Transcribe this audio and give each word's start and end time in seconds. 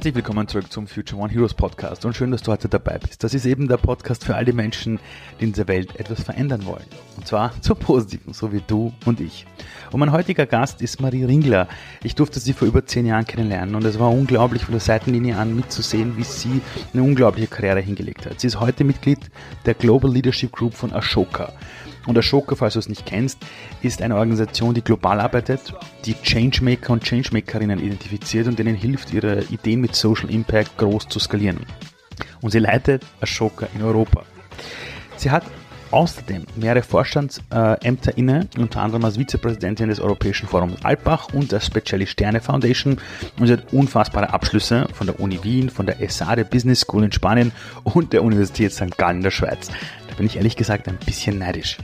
Herzlich 0.00 0.14
willkommen 0.14 0.48
zurück 0.48 0.72
zum 0.72 0.86
Future 0.86 1.20
One 1.20 1.30
Heroes 1.30 1.52
Podcast 1.52 2.06
und 2.06 2.16
schön, 2.16 2.30
dass 2.30 2.42
du 2.42 2.50
heute 2.50 2.70
dabei 2.70 2.96
bist. 2.96 3.22
Das 3.22 3.34
ist 3.34 3.44
eben 3.44 3.68
der 3.68 3.76
Podcast 3.76 4.24
für 4.24 4.34
all 4.34 4.46
die 4.46 4.54
Menschen, 4.54 4.98
die 5.38 5.44
in 5.44 5.52
dieser 5.52 5.68
Welt 5.68 5.94
etwas 6.00 6.22
verändern 6.22 6.64
wollen. 6.64 6.86
Und 7.18 7.26
zwar 7.26 7.52
zur 7.60 7.76
Positiven, 7.76 8.32
so 8.32 8.50
wie 8.50 8.62
du 8.66 8.94
und 9.04 9.20
ich. 9.20 9.44
Und 9.92 10.00
mein 10.00 10.10
heutiger 10.10 10.46
Gast 10.46 10.80
ist 10.80 11.02
Marie 11.02 11.24
Ringler. 11.24 11.68
Ich 12.02 12.14
durfte 12.14 12.40
sie 12.40 12.54
vor 12.54 12.66
über 12.66 12.86
zehn 12.86 13.04
Jahren 13.04 13.26
kennenlernen 13.26 13.74
und 13.74 13.84
es 13.84 13.98
war 13.98 14.10
unglaublich 14.10 14.64
von 14.64 14.72
der 14.72 14.80
Seitenlinie 14.80 15.36
an 15.36 15.54
mitzusehen, 15.54 16.16
wie 16.16 16.24
sie 16.24 16.62
eine 16.94 17.02
unglaubliche 17.02 17.48
Karriere 17.48 17.80
hingelegt 17.80 18.24
hat. 18.24 18.40
Sie 18.40 18.46
ist 18.46 18.58
heute 18.58 18.84
Mitglied 18.84 19.30
der 19.66 19.74
Global 19.74 20.10
Leadership 20.10 20.52
Group 20.52 20.72
von 20.72 20.94
Ashoka. 20.94 21.52
Und 22.06 22.18
Ashoka, 22.18 22.54
falls 22.56 22.74
du 22.74 22.78
es 22.78 22.88
nicht 22.88 23.06
kennst, 23.06 23.38
ist 23.82 24.02
eine 24.02 24.16
Organisation, 24.16 24.74
die 24.74 24.82
global 24.82 25.20
arbeitet, 25.20 25.74
die 26.04 26.14
Changemaker 26.14 26.92
und 26.92 27.04
Changemakerinnen 27.04 27.78
identifiziert 27.78 28.46
und 28.46 28.58
denen 28.58 28.74
hilft, 28.74 29.12
ihre 29.12 29.42
Ideen 29.44 29.80
mit 29.80 29.94
Social 29.94 30.30
Impact 30.30 30.76
groß 30.78 31.08
zu 31.08 31.18
skalieren. 31.18 31.60
Und 32.40 32.50
sie 32.50 32.58
leitet 32.58 33.02
Ashoka 33.20 33.66
in 33.74 33.82
Europa. 33.82 34.22
Sie 35.16 35.30
hat 35.30 35.44
außerdem 35.90 36.44
mehrere 36.56 36.82
Vorstandsämter 36.82 38.16
inne, 38.16 38.48
unter 38.58 38.80
anderem 38.80 39.04
als 39.04 39.18
Vizepräsidentin 39.18 39.88
des 39.88 40.00
Europäischen 40.00 40.48
Forums 40.48 40.84
Alpbach 40.84 41.28
und 41.32 41.52
der 41.52 41.60
Speciali 41.60 42.06
Sterne 42.06 42.40
Foundation 42.40 42.98
und 43.38 43.46
sie 43.46 43.52
hat 43.54 43.72
unfassbare 43.72 44.32
Abschlüsse 44.32 44.86
von 44.92 45.06
der 45.06 45.20
Uni 45.20 45.42
Wien, 45.42 45.70
von 45.70 45.86
der 45.86 46.00
ESADE 46.00 46.44
Business 46.44 46.80
School 46.80 47.04
in 47.04 47.12
Spanien 47.12 47.52
und 47.84 48.12
der 48.12 48.22
Universität 48.22 48.72
St. 48.72 48.96
Gallen 48.96 49.18
in 49.18 49.22
der 49.24 49.30
Schweiz. 49.30 49.70
Da 50.10 50.16
bin 50.16 50.26
ich 50.26 50.36
ehrlich 50.36 50.56
gesagt 50.56 50.88
ein 50.88 50.98
bisschen 50.98 51.38
neidisch. 51.38 51.78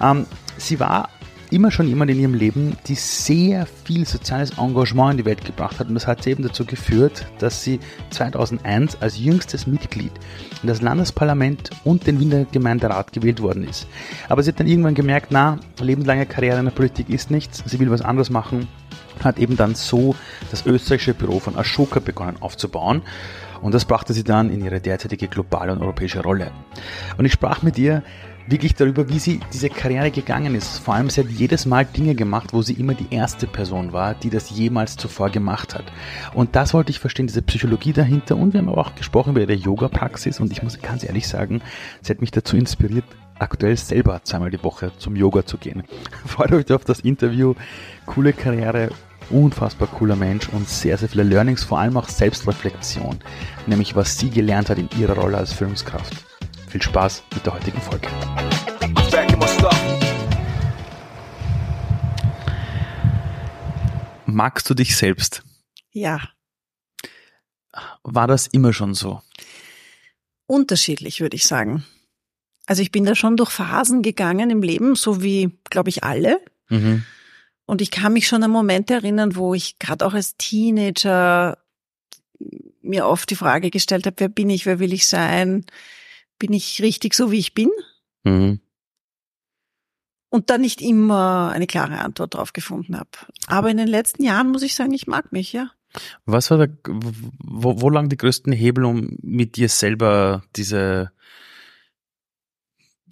Ähm, 0.00 0.26
sie 0.56 0.80
war 0.80 1.08
immer 1.50 1.70
schon 1.70 1.88
jemand 1.88 2.10
in 2.10 2.20
ihrem 2.20 2.34
Leben, 2.34 2.76
die 2.86 2.94
sehr 2.94 3.66
viel 3.66 4.06
soziales 4.06 4.56
Engagement 4.58 5.12
in 5.12 5.16
die 5.18 5.24
Welt 5.24 5.44
gebracht 5.44 5.78
hat. 5.78 5.88
Und 5.88 5.94
das 5.94 6.06
hat 6.06 6.22
sie 6.22 6.30
eben 6.30 6.42
dazu 6.42 6.64
geführt, 6.64 7.26
dass 7.38 7.62
sie 7.62 7.80
2001 8.10 9.02
als 9.02 9.18
jüngstes 9.18 9.66
Mitglied 9.66 10.12
in 10.62 10.68
das 10.68 10.80
Landesparlament 10.80 11.70
und 11.84 12.06
den 12.06 12.20
Wiener 12.20 12.44
Gemeinderat 12.44 13.12
gewählt 13.12 13.42
worden 13.42 13.68
ist. 13.68 13.86
Aber 14.28 14.42
sie 14.42 14.50
hat 14.50 14.60
dann 14.60 14.68
irgendwann 14.68 14.94
gemerkt, 14.94 15.28
na, 15.30 15.58
lebenslange 15.80 16.26
Karriere 16.26 16.58
in 16.60 16.66
der 16.66 16.72
Politik 16.72 17.08
ist 17.08 17.30
nichts. 17.30 17.62
Sie 17.66 17.78
will 17.80 17.90
was 17.90 18.02
anderes 18.02 18.30
machen. 18.30 18.68
Hat 19.22 19.38
eben 19.38 19.56
dann 19.56 19.74
so 19.74 20.14
das 20.50 20.64
österreichische 20.64 21.14
Büro 21.14 21.40
von 21.40 21.56
Ashoka 21.56 22.00
begonnen 22.00 22.36
aufzubauen. 22.40 23.02
Und 23.62 23.74
das 23.74 23.84
brachte 23.84 24.12
sie 24.12 24.24
dann 24.24 24.50
in 24.50 24.64
ihre 24.64 24.80
derzeitige 24.80 25.28
globale 25.28 25.72
und 25.72 25.80
europäische 25.82 26.22
Rolle. 26.22 26.50
Und 27.18 27.24
ich 27.24 27.32
sprach 27.32 27.62
mit 27.62 27.78
ihr 27.78 28.02
wirklich 28.50 28.74
darüber, 28.74 29.08
wie 29.08 29.18
sie 29.18 29.40
diese 29.52 29.70
Karriere 29.70 30.10
gegangen 30.10 30.54
ist. 30.54 30.78
Vor 30.78 30.94
allem, 30.94 31.08
sie 31.08 31.20
hat 31.22 31.30
jedes 31.30 31.66
Mal 31.66 31.84
Dinge 31.84 32.14
gemacht, 32.14 32.52
wo 32.52 32.62
sie 32.62 32.74
immer 32.74 32.94
die 32.94 33.14
erste 33.14 33.46
Person 33.46 33.92
war, 33.92 34.14
die 34.14 34.30
das 34.30 34.50
jemals 34.50 34.96
zuvor 34.96 35.30
gemacht 35.30 35.74
hat. 35.74 35.84
Und 36.34 36.56
das 36.56 36.74
wollte 36.74 36.90
ich 36.90 36.98
verstehen, 36.98 37.26
diese 37.26 37.42
Psychologie 37.42 37.92
dahinter. 37.92 38.36
Und 38.36 38.52
wir 38.52 38.60
haben 38.60 38.68
aber 38.68 38.80
auch 38.80 38.94
gesprochen 38.94 39.30
über 39.30 39.40
ihre 39.40 39.52
Yoga-Praxis. 39.52 40.40
Und 40.40 40.52
ich 40.52 40.62
muss 40.62 40.80
ganz 40.80 41.04
ehrlich 41.04 41.28
sagen, 41.28 41.62
sie 42.02 42.12
hat 42.12 42.20
mich 42.20 42.32
dazu 42.32 42.56
inspiriert, 42.56 43.04
aktuell 43.38 43.76
selber 43.76 44.20
zweimal 44.24 44.50
die 44.50 44.62
Woche 44.62 44.92
zum 44.98 45.16
Yoga 45.16 45.46
zu 45.46 45.56
gehen. 45.56 45.84
Freut 46.26 46.52
euch 46.52 46.72
auf 46.72 46.84
das 46.84 47.00
Interview. 47.00 47.54
Coole 48.06 48.32
Karriere, 48.32 48.90
unfassbar 49.30 49.88
cooler 49.88 50.16
Mensch 50.16 50.48
und 50.48 50.68
sehr, 50.68 50.98
sehr 50.98 51.08
viele 51.08 51.22
Learnings, 51.22 51.64
vor 51.64 51.78
allem 51.78 51.96
auch 51.96 52.08
Selbstreflexion, 52.08 53.18
nämlich 53.66 53.96
was 53.96 54.18
sie 54.18 54.30
gelernt 54.30 54.70
hat 54.70 54.78
in 54.78 54.88
ihrer 54.98 55.14
Rolle 55.14 55.38
als 55.38 55.52
Führungskraft. 55.52 56.14
Viel 56.68 56.82
Spaß 56.82 57.22
mit 57.34 57.46
der 57.46 57.54
heutigen 57.54 57.80
Folge. 57.80 58.08
Magst 64.26 64.70
du 64.70 64.74
dich 64.74 64.96
selbst? 64.96 65.42
Ja. 65.92 66.20
War 68.02 68.26
das 68.26 68.46
immer 68.46 68.72
schon 68.72 68.94
so? 68.94 69.22
Unterschiedlich, 70.46 71.20
würde 71.20 71.36
ich 71.36 71.46
sagen. 71.46 71.84
Also 72.66 72.82
ich 72.82 72.92
bin 72.92 73.04
da 73.04 73.14
schon 73.14 73.36
durch 73.36 73.50
Phasen 73.50 74.02
gegangen 74.02 74.50
im 74.50 74.62
Leben, 74.62 74.94
so 74.94 75.22
wie, 75.22 75.58
glaube 75.70 75.88
ich, 75.88 76.04
alle. 76.04 76.40
Mhm. 76.68 77.04
Und 77.70 77.80
ich 77.80 77.92
kann 77.92 78.14
mich 78.14 78.26
schon 78.26 78.42
an 78.42 78.50
Momente 78.50 78.94
erinnern, 78.94 79.36
wo 79.36 79.54
ich 79.54 79.78
gerade 79.78 80.04
auch 80.04 80.12
als 80.12 80.36
Teenager 80.36 81.56
mir 82.82 83.06
oft 83.06 83.30
die 83.30 83.36
Frage 83.36 83.70
gestellt 83.70 84.06
habe, 84.06 84.16
wer 84.18 84.28
bin 84.28 84.50
ich, 84.50 84.66
wer 84.66 84.80
will 84.80 84.92
ich 84.92 85.06
sein? 85.06 85.64
Bin 86.40 86.52
ich 86.52 86.82
richtig 86.82 87.14
so, 87.14 87.30
wie 87.30 87.38
ich 87.38 87.54
bin? 87.54 87.70
Mhm. 88.24 88.58
Und 90.30 90.50
dann 90.50 90.62
nicht 90.62 90.80
immer 90.80 91.52
eine 91.54 91.68
klare 91.68 92.00
Antwort 92.00 92.34
drauf 92.34 92.52
gefunden 92.52 92.96
habe. 92.96 93.10
Aber 93.46 93.70
in 93.70 93.76
den 93.76 93.86
letzten 93.86 94.24
Jahren 94.24 94.50
muss 94.50 94.62
ich 94.62 94.74
sagen, 94.74 94.92
ich 94.92 95.06
mag 95.06 95.30
mich, 95.30 95.52
ja. 95.52 95.70
Was 96.24 96.50
war 96.50 96.58
der, 96.58 96.76
wo, 96.84 97.80
wo 97.80 97.88
lagen 97.88 98.08
die 98.08 98.16
größten 98.16 98.52
Hebel, 98.52 98.84
um 98.84 99.16
mit 99.22 99.54
dir 99.54 99.68
selber 99.68 100.42
diese, 100.56 101.12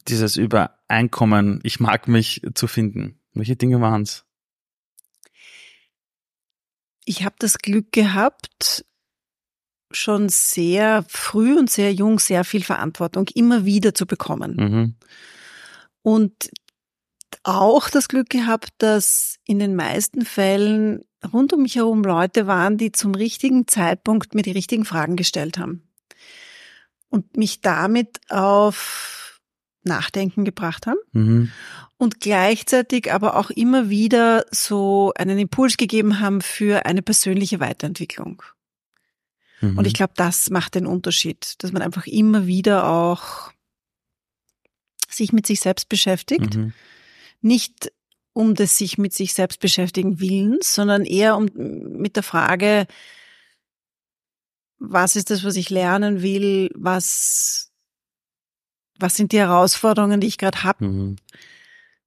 dieses 0.09 0.37
Übereinkommen, 0.37 1.61
ich 1.63 1.79
mag 1.79 2.09
mich 2.09 2.43
zu 2.55 2.67
finden? 2.67 3.21
Welche 3.35 3.55
Dinge 3.55 3.81
waren's? 3.81 4.25
Ich 7.09 7.25
habe 7.25 7.37
das 7.39 7.57
Glück 7.57 7.91
gehabt, 7.91 8.85
schon 9.91 10.29
sehr 10.29 11.07
früh 11.09 11.59
und 11.59 11.71
sehr 11.71 11.95
jung 11.95 12.19
sehr 12.19 12.45
viel 12.45 12.63
Verantwortung 12.63 13.27
immer 13.35 13.65
wieder 13.65 13.95
zu 13.95 14.07
bekommen. 14.07 14.57
Mhm. 14.57 14.95
Und 16.03 16.51
auch 17.45 17.89
das 17.89 18.09
Glück 18.09 18.29
gehabt, 18.29 18.69
dass 18.77 19.37
in 19.47 19.59
den 19.59 19.75
meisten 19.75 20.27
Fällen 20.27 21.01
rund 21.33 21.55
um 21.55 21.63
mich 21.63 21.77
herum 21.77 22.05
Leute 22.05 22.47
waren, 22.47 22.77
die 22.77 22.93
zum 22.93 23.15
richtigen 23.15 23.67
Zeitpunkt 23.67 24.35
mir 24.35 24.43
die 24.43 24.53
richtigen 24.53 24.85
Fragen 24.85 25.17
gestellt 25.17 25.57
haben. 25.57 25.89
Und 27.09 27.39
mich 27.39 27.63
damit 27.63 28.21
auf 28.29 29.41
Nachdenken 29.83 30.45
gebracht 30.45 30.87
haben. 30.87 30.99
Mhm. 31.13 31.53
Und 31.99 32.21
gleichzeitig 32.21 33.13
aber 33.13 33.37
auch 33.37 33.51
immer 33.51 33.91
wieder 33.91 34.47
so 34.53 35.13
einen 35.17 35.39
Impuls 35.39 35.77
gegeben 35.77 36.21
haben 36.21 36.41
für 36.41 36.87
eine 36.87 37.03
persönliche 37.03 37.59
Weiterentwicklung. 37.59 38.43
Mhm. 39.61 39.77
Und 39.79 39.87
ich 39.87 39.95
glaube, 39.95 40.13
das 40.17 40.49
macht 40.51 40.77
den 40.77 40.87
Unterschied, 40.87 41.55
dass 41.59 41.73
man 41.73 41.83
einfach 41.83 42.07
immer 42.07 42.47
wieder 42.47 42.89
auch 42.89 43.51
sich 45.09 45.33
mit 45.33 45.47
sich 45.47 45.61
selbst 45.61 45.89
beschäftigt. 45.89 46.55
Mhm. 46.55 46.73
Nicht 47.41 47.93
um 48.33 48.55
des 48.55 48.77
sich 48.77 48.99
mit 48.99 49.13
sich 49.13 49.35
selbst 49.35 49.59
beschäftigen 49.59 50.21
Willens, 50.21 50.75
sondern 50.75 51.05
eher 51.05 51.37
um 51.37 51.49
mit 51.55 52.15
der 52.15 52.23
Frage, 52.23 52.87
was 54.79 55.17
ist 55.17 55.31
das, 55.31 55.43
was 55.43 55.57
ich 55.57 55.71
lernen 55.71 56.23
will, 56.23 56.71
was, 56.75 57.73
was 58.95 59.17
sind 59.17 59.33
die 59.33 59.39
Herausforderungen, 59.39 60.21
die 60.21 60.29
ich 60.29 60.39
gerade 60.39 60.63
habe, 60.63 60.85
mhm. 60.85 61.17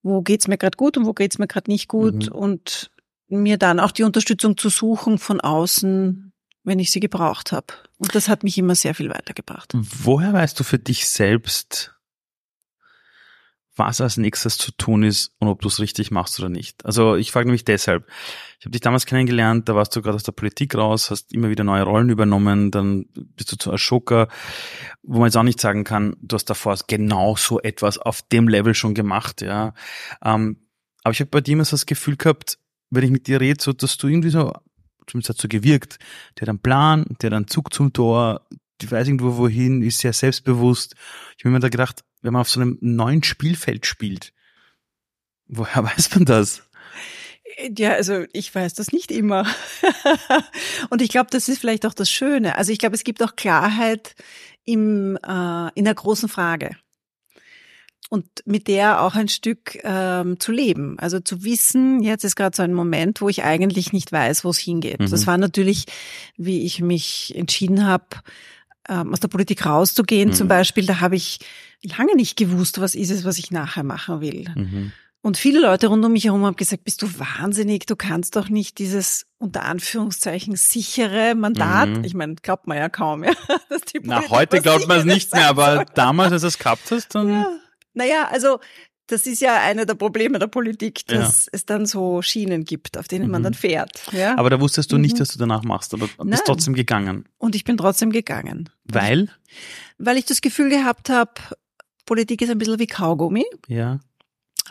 Wo 0.04 0.22
geht's 0.22 0.48
mir 0.48 0.58
gerade 0.58 0.78
gut 0.78 0.98
und 0.98 1.06
wo 1.06 1.14
geht's 1.14 1.38
mir 1.38 1.48
gerade 1.48 1.70
nicht 1.70 1.88
gut 1.88 2.28
mhm. 2.28 2.32
und 2.32 2.92
mir 3.28 3.58
dann 3.58 3.80
auch 3.80 3.92
die 3.92 4.04
Unterstützung 4.04 4.58
zu 4.58 4.70
suchen 4.70 5.18
von 5.18 5.40
außen, 5.40 6.34
wenn 6.64 6.80
ich 6.80 6.92
sie 6.92 7.00
gebraucht 7.00 7.52
habe. 7.52 7.68
Und 7.98 8.14
das 8.16 8.28
hat 8.28 8.44
mich 8.44 8.58
immer 8.58 8.76
sehr 8.76 8.94
viel 8.94 9.10
weitergebracht. 9.10 9.74
Woher 9.74 10.34
weißt 10.34 10.60
du 10.60 10.64
für 10.64 10.80
dich 10.80 11.08
selbst, 11.08 11.96
was 13.82 14.02
als 14.02 14.18
nächstes 14.18 14.58
zu 14.58 14.72
tun 14.72 15.04
ist 15.04 15.34
und 15.40 15.48
ob 15.48 15.62
du 15.62 15.68
es 15.68 15.80
richtig 15.80 16.12
machst 16.12 16.40
oder 16.40 16.50
nicht? 16.50 16.86
Also 16.86 17.16
ich 17.16 17.32
frage 17.32 17.48
nämlich 17.48 17.66
deshalb. 17.66 18.08
Ich 18.60 18.66
habe 18.66 18.72
dich 18.72 18.82
damals 18.82 19.06
kennengelernt, 19.06 19.68
da 19.68 19.76
warst 19.76 19.96
du 19.96 20.02
gerade 20.02 20.16
aus 20.16 20.24
der 20.24 20.34
Politik 20.34 20.76
raus, 20.76 21.10
hast 21.10 21.34
immer 21.34 21.50
wieder 21.50 21.64
neue 21.64 21.84
Rollen 21.84 22.10
übernommen, 22.10 22.70
dann 22.70 23.06
bist 23.14 23.52
du 23.52 23.58
zu 23.58 23.74
Ashoka, 23.74 24.28
wo 25.02 25.20
man 25.20 25.28
jetzt 25.28 25.38
auch 25.38 25.44
nicht 25.44 25.60
sagen 25.60 25.84
kann, 25.84 26.16
du 26.22 26.36
hast 26.36 26.46
davor 26.46 26.78
genau 26.88 27.36
so 27.36 27.60
etwas 27.60 27.98
auf 27.98 28.22
dem 28.22 28.48
Level 28.48 28.76
schon 28.76 28.94
gemacht, 28.94 29.42
ja. 29.42 29.74
Ähm, 30.24 30.58
aber 31.04 31.14
ich 31.14 31.20
habe 31.20 31.32
bei 31.32 31.42
dir 31.42 31.54
immer 31.54 31.66
so 31.66 31.72
das 31.72 31.88
Gefühl 31.88 32.18
gehabt, 32.18 32.60
wenn 32.92 33.04
ich 33.04 33.12
mit 33.12 33.26
dir 33.28 33.42
rede, 33.42 33.62
so 33.62 33.74
dass 33.74 33.98
du 33.98 34.08
irgendwie 34.08 34.30
so 34.30 34.54
zumindest 35.08 35.30
hat 35.30 35.42
so 35.42 35.48
gewirkt, 35.48 35.98
der 36.38 36.44
hat 36.44 36.50
einen 36.50 36.60
Plan, 36.60 37.06
der 37.22 37.32
hat 37.32 37.36
einen 37.36 37.48
Zug 37.48 37.74
zum 37.74 37.92
Tor, 37.94 38.46
die 38.82 38.90
weiß 38.92 39.08
irgendwo 39.08 39.38
wohin, 39.38 39.82
ist 39.82 40.00
sehr 40.00 40.14
selbstbewusst. 40.14 40.96
Ich 41.38 41.46
habe 41.46 41.54
mir 41.54 41.60
da 41.60 41.70
gedacht, 41.70 42.04
wenn 42.22 42.34
man 42.34 42.42
auf 42.42 42.50
so 42.50 42.60
einem 42.60 42.78
neuen 42.82 43.24
Spielfeld 43.24 43.86
spielt, 43.86 44.34
woher 45.48 45.84
weiß 45.84 46.16
man 46.16 46.26
das? 46.26 46.64
Ja, 47.78 47.92
also 47.92 48.26
ich 48.32 48.54
weiß 48.54 48.74
das 48.76 48.92
nicht 48.92 49.12
immer. 49.12 49.46
und 50.90 51.02
ich 51.02 51.10
glaube, 51.10 51.30
das 51.32 51.50
ist 51.50 51.60
vielleicht 51.60 51.86
auch 51.86 51.94
das 51.94 52.10
Schöne. 52.10 52.58
Also 52.58 52.72
ich 52.72 52.80
glaube, 52.80 52.96
es 52.96 53.04
gibt 53.04 53.22
auch 53.22 53.36
Klarheit 53.36 54.16
im, 54.64 55.18
äh, 55.18 55.70
in 55.76 55.86
der 55.86 55.96
großen 55.96 56.30
Frage 56.30 56.78
und 58.12 58.26
mit 58.44 58.68
der 58.68 59.02
auch 59.02 59.16
ein 59.16 59.30
Stück 59.30 59.80
ähm, 59.84 60.38
zu 60.38 60.52
leben. 60.52 61.00
Also 61.00 61.22
zu 61.22 61.46
wissen, 61.46 62.04
jetzt 62.04 62.26
ist 62.26 62.36
gerade 62.36 62.54
so 62.54 62.62
ein 62.62 62.74
Moment, 62.74 63.22
wo 63.22 63.30
ich 63.30 63.44
eigentlich 63.44 63.94
nicht 63.94 64.12
weiß, 64.12 64.44
wo 64.44 64.50
es 64.50 64.58
hingeht. 64.58 65.00
Mhm. 65.00 65.10
Das 65.10 65.28
war 65.28 65.38
natürlich, 65.38 65.86
wie 66.36 66.66
ich 66.66 66.82
mich 66.82 67.34
entschieden 67.38 67.88
habe, 67.88 68.08
ähm, 68.90 69.14
aus 69.14 69.20
der 69.20 69.28
Politik 69.28 69.66
rauszugehen 69.66 70.30
mhm. 70.30 70.34
zum 70.34 70.48
Beispiel, 70.48 70.86
da 70.86 71.00
habe 71.00 71.16
ich 71.16 71.40
lange 71.82 72.16
nicht 72.16 72.38
gewusst, 72.38 72.82
was 72.82 72.96
ist 72.96 73.12
es, 73.12 73.26
was 73.26 73.38
ich 73.38 73.52
nachher 73.52 73.84
machen 73.84 74.22
will. 74.22 74.46
Mhm. 74.56 74.92
Und 75.24 75.38
viele 75.38 75.60
Leute 75.60 75.88
rund 75.88 76.04
um 76.04 76.14
mich 76.14 76.26
herum 76.26 76.46
haben 76.46 76.56
gesagt, 76.56 76.84
bist 76.84 77.04
du 77.04 77.20
wahnsinnig, 77.20 77.86
du 77.86 77.96
kannst 77.96 78.36
doch 78.36 78.50
nicht 78.50 78.80
dieses 78.80 79.28
unter 79.38 79.64
Anführungszeichen 79.64 80.56
sichere 80.56 81.36
Mandat, 81.36 81.90
mhm. 81.90 82.04
ich 82.04 82.16
meine, 82.16 82.36
glaubt 82.36 82.66
man 82.66 82.78
ja 82.78 82.90
kaum, 82.90 83.24
ja. 83.24 83.34
Dass 83.70 83.82
die 83.82 84.00
Na, 84.04 84.28
heute 84.30 84.62
glaubt 84.62 84.88
man 84.88 85.00
es 85.00 85.06
nicht 85.06 85.34
mehr, 85.34 85.48
aber 85.48 85.86
damals, 85.94 86.32
als 86.32 86.42
du 86.42 86.48
es 86.48 86.58
gehabt 86.58 86.90
hast, 86.90 87.14
dann. 87.14 87.30
Ja. 87.30 87.48
Naja, 87.94 88.30
also 88.32 88.60
das 89.12 89.28
ist 89.28 89.42
ja 89.42 89.62
einer 89.62 89.86
der 89.86 89.96
Probleme 89.96 90.40
der 90.40 90.48
Politik, 90.48 91.06
dass 91.08 91.46
ja. 91.46 91.50
es 91.54 91.66
dann 91.66 91.86
so 91.86 92.22
Schienen 92.22 92.64
gibt, 92.64 92.98
auf 92.98 93.08
denen 93.08 93.26
mhm. 93.26 93.32
man 93.32 93.44
dann 93.44 93.54
fährt. 93.54 94.04
Ja? 94.12 94.38
Aber 94.38 94.50
da 94.50 94.60
wusstest 94.60 94.92
du 94.92 94.96
mhm. 94.96 95.02
nicht, 95.02 95.20
was 95.20 95.30
du 95.30 95.40
danach 95.40 95.64
machst, 95.64 95.94
aber 95.94 96.08
Nein. 96.18 96.30
bist 96.30 96.44
trotzdem 96.46 96.74
gegangen. 96.74 97.26
Und 97.38 97.56
ich 97.56 97.64
bin 97.64 97.78
trotzdem 97.78 98.12
gegangen. 98.12 98.70
Weil? 98.86 99.30
Weil 99.98 100.18
ich 100.18 100.26
das 100.26 100.42
Gefühl 100.42 100.70
gehabt 100.70 101.10
habe, 101.10 101.32
Politik 102.06 102.42
ist 102.42 102.50
ein 102.50 102.58
bisschen 102.58 102.80
wie 102.80 102.88
Kaugummi. 102.88 103.46
Ja. 103.68 104.00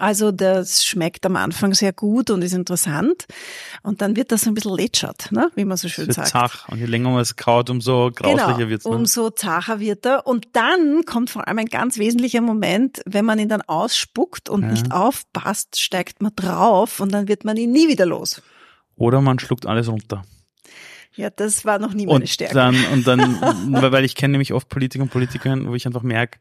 Also 0.01 0.33
das 0.33 0.83
schmeckt 0.83 1.27
am 1.27 1.37
Anfang 1.37 1.75
sehr 1.75 1.93
gut 1.93 2.31
und 2.31 2.41
ist 2.41 2.55
interessant. 2.55 3.27
Und 3.83 4.01
dann 4.01 4.17
wird 4.17 4.33
das 4.33 4.47
ein 4.47 4.55
bisschen 4.55 4.75
lätschert, 4.75 5.31
ne? 5.31 5.51
wie 5.57 5.67
man 5.67 5.77
so 5.77 5.89
schön 5.89 6.11
sagt. 6.11 6.29
Zach. 6.29 6.69
Und 6.69 6.79
je 6.79 6.87
länger 6.87 7.11
man 7.11 7.21
es 7.21 7.37
kaut, 7.37 7.69
umso 7.69 8.11
grauslicher 8.11 8.57
genau, 8.57 8.69
wird's. 8.71 8.87
Ne? 8.87 8.93
Umso 8.93 9.29
zacher 9.29 9.79
wird 9.79 10.07
er. 10.07 10.27
Und 10.27 10.49
dann 10.55 11.05
kommt 11.05 11.29
vor 11.29 11.47
allem 11.47 11.59
ein 11.59 11.67
ganz 11.67 11.99
wesentlicher 11.99 12.41
Moment, 12.41 13.03
wenn 13.05 13.27
man 13.27 13.39
ihn 13.39 13.51
dann 13.51 13.61
ausspuckt 13.61 14.49
und 14.49 14.63
ja. 14.63 14.71
nicht 14.71 14.91
aufpasst, 14.91 15.79
steigt 15.79 16.23
man 16.23 16.33
drauf 16.35 17.01
und 17.01 17.13
dann 17.13 17.29
wird 17.29 17.45
man 17.45 17.59
ihn 17.59 17.71
nie 17.71 17.89
wieder 17.89 18.07
los. 18.07 18.41
Oder 18.97 19.21
man 19.21 19.39
schluckt 19.39 19.67
alles 19.67 19.89
runter. 19.89 20.23
Ja, 21.15 21.29
das 21.29 21.67
war 21.67 21.79
noch 21.79 21.93
nie 21.93 22.07
meine 22.07 22.21
und 22.21 22.29
Stärke. 22.29 22.55
Dann, 22.55 22.77
und 22.93 23.07
dann, 23.07 23.39
weil 23.71 24.07
ich 24.07 24.15
kenne 24.15 24.33
nämlich 24.33 24.55
oft 24.55 24.71
Politiker 24.71 25.03
und 25.03 25.11
Politikerinnen, 25.11 25.69
wo 25.69 25.75
ich 25.75 25.85
einfach 25.87 26.03
merke, 26.03 26.39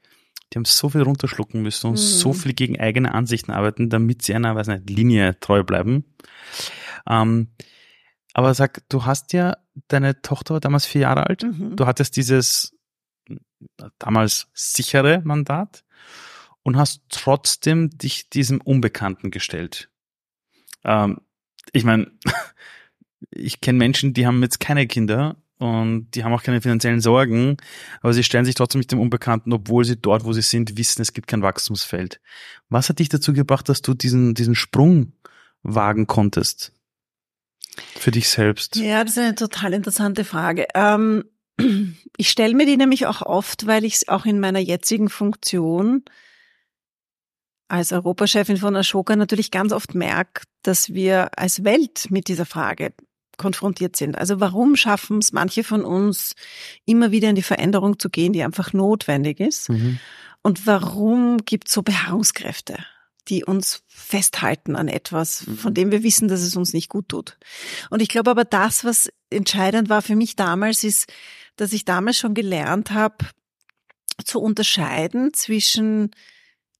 die 0.52 0.58
haben 0.58 0.66
so 0.66 0.90
viel 0.90 1.02
runterschlucken 1.02 1.62
müssen 1.62 1.88
und 1.88 1.94
mhm. 1.94 1.98
so 1.98 2.34
viel 2.34 2.54
gegen 2.54 2.80
eigene 2.80 3.14
Ansichten 3.14 3.52
arbeiten, 3.52 3.90
damit 3.90 4.24
sie 4.24 4.34
einer, 4.34 4.56
weiß 4.56 4.68
nicht, 4.68 4.90
Linie 4.90 5.40
treu 5.40 5.64
bleiben. 5.64 6.06
Ähm, 7.08 7.50
aber 8.34 8.54
sag, 8.54 8.88
du 8.90 9.06
hast 9.06 9.34
ja, 9.34 9.58
deine 9.88 10.22
Tochter 10.22 10.56
war 10.56 10.62
damals 10.62 10.86
vier 10.86 11.02
Jahre 11.02 11.28
alt. 11.28 11.44
Mhm. 11.44 11.76
Du 11.76 11.86
hattest 11.86 12.16
dieses 12.16 12.76
damals 13.98 14.48
sichere 14.54 15.22
Mandat 15.24 15.84
und 16.64 16.78
hast 16.78 17.02
trotzdem 17.10 17.90
dich 17.90 18.30
diesem 18.30 18.62
Unbekannten 18.62 19.32
gestellt. 19.32 19.90
Ähm, 20.84 21.22
ich 21.74 21.84
meine, 21.84 22.12
ich 23.32 23.62
kenne 23.62 23.78
Menschen, 23.78 24.14
die 24.14 24.26
haben 24.26 24.42
jetzt 24.42 24.60
keine 24.60 24.88
Kinder 24.88 25.36
und 25.60 26.12
die 26.16 26.24
haben 26.24 26.34
auch 26.34 26.42
keine 26.42 26.62
finanziellen 26.62 27.02
Sorgen, 27.02 27.58
aber 28.02 28.14
sie 28.14 28.24
stellen 28.24 28.46
sich 28.46 28.56
trotzdem 28.56 28.80
mit 28.80 28.92
dem 28.94 29.00
Unbekannten, 29.00 29.52
obwohl 29.52 29.84
sie 29.84 29.98
dort, 29.98 30.24
wo 30.24 30.32
sie 30.32 30.42
sind, 30.42 30.78
wissen, 30.78 31.02
es 31.02 31.12
gibt 31.12 31.28
kein 31.28 31.42
Wachstumsfeld. 31.42 32.22
Was 32.70 32.88
hat 32.88 33.00
dich 33.00 33.10
dazu 33.10 33.34
gebracht, 33.34 33.68
dass 33.68 33.82
du 33.82 33.94
diesen, 33.94 34.34
diesen 34.34 34.56
Sprung 34.56 35.12
wagen 35.62 36.08
konntest? 36.08 36.72
Für 37.98 38.12
dich 38.12 38.30
selbst? 38.30 38.78
Ja, 38.78 39.04
das 39.04 39.18
ist 39.18 39.24
eine 39.24 39.36
total 39.36 39.74
interessante 39.74 40.24
Frage. 40.24 40.66
Ähm, 40.74 41.26
ich 42.18 42.30
stelle 42.30 42.56
mir 42.56 42.66
die 42.66 42.78
nämlich 42.78 43.06
auch 43.06 43.22
oft, 43.22 43.68
weil 43.68 43.84
ich 43.84 43.96
es 43.96 44.08
auch 44.08 44.26
in 44.26 44.40
meiner 44.40 44.60
jetzigen 44.60 45.10
Funktion 45.10 46.06
als 47.68 47.92
Europachefin 47.92 48.58
von 48.58 48.78
Ashoka 48.78 49.16
natürlich 49.16 49.52
ganz 49.52 49.74
oft 49.74 49.94
merke, 49.94 50.44
dass 50.64 50.94
wir 50.94 51.38
als 51.38 51.66
Welt 51.66 52.08
mit 52.10 52.30
dieser 52.30 52.46
Frage 52.46 52.94
konfrontiert 53.40 53.96
sind. 53.96 54.16
Also 54.16 54.40
warum 54.40 54.76
schaffen 54.76 55.18
es 55.18 55.32
manche 55.32 55.64
von 55.64 55.84
uns, 55.84 56.36
immer 56.86 57.10
wieder 57.10 57.30
in 57.30 57.36
die 57.36 57.42
Veränderung 57.42 57.98
zu 57.98 58.12
gehen, 58.12 58.34
die 58.34 58.44
einfach 58.44 58.74
notwendig 58.74 59.40
ist? 59.40 59.70
Mhm. 59.70 60.00
Und 60.44 60.68
warum 60.68 61.38
gibt 61.46 61.70
es 61.70 61.74
so 61.74 61.82
Beharrungskräfte, 61.82 62.78
die 63.28 63.44
uns 63.44 63.82
festhalten 63.88 64.76
an 64.76 64.88
etwas, 64.88 65.48
mhm. 65.48 65.58
von 65.58 65.74
dem 65.74 65.92
wir 65.92 66.04
wissen, 66.04 66.28
dass 66.28 66.42
es 66.42 66.56
uns 66.56 66.74
nicht 66.74 66.90
gut 66.90 67.10
tut? 67.10 67.38
Und 67.90 68.04
ich 68.04 68.10
glaube 68.10 68.30
aber, 68.30 68.46
das, 68.46 68.84
was 68.84 69.10
entscheidend 69.32 69.90
war 69.90 70.04
für 70.04 70.16
mich 70.16 70.36
damals, 70.36 70.84
ist, 70.84 71.12
dass 71.56 71.74
ich 71.74 71.86
damals 71.86 72.18
schon 72.18 72.36
gelernt 72.36 72.92
habe, 72.92 73.26
zu 74.24 74.40
unterscheiden 74.40 75.34
zwischen 75.34 76.12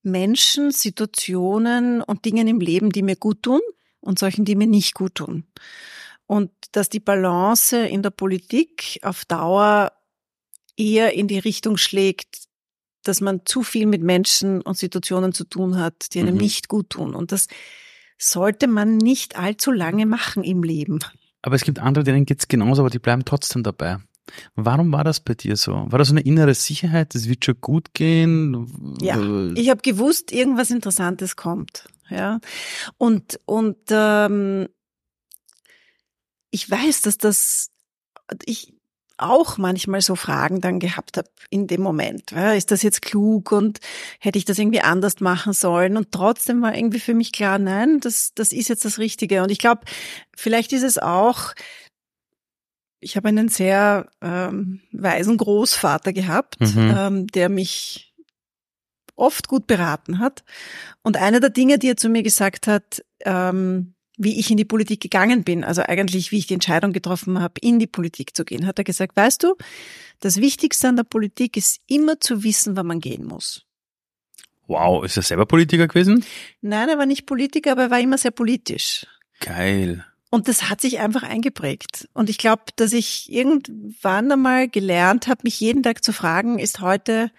Menschen, 0.04 0.72
Situationen 0.72 2.02
und 2.02 2.26
Dingen 2.26 2.48
im 2.48 2.60
Leben, 2.60 2.92
die 2.92 3.02
mir 3.02 3.16
gut 3.16 3.44
tun 3.44 3.62
und 4.02 4.20
solchen, 4.20 4.46
die 4.46 4.56
mir 4.56 4.68
nicht 4.68 4.94
gut 4.94 5.16
tun 5.16 5.46
und 6.30 6.52
dass 6.74 6.90
die 6.90 7.00
Balance 7.00 7.76
in 7.76 8.04
der 8.04 8.12
Politik 8.12 9.00
auf 9.02 9.26
Dauer 9.26 9.92
eher 10.78 11.16
in 11.16 11.28
die 11.28 11.40
Richtung 11.40 11.76
schlägt, 11.76 12.44
dass 13.04 13.20
man 13.20 13.42
zu 13.46 13.64
viel 13.64 13.88
mit 13.88 14.04
Menschen 14.04 14.62
und 14.62 14.78
Situationen 14.78 15.34
zu 15.34 15.44
tun 15.44 15.80
hat, 15.80 16.14
die 16.14 16.20
einem 16.20 16.36
mhm. 16.36 16.42
nicht 16.42 16.68
gut 16.68 16.92
tun. 16.92 17.16
Und 17.16 17.32
das 17.32 17.48
sollte 18.20 18.68
man 18.68 18.98
nicht 18.98 19.40
allzu 19.40 19.72
lange 19.72 20.06
machen 20.06 20.44
im 20.44 20.62
Leben. 20.62 21.00
Aber 21.42 21.56
es 21.56 21.64
gibt 21.64 21.80
andere, 21.80 22.04
denen 22.04 22.28
geht's 22.28 22.48
genauso, 22.48 22.84
aber 22.84 22.92
die 22.92 23.00
bleiben 23.00 23.26
trotzdem 23.26 23.64
dabei. 23.64 23.98
Warum 24.54 24.92
war 24.92 25.04
das 25.04 25.22
bei 25.22 25.34
dir 25.34 25.58
so? 25.58 25.88
War 25.88 25.98
das 25.98 26.10
so 26.10 26.14
eine 26.14 26.22
innere 26.22 26.54
Sicherheit, 26.54 27.16
es 27.16 27.28
wird 27.28 27.44
schon 27.44 27.60
gut 27.60 27.96
gehen? 27.96 28.96
Ja, 29.02 29.18
ich 29.56 29.72
habe 29.72 29.82
gewusst, 29.82 30.32
irgendwas 30.32 30.70
Interessantes 30.70 31.36
kommt. 31.36 31.90
Ja, 32.12 32.40
und 33.00 33.40
und 33.46 33.78
ähm, 33.90 34.68
ich 36.52 36.70
weiß, 36.70 37.02
dass 37.02 37.18
das 37.18 37.70
ich 38.46 38.74
auch 39.20 39.58
manchmal 39.58 40.02
so 40.02 40.16
Fragen 40.16 40.62
dann 40.62 40.80
gehabt 40.80 41.18
habe 41.18 41.30
in 41.50 41.68
dem 41.68 41.82
Moment. 41.82 42.32
Ist 42.32 42.72
das 42.72 42.84
jetzt 42.84 43.02
klug 43.02 43.52
und 43.52 43.80
hätte 44.20 44.38
ich 44.38 44.46
das 44.46 44.58
irgendwie 44.58 44.82
anders 44.82 45.20
machen 45.20 45.54
sollen? 45.54 45.98
Und 45.98 46.12
trotzdem 46.12 46.62
war 46.62 46.76
irgendwie 46.76 47.00
für 47.00 47.14
mich 47.14 47.32
klar, 47.32 47.60
nein, 47.60 48.00
das, 48.00 48.32
das 48.34 48.52
ist 48.52 48.70
jetzt 48.70 48.86
das 48.86 48.98
Richtige. 48.98 49.44
Und 49.44 49.52
ich 49.52 49.60
glaube, 49.60 49.82
vielleicht 50.36 50.74
ist 50.74 50.84
es 50.84 50.98
auch, 50.98 51.54
ich 53.02 53.16
habe 53.18 53.28
einen 53.28 53.50
sehr 53.50 54.10
ähm, 54.22 54.82
weisen 54.92 55.38
Großvater 55.38 56.14
gehabt, 56.14 56.60
mhm. 56.62 56.96
ähm, 56.98 57.28
der 57.28 57.50
mich 57.50 58.14
oft 59.16 59.50
gut 59.50 59.68
beraten 59.68 60.20
hat. 60.20 60.44
Und 61.04 61.18
eine 61.18 61.42
der 61.42 61.50
Dinge, 61.50 61.78
die 61.78 61.90
er 61.90 61.98
zu 61.98 62.10
mir 62.10 62.24
gesagt 62.24 62.68
hat, 62.68 63.04
ähm, 63.26 63.96
wie 64.20 64.38
ich 64.38 64.52
in 64.52 64.58
die 64.58 64.66
Politik 64.66 65.00
gegangen 65.00 65.44
bin, 65.44 65.64
also 65.64 65.82
eigentlich 65.82 66.32
wie 66.32 66.38
ich 66.38 66.48
die 66.48 66.54
Entscheidung 66.54 66.92
getroffen 66.92 67.40
habe, 67.40 67.54
in 67.62 67.80
die 67.80 67.88
Politik 67.88 68.36
zu 68.36 68.44
gehen, 68.44 68.68
hat 68.68 68.78
er 68.78 68.84
gesagt, 68.84 69.16
weißt 69.16 69.44
du, 69.44 69.56
das 70.20 70.38
Wichtigste 70.38 70.90
an 70.90 70.98
der 70.98 71.06
Politik 71.06 71.56
ist 71.56 71.80
immer 71.88 72.20
zu 72.20 72.44
wissen, 72.44 72.76
wann 72.76 72.88
man 72.88 73.00
gehen 73.00 73.26
muss. 73.26 73.66
Wow, 74.68 75.06
ist 75.06 75.16
er 75.16 75.24
selber 75.24 75.46
Politiker 75.46 75.88
gewesen? 75.88 76.26
Nein, 76.62 76.90
er 76.90 76.98
war 76.98 77.06
nicht 77.06 77.26
Politiker, 77.26 77.72
aber 77.72 77.84
er 77.84 77.92
war 77.92 78.00
immer 78.00 78.18
sehr 78.18 78.32
politisch. 78.32 79.08
Geil. 79.40 80.06
Und 80.30 80.50
das 80.50 80.70
hat 80.70 80.82
sich 80.82 81.00
einfach 81.00 81.24
eingeprägt. 81.24 82.08
Und 82.14 82.30
ich 82.30 82.38
glaube, 82.38 82.64
dass 82.76 82.92
ich 82.92 83.32
irgendwann 83.32 84.32
einmal 84.32 84.68
gelernt 84.68 85.28
habe, 85.28 85.42
mich 85.44 85.60
jeden 85.60 85.82
Tag 85.82 86.04
zu 86.04 86.12
fragen, 86.12 86.60
ist 86.60 86.82
heute, 86.82 87.32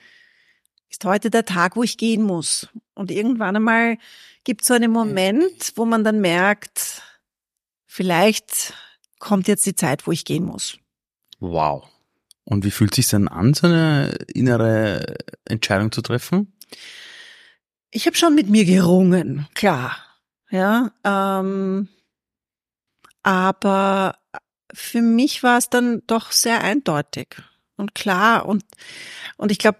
ist 0.88 1.04
heute 1.04 1.30
der 1.30 1.44
Tag, 1.44 1.76
wo 1.76 1.82
ich 1.82 1.98
gehen 1.98 2.22
muss? 2.22 2.68
Und 2.94 3.10
irgendwann 3.10 3.54
einmal 3.54 3.98
gibt 4.44 4.64
so 4.64 4.74
einen 4.74 4.90
Moment, 4.90 5.72
wo 5.76 5.84
man 5.84 6.04
dann 6.04 6.20
merkt, 6.20 7.02
vielleicht 7.86 8.74
kommt 9.18 9.48
jetzt 9.48 9.66
die 9.66 9.74
Zeit, 9.74 10.06
wo 10.06 10.12
ich 10.12 10.24
gehen 10.24 10.44
muss. 10.44 10.78
Wow. 11.38 11.88
Und 12.44 12.64
wie 12.64 12.70
fühlt 12.70 12.94
sich 12.94 13.08
denn 13.08 13.28
an, 13.28 13.54
so 13.54 13.66
eine 13.66 14.10
innere 14.32 15.16
Entscheidung 15.44 15.92
zu 15.92 16.02
treffen? 16.02 16.56
Ich 17.90 18.06
habe 18.06 18.16
schon 18.16 18.34
mit 18.34 18.48
mir 18.48 18.64
gerungen, 18.64 19.46
klar. 19.54 19.96
Ja, 20.50 20.92
ähm, 21.04 21.88
aber 23.22 24.18
für 24.72 25.02
mich 25.02 25.42
war 25.42 25.58
es 25.58 25.70
dann 25.70 26.02
doch 26.06 26.32
sehr 26.32 26.62
eindeutig 26.62 27.36
und 27.76 27.94
klar 27.94 28.46
und 28.46 28.64
und 29.36 29.52
ich 29.52 29.58
glaube, 29.58 29.78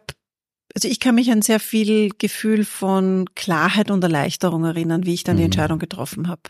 also 0.74 0.88
ich 0.88 1.00
kann 1.00 1.14
mich 1.14 1.30
an 1.30 1.42
sehr 1.42 1.60
viel 1.60 2.10
Gefühl 2.18 2.64
von 2.64 3.26
Klarheit 3.34 3.90
und 3.90 4.02
Erleichterung 4.02 4.64
erinnern, 4.64 5.04
wie 5.04 5.14
ich 5.14 5.24
dann 5.24 5.36
die 5.36 5.42
mhm. 5.42 5.46
Entscheidung 5.46 5.78
getroffen 5.78 6.28
habe. 6.28 6.42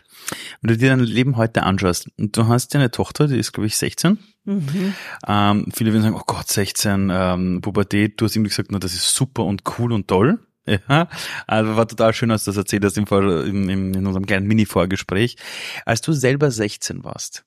Wenn 0.61 0.69
du 0.69 0.77
dir 0.77 0.89
dein 0.89 0.99
Leben 0.99 1.37
heute 1.37 1.63
anschaust, 1.63 2.09
du 2.17 2.47
hast 2.47 2.73
ja 2.73 2.79
eine 2.79 2.91
Tochter, 2.91 3.27
die 3.27 3.37
ist, 3.37 3.51
glaube 3.53 3.67
ich, 3.67 3.77
16. 3.77 4.19
Mhm. 4.43 4.93
Ähm, 5.27 5.65
viele 5.73 5.91
würden 5.91 6.03
sagen, 6.03 6.15
oh 6.15 6.23
Gott, 6.25 6.47
16, 6.47 7.09
ähm, 7.11 7.61
Pubertät, 7.61 8.19
du 8.19 8.25
hast 8.25 8.35
ihm 8.35 8.43
gesagt, 8.43 8.71
na, 8.71 8.79
das 8.79 8.93
ist 8.93 9.13
super 9.13 9.43
und 9.45 9.63
cool 9.77 9.91
und 9.91 10.07
toll. 10.07 10.39
Ja, 10.87 11.09
also 11.47 11.75
war 11.75 11.87
total 11.87 12.13
schön, 12.13 12.29
als 12.29 12.43
du 12.43 12.51
das 12.51 12.57
erzählt 12.57 12.85
hast 12.85 12.95
im 12.95 13.07
Vor 13.07 13.43
in, 13.45 13.67
in 13.67 14.05
unserem 14.05 14.27
kleinen 14.27 14.45
Mini-Vorgespräch. 14.45 15.37
Als 15.85 16.01
du 16.01 16.13
selber 16.13 16.51
16 16.51 17.03
warst, 17.03 17.45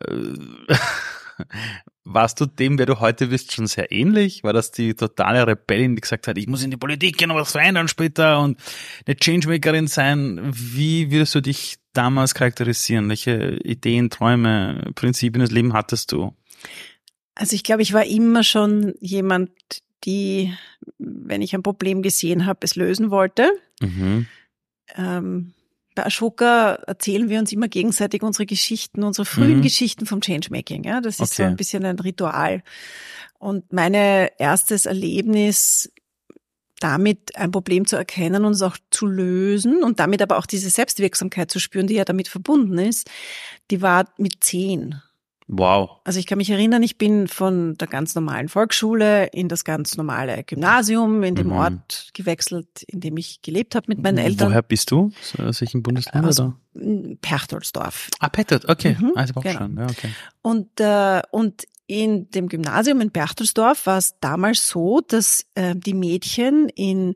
äh, 0.00 0.34
warst 2.04 2.40
du 2.40 2.46
dem, 2.46 2.78
wer 2.78 2.86
du 2.86 3.00
heute 3.00 3.28
bist, 3.28 3.52
schon 3.52 3.66
sehr 3.66 3.90
ähnlich? 3.92 4.44
War 4.44 4.52
das 4.52 4.70
die 4.70 4.94
totale 4.94 5.46
Rebellin, 5.46 5.96
die 5.96 6.00
gesagt 6.00 6.28
hat, 6.28 6.38
ich 6.38 6.46
muss 6.46 6.62
in 6.62 6.70
die 6.70 6.76
Politik 6.76 7.18
gehen 7.18 7.30
und 7.30 7.36
was 7.36 7.52
verändern 7.52 7.88
später 7.88 8.40
und 8.40 8.58
eine 9.06 9.16
Changemakerin 9.16 9.86
sein? 9.88 10.40
Wie 10.52 11.10
würdest 11.10 11.34
du 11.34 11.40
dich 11.40 11.76
damals 11.92 12.34
charakterisieren? 12.34 13.08
Welche 13.08 13.58
Ideen, 13.64 14.10
Träume, 14.10 14.90
Prinzipien 14.94 15.40
des 15.40 15.50
Lebens 15.50 15.74
hattest 15.74 16.12
du? 16.12 16.34
Also 17.34 17.54
ich 17.54 17.64
glaube, 17.64 17.82
ich 17.82 17.92
war 17.92 18.06
immer 18.06 18.44
schon 18.44 18.94
jemand, 19.00 19.50
die, 20.04 20.54
wenn 20.98 21.42
ich 21.42 21.54
ein 21.54 21.62
Problem 21.62 22.02
gesehen 22.02 22.46
habe, 22.46 22.60
es 22.62 22.76
lösen 22.76 23.10
wollte. 23.10 23.50
Mhm. 23.80 24.26
ähm, 24.96 25.52
bei 25.96 26.06
Ashoka 26.06 26.74
erzählen 26.86 27.28
wir 27.28 27.40
uns 27.40 27.50
immer 27.50 27.66
gegenseitig 27.66 28.22
unsere 28.22 28.46
Geschichten, 28.46 29.02
unsere 29.02 29.24
frühen 29.24 29.58
mhm. 29.58 29.62
Geschichten 29.62 30.06
vom 30.06 30.20
Changemaking. 30.20 30.84
Ja, 30.84 31.00
das 31.00 31.14
ist 31.16 31.32
okay. 31.32 31.42
so 31.42 31.42
ein 31.42 31.56
bisschen 31.56 31.84
ein 31.84 31.98
Ritual. 31.98 32.62
Und 33.38 33.72
meine 33.72 34.30
erstes 34.38 34.86
Erlebnis 34.86 35.90
damit 36.78 37.34
ein 37.36 37.50
Problem 37.50 37.86
zu 37.86 37.96
erkennen 37.96 38.44
und 38.44 38.52
es 38.52 38.62
auch 38.62 38.76
zu 38.90 39.06
lösen 39.06 39.82
und 39.82 39.98
damit 39.98 40.20
aber 40.20 40.36
auch 40.36 40.46
diese 40.46 40.68
Selbstwirksamkeit 40.68 41.50
zu 41.50 41.58
spüren, 41.58 41.86
die 41.86 41.94
ja 41.94 42.04
damit 42.04 42.28
verbunden 42.28 42.78
ist, 42.78 43.10
die 43.70 43.80
war 43.80 44.04
mit 44.18 44.44
zehn. 44.44 45.00
Wow. 45.48 46.00
Also 46.02 46.18
ich 46.18 46.26
kann 46.26 46.38
mich 46.38 46.50
erinnern, 46.50 46.82
ich 46.82 46.98
bin 46.98 47.28
von 47.28 47.76
der 47.76 47.86
ganz 47.86 48.16
normalen 48.16 48.48
Volksschule 48.48 49.26
in 49.26 49.48
das 49.48 49.64
ganz 49.64 49.96
normale 49.96 50.42
Gymnasium 50.42 51.22
in 51.22 51.36
dem 51.36 51.48
mhm. 51.48 51.52
Ort 51.52 52.10
gewechselt, 52.14 52.82
in 52.88 53.00
dem 53.00 53.16
ich 53.16 53.42
gelebt 53.42 53.76
habe 53.76 53.86
mit 53.88 54.02
meinen 54.02 54.18
Eltern. 54.18 54.50
Woher 54.50 54.62
bist 54.62 54.90
du? 54.90 55.12
Aus 55.38 55.60
welchem 55.60 55.84
Bundesland? 55.84 56.26
Aus 56.26 56.40
oder? 56.40 56.56
Perchtoldsdorf. 57.20 58.08
Ah, 58.18 58.28
Perchtolds, 58.28 58.68
okay. 58.68 58.96
Mhm, 58.98 59.12
also 59.14 59.34
auch 59.36 59.42
genau. 59.42 59.58
schon. 59.58 59.76
Ja, 59.76 59.84
okay. 59.84 60.10
Und, 60.42 60.80
äh, 60.80 61.22
und 61.30 61.64
in 61.86 62.28
dem 62.30 62.48
Gymnasium 62.48 63.00
in 63.00 63.12
Berchtesdorf 63.12 63.86
war 63.86 63.98
es 63.98 64.18
damals 64.20 64.66
so, 64.66 65.00
dass 65.00 65.46
äh, 65.54 65.76
die 65.76 65.94
Mädchen 65.94 66.68
in 66.70 67.14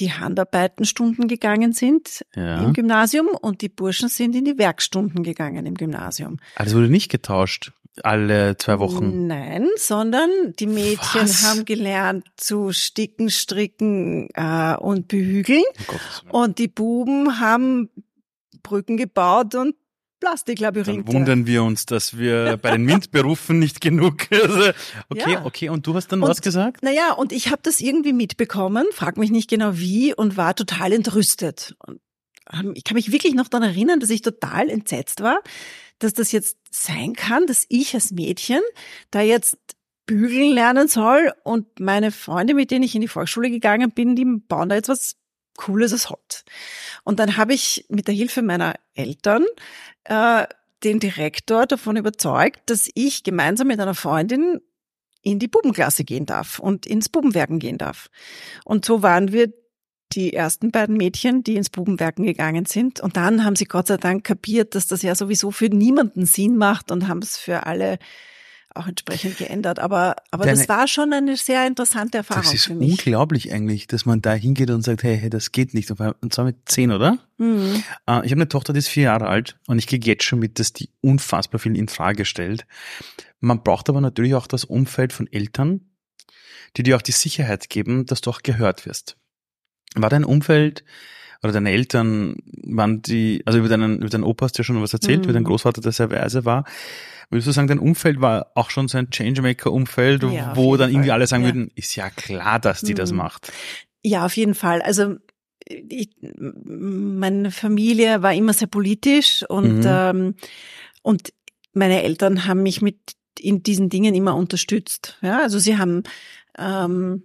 die 0.00 0.12
Handarbeitenstunden 0.12 1.28
gegangen 1.28 1.72
sind 1.72 2.24
ja. 2.34 2.64
im 2.64 2.72
Gymnasium 2.72 3.28
und 3.28 3.60
die 3.62 3.68
Burschen 3.68 4.08
sind 4.08 4.34
in 4.34 4.44
die 4.44 4.58
Werkstunden 4.58 5.22
gegangen 5.22 5.66
im 5.66 5.74
Gymnasium. 5.74 6.38
Also 6.56 6.76
wurde 6.76 6.88
nicht 6.88 7.10
getauscht 7.10 7.72
alle 8.02 8.56
zwei 8.56 8.78
Wochen? 8.78 9.26
Nein, 9.26 9.68
sondern 9.76 10.30
die 10.58 10.66
Mädchen 10.66 11.22
Was? 11.22 11.44
haben 11.44 11.64
gelernt 11.64 12.26
zu 12.36 12.72
sticken, 12.72 13.28
stricken 13.30 14.28
äh, 14.34 14.76
und 14.76 15.08
bügeln 15.08 15.62
oh 15.88 16.38
und 16.38 16.58
die 16.58 16.68
Buben 16.68 17.38
haben 17.40 17.90
Brücken 18.62 18.96
gebaut 18.96 19.54
und 19.54 19.74
Plastiklabyrinthe. 20.22 21.04
Dann 21.04 21.14
wundern 21.14 21.46
wir 21.46 21.64
uns, 21.64 21.84
dass 21.84 22.16
wir 22.16 22.56
bei 22.56 22.70
den 22.70 22.84
MINT-Berufen 22.84 23.58
nicht 23.58 23.80
genug. 23.80 24.28
Also, 24.42 24.72
okay, 25.08 25.32
ja. 25.32 25.44
okay. 25.44 25.68
Und 25.68 25.86
du 25.86 25.94
hast 25.94 26.08
dann 26.08 26.22
und, 26.22 26.28
was 26.28 26.42
gesagt? 26.42 26.82
Naja, 26.82 27.12
und 27.12 27.32
ich 27.32 27.50
habe 27.50 27.60
das 27.62 27.80
irgendwie 27.80 28.12
mitbekommen, 28.12 28.86
frag 28.92 29.16
mich 29.16 29.30
nicht 29.30 29.48
genau 29.48 29.72
wie, 29.74 30.14
und 30.14 30.36
war 30.36 30.54
total 30.54 30.92
entrüstet. 30.92 31.74
Und 31.86 32.00
ich 32.74 32.84
kann 32.84 32.96
mich 32.96 33.12
wirklich 33.12 33.34
noch 33.34 33.48
daran 33.48 33.68
erinnern, 33.68 34.00
dass 34.00 34.10
ich 34.10 34.22
total 34.22 34.68
entsetzt 34.68 35.22
war, 35.22 35.40
dass 35.98 36.12
das 36.12 36.32
jetzt 36.32 36.56
sein 36.70 37.14
kann, 37.14 37.46
dass 37.46 37.66
ich 37.68 37.94
als 37.94 38.10
Mädchen 38.10 38.60
da 39.10 39.20
jetzt 39.20 39.58
bügeln 40.06 40.52
lernen 40.52 40.88
soll 40.88 41.32
und 41.44 41.80
meine 41.80 42.10
Freunde, 42.10 42.54
mit 42.54 42.70
denen 42.70 42.84
ich 42.84 42.94
in 42.94 43.00
die 43.00 43.08
Volksschule 43.08 43.50
gegangen 43.50 43.92
bin, 43.92 44.16
die 44.16 44.24
bauen 44.24 44.68
da 44.68 44.74
jetzt 44.74 44.88
was 44.88 45.16
Cooles 45.56 45.92
als 45.92 46.10
Hot. 46.10 46.44
Und 47.04 47.18
dann 47.18 47.36
habe 47.36 47.54
ich 47.54 47.84
mit 47.88 48.08
der 48.08 48.14
Hilfe 48.14 48.42
meiner 48.42 48.74
Eltern 48.94 49.44
äh, 50.04 50.46
den 50.84 51.00
Direktor 51.00 51.66
davon 51.66 51.96
überzeugt, 51.96 52.60
dass 52.66 52.88
ich 52.94 53.22
gemeinsam 53.22 53.68
mit 53.68 53.80
einer 53.80 53.94
Freundin 53.94 54.60
in 55.22 55.38
die 55.38 55.48
Bubenklasse 55.48 56.04
gehen 56.04 56.26
darf 56.26 56.58
und 56.58 56.86
ins 56.86 57.08
Bubenwerken 57.08 57.58
gehen 57.58 57.78
darf. 57.78 58.08
Und 58.64 58.84
so 58.84 59.02
waren 59.02 59.32
wir 59.32 59.52
die 60.12 60.34
ersten 60.34 60.70
beiden 60.70 60.96
Mädchen, 60.96 61.42
die 61.42 61.56
ins 61.56 61.70
Bubenwerken 61.70 62.24
gegangen 62.24 62.66
sind. 62.66 63.00
Und 63.00 63.16
dann 63.16 63.44
haben 63.44 63.56
sie 63.56 63.64
Gott 63.64 63.86
sei 63.86 63.96
Dank 63.96 64.24
kapiert, 64.24 64.74
dass 64.74 64.86
das 64.86 65.02
ja 65.02 65.14
sowieso 65.14 65.50
für 65.50 65.68
niemanden 65.68 66.26
Sinn 66.26 66.56
macht 66.56 66.90
und 66.90 67.08
haben 67.08 67.22
es 67.22 67.38
für 67.38 67.66
alle 67.66 67.98
auch 68.74 68.86
entsprechend 68.86 69.38
geändert. 69.38 69.78
Aber, 69.78 70.16
aber 70.30 70.44
Deine, 70.44 70.58
das 70.58 70.68
war 70.68 70.86
schon 70.88 71.12
eine 71.12 71.36
sehr 71.36 71.66
interessante 71.66 72.18
Erfahrung 72.18 72.42
für 72.44 72.50
mich. 72.50 72.64
Das 72.64 72.68
ist 72.68 73.06
unglaublich 73.06 73.52
eigentlich, 73.52 73.86
dass 73.86 74.06
man 74.06 74.22
da 74.22 74.32
hingeht 74.34 74.70
und 74.70 74.82
sagt, 74.82 75.02
hey, 75.02 75.18
hey, 75.18 75.30
das 75.30 75.52
geht 75.52 75.74
nicht. 75.74 75.90
Und 75.90 76.34
zwar 76.34 76.44
mit 76.44 76.56
zehn, 76.66 76.90
oder? 76.90 77.18
Mhm. 77.38 77.82
Äh, 78.06 78.24
ich 78.24 78.30
habe 78.30 78.32
eine 78.32 78.48
Tochter, 78.48 78.72
die 78.72 78.78
ist 78.78 78.88
vier 78.88 79.04
Jahre 79.04 79.28
alt 79.28 79.58
und 79.66 79.78
ich 79.78 79.86
gehe 79.86 80.00
jetzt 80.02 80.24
schon 80.24 80.38
mit, 80.38 80.58
dass 80.58 80.72
die 80.72 80.90
unfassbar 81.00 81.58
viel 81.58 81.76
in 81.76 81.88
Frage 81.88 82.24
stellt. 82.24 82.66
Man 83.40 83.62
braucht 83.62 83.88
aber 83.88 84.00
natürlich 84.00 84.34
auch 84.34 84.46
das 84.46 84.64
Umfeld 84.64 85.12
von 85.12 85.30
Eltern, 85.32 85.80
die 86.76 86.82
dir 86.82 86.96
auch 86.96 87.02
die 87.02 87.12
Sicherheit 87.12 87.68
geben, 87.68 88.06
dass 88.06 88.20
du 88.20 88.30
auch 88.30 88.42
gehört 88.42 88.86
wirst. 88.86 89.16
War 89.94 90.10
dein 90.10 90.24
Umfeld 90.24 90.84
oder 91.42 91.52
deine 91.52 91.70
Eltern, 91.70 92.36
waren 92.64 93.02
die, 93.02 93.42
also 93.46 93.58
über 93.58 93.68
deinen, 93.68 93.98
über 93.98 94.08
deinen 94.08 94.24
Opa 94.24 94.46
hast 94.46 94.58
du 94.58 94.60
ja 94.60 94.64
schon 94.64 94.80
was 94.80 94.92
erzählt, 94.92 95.18
mhm. 95.20 95.24
über 95.24 95.32
deinen 95.32 95.44
Großvater, 95.44 95.80
der 95.80 95.92
sehr 95.92 96.10
weise 96.10 96.44
war. 96.44 96.64
Würdest 97.30 97.48
du 97.48 97.52
sagen, 97.52 97.68
dein 97.68 97.78
Umfeld 97.78 98.20
war 98.20 98.52
auch 98.54 98.70
schon 98.70 98.88
so 98.88 98.98
ein 98.98 99.10
Changemaker-Umfeld, 99.10 100.22
ja, 100.24 100.54
wo 100.54 100.76
dann 100.76 100.90
irgendwie 100.90 101.08
Fall. 101.08 101.14
alle 101.14 101.26
sagen 101.26 101.42
ja. 101.44 101.48
würden, 101.48 101.70
ist 101.74 101.96
ja 101.96 102.10
klar, 102.10 102.58
dass 102.58 102.82
die 102.82 102.92
mhm. 102.92 102.96
das 102.96 103.12
macht? 103.12 103.52
Ja, 104.04 104.26
auf 104.26 104.36
jeden 104.36 104.54
Fall. 104.54 104.82
Also 104.82 105.16
ich, 105.68 106.10
meine 106.20 107.50
Familie 107.50 108.22
war 108.22 108.34
immer 108.34 108.52
sehr 108.52 108.68
politisch 108.68 109.44
und, 109.48 109.78
mhm. 109.78 109.86
ähm, 109.86 110.34
und 111.02 111.32
meine 111.72 112.02
Eltern 112.02 112.46
haben 112.46 112.62
mich 112.62 112.82
mit 112.82 112.98
in 113.38 113.62
diesen 113.62 113.88
Dingen 113.88 114.14
immer 114.14 114.36
unterstützt. 114.36 115.18
Ja, 115.22 115.40
also 115.40 115.58
sie 115.58 115.78
haben 115.78 116.02
ähm, 116.58 117.24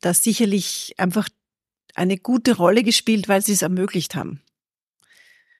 das 0.00 0.22
sicherlich 0.22 0.94
einfach 0.98 1.28
eine 1.94 2.16
gute 2.16 2.56
Rolle 2.56 2.82
gespielt, 2.82 3.28
weil 3.28 3.42
sie 3.42 3.52
es 3.52 3.62
ermöglicht 3.62 4.14
haben. 4.14 4.40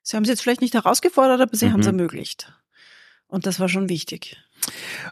Sie 0.03 0.17
haben 0.17 0.25
es 0.25 0.29
jetzt 0.29 0.43
vielleicht 0.43 0.61
nicht 0.61 0.75
herausgefordert, 0.75 1.41
aber 1.41 1.57
sie 1.57 1.67
mhm. 1.67 1.73
haben 1.73 1.81
es 1.81 1.87
ermöglicht. 1.87 2.53
Und 3.27 3.47
das 3.47 3.61
war 3.61 3.69
schon 3.69 3.89
wichtig. 3.89 4.37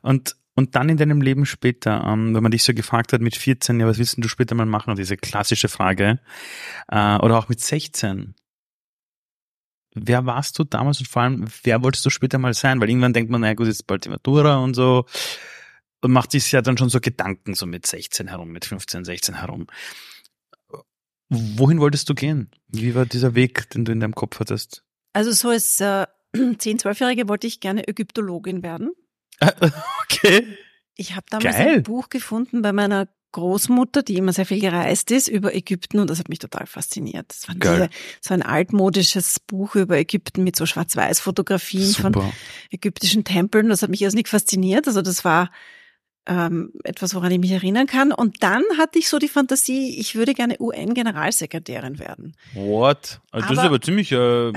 Und 0.03 0.37
und 0.61 0.75
dann 0.75 0.89
in 0.89 0.97
deinem 0.97 1.23
Leben 1.23 1.47
später, 1.47 2.05
ähm, 2.07 2.35
wenn 2.35 2.43
man 2.43 2.53
dich 2.53 2.65
so 2.65 2.75
gefragt 2.75 3.13
hat 3.13 3.21
mit 3.21 3.37
14, 3.37 3.81
ja, 3.81 3.87
was 3.87 3.99
willst 3.99 4.17
du 4.19 4.29
später 4.29 4.55
mal 4.55 4.67
machen? 4.67 4.95
Diese 4.97 5.17
klassische 5.17 5.69
Frage. 5.69 6.19
Äh, 6.89 7.17
oder 7.17 7.39
auch 7.39 7.49
mit 7.49 7.61
16. 7.61 8.35
Wer 9.95 10.27
warst 10.27 10.59
du 10.59 10.65
damals 10.65 11.01
und 11.01 11.09
vor 11.09 11.23
allem, 11.23 11.47
wer 11.63 11.83
wolltest 11.83 12.05
du 12.05 12.11
später 12.11 12.39
mal 12.39 12.53
sein? 12.53 12.81
Weil 12.81 12.91
irgendwann 12.91 13.13
denkt 13.13 13.31
man, 13.31 13.41
na 13.41 13.55
gut, 13.55 13.69
jetzt 13.69 13.87
bald 13.87 14.05
die 14.05 14.11
Matura 14.11 14.59
und 14.59 14.75
so. 14.75 15.07
Und 16.03 16.13
macht 16.13 16.33
sich 16.33 16.51
ja 16.53 16.63
dann 16.63 16.77
schon 16.77 16.91
so 16.91 17.01
Gedanken, 17.01 17.55
so 17.55 17.67
mit 17.67 17.87
16 17.87 18.29
herum, 18.29 18.51
mit 18.51 18.65
15, 18.65 19.05
16 19.05 19.37
herum. 19.37 19.67
Wohin 21.31 21.81
wolltest 21.81 22.09
du 22.09 22.15
gehen? 22.15 22.51
Wie 22.69 22.95
war 22.95 23.07
dieser 23.07 23.35
Weg, 23.35 23.71
den 23.71 23.85
du 23.85 23.93
in 23.93 24.01
deinem 24.01 24.15
Kopf 24.15 24.41
hattest? 24.41 24.83
Also 25.13 25.31
so 25.33 25.49
als 25.49 25.81
äh, 25.81 26.07
10-, 26.35 26.83
12-Jährige 26.83 27.29
wollte 27.29 27.47
ich 27.47 27.61
gerne 27.61 27.89
Ägyptologin 27.89 28.63
werden. 28.63 28.93
Okay. 30.05 30.45
Ich 30.97 31.17
habe 31.17 31.25
damals 31.31 31.57
Geil. 31.57 31.77
ein 31.77 31.83
Buch 31.83 32.11
gefunden 32.11 32.61
bei 32.61 32.73
meiner 32.73 33.09
Großmutter, 33.33 34.03
die 34.03 34.17
immer 34.17 34.33
sehr 34.33 34.45
viel 34.45 34.61
gereist 34.61 35.11
ist, 35.11 35.29
über 35.29 35.55
Ägypten 35.55 35.99
und 36.01 36.11
das 36.11 36.19
hat 36.19 36.29
mich 36.29 36.41
total 36.41 36.67
fasziniert. 36.67 37.27
Das 37.29 37.49
war 37.49 37.55
diese, 37.55 37.89
so 38.21 38.35
ein 38.35 38.43
altmodisches 38.43 39.41
Buch 39.41 39.77
über 39.77 39.97
Ägypten 39.97 40.45
mit 40.45 40.57
so 40.57 40.67
Schwarz-Weiß-Fotografien 40.67 41.95
von 41.95 42.33
ägyptischen 42.71 43.25
Tempeln. 43.25 43.69
Das 43.69 43.83
hat 43.83 43.91
mich 43.91 44.03
erst 44.03 44.17
nicht 44.17 44.29
fasziniert. 44.29 44.89
Also 44.89 45.01
das 45.01 45.25
war 45.25 45.51
ähm, 46.27 46.73
etwas, 46.85 47.15
woran 47.15 47.33
ich 47.33 47.39
mich 47.39 47.53
erinnern 47.53 47.87
kann. 47.87 48.13
Und 48.13 48.43
dann 48.43 48.63
hatte 48.79 48.99
ich 48.99 49.09
so 49.09 49.19
die 49.19 49.29
Fantasie, 49.29 49.99
ich 49.99 50.15
würde 50.15 50.35
gerne 50.35 50.57
UN-Generalsekretärin 50.61 51.99
werden. 51.99 52.37
What? 52.55 53.21
Also 53.31 53.49
das 53.49 53.59
ist 53.59 53.65
aber 53.65 53.81
ziemlich, 53.81 54.13
äh, 54.13 54.53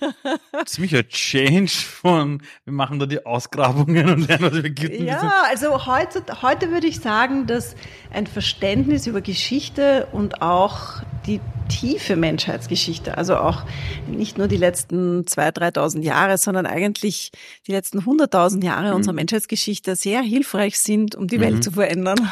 ziemlicher 0.66 1.06
Change 1.06 1.70
von, 1.70 2.42
wir 2.64 2.72
machen 2.72 2.98
da 2.98 3.06
die 3.06 3.24
Ausgrabungen 3.24 4.08
und 4.08 4.28
lernen, 4.28 4.44
was 4.44 4.62
wir 4.62 4.70
gibt. 4.70 5.00
Ja, 5.00 5.32
also 5.48 5.86
heute, 5.86 6.24
heute 6.42 6.70
würde 6.70 6.86
ich 6.86 7.00
sagen, 7.00 7.46
dass 7.46 7.76
ein 8.10 8.26
Verständnis 8.26 9.06
über 9.06 9.20
Geschichte 9.20 10.08
und 10.12 10.42
auch 10.42 11.02
die 11.26 11.40
tiefe 11.68 12.16
Menschheitsgeschichte, 12.16 13.16
also 13.16 13.36
auch 13.36 13.64
nicht 14.06 14.38
nur 14.38 14.48
die 14.48 14.56
letzten 14.56 15.22
2.000, 15.22 15.74
3.000 15.76 16.02
Jahre, 16.02 16.38
sondern 16.38 16.66
eigentlich 16.66 17.32
die 17.66 17.72
letzten 17.72 18.00
100.000 18.00 18.62
Jahre 18.62 18.90
mhm. 18.90 18.96
unserer 18.96 19.14
Menschheitsgeschichte 19.14 19.96
sehr 19.96 20.22
hilfreich 20.22 20.78
sind, 20.78 21.14
um 21.14 21.26
die 21.26 21.38
mhm. 21.38 21.42
Welt 21.42 21.64
zu 21.64 21.72
verändern. 21.72 22.18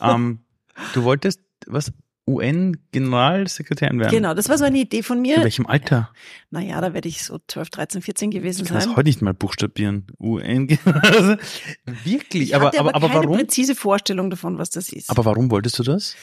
Ähm, 0.00 0.40
du 0.94 1.04
wolltest 1.04 1.40
was 1.68 1.92
UN-Generalsekretärin 2.26 4.00
werden? 4.00 4.10
Genau, 4.10 4.34
das 4.34 4.48
war 4.48 4.56
so 4.56 4.64
eine 4.64 4.78
Idee 4.78 5.02
von 5.02 5.20
mir. 5.20 5.36
In 5.36 5.42
welchem 5.42 5.66
Alter? 5.66 6.10
Naja, 6.50 6.80
da 6.80 6.94
werde 6.94 7.08
ich 7.08 7.22
so 7.22 7.38
12, 7.46 7.70
13, 7.70 8.02
14 8.02 8.30
gewesen 8.30 8.64
sein. 8.64 8.78
Ich 8.78 8.84
kann 8.84 8.96
heute 8.96 9.08
nicht 9.08 9.20
mal 9.20 9.34
buchstabieren. 9.34 10.06
UN. 10.18 10.68
Wirklich, 12.04 12.48
ich 12.48 12.56
aber, 12.56 12.66
hatte 12.66 12.80
aber, 12.80 12.94
aber, 12.94 13.10
aber 13.10 13.24
warum? 13.24 13.36
präzise 13.36 13.74
Vorstellung 13.74 14.30
davon, 14.30 14.58
was 14.58 14.70
das 14.70 14.88
ist. 14.88 15.10
Aber 15.10 15.24
warum 15.24 15.50
wolltest 15.50 15.78
du 15.78 15.82
das? 15.82 16.16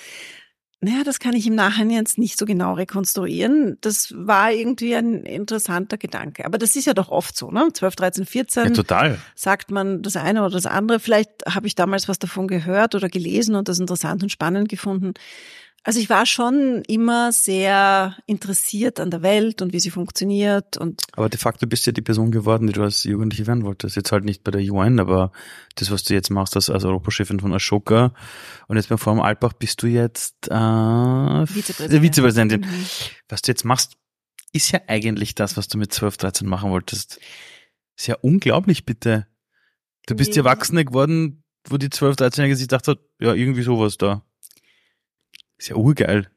Naja, 0.84 1.04
das 1.04 1.20
kann 1.20 1.36
ich 1.36 1.46
im 1.46 1.54
Nachhinein 1.54 1.92
jetzt 1.92 2.18
nicht 2.18 2.40
so 2.40 2.46
genau 2.48 2.74
rekonstruieren. 2.74 3.78
Das 3.82 4.12
war 4.18 4.52
irgendwie 4.52 4.96
ein 4.96 5.24
interessanter 5.24 6.00
Gedanke. 6.00 6.44
Aber 6.44 6.58
das 6.58 6.76
ist 6.76 6.86
ja 6.86 6.96
doch 6.96 7.10
oft 7.10 7.38
so, 7.38 7.52
ne? 7.52 7.68
12, 7.72 7.96
13, 7.96 8.26
14. 8.26 8.64
Ja, 8.64 8.70
total. 8.72 9.20
Sagt 9.36 9.70
man 9.70 10.02
das 10.02 10.16
eine 10.16 10.42
oder 10.42 10.54
das 10.54 10.66
andere. 10.66 11.00
Vielleicht 11.00 11.30
habe 11.48 11.68
ich 11.68 11.76
damals 11.76 12.10
was 12.10 12.18
davon 12.18 12.48
gehört 12.48 12.96
oder 12.96 13.10
gelesen 13.10 13.54
und 13.54 13.70
das 13.70 13.80
interessant 13.80 14.24
und 14.24 14.32
spannend 14.32 14.70
gefunden. 14.70 15.14
Also 15.84 16.00
ich 16.00 16.12
war 16.12 16.28
schon 16.28 16.84
immer 16.88 17.32
sehr 17.32 18.16
interessiert 18.28 19.00
an 19.00 19.10
der 19.10 19.24
Welt 19.24 19.64
und 19.64 19.74
wie 19.74 19.80
sie 19.80 19.90
funktioniert 19.90 20.78
und. 20.78 21.02
Aber 21.14 21.28
de 21.28 21.40
facto 21.40 21.66
bist 21.66 21.86
du 21.86 21.90
ja 21.90 21.94
die 21.94 22.04
Person 22.04 22.30
geworden, 22.30 22.68
die 22.68 22.74
du 22.74 22.84
als 22.84 23.04
Jugendliche 23.04 23.48
werden 23.48 23.64
wolltest. 23.64 23.96
Jetzt 23.96 24.12
halt 24.12 24.24
nicht 24.24 24.44
bei 24.44 24.52
der 24.52 24.62
UN, 24.62 25.00
aber 25.00 25.32
das, 25.76 25.90
was 25.90 26.04
du 26.04 26.14
jetzt 26.14 26.30
machst 26.30 26.56
als, 26.56 26.70
als 26.70 26.86
Europachefin 26.86 27.40
von 27.40 27.52
Ashoka 27.52 28.14
und 28.68 28.78
jetzt 28.78 28.90
beim 28.90 29.00
Forum 29.00 29.22
Alpbach 29.22 29.54
bist 29.54 29.82
du 29.82 29.88
jetzt 29.88 30.50
äh, 30.52 31.48
Vizepräsidentin. 31.48 32.02
Vizepräsidentin. 32.02 32.62
Mhm. 32.62 32.86
Was 33.28 33.42
du 33.42 33.52
jetzt 33.52 33.66
machst, 33.66 33.94
ist 34.54 34.72
ja 34.72 34.82
eigentlich 34.88 35.34
das, 35.34 35.58
was 35.58 35.68
du 35.68 35.80
mit 35.80 35.92
12, 35.92 36.18
13 36.18 36.48
machen 36.48 36.70
wolltest. 36.70 37.20
Ist 37.98 38.08
ja 38.08 38.18
unglaublich, 38.22 38.86
bitte. 38.86 39.26
Du 40.06 40.16
bist 40.16 40.32
nee. 40.32 40.38
Erwachsene 40.38 40.86
geworden, 40.86 41.44
wo 41.68 41.78
die 41.78 41.90
12, 41.90 42.18
13-Jährige 42.18 42.56
sich 42.56 42.68
gedacht 42.68 42.88
hat, 42.88 43.00
ja, 43.20 43.34
irgendwie 43.34 43.64
sowas 43.64 43.98
da. 43.98 44.24
Ist 45.62 45.70
ja 45.70 45.76
urgeil. 45.76 46.28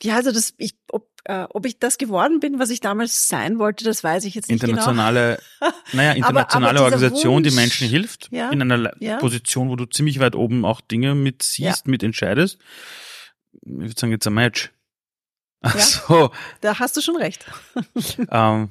Ja, 0.00 0.14
also 0.14 0.30
das, 0.30 0.54
ich, 0.58 0.76
ob, 0.92 1.10
äh, 1.24 1.44
ob 1.50 1.66
ich 1.66 1.80
das 1.80 1.98
geworden 1.98 2.38
bin, 2.38 2.60
was 2.60 2.70
ich 2.70 2.78
damals 2.78 3.26
sein 3.26 3.58
wollte, 3.58 3.84
das 3.84 4.04
weiß 4.04 4.24
ich 4.26 4.36
jetzt 4.36 4.48
nicht 4.48 4.60
genau. 4.60 4.74
internationale, 4.74 5.40
genau. 5.58 5.72
Naja, 5.92 6.12
internationale 6.12 6.78
aber, 6.78 6.86
aber 6.86 6.94
Organisation, 6.94 7.34
Wunsch, 7.34 7.48
die 7.48 7.54
Menschen 7.56 7.88
hilft, 7.88 8.28
ja, 8.30 8.50
in 8.50 8.62
einer 8.62 8.92
ja. 9.00 9.16
Position, 9.16 9.70
wo 9.70 9.76
du 9.76 9.86
ziemlich 9.86 10.20
weit 10.20 10.36
oben 10.36 10.64
auch 10.64 10.80
Dinge 10.80 11.16
mit 11.16 11.42
siehst, 11.42 11.86
ja. 11.86 11.90
mit 11.90 12.04
entscheidest. 12.04 12.60
Ich 13.62 13.72
würde 13.72 13.94
sagen, 13.98 14.12
jetzt 14.12 14.26
ein 14.28 14.34
Match. 14.34 14.72
Ach 15.60 15.76
so. 15.80 16.30
Da 16.60 16.78
hast 16.78 16.96
du 16.96 17.00
schon 17.00 17.16
recht. 17.16 17.44
ähm, 18.30 18.70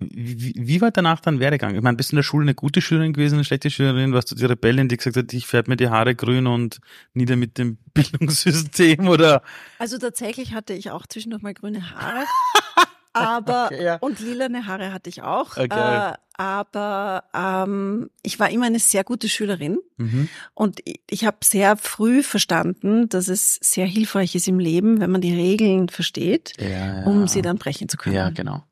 wie, 0.00 0.54
wie 0.56 0.80
war 0.80 0.90
danach 0.90 1.20
dein 1.20 1.40
Werdegang? 1.40 1.74
Ich 1.74 1.82
meine, 1.82 1.96
bist 1.96 2.10
du 2.10 2.14
in 2.14 2.18
der 2.18 2.22
Schule 2.22 2.42
eine 2.42 2.54
gute 2.54 2.80
Schülerin 2.80 3.12
gewesen, 3.12 3.34
eine 3.34 3.44
schlechte 3.44 3.70
Schülerin? 3.70 4.12
Warst 4.12 4.30
du 4.30 4.34
die 4.34 4.46
Rebellin, 4.46 4.88
die 4.88 4.96
gesagt 4.96 5.16
hat, 5.16 5.32
ich 5.32 5.46
färbe 5.46 5.70
mir 5.70 5.76
die 5.76 5.90
Haare 5.90 6.14
grün 6.14 6.46
und 6.46 6.80
nieder 7.12 7.36
mit 7.36 7.58
dem 7.58 7.76
Bildungssystem 7.94 9.08
oder? 9.08 9.42
Also 9.78 9.98
tatsächlich 9.98 10.54
hatte 10.54 10.72
ich 10.72 10.90
auch 10.90 11.06
zwischendurch 11.06 11.42
mal 11.42 11.54
grüne 11.54 11.90
Haare. 11.90 12.24
aber 13.12 13.66
okay, 13.66 13.84
ja. 13.84 13.96
und 13.96 14.20
lilane 14.20 14.66
Haare 14.66 14.92
hatte 14.92 15.10
ich 15.10 15.22
auch. 15.22 15.56
Okay. 15.56 15.68
Äh, 16.10 16.14
aber 16.34 17.24
ähm, 17.34 18.08
ich 18.22 18.40
war 18.40 18.48
immer 18.48 18.64
eine 18.64 18.78
sehr 18.78 19.04
gute 19.04 19.28
Schülerin 19.28 19.78
mhm. 19.98 20.30
und 20.54 20.80
ich, 20.84 21.02
ich 21.10 21.26
habe 21.26 21.36
sehr 21.44 21.76
früh 21.76 22.22
verstanden, 22.22 23.10
dass 23.10 23.28
es 23.28 23.58
sehr 23.60 23.84
hilfreich 23.84 24.34
ist 24.34 24.48
im 24.48 24.58
Leben, 24.58 25.00
wenn 25.00 25.10
man 25.10 25.20
die 25.20 25.34
Regeln 25.34 25.90
versteht, 25.90 26.54
ja, 26.58 27.00
ja. 27.00 27.04
um 27.04 27.28
sie 27.28 27.42
dann 27.42 27.58
brechen 27.58 27.90
zu 27.90 27.98
können. 27.98 28.16
Ja, 28.16 28.30
genau. 28.30 28.64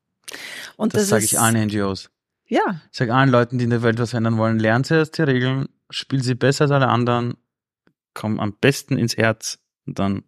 Und 0.77 0.95
das, 0.95 1.03
das 1.03 1.09
sage 1.11 1.25
ich 1.25 1.39
allen 1.39 1.67
NGOs. 1.67 2.11
Ja. 2.47 2.81
Ich 2.91 2.99
sage 2.99 3.15
allen 3.15 3.31
Leuten, 3.31 3.59
die 3.59 3.65
in 3.65 3.71
der 3.71 3.83
Welt 3.83 3.99
was 3.99 4.11
verändern 4.11 4.39
wollen, 4.39 4.59
lernen 4.59 4.85
Sie 4.85 4.95
erst 4.95 5.19
die 5.19 5.23
Regeln, 5.23 5.69
spielen 5.91 6.23
Sie 6.23 6.35
besser 6.35 6.65
als 6.65 6.71
alle 6.71 6.89
anderen, 6.89 7.37
kommen 8.15 8.41
am 8.41 8.55
besten 8.55 8.97
ins 8.97 9.17
Herz 9.17 9.59
und 9.87 9.99
dann 9.99 10.25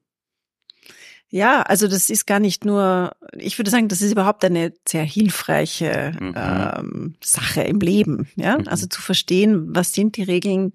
ja, 1.32 1.62
also 1.62 1.86
das 1.86 2.10
ist 2.10 2.26
gar 2.26 2.40
nicht 2.40 2.64
nur, 2.64 3.12
ich 3.36 3.56
würde 3.56 3.70
sagen, 3.70 3.86
das 3.86 4.02
ist 4.02 4.10
überhaupt 4.10 4.44
eine 4.44 4.72
sehr 4.86 5.04
hilfreiche 5.04 6.12
mhm. 6.18 6.34
ähm, 6.36 7.14
Sache 7.22 7.62
im 7.62 7.78
Leben. 7.78 8.28
Ja, 8.34 8.58
mhm. 8.58 8.66
also 8.66 8.88
zu 8.88 9.00
verstehen, 9.00 9.68
was 9.68 9.92
sind 9.92 10.16
die 10.16 10.24
Regeln, 10.24 10.72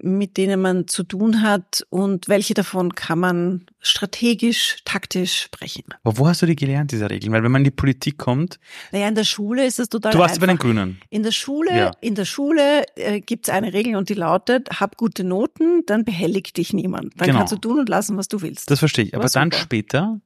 mit 0.00 0.36
denen 0.36 0.60
man 0.60 0.86
zu 0.86 1.02
tun 1.02 1.42
hat 1.42 1.84
und 1.90 2.28
welche 2.28 2.54
davon 2.54 2.94
kann 2.94 3.18
man 3.18 3.66
strategisch, 3.80 4.76
taktisch 4.84 5.48
brechen. 5.50 5.84
Aber 6.04 6.18
wo 6.18 6.28
hast 6.28 6.42
du 6.42 6.46
die 6.46 6.54
gelernt, 6.54 6.92
diese 6.92 7.10
Regeln? 7.10 7.32
Weil 7.32 7.42
wenn 7.42 7.50
man 7.50 7.60
in 7.60 7.64
die 7.64 7.70
Politik 7.70 8.16
kommt. 8.16 8.60
Naja, 8.92 9.08
in 9.08 9.14
der 9.14 9.24
Schule 9.24 9.66
ist 9.66 9.80
es 9.80 9.88
total. 9.88 10.12
Du 10.12 10.18
warst 10.18 10.34
einfach. 10.34 10.46
bei 10.46 10.52
den 10.52 10.58
Grünen. 10.58 11.00
In 11.10 11.22
der 11.22 11.32
Schule, 11.32 11.76
ja. 11.76 11.90
in 12.00 12.14
der 12.14 12.24
Schule 12.24 12.84
äh, 12.96 13.20
gibt 13.20 13.48
es 13.48 13.54
eine 13.54 13.72
Regel 13.72 13.96
und 13.96 14.08
die 14.08 14.14
lautet, 14.14 14.68
hab 14.80 14.96
gute 14.96 15.24
Noten, 15.24 15.82
dann 15.86 16.04
behelligt 16.04 16.56
dich 16.56 16.72
niemand. 16.72 17.12
Dann 17.16 17.26
genau. 17.26 17.38
kannst 17.38 17.52
du 17.52 17.56
tun 17.56 17.80
und 17.80 17.88
lassen, 17.88 18.16
was 18.16 18.28
du 18.28 18.40
willst. 18.40 18.70
Das 18.70 18.78
verstehe 18.78 19.06
ich. 19.06 19.16
Aber 19.16 19.28
dann 19.28 19.50
super. 19.50 19.62
später, 19.62 20.20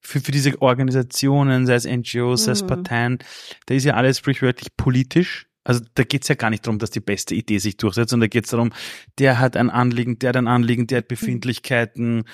für, 0.00 0.20
für 0.20 0.32
diese 0.32 0.60
Organisationen, 0.60 1.66
sei 1.66 1.74
es 1.74 1.86
NGOs, 1.86 2.44
sei 2.44 2.52
es 2.52 2.62
mhm. 2.62 2.66
Parteien, 2.68 3.18
da 3.66 3.74
ist 3.74 3.84
ja 3.84 3.94
alles 3.94 4.18
sprichwörtlich 4.18 4.76
politisch. 4.76 5.46
Also 5.66 5.80
da 5.94 6.04
geht's 6.04 6.28
ja 6.28 6.36
gar 6.36 6.50
nicht 6.50 6.64
darum, 6.64 6.78
dass 6.78 6.90
die 6.90 7.00
beste 7.00 7.34
Idee 7.34 7.58
sich 7.58 7.76
durchsetzt, 7.76 8.10
sondern 8.10 8.30
da 8.30 8.32
geht's 8.32 8.50
darum, 8.50 8.72
der 9.18 9.40
hat 9.40 9.56
ein 9.56 9.68
Anliegen, 9.68 10.18
der 10.18 10.28
hat 10.28 10.36
ein 10.36 10.46
Anliegen, 10.46 10.86
der 10.86 10.98
hat 10.98 11.08
Befindlichkeiten. 11.08 12.24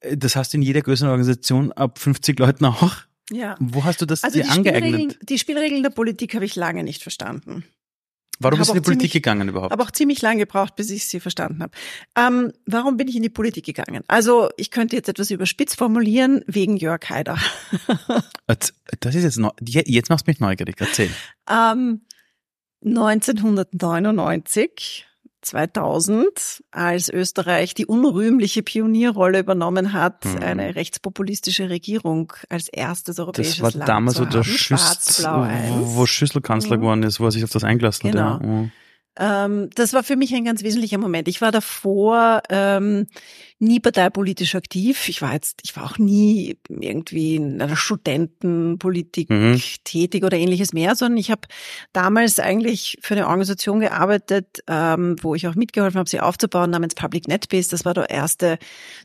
Äh, 0.00 0.16
das 0.16 0.36
hast 0.36 0.52
du 0.52 0.58
in 0.58 0.62
jeder 0.62 0.82
größeren 0.82 1.10
Organisation 1.10 1.72
ab 1.72 1.98
50 1.98 2.38
Leuten 2.38 2.66
auch. 2.66 2.96
Ja. 3.30 3.56
Wo 3.58 3.84
hast 3.84 4.02
du 4.02 4.06
das 4.06 4.22
also 4.22 4.38
dir 4.38 4.44
die 4.44 4.50
angeeignet? 4.50 4.84
Spielregeln, 4.84 5.18
die 5.22 5.38
Spielregeln 5.38 5.82
der 5.82 5.90
Politik 5.90 6.34
habe 6.34 6.44
ich 6.44 6.56
lange 6.56 6.84
nicht 6.84 7.02
verstanden. 7.02 7.64
Warum 8.40 8.58
bist 8.58 8.70
du 8.70 8.74
in 8.74 8.82
die 8.82 8.84
Politik 8.84 9.10
ziemlich, 9.10 9.12
gegangen 9.24 9.48
überhaupt? 9.48 9.72
Habe 9.72 9.82
auch 9.82 9.90
ziemlich 9.90 10.22
lange 10.22 10.40
gebraucht, 10.40 10.76
bis 10.76 10.90
ich 10.90 11.06
sie 11.06 11.18
verstanden 11.18 11.62
habe. 11.62 11.72
Ähm, 12.16 12.52
warum 12.66 12.96
bin 12.96 13.08
ich 13.08 13.16
in 13.16 13.22
die 13.22 13.30
Politik 13.30 13.66
gegangen? 13.66 14.04
Also 14.06 14.50
ich 14.56 14.70
könnte 14.70 14.94
jetzt 14.94 15.08
etwas 15.08 15.30
überspitzt 15.30 15.76
formulieren, 15.76 16.44
wegen 16.46 16.76
Jörg 16.76 17.08
Haider. 17.08 17.38
das 18.46 19.14
ist 19.14 19.24
jetzt, 19.24 19.38
noch, 19.38 19.54
jetzt 19.60 20.08
machst 20.08 20.26
du 20.26 20.30
mich 20.30 20.38
neugierig, 20.38 20.76
erzähl. 20.78 21.10
Ähm, 21.50 22.02
1999, 22.84 25.06
2000, 25.42 26.62
als 26.70 27.08
Österreich 27.08 27.74
die 27.74 27.86
unrühmliche 27.86 28.62
Pionierrolle 28.62 29.40
übernommen 29.40 29.92
hat, 29.92 30.24
mhm. 30.24 30.38
eine 30.38 30.74
rechtspopulistische 30.74 31.70
Regierung 31.70 32.32
als 32.48 32.68
erstes 32.68 33.18
europäisches 33.18 33.58
Land 33.58 33.74
Das 33.74 33.74
war 33.74 33.86
Land 33.86 33.88
damals 33.88 34.16
so 34.16 34.24
der 34.24 34.44
Schüssel, 34.44 35.24
wo 35.24 36.06
Schüssel 36.06 36.42
Kanzler 36.42 36.76
mhm. 36.76 36.80
geworden 36.80 37.02
ist, 37.02 37.20
wo 37.20 37.26
er 37.26 37.32
sich 37.32 37.44
auf 37.44 37.50
das 37.50 37.64
eingelassen 37.64 38.10
genau. 38.10 38.34
hat. 38.34 38.42
Ja. 38.42 38.46
Mhm. 38.46 38.72
Ähm, 39.18 39.68
das 39.74 39.92
war 39.92 40.04
für 40.04 40.16
mich 40.16 40.32
ein 40.34 40.44
ganz 40.44 40.62
wesentlicher 40.62 40.98
Moment. 40.98 41.26
Ich 41.26 41.40
war 41.40 41.50
davor 41.50 42.42
ähm, 42.48 43.06
nie 43.58 43.80
parteipolitisch 43.80 44.54
aktiv. 44.54 45.08
Ich 45.08 45.20
war 45.20 45.32
jetzt, 45.32 45.60
ich 45.64 45.76
war 45.76 45.84
auch 45.84 45.98
nie 45.98 46.56
irgendwie 46.68 47.36
in 47.36 47.60
einer 47.60 47.76
Studentenpolitik 47.76 49.28
mhm. 49.28 49.60
tätig 49.82 50.22
oder 50.22 50.36
ähnliches 50.36 50.72
mehr, 50.72 50.94
sondern 50.94 51.18
ich 51.18 51.32
habe 51.32 51.42
damals 51.92 52.38
eigentlich 52.38 52.98
für 53.00 53.14
eine 53.14 53.26
Organisation 53.26 53.80
gearbeitet, 53.80 54.62
ähm, 54.68 55.16
wo 55.20 55.34
ich 55.34 55.48
auch 55.48 55.56
mitgeholfen 55.56 55.98
habe, 55.98 56.08
sie 56.08 56.20
aufzubauen, 56.20 56.70
namens 56.70 56.94
Public 56.94 57.26
NetBase. 57.26 57.70
Das 57.70 57.84
war 57.84 57.94
der 57.94 58.10
erste 58.10 58.58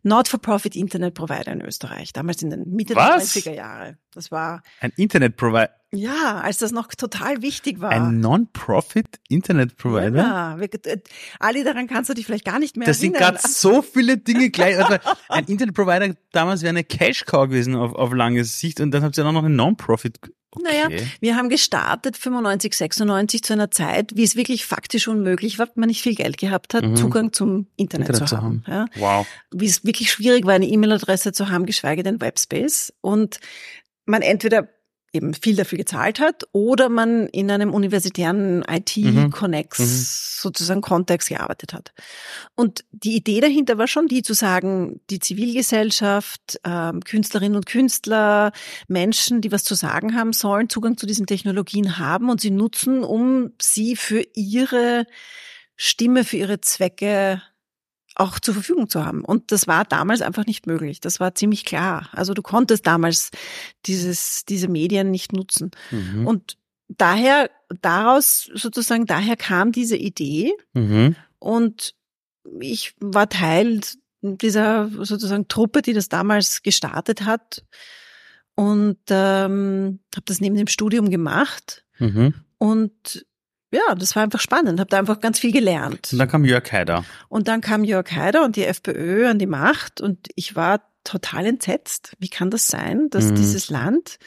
Not-for-Profit 0.04 0.76
Internet 0.76 1.16
Provider 1.16 1.52
in 1.52 1.62
Österreich, 1.62 2.14
damals 2.14 2.44
in 2.44 2.52
den 2.52 2.70
Mitte 2.70 2.96
Was? 2.96 3.34
der 3.34 3.42
90er 3.42 3.56
Jahre. 3.56 3.98
Das 4.14 4.32
war 4.32 4.64
ein 4.80 4.92
Internet 4.96 5.38
Provider. 5.38 5.72
Ja, 5.92 6.42
als 6.42 6.58
das 6.58 6.72
noch 6.72 6.88
total 6.88 7.44
wichtig 7.44 7.80
war. 7.80 7.92
Ein 7.92 8.20
Non-Profit 8.20 9.20
Internet 9.30 9.78
Provider. 9.78 10.18
Ja, 10.18 10.58
äh, 10.60 10.98
Ali, 11.40 11.64
daran 11.64 11.88
kannst 11.88 12.10
du 12.10 12.16
dich 12.16 12.26
vielleicht 12.26 12.46
gar 12.46 12.58
nicht 12.58 12.76
mehr 12.78 12.88
das 12.88 13.00
erinnern. 13.00 13.22
Das 13.22 13.42
sind 13.42 13.62
gerade 13.62 13.76
so 13.76 13.82
viele 13.84 14.18
Dinge 14.18 14.50
gleich. 14.50 14.78
Also 14.78 14.98
ein 15.30 15.46
Internet 15.46 15.76
Provider 15.76 16.16
damals 16.32 16.64
wäre 16.64 16.70
eine 16.70 16.84
Cash 16.84 17.26
Cow 17.26 17.48
gewesen 17.48 17.76
auf, 17.76 17.94
auf 17.94 18.12
lange 18.12 18.44
Sicht 18.44 18.80
und 18.80 18.90
dann 18.92 19.04
habt 19.04 19.18
ihr 19.18 19.24
dann 19.24 19.36
noch 19.36 19.44
einen 19.44 19.56
Non-Profit. 19.56 20.20
Okay. 20.56 20.64
Naja, 20.64 21.06
wir 21.20 21.36
haben 21.36 21.50
gestartet 21.50 22.16
95, 22.16 22.76
96 22.76 23.44
zu 23.44 23.54
einer 23.54 23.72
Zeit, 23.72 24.12
wie 24.16 24.24
es 24.24 24.36
wirklich 24.36 24.66
faktisch 24.66 25.08
unmöglich 25.08 25.58
war, 25.58 25.68
wenn 25.68 25.82
man 25.82 25.88
nicht 25.88 26.04
viel 26.04 26.16
Geld 26.16 26.38
gehabt 26.38 26.74
hat, 26.74 26.86
mhm. 26.86 26.96
Zugang 26.96 27.34
zum 27.34 27.68
Internet, 27.76 28.10
Internet 28.10 28.30
zu 28.30 28.38
haben. 28.38 28.64
haben. 28.68 28.88
Ja. 28.96 29.02
Wow. 29.02 29.28
Wie 29.52 29.66
es 29.66 29.84
wirklich 29.84 30.12
schwierig 30.12 30.46
war, 30.46 30.54
eine 30.54 30.68
E-Mail-Adresse 30.68 31.32
zu 31.32 31.50
haben, 31.50 31.66
geschweige 31.66 32.04
denn 32.04 32.22
Webspace. 32.22 32.94
Und 33.02 33.40
man 34.06 34.22
entweder 34.22 34.70
eben 35.14 35.36
viel 35.36 35.56
dafür 35.56 35.78
gezahlt 35.78 36.20
hat 36.20 36.44
oder 36.52 36.90
man 36.90 37.28
in 37.28 37.52
einem 37.52 37.74
universitären 37.74 38.66
IT-Connex 38.68 39.80
mhm. 39.80 39.86
mhm. 39.86 39.90
sozusagen 39.92 40.82
Kontext 40.82 41.30
gearbeitet 41.30 41.74
hat. 41.74 41.94
Und 42.56 42.84
die 42.92 43.16
Idee 43.16 43.40
dahinter 43.40 43.78
war 43.78 43.88
schon 43.88 44.08
die 44.08 44.24
zu 44.24 44.34
sagen, 44.34 45.02
die 45.12 45.20
Zivilgesellschaft, 45.20 46.60
äh, 46.64 46.92
Künstlerinnen 47.06 47.56
und 47.56 47.68
Künstler, 47.68 48.52
Menschen, 48.88 49.42
die 49.42 49.52
was 49.52 49.64
zu 49.64 49.76
sagen 49.76 50.16
haben, 50.16 50.34
sollen 50.34 50.68
Zugang 50.68 50.98
zu 50.98 51.06
diesen 51.06 51.28
Technologien 51.28 52.00
haben 52.00 52.30
und 52.32 52.42
sie 52.42 52.52
nutzen, 52.52 53.04
um 53.04 53.52
sie 53.62 53.96
für 53.96 54.26
ihre 54.34 55.06
Stimme, 55.76 56.24
für 56.24 56.38
ihre 56.38 56.60
Zwecke 56.60 57.42
auch 58.16 58.40
zur 58.40 58.54
Verfügung 58.54 58.90
zu 58.90 59.06
haben. 59.06 59.24
Und 59.26 59.52
das 59.52 59.68
war 59.68 59.86
damals 59.86 60.22
einfach 60.22 60.46
nicht 60.46 60.68
möglich. 60.68 61.00
Das 61.00 61.20
war 61.20 61.36
ziemlich 61.36 61.66
klar. 61.66 62.10
Also 62.12 62.34
du 62.34 62.42
konntest 62.42 62.86
damals 62.86 63.32
dieses, 63.86 64.46
diese 64.46 64.68
Medien 64.68 65.12
nicht 65.12 65.34
nutzen. 65.34 65.72
Mhm. 65.92 66.28
Und 66.28 66.58
daher, 66.88 67.50
daraus 67.82 68.50
sozusagen, 68.54 69.06
daher 69.06 69.36
kam 69.36 69.72
diese 69.72 69.98
Idee. 69.98 70.54
Mhm. 70.74 71.16
Und 71.40 71.96
ich 72.60 72.94
war 73.00 73.30
Teil 73.30 73.82
dieser 74.22 74.90
sozusagen 74.90 75.48
Truppe, 75.48 75.82
die 75.82 75.94
das 75.94 76.10
damals 76.10 76.62
gestartet 76.62 77.26
hat. 77.26 77.66
Und 78.56 79.00
ähm, 79.10 80.00
habe 80.16 80.26
das 80.26 80.40
neben 80.40 80.56
dem 80.56 80.68
Studium 80.68 81.10
gemacht. 81.10 81.84
Mhm. 81.98 82.34
Und 82.58 83.26
ja, 83.74 83.96
das 83.96 84.16
war 84.16 84.24
einfach 84.24 84.40
spannend, 84.40 84.80
habe 84.80 84.90
da 84.90 85.00
einfach 85.00 85.20
ganz 85.20 85.40
viel 85.40 85.52
gelernt. 85.52 86.10
Und 86.12 86.20
dann 86.20 86.28
kam 86.28 86.46
Jörg 86.46 86.72
Haider. 86.72 87.06
Und 87.30 87.48
dann 87.48 87.62
kam 87.62 87.84
Jörg 87.84 88.12
Haider 88.12 88.44
und 88.44 88.56
die 88.56 88.66
FPÖ 88.66 89.28
an 89.28 89.40
die 89.40 89.48
Macht 89.48 90.02
und 90.02 90.30
ich 90.36 90.56
war 90.56 90.82
total 91.04 91.46
entsetzt. 91.46 92.16
Wie 92.20 92.30
kann 92.30 92.50
das 92.50 92.68
sein, 92.68 93.10
dass 93.10 93.26
mhm. 93.26 93.36
dieses 93.36 93.70
Land 93.70 94.20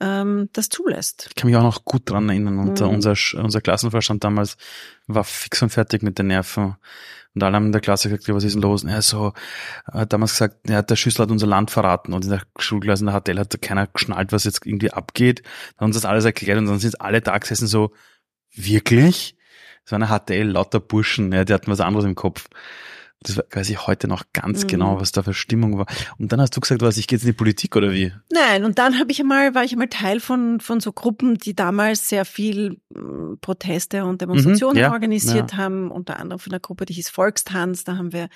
ähm, 0.00 0.48
das 0.52 0.68
zulässt. 0.68 1.26
Ich 1.28 1.34
kann 1.34 1.50
mich 1.50 1.56
auch 1.56 1.62
noch 1.62 1.84
gut 1.84 2.08
dran 2.10 2.28
erinnern. 2.28 2.58
Und 2.58 2.80
mhm. 2.80 2.88
unser, 2.88 3.14
unser 3.34 3.60
Klassenvorstand 3.60 4.24
damals 4.24 4.56
war 5.06 5.24
fix 5.24 5.62
und 5.62 5.70
fertig 5.70 6.02
mit 6.02 6.18
den 6.18 6.28
Nerven. 6.28 6.76
Und 7.34 7.42
alle 7.42 7.56
haben 7.56 7.66
in 7.66 7.72
der 7.72 7.80
Klasse 7.80 8.08
gesagt, 8.08 8.28
was 8.28 8.44
ist 8.44 8.54
denn 8.54 8.62
los? 8.62 8.84
Und 8.84 8.90
er 8.90 9.02
so, 9.02 9.32
hat 9.86 10.12
damals 10.12 10.32
gesagt, 10.32 10.68
ja, 10.68 10.82
der 10.82 10.96
Schüssel 10.96 11.22
hat 11.22 11.30
unser 11.30 11.46
Land 11.46 11.70
verraten. 11.70 12.12
Und 12.12 12.24
in 12.24 12.30
der 12.30 12.42
Schulklasse 12.58 13.02
in 13.04 13.06
der 13.06 13.20
HTL 13.20 13.38
hat 13.38 13.62
keiner 13.62 13.86
geschnallt, 13.86 14.32
was 14.32 14.44
jetzt 14.44 14.64
irgendwie 14.64 14.92
abgeht. 14.92 15.42
Dann 15.76 15.80
haben 15.80 15.86
uns 15.88 15.96
das 15.96 16.04
alles 16.04 16.24
erklärt 16.24 16.58
und 16.58 16.66
dann 16.66 16.78
sind 16.78 17.00
alle 17.00 17.20
da 17.20 17.36
gesessen 17.38 17.66
so, 17.66 17.92
wirklich? 18.54 19.36
Das 19.84 19.92
war 19.92 19.96
eine 20.00 20.08
HTL, 20.08 20.50
lauter 20.50 20.80
Burschen, 20.80 21.32
ja, 21.32 21.44
die 21.44 21.52
hatten 21.52 21.70
was 21.70 21.80
anderes 21.80 22.04
im 22.04 22.14
Kopf. 22.14 22.48
Das 23.20 23.40
weiß 23.50 23.68
ich 23.70 23.86
heute 23.88 24.06
noch 24.06 24.24
ganz 24.32 24.62
mhm. 24.62 24.68
genau, 24.68 25.00
was 25.00 25.10
da 25.10 25.24
für 25.24 25.34
Stimmung 25.34 25.76
war. 25.76 25.86
Und 26.18 26.30
dann 26.30 26.40
hast 26.40 26.56
du 26.56 26.60
gesagt, 26.60 26.82
was, 26.82 26.98
ich 26.98 27.08
gehe 27.08 27.16
jetzt 27.16 27.24
in 27.24 27.30
die 27.30 27.36
Politik 27.36 27.74
oder 27.74 27.90
wie? 27.90 28.12
Nein, 28.30 28.64
und 28.64 28.78
dann 28.78 28.98
habe 29.00 29.10
ich 29.10 29.18
einmal, 29.18 29.56
war 29.56 29.64
ich 29.64 29.72
einmal 29.72 29.88
Teil 29.88 30.20
von, 30.20 30.60
von 30.60 30.78
so 30.78 30.92
Gruppen, 30.92 31.36
die 31.36 31.54
damals 31.54 32.08
sehr 32.08 32.24
viel 32.24 32.80
hm, 32.94 33.38
Proteste 33.40 34.04
und 34.04 34.20
Demonstrationen 34.20 34.76
mhm, 34.76 34.82
ja, 34.82 34.92
organisiert 34.92 35.52
ja. 35.52 35.58
haben, 35.58 35.90
unter 35.90 36.20
anderem 36.20 36.38
von 36.38 36.50
der 36.50 36.60
Gruppe, 36.60 36.86
die 36.86 36.92
hieß 36.92 37.08
Volkstanz. 37.08 37.82
Da 37.82 37.96
haben 37.96 38.12
wir 38.12 38.28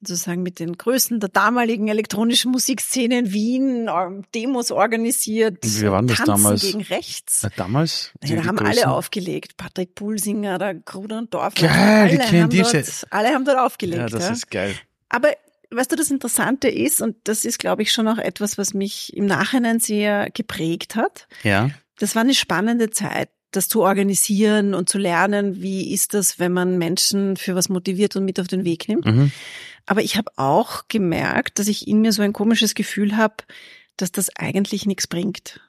sozusagen 0.00 0.44
mit 0.44 0.60
den 0.60 0.78
Größten 0.78 1.18
der 1.18 1.28
damaligen 1.28 1.88
elektronischen 1.88 2.52
Musikszene 2.52 3.18
in 3.18 3.32
Wien 3.32 3.88
ähm, 3.88 4.22
Demos 4.32 4.70
organisiert. 4.70 5.58
Wie 5.62 5.90
waren 5.90 6.06
das 6.06 6.18
Tanzen 6.18 6.44
damals? 6.44 6.62
gegen 6.62 6.82
rechts. 6.82 7.42
Ja, 7.42 7.48
damals? 7.56 8.12
Ja, 8.22 8.36
da 8.36 8.44
haben 8.44 8.56
Größen? 8.56 8.84
alle 8.84 8.94
aufgelegt. 8.94 9.56
Patrick 9.56 9.96
Pulsinger, 9.96 10.58
der 10.58 10.74
Gruder 10.74 11.18
und 11.18 11.34
Dorf. 11.34 11.54
Geil, 11.56 11.68
alle, 11.68 12.10
die 12.10 12.40
haben 12.40 12.50
dort, 12.50 13.06
alle 13.10 13.28
haben 13.30 13.44
dort 13.44 13.58
aufgelegt. 13.58 14.19
Ja, 14.24 14.30
das 14.30 14.38
ist 14.38 14.50
geil. 14.50 14.74
Aber 15.08 15.32
weißt 15.70 15.92
du, 15.92 15.96
das 15.96 16.10
Interessante 16.10 16.68
ist, 16.68 17.00
und 17.00 17.16
das 17.24 17.44
ist, 17.44 17.58
glaube 17.58 17.82
ich, 17.82 17.92
schon 17.92 18.08
auch 18.08 18.18
etwas, 18.18 18.58
was 18.58 18.74
mich 18.74 19.16
im 19.16 19.26
Nachhinein 19.26 19.80
sehr 19.80 20.30
geprägt 20.30 20.96
hat. 20.96 21.28
Ja. 21.42 21.70
Das 21.98 22.14
war 22.14 22.22
eine 22.22 22.34
spannende 22.34 22.90
Zeit, 22.90 23.30
das 23.50 23.68
zu 23.68 23.82
organisieren 23.82 24.74
und 24.74 24.88
zu 24.88 24.98
lernen, 24.98 25.60
wie 25.60 25.92
ist 25.92 26.14
das, 26.14 26.38
wenn 26.38 26.52
man 26.52 26.78
Menschen 26.78 27.36
für 27.36 27.54
was 27.54 27.68
motiviert 27.68 28.16
und 28.16 28.24
mit 28.24 28.40
auf 28.40 28.46
den 28.46 28.64
Weg 28.64 28.88
nimmt. 28.88 29.06
Mhm. 29.06 29.32
Aber 29.86 30.02
ich 30.02 30.16
habe 30.16 30.30
auch 30.36 30.84
gemerkt, 30.88 31.58
dass 31.58 31.68
ich 31.68 31.88
in 31.88 32.00
mir 32.00 32.12
so 32.12 32.22
ein 32.22 32.32
komisches 32.32 32.74
Gefühl 32.74 33.16
habe, 33.16 33.34
dass 33.96 34.12
das 34.12 34.34
eigentlich 34.36 34.86
nichts 34.86 35.06
bringt. 35.06 35.60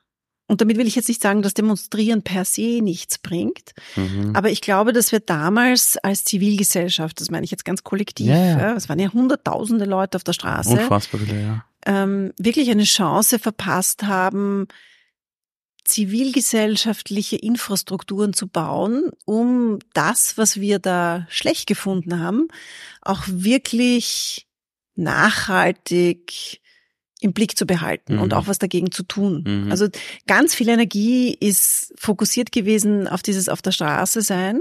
Und 0.52 0.60
damit 0.60 0.78
will 0.78 0.86
ich 0.86 0.98
jetzt 0.98 1.08
nicht 1.08 1.22
sagen, 1.22 1.44
dass 1.44 1.54
Demonstrieren 1.54 2.24
per 2.24 2.44
se 2.44 2.82
nichts 2.82 3.18
bringt. 3.18 3.72
Mhm. 3.96 4.36
Aber 4.36 4.50
ich 4.50 4.60
glaube, 4.60 4.92
dass 4.92 5.14
wir 5.14 5.22
damals 5.22 5.98
als 6.04 6.26
Zivilgesellschaft, 6.26 7.22
das 7.22 7.32
meine 7.32 7.46
ich 7.46 7.52
jetzt 7.52 7.64
ganz 7.64 7.86
kollektiv, 7.86 8.28
ja, 8.28 8.60
ja. 8.60 8.74
es 8.74 8.90
waren 8.90 9.00
ja 9.00 9.14
hunderttausende 9.14 9.86
Leute 9.86 10.18
auf 10.18 10.26
der 10.26 10.34
Straße, 10.34 10.72
Unfassbar 10.72 11.22
ja. 11.22 11.64
ähm, 11.86 12.34
wirklich 12.38 12.70
eine 12.70 12.84
Chance 12.84 13.40
verpasst 13.40 14.04
haben, 14.04 14.68
zivilgesellschaftliche 15.86 17.38
Infrastrukturen 17.38 18.34
zu 18.34 18.50
bauen, 18.50 19.10
um 19.24 19.80
das, 19.94 20.38
was 20.38 20.60
wir 20.60 20.80
da 20.80 21.28
schlecht 21.30 21.66
gefunden 21.66 22.20
haben, 22.20 22.50
auch 23.02 23.24
wirklich 23.26 24.48
nachhaltig 24.96 26.61
im 27.22 27.34
Blick 27.34 27.58
zu 27.58 27.66
behalten 27.66 28.16
mhm. 28.16 28.22
und 28.22 28.34
auch 28.34 28.48
was 28.48 28.60
dagegen 28.60 28.92
zu 28.92 29.04
tun. 29.04 29.44
Mhm. 29.48 29.72
Also 29.72 29.88
ganz 30.28 30.54
viel 30.54 30.68
Energie 30.68 31.34
ist 31.40 31.94
fokussiert 31.98 32.52
gewesen 32.52 33.08
auf 33.08 33.22
dieses 33.22 33.48
auf 33.48 33.62
der 33.62 33.72
Straße 33.72 34.22
sein, 34.22 34.60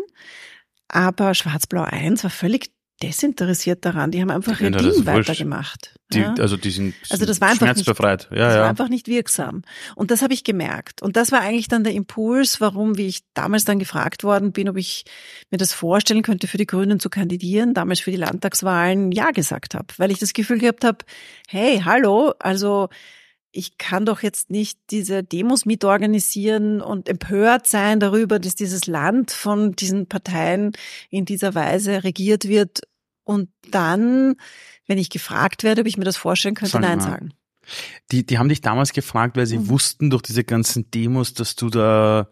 aber 0.86 1.34
Schwarz-Blau 1.34 1.82
1 1.82 2.22
war 2.22 2.30
völlig 2.30 2.70
desinteressiert 3.02 3.84
daran. 3.84 4.10
Die 4.10 4.20
haben 4.20 4.30
einfach 4.30 4.60
ihr 4.60 4.70
Ding 4.70 5.06
weitergemacht. 5.06 5.94
Die, 6.12 6.20
ja? 6.20 6.34
Also 6.38 6.56
die 6.56 6.70
sind, 6.70 6.94
also 7.08 7.24
das 7.24 7.40
war 7.40 7.48
einfach 7.48 7.66
schmerzbefreit. 7.66 8.28
Nicht, 8.30 8.38
ja, 8.38 8.46
das 8.46 8.54
ja. 8.54 8.60
war 8.62 8.68
einfach 8.68 8.88
nicht 8.88 9.08
wirksam. 9.08 9.62
Und 9.94 10.10
das 10.10 10.22
habe 10.22 10.34
ich 10.34 10.44
gemerkt. 10.44 11.00
Und 11.00 11.16
das 11.16 11.32
war 11.32 11.40
eigentlich 11.40 11.68
dann 11.68 11.84
der 11.84 11.94
Impuls, 11.94 12.60
warum, 12.60 12.98
wie 12.98 13.06
ich 13.06 13.20
damals 13.32 13.64
dann 13.64 13.78
gefragt 13.78 14.24
worden 14.24 14.52
bin, 14.52 14.68
ob 14.68 14.76
ich 14.76 15.04
mir 15.50 15.58
das 15.58 15.72
vorstellen 15.72 16.22
könnte, 16.22 16.46
für 16.46 16.58
die 16.58 16.66
Grünen 16.66 17.00
zu 17.00 17.08
kandidieren, 17.10 17.74
damals 17.74 18.00
für 18.00 18.10
die 18.10 18.16
Landtagswahlen 18.16 19.12
Ja 19.12 19.30
gesagt 19.30 19.74
habe. 19.74 19.86
Weil 19.96 20.10
ich 20.10 20.18
das 20.18 20.32
Gefühl 20.32 20.58
gehabt 20.58 20.84
habe, 20.84 20.98
hey, 21.48 21.80
hallo, 21.84 22.34
also 22.38 22.88
ich 23.52 23.78
kann 23.78 24.06
doch 24.06 24.22
jetzt 24.22 24.50
nicht 24.50 24.78
diese 24.90 25.24
Demos 25.24 25.66
mitorganisieren 25.66 26.80
und 26.80 27.08
empört 27.08 27.66
sein 27.66 27.98
darüber, 27.98 28.38
dass 28.38 28.54
dieses 28.54 28.86
Land 28.86 29.32
von 29.32 29.72
diesen 29.72 30.06
Parteien 30.06 30.72
in 31.10 31.24
dieser 31.24 31.54
Weise 31.54 32.04
regiert 32.04 32.46
wird 32.46 32.82
und 33.30 33.48
dann, 33.70 34.34
wenn 34.88 34.98
ich 34.98 35.08
gefragt 35.08 35.62
werde, 35.62 35.82
ob 35.82 35.86
ich 35.86 35.96
mir 35.96 36.04
das 36.04 36.16
vorstellen 36.16 36.56
könnte, 36.56 36.72
Sag 36.72 36.82
Nein 36.82 37.00
sagen. 37.00 37.32
Die, 38.10 38.26
die 38.26 38.38
haben 38.38 38.48
dich 38.48 38.60
damals 38.60 38.92
gefragt, 38.92 39.36
weil 39.36 39.46
sie 39.46 39.58
mhm. 39.58 39.68
wussten 39.68 40.10
durch 40.10 40.22
diese 40.22 40.42
ganzen 40.42 40.90
Demos, 40.90 41.32
dass 41.32 41.54
du 41.54 41.70
da, 41.70 42.28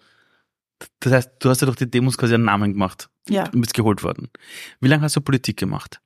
das 0.98 1.12
heißt, 1.12 1.30
du 1.38 1.50
hast 1.50 1.60
ja 1.60 1.66
durch 1.66 1.76
die 1.76 1.88
Demos 1.88 2.18
quasi 2.18 2.34
einen 2.34 2.46
Namen 2.46 2.72
gemacht. 2.72 3.10
Ja. 3.28 3.44
Du 3.44 3.60
bist 3.60 3.74
geholt 3.74 4.02
worden. 4.02 4.28
Wie 4.80 4.88
lange 4.88 5.04
hast 5.04 5.14
du 5.14 5.20
Politik 5.20 5.56
gemacht? 5.56 6.00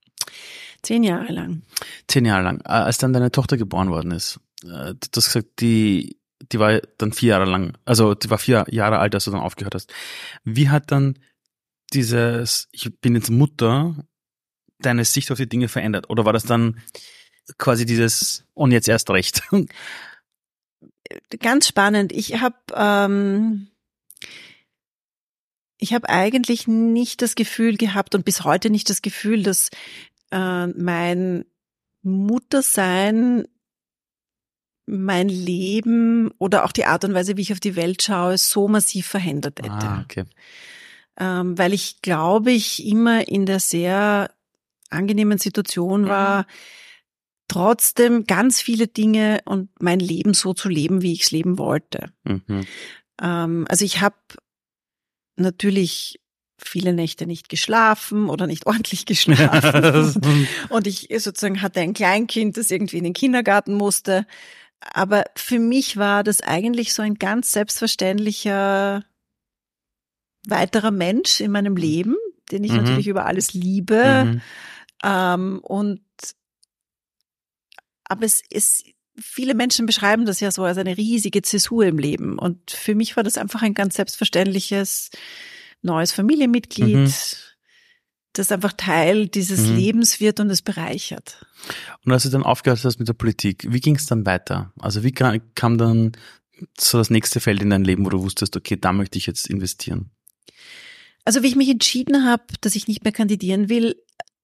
Zehn 0.83 1.05
Jahre 1.05 1.33
lang. 1.33 1.63
Zehn 2.07 2.27
Jahre 2.27 2.43
lang. 2.43 2.61
Äh, 2.67 2.73
als 2.73 2.99
dann 2.99 3.15
deine 3.15 3.33
Tochter 3.33 3.57
geboren 3.57 3.89
worden 3.89 4.11
ist, 4.11 4.41
äh, 4.65 4.93
du 4.93 5.09
hast 5.17 5.33
gesagt, 5.33 5.61
die, 5.61 6.19
die 6.51 6.59
war 6.59 6.81
dann 6.99 7.13
vier 7.13 7.31
Jahre 7.31 7.47
lang, 7.47 7.79
also 7.87 8.15
die 8.15 8.29
war 8.29 8.37
vier 8.37 8.67
Jahre 8.69 8.99
alt, 8.99 9.15
als 9.15 9.25
du 9.25 9.31
dann 9.31 9.41
aufgehört 9.41 9.75
hast. 9.75 9.91
Wie 10.45 10.69
hat 10.69 10.93
dann 10.93 11.19
dieses, 11.95 12.69
ich 12.73 12.91
bin 13.01 13.15
jetzt 13.15 13.31
Mutter, 13.31 13.97
deine 14.83 15.05
Sicht 15.05 15.31
auf 15.31 15.39
die 15.39 15.49
Dinge 15.49 15.69
verändert? 15.69 16.11
Oder 16.11 16.25
war 16.25 16.33
das 16.33 16.45
dann 16.45 16.81
quasi 17.59 17.87
dieses 17.87 18.45
und 18.55 18.73
jetzt 18.73 18.89
erst 18.89 19.11
recht? 19.11 19.43
Ganz 21.41 21.69
spannend. 21.69 22.13
Ich 22.13 22.41
habe 22.41 22.57
ähm, 22.75 23.69
ich 25.79 25.93
habe 25.93 26.09
eigentlich 26.09 26.69
nicht 26.69 27.23
das 27.23 27.35
Gefühl 27.35 27.77
gehabt 27.77 28.15
und 28.15 28.25
bis 28.25 28.45
heute 28.45 28.71
nicht 28.71 28.89
das 28.89 29.03
Gefühl, 29.03 29.43
dass 29.43 29.69
äh, 30.31 30.67
mein 30.69 31.45
Muttersein 32.03 33.47
mein 34.87 35.29
Leben 35.29 36.31
oder 36.39 36.65
auch 36.65 36.73
die 36.73 36.85
Art 36.85 37.05
und 37.05 37.15
Weise, 37.15 37.37
wie 37.37 37.43
ich 37.43 37.53
auf 37.53 37.61
die 37.61 37.77
Welt 37.77 38.03
schaue, 38.03 38.37
so 38.39 38.69
massiv 38.69 39.07
verändert 39.07 39.61
hätte. 39.61 39.71
Ah, 39.71 40.03
okay. 40.05 40.25
Ähm, 41.19 41.57
weil 41.59 41.73
ich 41.73 42.03
glaube, 42.03 42.53
ich 42.53 42.85
immer 42.85 43.29
in 43.29 43.47
der 43.47 43.61
sehr 43.61 44.31
angenehmen 44.93 45.39
Situation 45.39 46.07
war, 46.07 46.47
trotzdem 47.49 48.25
ganz 48.25 48.61
viele 48.61 48.87
Dinge 48.87 49.41
und 49.45 49.71
mein 49.81 50.01
Leben 50.01 50.35
so 50.35 50.55
zu 50.55 50.69
leben, 50.69 51.03
wie 51.03 51.13
ich 51.13 51.23
es 51.23 51.31
leben 51.31 51.59
wollte. 51.59 52.13
Mhm. 52.25 52.67
Ähm, 53.21 53.67
also 53.69 53.85
ich 53.85 54.01
habe 54.01 54.17
natürlich 55.37 56.19
viele 56.57 56.93
Nächte 56.93 57.27
nicht 57.27 57.49
geschlafen 57.49 58.29
oder 58.29 58.47
nicht 58.47 58.67
ordentlich 58.67 59.07
geschlafen. 59.07 60.49
und 60.69 60.87
ich 60.87 61.09
sozusagen 61.19 61.61
hatte 61.63 61.81
ein 61.81 61.95
Kleinkind, 61.95 62.57
das 62.57 62.71
irgendwie 62.71 62.99
in 62.99 63.05
den 63.05 63.13
Kindergarten 63.13 63.75
musste. 63.75 64.27
Aber 64.81 65.25
für 65.37 65.59
mich 65.59 65.97
war 65.97 66.25
das 66.25 66.41
eigentlich 66.41 66.93
so 66.93 67.03
ein 67.03 67.15
ganz 67.15 67.53
selbstverständlicher 67.53 69.05
weiterer 70.49 70.91
Mensch 70.91 71.41
in 71.41 71.53
meinem 71.53 71.77
Leben, 71.77 72.17
den 72.51 72.65
ich 72.65 72.73
mhm. 72.73 72.79
natürlich 72.79 73.09
über 73.09 73.27
alles 73.27 73.55
liebe. 73.55 74.25
Mhm. 74.25 74.41
Ähm, 75.03 75.61
und 75.63 76.01
aber 78.05 78.27
es 78.27 78.43
ist, 78.51 78.85
viele 79.19 79.55
Menschen 79.55 79.87
beschreiben 79.87 80.27
das 80.27 80.41
ja 80.41 80.51
so 80.51 80.65
als 80.65 80.79
eine 80.79 80.97
riesige 80.97 81.43
Zäsur 81.43 81.87
im 81.87 81.99
Leben. 81.99 82.39
Und 82.39 82.71
für 82.71 82.95
mich 82.95 83.17
war 83.17 83.23
das 83.23 83.39
einfach 83.39 83.63
ein 83.63 83.75
ganz 83.75 83.97
selbstverständliches 83.97 85.11
neues 85.83 86.13
Familienmitglied, 86.13 86.97
mhm. 86.97 87.13
das 88.33 88.53
einfach 88.53 88.73
Teil 88.73 89.29
dieses 89.29 89.61
mhm. 89.61 89.77
Lebens 89.77 90.21
wird 90.21 90.41
und 90.41 90.51
es 90.51 90.63
bereichert. 90.63 91.45
Und 92.05 92.13
als 92.13 92.25
du 92.25 92.29
dann 92.29 92.45
aufgehört 92.45 92.85
hast 92.85 92.99
mit 92.99 93.09
der 93.09 93.15
Politik, 93.15 93.67
wie 93.69 93.81
ging 93.81 93.97
es 93.97 94.07
dann 94.07 94.27
weiter? 94.27 94.73
Also 94.79 95.03
wie 95.03 95.13
kam 95.13 95.79
dann 95.79 96.13
so 96.79 96.99
das 96.99 97.11
nächste 97.11 97.41
Feld 97.41 97.63
in 97.63 97.71
dein 97.71 97.85
Leben, 97.85 98.05
wo 98.05 98.11
du 98.11 98.23
wusstest, 98.23 98.57
okay, 98.57 98.77
da 98.77 98.93
möchte 98.93 99.19
ich 99.19 99.27
jetzt 99.27 99.49
investieren? 99.49 100.11
Also 101.25 101.43
wie 101.43 101.49
ich 101.49 101.57
mich 101.57 101.69
entschieden 101.69 102.25
habe, 102.25 102.45
dass 102.61 102.75
ich 102.75 102.89
nicht 102.89 103.05
mehr 103.05 103.13
kandidieren 103.13 103.69
will, 103.69 103.97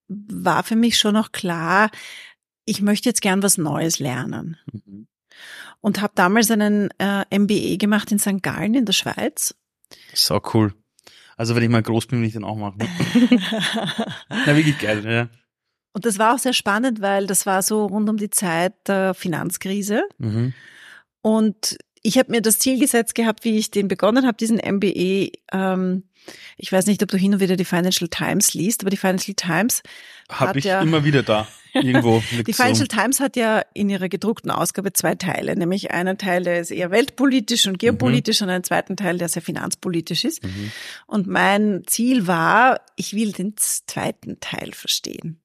war 0.09 0.63
für 0.63 0.75
mich 0.75 0.97
schon 0.97 1.13
noch 1.13 1.31
klar, 1.31 1.89
ich 2.65 2.81
möchte 2.81 3.09
jetzt 3.09 3.21
gern 3.21 3.41
was 3.43 3.57
Neues 3.57 3.99
lernen. 3.99 4.57
Mhm. 4.71 5.07
Und 5.81 6.01
habe 6.01 6.13
damals 6.15 6.51
einen 6.51 6.89
äh, 6.99 7.23
MBA 7.37 7.77
gemacht 7.77 8.11
in 8.11 8.19
St. 8.19 8.43
Gallen 8.43 8.73
in 8.73 8.85
der 8.85 8.93
Schweiz. 8.93 9.55
So 10.13 10.41
cool. 10.53 10.73
Also 11.37 11.55
wenn 11.55 11.63
ich 11.63 11.69
mal 11.69 11.81
groß 11.81 12.07
bin, 12.07 12.19
will 12.19 12.27
ich 12.27 12.33
den 12.33 12.43
auch 12.43 12.57
machen. 12.57 12.79
Na, 14.29 14.55
wirklich 14.57 14.77
geil, 14.77 15.05
ja. 15.05 15.29
Und 15.93 16.05
das 16.05 16.19
war 16.19 16.35
auch 16.35 16.39
sehr 16.39 16.53
spannend, 16.53 17.01
weil 17.01 17.27
das 17.27 17.45
war 17.45 17.61
so 17.61 17.85
rund 17.85 18.09
um 18.09 18.17
die 18.17 18.29
Zeit 18.29 18.73
der 18.87 19.13
Finanzkrise. 19.13 20.03
Mhm. 20.17 20.53
Und 21.21 21.77
ich 22.03 22.17
habe 22.17 22.31
mir 22.31 22.41
das 22.41 22.59
Ziel 22.59 22.79
gesetzt 22.79 23.15
gehabt, 23.15 23.45
wie 23.45 23.57
ich 23.57 23.71
den 23.71 23.87
begonnen 23.87 24.27
habe, 24.27 24.37
diesen 24.37 24.57
MBA. 24.57 25.29
Ähm, 25.53 26.03
ich 26.57 26.71
weiß 26.71 26.85
nicht, 26.87 27.01
ob 27.03 27.09
du 27.09 27.17
hin 27.17 27.33
und 27.33 27.39
wieder 27.39 27.55
die 27.55 27.65
Financial 27.65 28.09
Times 28.09 28.53
liest, 28.53 28.81
aber 28.81 28.89
die 28.89 28.97
Financial 28.97 29.35
Times 29.35 29.81
habe 30.29 30.59
ich 30.59 30.65
ja, 30.65 30.81
immer 30.81 31.03
wieder 31.03 31.23
da. 31.23 31.47
Irgendwo. 31.73 32.23
Die 32.47 32.53
Financial 32.53 32.87
so. 32.89 32.97
Times 32.97 33.19
hat 33.19 33.35
ja 33.35 33.61
in 33.75 33.89
ihrer 33.89 34.09
gedruckten 34.09 34.49
Ausgabe 34.49 34.91
zwei 34.91 35.13
Teile, 35.13 35.55
nämlich 35.55 35.91
einen 35.91 36.17
Teil, 36.17 36.43
der 36.43 36.59
ist 36.61 36.71
eher 36.71 36.89
weltpolitisch 36.89 37.67
und 37.67 37.77
geopolitisch 37.77 38.41
mhm. 38.41 38.45
und 38.47 38.53
einen 38.53 38.63
zweiten 38.63 38.97
Teil, 38.97 39.19
der 39.19 39.29
sehr 39.29 39.43
finanzpolitisch 39.43 40.25
ist. 40.25 40.43
Mhm. 40.43 40.71
Und 41.05 41.27
mein 41.27 41.83
Ziel 41.85 42.25
war, 42.25 42.81
ich 42.95 43.13
will 43.13 43.33
den 43.33 43.55
zweiten 43.57 44.39
Teil 44.39 44.71
verstehen. 44.73 45.39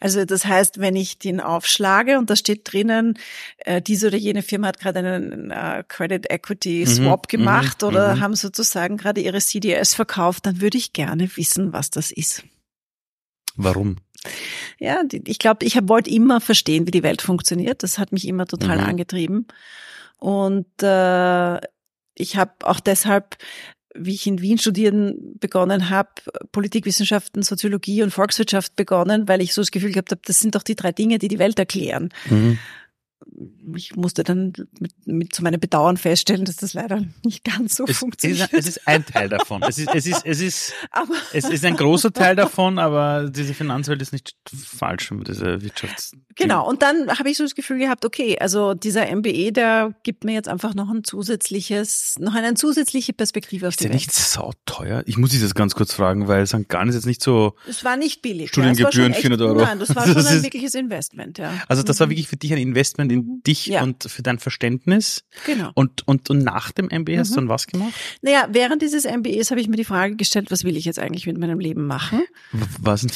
Also 0.00 0.24
das 0.24 0.44
heißt, 0.44 0.80
wenn 0.80 0.96
ich 0.96 1.18
den 1.18 1.40
aufschlage 1.40 2.18
und 2.18 2.30
da 2.30 2.36
steht 2.36 2.72
drinnen, 2.72 3.18
äh, 3.58 3.82
diese 3.82 4.08
oder 4.08 4.16
jene 4.16 4.42
Firma 4.42 4.68
hat 4.68 4.80
gerade 4.80 5.00
einen 5.00 5.50
äh, 5.50 5.84
Credit 5.86 6.30
Equity 6.30 6.84
mhm, 6.86 6.90
Swap 6.90 7.26
mhm, 7.26 7.38
gemacht 7.38 7.82
oder 7.82 8.16
mhm. 8.16 8.20
haben 8.20 8.34
sozusagen 8.34 8.96
gerade 8.96 9.20
ihre 9.20 9.40
CDS 9.40 9.94
verkauft, 9.94 10.46
dann 10.46 10.60
würde 10.60 10.78
ich 10.78 10.92
gerne 10.92 11.28
wissen, 11.36 11.72
was 11.72 11.90
das 11.90 12.10
ist. 12.10 12.44
Warum? 13.56 13.96
Ja, 14.78 15.02
ich 15.12 15.38
glaube, 15.38 15.64
ich 15.64 15.76
wollte 15.88 16.10
immer 16.10 16.40
verstehen, 16.40 16.86
wie 16.86 16.90
die 16.90 17.02
Welt 17.02 17.22
funktioniert. 17.22 17.82
Das 17.82 17.98
hat 17.98 18.12
mich 18.12 18.28
immer 18.28 18.46
total 18.46 18.78
mhm. 18.78 18.84
angetrieben. 18.84 19.46
Und 20.18 20.82
äh, 20.82 21.56
ich 22.14 22.36
habe 22.36 22.52
auch 22.64 22.80
deshalb 22.80 23.36
wie 23.94 24.14
ich 24.14 24.26
in 24.26 24.40
Wien 24.40 24.58
studieren 24.58 25.38
begonnen 25.38 25.90
habe, 25.90 26.10
Politikwissenschaften, 26.52 27.42
Soziologie 27.42 28.02
und 28.02 28.10
Volkswirtschaft 28.10 28.76
begonnen, 28.76 29.28
weil 29.28 29.40
ich 29.40 29.54
so 29.54 29.62
das 29.62 29.70
Gefühl 29.70 29.92
gehabt 29.92 30.10
habe, 30.10 30.20
das 30.24 30.40
sind 30.40 30.54
doch 30.54 30.62
die 30.62 30.76
drei 30.76 30.92
Dinge, 30.92 31.18
die 31.18 31.28
die 31.28 31.38
Welt 31.38 31.58
erklären. 31.58 32.10
Mhm 32.28 32.58
ich 33.74 33.96
musste 33.96 34.24
dann 34.24 34.52
mit, 34.78 34.92
mit 35.06 35.34
zu 35.34 35.42
meinem 35.42 35.60
Bedauern 35.60 35.96
feststellen, 35.96 36.44
dass 36.44 36.56
das 36.56 36.74
leider 36.74 37.02
nicht 37.24 37.44
ganz 37.44 37.76
so 37.76 37.84
es, 37.86 37.98
funktioniert. 37.98 38.52
Es 38.52 38.66
ist, 38.66 38.86
ein 38.86 39.04
Teil 39.04 39.28
davon. 39.28 39.62
Es 39.62 39.78
ist, 39.78 39.94
es 39.94 40.06
ist, 40.06 40.24
es 40.24 40.40
ist, 40.40 40.72
aber 40.90 41.14
es 41.32 41.48
ist 41.48 41.64
ein 41.64 41.76
großer 41.76 42.12
Teil 42.12 42.36
davon, 42.36 42.78
aber 42.78 43.30
diese 43.30 43.54
Finanzwelt 43.54 44.02
ist 44.02 44.12
nicht 44.12 44.36
falsch 44.52 45.10
mit 45.10 45.28
dieser 45.28 45.62
Wirtschafts. 45.62 46.12
Genau. 46.36 46.68
Und 46.68 46.82
dann 46.82 47.18
habe 47.18 47.30
ich 47.30 47.36
so 47.36 47.44
das 47.44 47.54
Gefühl 47.54 47.78
gehabt, 47.78 48.04
okay, 48.04 48.38
also 48.38 48.74
dieser 48.74 49.14
MBE, 49.14 49.52
der 49.52 49.94
gibt 50.02 50.24
mir 50.24 50.32
jetzt 50.32 50.48
einfach 50.48 50.74
noch 50.74 50.88
ein 50.88 51.04
zusätzliches, 51.04 52.16
noch 52.18 52.34
eine 52.34 52.54
zusätzliche 52.54 53.12
Perspektive 53.12 53.68
auf 53.68 53.74
ist 53.74 53.80
die 53.80 53.84
Welt. 53.84 53.94
Ist 53.96 54.06
der 54.06 54.14
nicht 54.16 54.28
sauteuer? 54.30 55.02
Ich 55.06 55.18
muss 55.18 55.30
dich 55.30 55.40
das 55.40 55.54
ganz 55.54 55.74
kurz 55.74 55.92
fragen, 55.92 56.28
weil 56.28 56.46
St. 56.46 56.68
Gallen 56.68 56.88
ist 56.88 56.94
jetzt 56.94 57.06
nicht 57.06 57.22
so. 57.22 57.54
Es 57.68 57.84
war 57.84 57.96
nicht 57.96 58.22
billig. 58.22 58.48
Studiengebühren 58.48 59.12
ja, 59.12 59.18
400 59.18 59.40
Euro. 59.42 59.60
Nein, 59.60 59.78
das 59.78 59.94
war 59.94 60.04
schon 60.06 60.14
das 60.14 60.26
ein 60.26 60.42
wirkliches 60.42 60.74
Investment, 60.74 61.38
ja. 61.38 61.52
Also 61.68 61.82
das 61.82 62.00
war 62.00 62.06
mhm. 62.06 62.12
wirklich 62.12 62.28
für 62.28 62.36
dich 62.36 62.52
ein 62.52 62.58
Investment 62.58 63.12
in 63.12 63.19
mhm. 63.20 63.42
dich 63.42 63.66
ja. 63.66 63.82
und 63.82 64.04
für 64.04 64.22
dein 64.22 64.38
Verständnis. 64.38 65.24
Genau. 65.46 65.70
Und, 65.74 66.06
und, 66.06 66.30
und 66.30 66.38
nach 66.38 66.72
dem 66.72 66.86
MBA 66.86 67.18
hast 67.18 67.30
mhm. 67.30 67.34
du 67.34 67.40
dann 67.40 67.48
was 67.48 67.66
gemacht? 67.66 67.92
Naja, 68.22 68.48
während 68.50 68.82
dieses 68.82 69.04
MBAs 69.04 69.50
habe 69.50 69.60
ich 69.60 69.68
mir 69.68 69.76
die 69.76 69.84
Frage 69.84 70.16
gestellt, 70.16 70.50
was 70.50 70.64
will 70.64 70.76
ich 70.76 70.84
jetzt 70.84 70.98
eigentlich 70.98 71.26
mit 71.26 71.38
meinem 71.38 71.60
Leben 71.60 71.86
machen? 71.86 72.22
War 72.80 72.94
es 72.94 73.02
ein 73.02 73.10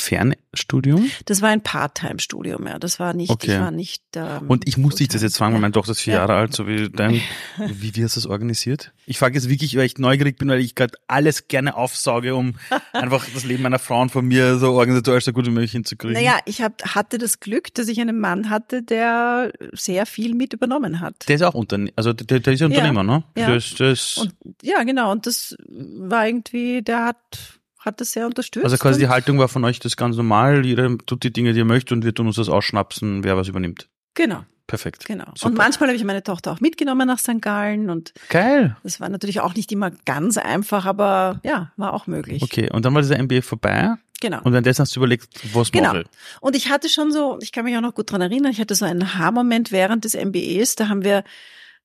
Fernstudium? 0.54 1.10
Das 1.24 1.42
war 1.42 1.50
ein 1.50 1.60
Part-Time-Studium, 1.60 2.66
ja. 2.66 2.78
Das 2.78 3.00
war 3.00 3.12
nicht, 3.12 3.30
okay. 3.30 3.54
ich 3.54 3.60
war 3.60 3.70
nicht. 3.70 4.02
Ähm, 4.16 4.48
und 4.48 4.66
ich 4.68 4.76
muss 4.76 4.96
dich 4.96 5.08
das 5.08 5.22
jetzt 5.22 5.36
fragen, 5.36 5.54
weil 5.54 5.60
meine 5.60 5.72
Tochter 5.72 5.92
ist 5.92 6.00
vier 6.00 6.14
ja. 6.14 6.20
Jahre 6.20 6.34
alt, 6.34 6.54
so 6.54 6.66
wie 6.66 6.88
dein. 6.88 7.14
Wie, 7.58 7.94
wie 7.94 8.04
hast 8.04 8.16
du 8.16 8.20
das 8.20 8.26
organisiert? 8.26 8.92
Ich 9.06 9.18
frage 9.18 9.34
jetzt 9.34 9.48
wirklich, 9.48 9.76
weil 9.76 9.86
ich 9.86 9.98
neugierig 9.98 10.38
bin, 10.38 10.48
weil 10.48 10.60
ich 10.60 10.74
gerade 10.74 10.94
alles 11.06 11.48
gerne 11.48 11.76
aufsauge, 11.76 12.34
um 12.34 12.54
einfach 12.92 13.26
das 13.32 13.44
Leben 13.44 13.62
meiner 13.62 13.78
Frauen 13.78 14.10
von 14.10 14.26
mir 14.26 14.58
so 14.58 14.72
organisatorisch 14.72 15.24
so 15.24 15.32
gut 15.32 15.46
wie 15.46 15.50
möglich 15.50 15.72
hinzukriegen. 15.72 16.14
Naja, 16.14 16.38
ich 16.46 16.62
hab, 16.62 16.82
hatte 16.94 17.18
das 17.18 17.40
Glück, 17.40 17.72
dass 17.74 17.88
ich 17.88 18.00
einen 18.00 18.18
Mann 18.18 18.50
hatte, 18.50 18.82
der 18.82 19.52
sehr 19.72 20.06
viel 20.06 20.34
mit 20.34 20.52
übernommen 20.52 21.00
hat. 21.00 21.28
Der 21.28 21.36
ist 21.36 21.42
auch 21.42 21.54
Unterne 21.54 21.92
also 21.96 22.12
der, 22.12 22.40
der 22.40 22.52
ist 22.52 22.60
ja 22.60 22.66
Unternehmer, 22.66 23.00
ja, 23.00 23.18
ne? 23.18 23.24
Ja. 23.36 23.54
Das, 23.54 23.74
das 23.74 24.18
und, 24.18 24.34
ja, 24.62 24.82
genau. 24.82 25.12
Und 25.12 25.26
das 25.26 25.56
war 25.68 26.26
irgendwie, 26.26 26.82
der 26.82 27.04
hat 27.04 27.60
hat 27.84 28.00
das 28.00 28.12
sehr 28.12 28.26
unterstützt. 28.26 28.64
Also 28.64 28.76
quasi 28.76 29.00
die 29.00 29.08
Haltung 29.08 29.38
war 29.38 29.48
von 29.48 29.64
euch 29.64 29.78
das 29.80 29.96
ganz 29.96 30.16
normal, 30.16 30.64
jeder 30.64 30.96
tut 30.98 31.22
die 31.22 31.32
Dinge, 31.32 31.52
die 31.52 31.60
er 31.60 31.64
möchte 31.64 31.94
und 31.94 32.04
wir 32.04 32.14
tun 32.14 32.26
uns 32.26 32.36
das 32.36 32.48
ausschnapsen, 32.48 33.24
wer 33.24 33.36
was 33.36 33.48
übernimmt. 33.48 33.88
Genau. 34.14 34.44
Perfekt. 34.66 35.04
Genau. 35.04 35.26
Super. 35.34 35.46
Und 35.46 35.58
manchmal 35.58 35.90
habe 35.90 35.96
ich 35.96 36.04
meine 36.04 36.22
Tochter 36.22 36.52
auch 36.52 36.60
mitgenommen 36.60 37.06
nach 37.06 37.18
St. 37.18 37.42
Gallen 37.42 37.90
und 37.90 38.14
Geil. 38.30 38.76
Das 38.82 38.98
war 38.98 39.10
natürlich 39.10 39.40
auch 39.40 39.54
nicht 39.54 39.70
immer 39.72 39.90
ganz 40.06 40.38
einfach, 40.38 40.86
aber 40.86 41.38
ja, 41.44 41.72
war 41.76 41.92
auch 41.92 42.06
möglich. 42.06 42.42
Okay, 42.42 42.70
und 42.72 42.84
dann 42.84 42.94
war 42.94 43.02
dieser 43.02 43.22
MBA 43.22 43.42
vorbei. 43.42 43.94
Genau. 44.20 44.40
Und 44.42 44.52
währenddessen 44.52 44.80
hast 44.82 44.96
du 44.96 45.00
überlegt, 45.00 45.28
was 45.52 45.70
genau. 45.70 45.92
mache 45.92 46.04
Und 46.40 46.56
ich 46.56 46.70
hatte 46.70 46.88
schon 46.88 47.12
so, 47.12 47.38
ich 47.42 47.52
kann 47.52 47.64
mich 47.64 47.76
auch 47.76 47.82
noch 47.82 47.94
gut 47.94 48.10
dran 48.10 48.22
erinnern, 48.22 48.52
ich 48.52 48.60
hatte 48.60 48.74
so 48.74 48.86
einen 48.86 49.18
Haarmoment 49.18 49.70
während 49.70 50.04
des 50.04 50.14
MBAs, 50.14 50.76
da 50.76 50.88
haben 50.88 51.04
wir, 51.04 51.24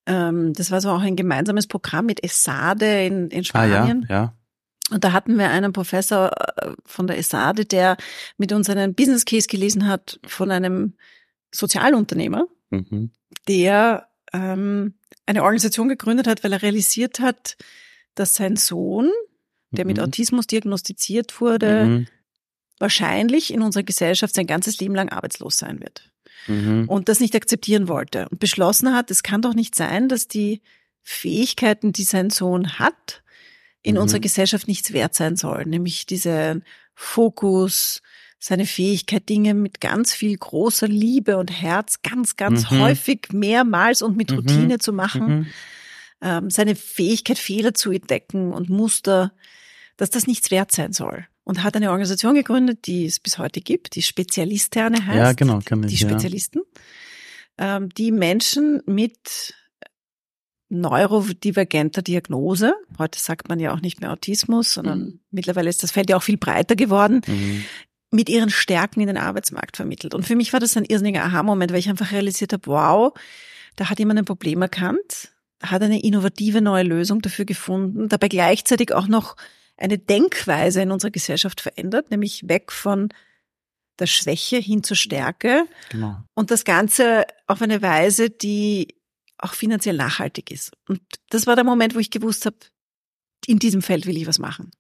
ähm, 0.05 0.53
das 0.53 0.71
war 0.71 0.79
so 0.79 0.89
auch 0.91 1.01
ein 1.01 1.17
gemeinsames 1.17 1.67
Programm 1.67 2.05
mit 2.05 2.23
ESADE 2.23 3.05
in, 3.05 3.29
in 3.29 3.43
Spanien. 3.43 4.05
Ah, 4.07 4.13
ja, 4.13 4.21
ja. 4.21 4.33
Und 4.89 5.03
da 5.03 5.11
hatten 5.11 5.37
wir 5.37 5.49
einen 5.49 5.73
Professor 5.73 6.31
äh, 6.57 6.71
von 6.85 7.07
der 7.07 7.17
ESADE, 7.17 7.65
der 7.65 7.97
mit 8.37 8.51
uns 8.51 8.69
einen 8.69 8.95
Business 8.95 9.25
Case 9.25 9.47
gelesen 9.47 9.87
hat 9.87 10.19
von 10.25 10.51
einem 10.51 10.93
Sozialunternehmer, 11.51 12.47
mhm. 12.69 13.11
der 13.47 14.07
ähm, 14.33 14.93
eine 15.25 15.43
Organisation 15.43 15.89
gegründet 15.89 16.27
hat, 16.27 16.43
weil 16.43 16.53
er 16.53 16.61
realisiert 16.61 17.19
hat, 17.19 17.57
dass 18.15 18.35
sein 18.35 18.55
Sohn, 18.55 19.09
der 19.71 19.85
mhm. 19.85 19.89
mit 19.89 19.99
Autismus 19.99 20.47
diagnostiziert 20.47 21.39
wurde, 21.39 21.85
mhm 21.85 22.07
wahrscheinlich 22.79 23.53
in 23.53 23.61
unserer 23.61 23.83
Gesellschaft 23.83 24.33
sein 24.33 24.47
ganzes 24.47 24.79
Leben 24.79 24.95
lang 24.95 25.09
arbeitslos 25.09 25.57
sein 25.57 25.79
wird. 25.79 26.09
Mhm. 26.47 26.87
Und 26.87 27.09
das 27.09 27.19
nicht 27.19 27.35
akzeptieren 27.35 27.87
wollte 27.87 28.27
und 28.29 28.39
beschlossen 28.39 28.95
hat, 28.95 29.11
es 29.11 29.23
kann 29.23 29.41
doch 29.41 29.53
nicht 29.53 29.75
sein, 29.75 30.07
dass 30.07 30.27
die 30.27 30.61
Fähigkeiten, 31.01 31.91
die 31.91 32.03
sein 32.03 32.29
Sohn 32.29 32.79
hat, 32.79 33.21
in 33.81 33.95
mhm. 33.95 34.01
unserer 34.01 34.19
Gesellschaft 34.19 34.67
nichts 34.67 34.93
wert 34.93 35.15
sein 35.15 35.35
sollen, 35.35 35.69
nämlich 35.69 36.05
diese 36.05 36.61
Fokus, 36.95 38.01
seine 38.39 38.65
Fähigkeit, 38.65 39.27
Dinge 39.27 39.53
mit 39.53 39.81
ganz 39.81 40.13
viel 40.13 40.37
großer 40.37 40.87
Liebe 40.87 41.37
und 41.37 41.49
Herz 41.49 42.01
ganz, 42.01 42.35
ganz 42.35 42.71
mhm. 42.71 42.79
häufig 42.79 43.27
mehrmals 43.31 44.01
und 44.01 44.17
mit 44.17 44.31
mhm. 44.31 44.37
Routine 44.37 44.79
zu 44.79 44.93
machen, 44.93 45.27
mhm. 45.27 45.47
ähm, 46.21 46.49
seine 46.49 46.75
Fähigkeit, 46.75 47.37
Fehler 47.37 47.73
zu 47.73 47.91
entdecken 47.91 48.53
und 48.53 48.69
Muster, 48.69 49.33
dass 49.97 50.09
das 50.09 50.27
nichts 50.27 50.51
wert 50.51 50.71
sein 50.71 50.93
soll 50.93 51.27
und 51.43 51.63
hat 51.63 51.75
eine 51.75 51.91
Organisation 51.91 52.35
gegründet, 52.35 52.85
die 52.85 53.05
es 53.05 53.19
bis 53.19 53.37
heute 53.37 53.59
gibt, 53.59 53.95
die 53.95 54.01
Spezialisterne 54.01 55.05
heißt. 55.05 55.17
Ja, 55.17 55.33
genau, 55.33 55.59
kann 55.65 55.83
ich, 55.83 55.89
Die 55.89 55.97
Spezialisten, 55.97 56.61
ja. 57.59 57.77
ähm, 57.77 57.89
die 57.89 58.11
Menschen 58.11 58.81
mit 58.85 59.55
neurodivergenter 60.69 62.01
Diagnose, 62.01 62.73
heute 62.97 63.19
sagt 63.19 63.49
man 63.49 63.59
ja 63.59 63.73
auch 63.73 63.81
nicht 63.81 64.01
mehr 64.01 64.11
Autismus, 64.11 64.73
sondern 64.73 64.99
mhm. 64.99 65.19
mittlerweile 65.31 65.69
ist 65.69 65.83
das 65.83 65.91
Feld 65.91 66.09
ja 66.09 66.17
auch 66.17 66.23
viel 66.23 66.37
breiter 66.37 66.75
geworden, 66.75 67.21
mhm. 67.25 67.65
mit 68.11 68.29
ihren 68.29 68.51
Stärken 68.51 69.01
in 69.01 69.07
den 69.07 69.17
Arbeitsmarkt 69.17 69.77
vermittelt. 69.77 70.13
Und 70.13 70.25
für 70.25 70.35
mich 70.35 70.53
war 70.53 70.59
das 70.59 70.77
ein 70.77 70.85
irrsinniger 70.85 71.23
Aha-Moment, 71.23 71.71
weil 71.71 71.79
ich 71.79 71.89
einfach 71.89 72.11
realisiert 72.11 72.53
habe, 72.53 72.67
wow, 72.67 73.13
da 73.75 73.89
hat 73.89 73.99
jemand 73.99 74.19
ein 74.19 74.25
Problem 74.25 74.61
erkannt, 74.61 75.31
hat 75.61 75.81
eine 75.81 76.01
innovative 76.01 76.61
neue 76.61 76.83
Lösung 76.83 77.21
dafür 77.21 77.45
gefunden, 77.45 78.07
dabei 78.07 78.27
gleichzeitig 78.27 78.93
auch 78.93 79.07
noch 79.07 79.35
eine 79.75 79.97
Denkweise 79.97 80.81
in 80.81 80.91
unserer 80.91 81.11
Gesellschaft 81.11 81.61
verändert, 81.61 82.11
nämlich 82.11 82.47
weg 82.47 82.71
von 82.71 83.09
der 83.97 84.07
Schwäche 84.07 84.57
hin 84.57 84.83
zur 84.83 84.97
Stärke. 84.97 85.65
Genau. 85.89 86.17
Und 86.35 86.51
das 86.51 86.63
Ganze 86.63 87.25
auf 87.47 87.61
eine 87.61 87.81
Weise, 87.81 88.29
die 88.29 88.98
auch 89.39 89.53
finanziell 89.53 89.95
nachhaltig 89.95 90.51
ist. 90.51 90.71
Und 90.87 91.01
das 91.29 91.47
war 91.47 91.55
der 91.55 91.65
Moment, 91.65 91.95
wo 91.95 91.99
ich 91.99 92.11
gewusst 92.11 92.45
habe, 92.45 92.57
in 93.45 93.59
diesem 93.59 93.81
Feld 93.81 94.05
will 94.05 94.17
ich 94.17 94.27
was 94.27 94.39
machen. 94.39 94.71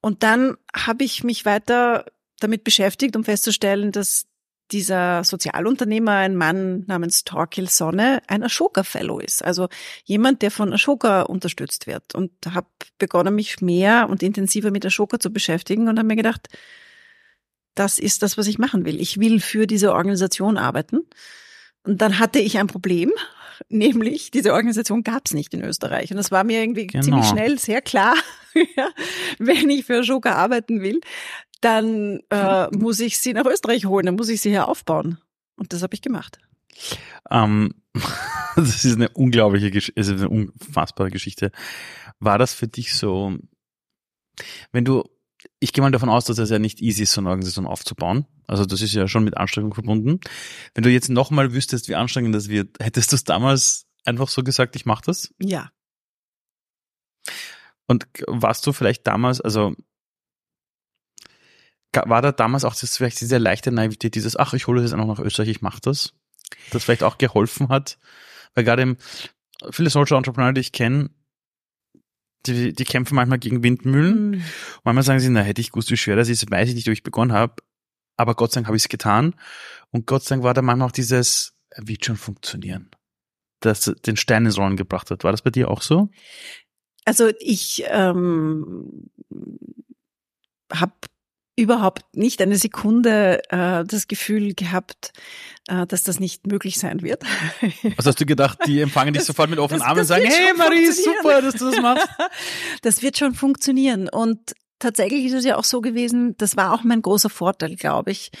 Und 0.00 0.22
dann 0.22 0.56
habe 0.74 1.04
ich 1.04 1.22
mich 1.22 1.44
weiter 1.44 2.06
damit 2.40 2.64
beschäftigt, 2.64 3.16
um 3.16 3.24
festzustellen, 3.24 3.92
dass 3.92 4.26
dieser 4.72 5.22
Sozialunternehmer, 5.22 6.12
ein 6.12 6.34
Mann 6.34 6.84
namens 6.86 7.24
Torquil 7.24 7.68
Sonne, 7.68 8.22
ein 8.26 8.42
Ashoka 8.42 8.84
Fellow 8.84 9.18
ist. 9.18 9.44
Also 9.44 9.68
jemand, 10.04 10.42
der 10.42 10.50
von 10.50 10.72
Ashoka 10.72 11.22
unterstützt 11.22 11.86
wird. 11.86 12.14
Und 12.14 12.32
habe 12.50 12.68
begonnen, 12.98 13.34
mich 13.34 13.60
mehr 13.60 14.08
und 14.08 14.22
intensiver 14.22 14.70
mit 14.70 14.86
Ashoka 14.86 15.18
zu 15.20 15.30
beschäftigen 15.30 15.88
und 15.88 15.98
habe 15.98 16.08
mir 16.08 16.16
gedacht, 16.16 16.48
das 17.74 17.98
ist 17.98 18.22
das, 18.22 18.36
was 18.38 18.46
ich 18.46 18.58
machen 18.58 18.84
will. 18.84 19.00
Ich 19.00 19.20
will 19.20 19.40
für 19.40 19.66
diese 19.66 19.92
Organisation 19.92 20.58
arbeiten. 20.58 21.06
Und 21.84 22.00
dann 22.00 22.18
hatte 22.18 22.38
ich 22.38 22.58
ein 22.58 22.66
Problem, 22.66 23.10
nämlich 23.68 24.30
diese 24.30 24.52
Organisation 24.52 25.02
gab 25.02 25.22
es 25.26 25.34
nicht 25.34 25.52
in 25.54 25.62
Österreich. 25.62 26.10
Und 26.10 26.16
das 26.16 26.30
war 26.30 26.44
mir 26.44 26.60
irgendwie 26.60 26.86
genau. 26.86 27.04
ziemlich 27.04 27.26
schnell 27.26 27.58
sehr 27.58 27.80
klar, 27.80 28.14
wenn 29.38 29.70
ich 29.70 29.84
für 29.84 30.00
Ashoka 30.00 30.34
arbeiten 30.34 30.80
will, 30.82 31.00
dann 31.60 32.20
äh, 32.30 32.68
muss 32.76 33.00
ich 33.00 33.18
sie 33.18 33.32
nach 33.32 33.46
Österreich 33.46 33.86
holen, 33.86 34.06
dann 34.06 34.16
muss 34.16 34.28
ich 34.28 34.40
sie 34.40 34.50
hier 34.50 34.68
aufbauen. 34.68 35.18
Und 35.56 35.72
das 35.72 35.82
habe 35.82 35.94
ich 35.94 36.02
gemacht. 36.02 36.38
Ähm, 37.30 37.74
das 38.56 38.84
ist 38.84 38.96
eine 38.96 39.08
unglaubliche 39.10 39.70
Geschichte, 39.70 40.00
ist 40.00 40.10
eine 40.10 40.28
unfassbare 40.28 41.10
Geschichte. 41.10 41.52
War 42.18 42.38
das 42.38 42.54
für 42.54 42.68
dich 42.68 42.94
so, 42.94 43.36
wenn 44.72 44.84
du, 44.84 45.04
ich 45.60 45.72
gehe 45.72 45.82
mal 45.82 45.90
davon 45.90 46.08
aus, 46.08 46.24
dass 46.24 46.38
es 46.38 46.50
ja 46.50 46.58
nicht 46.58 46.80
easy 46.80 47.02
ist, 47.02 47.12
so 47.12 47.20
eine 47.20 47.30
Organisation 47.30 47.66
aufzubauen. 47.66 48.26
Also 48.46 48.64
das 48.64 48.82
ist 48.82 48.94
ja 48.94 49.08
schon 49.08 49.24
mit 49.24 49.36
Anstrengung 49.36 49.74
verbunden. 49.74 50.20
Wenn 50.74 50.84
du 50.84 50.90
jetzt 50.90 51.08
nochmal 51.08 51.52
wüsstest, 51.52 51.88
wie 51.88 51.94
anstrengend 51.94 52.34
das 52.34 52.48
wird, 52.48 52.76
hättest 52.80 53.12
du 53.12 53.16
es 53.16 53.24
damals 53.24 53.86
einfach 54.04 54.28
so 54.28 54.42
gesagt, 54.42 54.76
ich 54.76 54.86
mache 54.86 55.02
das? 55.06 55.32
Ja. 55.38 55.70
Und 57.86 58.06
warst 58.26 58.66
du 58.66 58.72
vielleicht 58.72 59.06
damals, 59.06 59.40
also 59.40 59.74
war 61.94 62.22
da 62.22 62.32
damals 62.32 62.64
auch 62.64 62.74
das 62.74 62.96
vielleicht 62.96 63.20
diese 63.20 63.38
leichte 63.38 63.70
Naivität, 63.70 64.14
dieses, 64.14 64.36
ach, 64.36 64.54
ich 64.54 64.66
hole 64.66 64.80
das 64.80 64.90
jetzt 64.90 64.98
einfach 64.98 65.18
nach 65.18 65.24
Österreich, 65.24 65.48
ich 65.48 65.62
mache 65.62 65.80
das, 65.82 66.14
das 66.70 66.84
vielleicht 66.84 67.02
auch 67.02 67.18
geholfen 67.18 67.68
hat, 67.68 67.98
weil 68.54 68.64
gerade 68.64 68.82
im, 68.82 68.96
viele 69.70 69.90
Social 69.90 70.16
Entrepreneur, 70.16 70.52
die 70.52 70.62
ich 70.62 70.72
kenne, 70.72 71.10
die, 72.46 72.72
die 72.72 72.84
kämpfen 72.84 73.14
manchmal 73.14 73.38
gegen 73.38 73.62
Windmühlen. 73.62 74.30
Mhm. 74.30 74.44
Manchmal 74.84 75.04
sagen 75.04 75.20
sie, 75.20 75.28
na, 75.28 75.40
hätte 75.40 75.60
ich 75.60 75.72
gewusst, 75.72 75.90
wie 75.90 75.96
schwer 75.96 76.16
das 76.16 76.28
ist, 76.28 76.50
weiß 76.50 76.68
ich 76.68 76.74
nicht, 76.74 76.86
wo 76.86 76.92
ich 76.92 77.02
begonnen 77.02 77.32
habe. 77.32 77.56
Aber 78.16 78.34
Gott 78.34 78.52
sei 78.52 78.58
Dank 78.58 78.66
habe 78.66 78.76
ich 78.76 78.84
es 78.84 78.88
getan. 78.88 79.34
Und 79.90 80.06
Gott 80.06 80.24
sei 80.24 80.34
Dank 80.34 80.44
war 80.44 80.54
da 80.54 80.62
manchmal 80.62 80.88
auch 80.88 80.92
dieses, 80.92 81.54
wird 81.76 82.04
schon 82.04 82.16
funktionieren, 82.16 82.90
das 83.60 83.92
den 84.06 84.16
Stein 84.16 84.44
ins 84.44 84.58
Rollen 84.58 84.76
gebracht 84.76 85.10
hat. 85.10 85.24
War 85.24 85.32
das 85.32 85.42
bei 85.42 85.50
dir 85.50 85.70
auch 85.70 85.82
so? 85.82 86.08
Also 87.04 87.30
ich 87.40 87.84
ähm, 87.88 89.10
habe 90.72 90.92
überhaupt 91.56 92.04
nicht 92.16 92.40
eine 92.40 92.56
Sekunde 92.56 93.42
äh, 93.50 93.84
das 93.84 94.08
Gefühl 94.08 94.54
gehabt, 94.54 95.12
äh, 95.68 95.86
dass 95.86 96.02
das 96.02 96.18
nicht 96.18 96.46
möglich 96.46 96.78
sein 96.78 97.02
wird. 97.02 97.24
Was 97.96 98.06
hast 98.06 98.20
du 98.20 98.26
gedacht? 98.26 98.58
Die 98.66 98.80
empfangen 98.80 99.12
dich 99.12 99.24
sofort 99.24 99.50
mit 99.50 99.58
offenen 99.58 99.82
Armen 99.82 100.00
und 100.00 100.06
sagen, 100.06 100.24
hey 100.26 100.54
Marie, 100.56 100.90
super, 100.90 101.42
dass 101.42 101.54
du 101.54 101.70
das 101.70 101.80
machst. 101.80 102.08
Das 102.82 103.02
wird 103.02 103.18
schon 103.18 103.34
funktionieren. 103.34 104.08
Und 104.08 104.54
tatsächlich 104.82 105.24
ist 105.26 105.32
es 105.32 105.44
ja 105.44 105.56
auch 105.56 105.64
so 105.64 105.80
gewesen, 105.80 106.36
das 106.38 106.56
war 106.56 106.72
auch 106.72 106.82
mein 106.82 107.02
großer 107.02 107.30
Vorteil, 107.30 107.76
glaube 107.76 108.10
ich, 108.10 108.32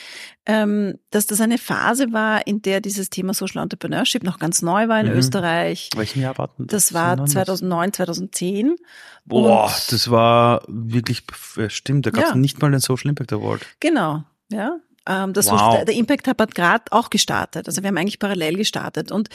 ähm, 0.44 0.98
dass 1.10 1.26
das 1.26 1.40
eine 1.40 1.56
Phase 1.56 2.12
war, 2.12 2.46
in 2.46 2.62
der 2.62 2.80
dieses 2.80 3.10
Thema 3.10 3.32
Social 3.32 3.62
Entrepreneurship 3.62 4.24
noch 4.24 4.38
ganz 4.38 4.60
neu 4.60 4.88
war 4.88 5.00
in 5.00 5.06
mhm. 5.06 5.18
Österreich. 5.18 5.90
Welchen 5.94 6.20
Jahr 6.20 6.36
warten 6.36 6.66
das? 6.66 6.86
Das 6.86 6.94
war 6.94 7.24
2009, 7.24 7.92
2010. 7.92 8.76
Boah, 9.24 9.66
Und 9.66 9.92
das 9.92 10.10
war 10.10 10.62
wirklich, 10.66 11.22
stimmt, 11.68 12.06
da 12.06 12.10
gab 12.10 12.24
es 12.24 12.30
ja. 12.30 12.36
nicht 12.36 12.60
mal 12.60 12.70
den 12.70 12.80
Social 12.80 13.10
Impact 13.10 13.32
Award. 13.32 13.62
Genau, 13.80 14.24
ja. 14.50 14.78
Ähm, 15.06 15.32
das 15.32 15.50
wow. 15.50 15.58
Social, 15.58 15.84
der 15.84 15.94
Impact 15.94 16.28
Hub 16.28 16.40
hat 16.40 16.54
gerade 16.54 16.84
auch 16.90 17.10
gestartet. 17.10 17.66
Also 17.66 17.82
wir 17.82 17.88
haben 17.88 17.98
eigentlich 17.98 18.18
parallel 18.18 18.56
gestartet 18.56 19.10
und 19.10 19.30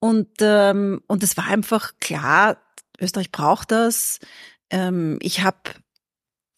und 0.00 0.28
ähm, 0.40 1.00
und 1.06 1.22
es 1.22 1.36
war 1.36 1.46
einfach 1.46 1.92
klar, 1.98 2.58
Österreich 3.00 3.32
braucht 3.32 3.70
das. 3.70 4.18
Ähm, 4.70 5.18
ich 5.22 5.42
habe 5.42 5.56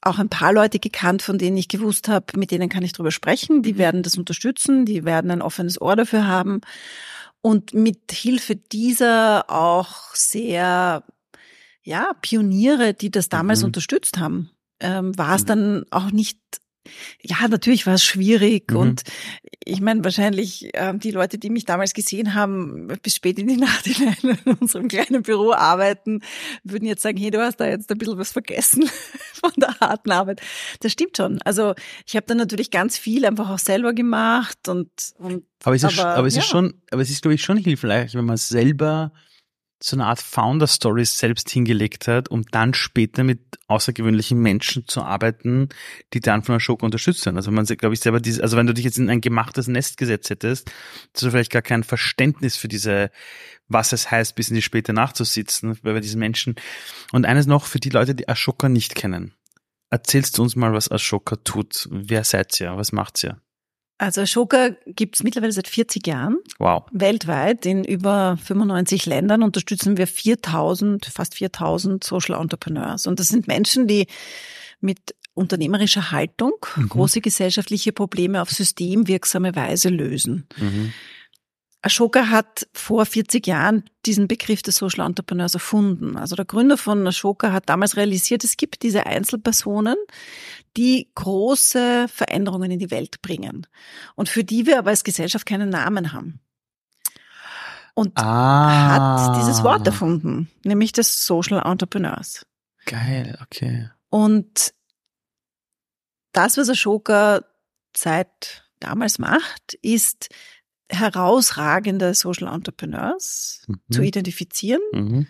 auch 0.02 0.18
ein 0.18 0.28
paar 0.28 0.52
Leute 0.52 0.78
gekannt, 0.78 1.22
von 1.22 1.38
denen 1.38 1.56
ich 1.56 1.68
gewusst 1.68 2.08
habe, 2.08 2.38
mit 2.38 2.50
denen 2.50 2.68
kann 2.68 2.82
ich 2.82 2.92
drüber 2.92 3.10
sprechen. 3.10 3.62
Die 3.62 3.74
mhm. 3.74 3.78
werden 3.78 4.02
das 4.02 4.16
unterstützen, 4.16 4.84
die 4.86 5.04
werden 5.04 5.30
ein 5.30 5.42
offenes 5.42 5.80
Ohr 5.80 5.96
dafür 5.96 6.26
haben. 6.26 6.60
Und 7.42 7.74
mit 7.74 8.12
Hilfe 8.12 8.56
dieser 8.56 9.50
auch 9.50 10.14
sehr, 10.14 11.04
ja, 11.82 12.12
Pioniere, 12.20 12.94
die 12.94 13.10
das 13.10 13.28
damals 13.28 13.60
mhm. 13.60 13.66
unterstützt 13.66 14.18
haben, 14.18 14.50
ähm, 14.80 15.16
war 15.16 15.36
es 15.36 15.42
mhm. 15.42 15.46
dann 15.46 15.84
auch 15.90 16.10
nicht 16.10 16.38
ja, 17.22 17.48
natürlich 17.48 17.86
war 17.86 17.94
es 17.94 18.04
schwierig 18.04 18.70
mhm. 18.70 18.76
und 18.76 19.02
ich 19.64 19.80
meine, 19.80 20.02
wahrscheinlich 20.04 20.70
ähm, 20.74 21.00
die 21.00 21.10
Leute, 21.10 21.38
die 21.38 21.50
mich 21.50 21.64
damals 21.64 21.92
gesehen 21.92 22.34
haben, 22.34 22.88
bis 23.02 23.16
spät 23.16 23.38
in 23.38 23.48
die 23.48 23.56
Nacht 23.56 23.86
in 23.86 24.56
unserem 24.60 24.88
kleinen 24.88 25.22
Büro 25.22 25.52
arbeiten, 25.52 26.22
würden 26.64 26.86
jetzt 26.86 27.02
sagen, 27.02 27.18
hey, 27.18 27.30
du 27.30 27.40
hast 27.40 27.58
da 27.58 27.66
jetzt 27.66 27.90
ein 27.90 27.98
bisschen 27.98 28.18
was 28.18 28.32
vergessen 28.32 28.88
von 29.32 29.52
der 29.56 29.78
harten 29.80 30.10
Arbeit. 30.10 30.40
Das 30.80 30.92
stimmt 30.92 31.16
schon. 31.16 31.40
Also 31.42 31.74
ich 32.06 32.16
habe 32.16 32.26
dann 32.26 32.38
natürlich 32.38 32.70
ganz 32.70 32.98
viel 32.98 33.24
einfach 33.24 33.50
auch 33.50 33.58
selber 33.58 33.92
gemacht 33.92 34.68
und, 34.68 34.90
und 35.18 35.44
aber 35.64 35.76
es 35.76 35.82
ist, 35.82 35.98
aber, 35.98 36.14
aber 36.14 36.26
es 36.26 36.34
ja. 36.34 36.40
ist 36.40 36.48
schon, 36.48 36.74
aber 36.90 37.02
es 37.02 37.10
ist 37.10 37.22
glaube 37.22 37.34
ich 37.34 37.42
schon 37.42 37.58
hilfreich, 37.58 38.14
wenn 38.14 38.24
man 38.24 38.36
selber 38.36 39.12
so 39.82 39.96
eine 39.96 40.06
Art 40.06 40.20
Founder-Story 40.20 41.04
selbst 41.04 41.48
hingelegt 41.48 42.06
hat, 42.06 42.30
um 42.30 42.44
dann 42.50 42.74
später 42.74 43.24
mit 43.24 43.40
außergewöhnlichen 43.66 44.38
Menschen 44.38 44.86
zu 44.86 45.02
arbeiten, 45.02 45.70
die 46.12 46.20
dann 46.20 46.42
von 46.42 46.56
Ashoka 46.56 46.84
unterstützt 46.84 47.24
werden. 47.24 47.36
Also 47.36 47.50
man 47.50 47.64
glaube 47.64 47.94
ich 47.94 48.00
selber 48.00 48.20
diese, 48.20 48.42
also 48.42 48.56
wenn 48.56 48.66
du 48.66 48.74
dich 48.74 48.84
jetzt 48.84 48.98
in 48.98 49.08
ein 49.08 49.22
gemachtes 49.22 49.68
Nest 49.68 49.96
gesetzt 49.96 50.28
hättest, 50.28 50.70
hast 51.14 51.22
du 51.22 51.30
vielleicht 51.30 51.52
gar 51.52 51.62
kein 51.62 51.82
Verständnis 51.82 52.56
für 52.56 52.68
diese, 52.68 53.10
was 53.68 53.92
es 53.92 54.10
heißt, 54.10 54.34
bis 54.34 54.50
in 54.50 54.56
die 54.56 54.62
späte 54.62 54.92
Nacht 54.92 55.16
zu 55.16 55.24
sitzen, 55.24 55.78
bei 55.82 55.98
diesen 56.00 56.18
Menschen. 56.18 56.56
Und 57.12 57.24
eines 57.24 57.46
noch 57.46 57.64
für 57.64 57.80
die 57.80 57.90
Leute, 57.90 58.14
die 58.14 58.28
Ashoka 58.28 58.68
nicht 58.68 58.94
kennen. 58.94 59.34
Erzählst 59.88 60.36
du 60.36 60.42
uns 60.42 60.56
mal, 60.56 60.72
was 60.72 60.90
Ashoka 60.90 61.36
tut. 61.36 61.88
Wer 61.90 62.24
seid 62.24 62.60
ihr? 62.60 62.76
Was 62.76 62.92
macht 62.92 63.24
ihr? 63.24 63.40
Also 64.00 64.22
Ashoka 64.22 64.70
gibt 64.86 65.16
es 65.16 65.22
mittlerweile 65.22 65.52
seit 65.52 65.68
40 65.68 66.06
Jahren. 66.06 66.38
Wow. 66.58 66.84
Weltweit 66.90 67.66
in 67.66 67.84
über 67.84 68.38
95 68.42 69.04
Ländern 69.04 69.42
unterstützen 69.42 69.98
wir 69.98 70.06
4000, 70.06 71.04
fast 71.04 71.34
4000 71.34 72.02
Social 72.02 72.40
Entrepreneurs. 72.40 73.06
Und 73.06 73.20
das 73.20 73.28
sind 73.28 73.46
Menschen, 73.46 73.86
die 73.86 74.06
mit 74.80 75.14
unternehmerischer 75.34 76.12
Haltung 76.12 76.54
mhm. 76.76 76.88
große 76.88 77.20
gesellschaftliche 77.20 77.92
Probleme 77.92 78.40
auf 78.40 78.50
systemwirksame 78.50 79.54
Weise 79.54 79.90
lösen. 79.90 80.46
Mhm. 80.56 80.94
Ashoka 81.82 82.28
hat 82.28 82.68
vor 82.74 83.06
40 83.06 83.46
Jahren 83.46 83.84
diesen 84.04 84.28
Begriff 84.28 84.60
des 84.62 84.76
Social 84.76 85.06
Entrepreneurs 85.06 85.54
erfunden. 85.54 86.16
Also 86.16 86.36
der 86.36 86.44
Gründer 86.44 86.76
von 86.76 87.06
Ashoka 87.06 87.52
hat 87.52 87.68
damals 87.68 87.96
realisiert, 87.96 88.44
es 88.44 88.58
gibt 88.58 88.82
diese 88.82 89.06
Einzelpersonen, 89.06 89.96
die 90.76 91.10
große 91.14 92.06
Veränderungen 92.08 92.70
in 92.70 92.78
die 92.78 92.90
Welt 92.90 93.22
bringen 93.22 93.66
und 94.14 94.28
für 94.28 94.44
die 94.44 94.66
wir 94.66 94.78
aber 94.78 94.90
als 94.90 95.04
Gesellschaft 95.04 95.46
keinen 95.46 95.70
Namen 95.70 96.12
haben. 96.12 96.40
Und 97.94 98.16
ah. 98.16 99.28
hat 99.28 99.40
dieses 99.40 99.62
Wort 99.62 99.86
erfunden, 99.86 100.50
nämlich 100.64 100.92
des 100.92 101.24
Social 101.26 101.60
Entrepreneurs. 101.64 102.46
Geil, 102.86 103.38
okay. 103.42 103.90
Und 104.10 104.74
das, 106.32 106.56
was 106.56 106.68
Ashoka 106.68 107.42
seit 107.96 108.64
damals 108.78 109.18
macht, 109.18 109.74
ist 109.82 110.28
herausragende 110.90 112.14
Social 112.14 112.52
Entrepreneurs 112.52 113.62
mhm. 113.66 113.80
zu 113.90 114.02
identifizieren, 114.02 114.82
mhm. 114.92 115.26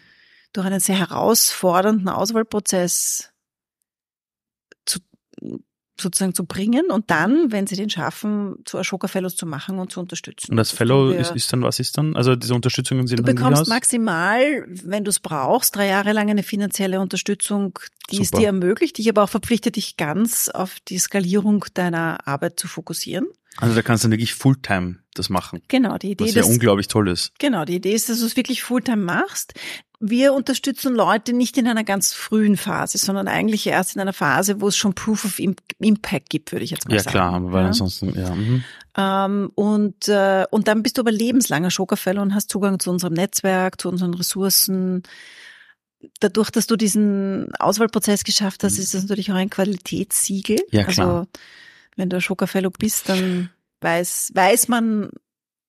durch 0.53 0.67
einen 0.67 0.81
sehr 0.81 0.99
herausfordernden 0.99 2.09
Auswahlprozess 2.09 3.31
zu, 4.87 5.01
sozusagen 6.01 6.35
zu 6.35 6.47
bringen 6.47 6.91
und 6.91 7.11
dann, 7.11 7.53
wenn 7.53 7.67
sie 7.67 7.77
den 7.77 7.91
schaffen, 7.91 8.57
zu 8.65 8.79
Ashoka 8.79 9.07
Fellows 9.07 9.37
zu 9.37 9.47
machen 9.47 9.79
und 9.79 9.93
zu 9.93 10.01
unterstützen. 10.01 10.53
Und 10.53 10.57
das, 10.57 10.71
das 10.71 10.79
Fellow 10.79 11.11
ist, 11.11 11.37
ist, 11.37 11.53
dann, 11.53 11.63
was 11.63 11.79
ist 11.79 11.97
dann? 11.99 12.17
Also 12.17 12.37
diese 12.37 12.55
Unterstützung 12.55 12.99
im 12.99 13.07
Sinne 13.07 13.23
Du 13.23 13.35
bekommst 13.35 13.69
maximal, 13.69 14.65
wenn 14.67 15.05
du 15.05 15.11
es 15.11 15.21
brauchst, 15.21 15.77
drei 15.77 15.87
Jahre 15.87 16.13
lang 16.13 16.31
eine 16.31 16.43
finanzielle 16.43 17.01
Unterstützung, 17.01 17.79
die 18.11 18.17
Super. 18.17 18.25
es 18.25 18.31
dir 18.31 18.47
ermöglicht, 18.47 18.99
dich 18.99 19.09
aber 19.09 19.25
auch 19.25 19.29
verpflichtet, 19.29 19.77
dich 19.77 19.97
ganz 19.97 20.49
auf 20.49 20.79
die 20.89 20.99
Skalierung 20.99 21.65
deiner 21.75 22.27
Arbeit 22.27 22.59
zu 22.59 22.67
fokussieren. 22.67 23.27
Also 23.57 23.75
da 23.75 23.83
kannst 23.83 24.05
du 24.05 24.11
wirklich 24.11 24.35
Fulltime 24.35 24.99
das 25.15 25.29
machen. 25.29 25.61
Genau, 25.69 25.99
die 25.99 26.13
Idee. 26.13 26.25
Was 26.25 26.35
ja 26.35 26.45
unglaublich 26.45 26.89
toll 26.89 27.09
ist. 27.09 27.33
Genau, 27.39 27.65
die 27.65 27.77
Idee 27.77 27.95
ist, 27.95 28.09
dass 28.09 28.21
du 28.21 28.27
es 28.27 28.37
wirklich 28.37 28.63
Fulltime 28.63 29.03
machst. 29.03 29.55
Wir 29.99 30.33
unterstützen 30.33 30.95
Leute 30.95 31.35
nicht 31.35 31.59
in 31.59 31.67
einer 31.67 31.85
ganz 31.85 32.15
frühen 32.15 32.57
Phase, 32.57 32.97
sondern 32.97 33.29
eigentlich 33.29 33.67
erst 33.67 33.97
in 33.97 34.01
einer 34.01 34.15
Phase, 34.15 34.63
wo 34.63 34.69
es 34.69 34.77
schon 34.77 34.95
Proof 34.95 35.27
of 35.27 35.39
Impact 35.79 36.31
gibt, 36.31 36.53
würde 36.53 36.65
ich 36.65 36.71
jetzt 36.71 36.89
mal 36.89 36.95
ja, 36.95 37.03
sagen. 37.03 37.17
Ja 37.17 37.29
klar, 37.29 37.53
weil 37.53 37.67
ansonsten, 37.67 38.19
ja. 38.19 38.35
Mhm. 38.35 38.65
Ähm, 38.97 39.51
und, 39.55 40.09
äh, 40.09 40.47
und 40.51 40.69
dann 40.69 40.83
bist 40.83 40.97
du 40.97 41.03
aber 41.03 41.13
lebenslanger 41.13 41.71
Schokerfeller 41.71 42.23
und 42.23 42.35
hast 42.35 42.49
Zugang 42.49 42.81
zu 42.81 42.91
unserem 42.91 43.13
Netzwerk, 43.13 43.79
zu 43.79 43.91
unseren 43.91 44.15
Ressourcen. 44.15 45.03
Dadurch, 46.21 46.51
dass 46.51 46.67
du 46.67 46.77
diesen 46.77 47.55
Auswahlprozess 47.59 48.25
geschafft 48.25 48.65
hast, 48.65 48.79
mhm. 48.79 48.83
ist 48.85 48.95
das 48.95 49.03
natürlich 49.03 49.31
auch 49.31 49.37
ein 49.37 49.51
Qualitätssiegel. 49.51 50.61
Ja, 50.71 50.85
klar. 50.85 51.09
Also 51.09 51.27
wenn 52.01 52.11
du 52.11 52.21
Schokerfellow 52.21 52.71
bist, 52.71 53.09
dann 53.09 53.51
weiß, 53.81 54.33
weiß 54.35 54.69
man, 54.69 55.11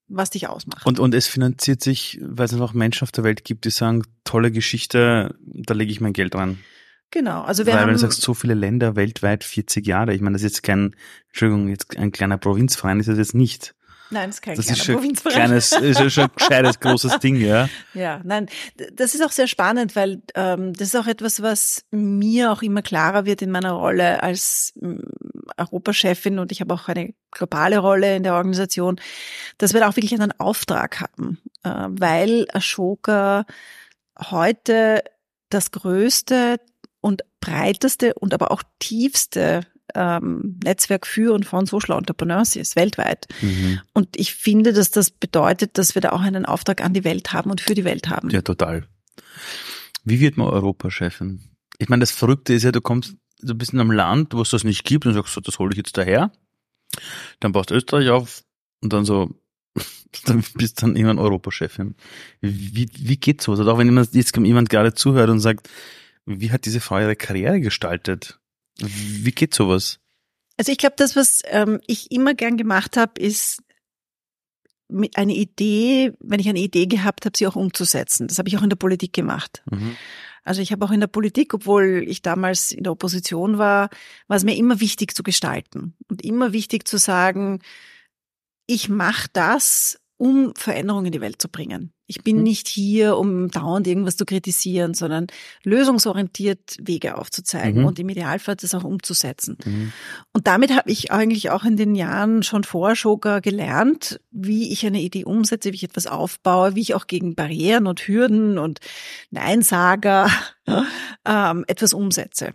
was 0.08 0.30
dich 0.30 0.48
ausmacht. 0.48 0.86
Und, 0.86 1.00
und 1.00 1.14
es 1.14 1.28
finanziert 1.28 1.82
sich, 1.82 2.20
weil 2.22 2.46
es 2.46 2.52
noch 2.54 2.74
Menschen 2.74 3.04
auf 3.04 3.12
der 3.12 3.24
Welt 3.24 3.44
gibt, 3.44 3.66
die 3.66 3.70
sagen, 3.70 4.04
tolle 4.24 4.52
Geschichte, 4.52 5.36
da 5.40 5.74
lege 5.74 5.92
ich 5.92 6.02
mein 6.02 6.14
Geld 6.14 6.34
dran. 6.34 6.60
Genau, 7.12 7.42
also 7.42 7.66
wir 7.66 7.74
Weil, 7.74 7.82
haben, 7.82 7.88
wenn 7.88 7.96
du 7.96 8.00
sagst, 8.00 8.22
so 8.22 8.34
viele 8.34 8.54
Länder 8.54 8.96
weltweit 8.96 9.44
40 9.44 9.86
Jahre, 9.86 10.14
ich 10.14 10.22
meine, 10.22 10.34
das 10.34 10.44
ist 10.44 10.52
jetzt 10.52 10.64
kein, 10.64 10.96
Entschuldigung, 11.28 11.68
jetzt 11.68 11.98
ein 11.98 12.14
kleiner 12.14 12.38
Provinzverein 12.38 13.02
ist 13.02 13.10
das 13.10 13.18
jetzt 13.18 13.36
nicht. 13.36 13.76
Nein, 14.12 14.30
das 14.30 14.36
ist 14.38 14.42
kein 14.42 14.56
das 14.56 14.70
ist 14.70 14.84
schon 14.84 15.14
kleines, 15.14 15.72
ist 15.72 16.14
schon 16.14 16.26
ein 16.26 16.32
gescheites, 16.36 16.80
großes 16.82 17.20
Ding, 17.20 17.38
ja. 17.38 17.70
Ja, 17.94 18.20
nein, 18.24 18.48
das 18.94 19.16
ist 19.16 19.24
auch 19.24 19.32
sehr 19.32 19.48
spannend, 19.48 19.96
weil 19.96 20.22
ähm, 20.36 20.74
das 20.74 20.90
ist 20.90 20.96
auch 20.96 21.08
etwas, 21.08 21.42
was 21.42 21.86
mir 21.92 22.52
auch 22.52 22.62
immer 22.62 22.82
klarer 22.82 23.26
wird 23.26 23.42
in 23.42 23.52
meiner 23.52 23.72
Rolle 23.72 24.22
als 24.22 24.74
mm, 24.76 24.98
Europachefin 25.58 26.40
und 26.40 26.52
ich 26.52 26.60
habe 26.60 26.74
auch 26.74 26.90
eine 26.90 27.14
globale 27.32 27.78
Rolle 27.78 28.18
in 28.18 28.24
der 28.24 28.34
Organisation, 28.34 29.00
dass 29.58 29.74
wir 29.74 29.80
da 29.80 29.88
auch 29.88 29.96
wirklich 29.96 30.14
einen 30.14 30.38
Auftrag 30.40 31.00
haben, 31.00 31.40
äh, 31.64 31.70
weil 31.70 32.48
Ashoka 32.52 33.46
heute 34.20 35.04
das 35.50 35.72
größte 35.72 36.60
und 37.00 37.24
breiteste 37.40 38.14
und 38.16 38.34
aber 38.34 38.52
auch 38.52 38.64
tiefste 38.80 39.62
ähm, 39.96 40.60
Netzwerk 40.64 41.08
für 41.08 41.34
und 41.34 41.46
von 41.46 41.66
Social 41.66 41.98
Entrepreneurs 41.98 42.56
ist, 42.56 42.76
weltweit. 42.76 43.28
Mhm. 43.42 43.80
Und 43.94 44.18
ich 44.18 44.34
finde, 44.34 44.74
dass 44.74 44.92
das 44.92 45.12
bedeutet, 45.12 45.78
dass 45.78 45.96
wir 45.96 46.02
da 46.02 46.12
auch 46.12 46.22
einen 46.22 46.46
Auftrag 46.46 46.84
an 46.84 46.94
die 46.94 47.04
Welt 47.04 47.34
haben 47.34 47.52
und 47.52 47.62
für 47.62 47.74
die 47.74 47.86
Welt 47.86 48.10
haben. 48.10 48.30
Ja, 48.30 48.42
total. 48.42 48.88
Wie 50.04 50.20
wird 50.20 50.38
man 50.38 50.48
Europachefin? 50.48 51.42
Ich 51.78 51.90
meine, 51.90 52.02
das 52.02 52.12
Verrückte 52.12 52.54
ist 52.54 52.64
ja, 52.64 52.72
du 52.72 52.82
kommst 52.82 53.16
du 53.42 53.56
bist 53.56 53.74
in 53.74 53.80
einem 53.80 53.92
Land, 53.92 54.34
wo 54.34 54.42
es 54.42 54.52
das 54.52 54.64
nicht 54.64 54.84
gibt 54.84 55.06
und 55.06 55.14
sagst 55.14 55.34
so, 55.34 55.42
das 55.42 55.60
hole 55.60 55.72
ich 55.72 55.78
jetzt 55.78 55.98
daher. 55.98 56.32
Dann 57.40 57.52
baust 57.52 57.72
du 57.72 57.76
Österreich 57.76 58.10
auf 58.10 58.44
und 58.82 58.94
dann 58.94 59.06
so, 59.06 59.34
dann 60.26 60.44
bist 60.56 60.82
dann 60.82 60.96
irgendwann 60.96 61.20
Europachefin. 61.20 61.96
Wie, 62.42 62.90
wie 62.98 63.18
geht 63.18 63.42
sowas? 63.42 63.60
Oder 63.60 63.74
auch 63.74 63.78
wenn 63.78 63.88
jemand, 63.88 64.14
jetzt 64.14 64.36
jemand 64.36 64.70
gerade 64.70 64.94
zuhört 64.94 65.30
und 65.30 65.40
sagt, 65.40 65.70
wie 66.26 66.52
hat 66.52 66.66
diese 66.66 66.82
Frau 66.82 67.00
ihre 67.00 67.16
Karriere 67.16 67.60
gestaltet? 67.62 68.40
Wie 68.80 69.32
geht 69.32 69.54
sowas? 69.54 70.00
Also 70.58 70.72
ich 70.72 70.78
glaube, 70.78 70.96
das, 70.98 71.16
was 71.16 71.42
ähm, 71.46 71.80
ich 71.88 72.12
immer 72.12 72.34
gern 72.34 72.58
gemacht 72.58 72.98
habe, 72.98 73.20
ist 73.22 73.62
mit 74.90 75.18
eine 75.18 75.34
Idee, 75.34 76.14
wenn 76.20 76.40
ich 76.40 76.50
eine 76.50 76.60
Idee 76.60 76.86
gehabt 76.86 77.26
habe, 77.26 77.38
sie 77.38 77.48
auch 77.48 77.56
umzusetzen. 77.56 78.28
Das 78.28 78.38
habe 78.38 78.50
ich 78.50 78.58
auch 78.58 78.64
in 78.64 78.70
der 78.70 78.76
Politik 78.76 79.14
gemacht. 79.14 79.64
Mhm. 79.72 79.96
Also 80.44 80.62
ich 80.62 80.72
habe 80.72 80.84
auch 80.84 80.92
in 80.92 81.00
der 81.00 81.08
Politik, 81.08 81.54
obwohl 81.54 82.04
ich 82.06 82.22
damals 82.22 82.72
in 82.72 82.84
der 82.84 82.92
Opposition 82.92 83.58
war, 83.58 83.90
war 84.28 84.38
es 84.38 84.44
mir 84.44 84.56
immer 84.56 84.80
wichtig 84.80 85.16
zu 85.16 85.24
gestalten 85.24 85.96
und 86.10 86.24
immer 86.24 86.52
wichtig 86.52 86.88
zu 86.88 86.98
sagen, 86.98 87.62
ich 88.66 88.90
mache 88.90 89.28
das, 89.34 90.01
um 90.22 90.54
Veränderungen 90.56 91.08
in 91.08 91.14
die 91.14 91.22
Welt 91.22 91.42
zu 91.42 91.50
bringen. 91.50 91.94
Ich 92.06 92.24
bin 92.24 92.38
mhm. 92.38 92.44
nicht 92.44 92.68
hier, 92.68 93.18
um 93.18 93.50
dauernd 93.50 93.88
irgendwas 93.88 94.18
zu 94.18 94.26
kritisieren, 94.26 94.94
sondern 94.94 95.26
lösungsorientiert 95.64 96.78
Wege 96.80 97.18
aufzuzeigen 97.18 97.82
mhm. 97.82 97.88
und 97.88 97.98
im 97.98 98.08
Idealfall 98.08 98.56
das 98.56 98.76
auch 98.76 98.84
umzusetzen. 98.84 99.58
Mhm. 99.66 99.92
Und 100.32 100.46
damit 100.46 100.76
habe 100.76 100.92
ich 100.92 101.12
eigentlich 101.12 101.50
auch 101.50 101.64
in 101.64 101.76
den 101.76 101.96
Jahren 101.96 102.44
schon 102.44 102.64
vor 102.64 102.96
Schoker 102.96 103.42
gelernt, 103.42 104.22
wie 104.30 104.72
ich 104.72 104.86
eine 104.86 105.02
Idee 105.02 105.26
umsetze, 105.26 105.72
wie 105.72 105.78
ich 105.78 105.84
etwas 105.86 106.06
aufbaue, 106.06 106.76
wie 106.76 106.82
ich 106.82 106.94
auch 106.94 107.08
gegen 107.08 107.34
Barrieren 107.34 107.88
und 107.88 108.02
Hürden 108.02 108.60
und 108.60 108.80
Neinsager 109.32 110.30
ähm, 111.26 111.66
etwas 111.68 111.94
umsetze. 111.94 112.54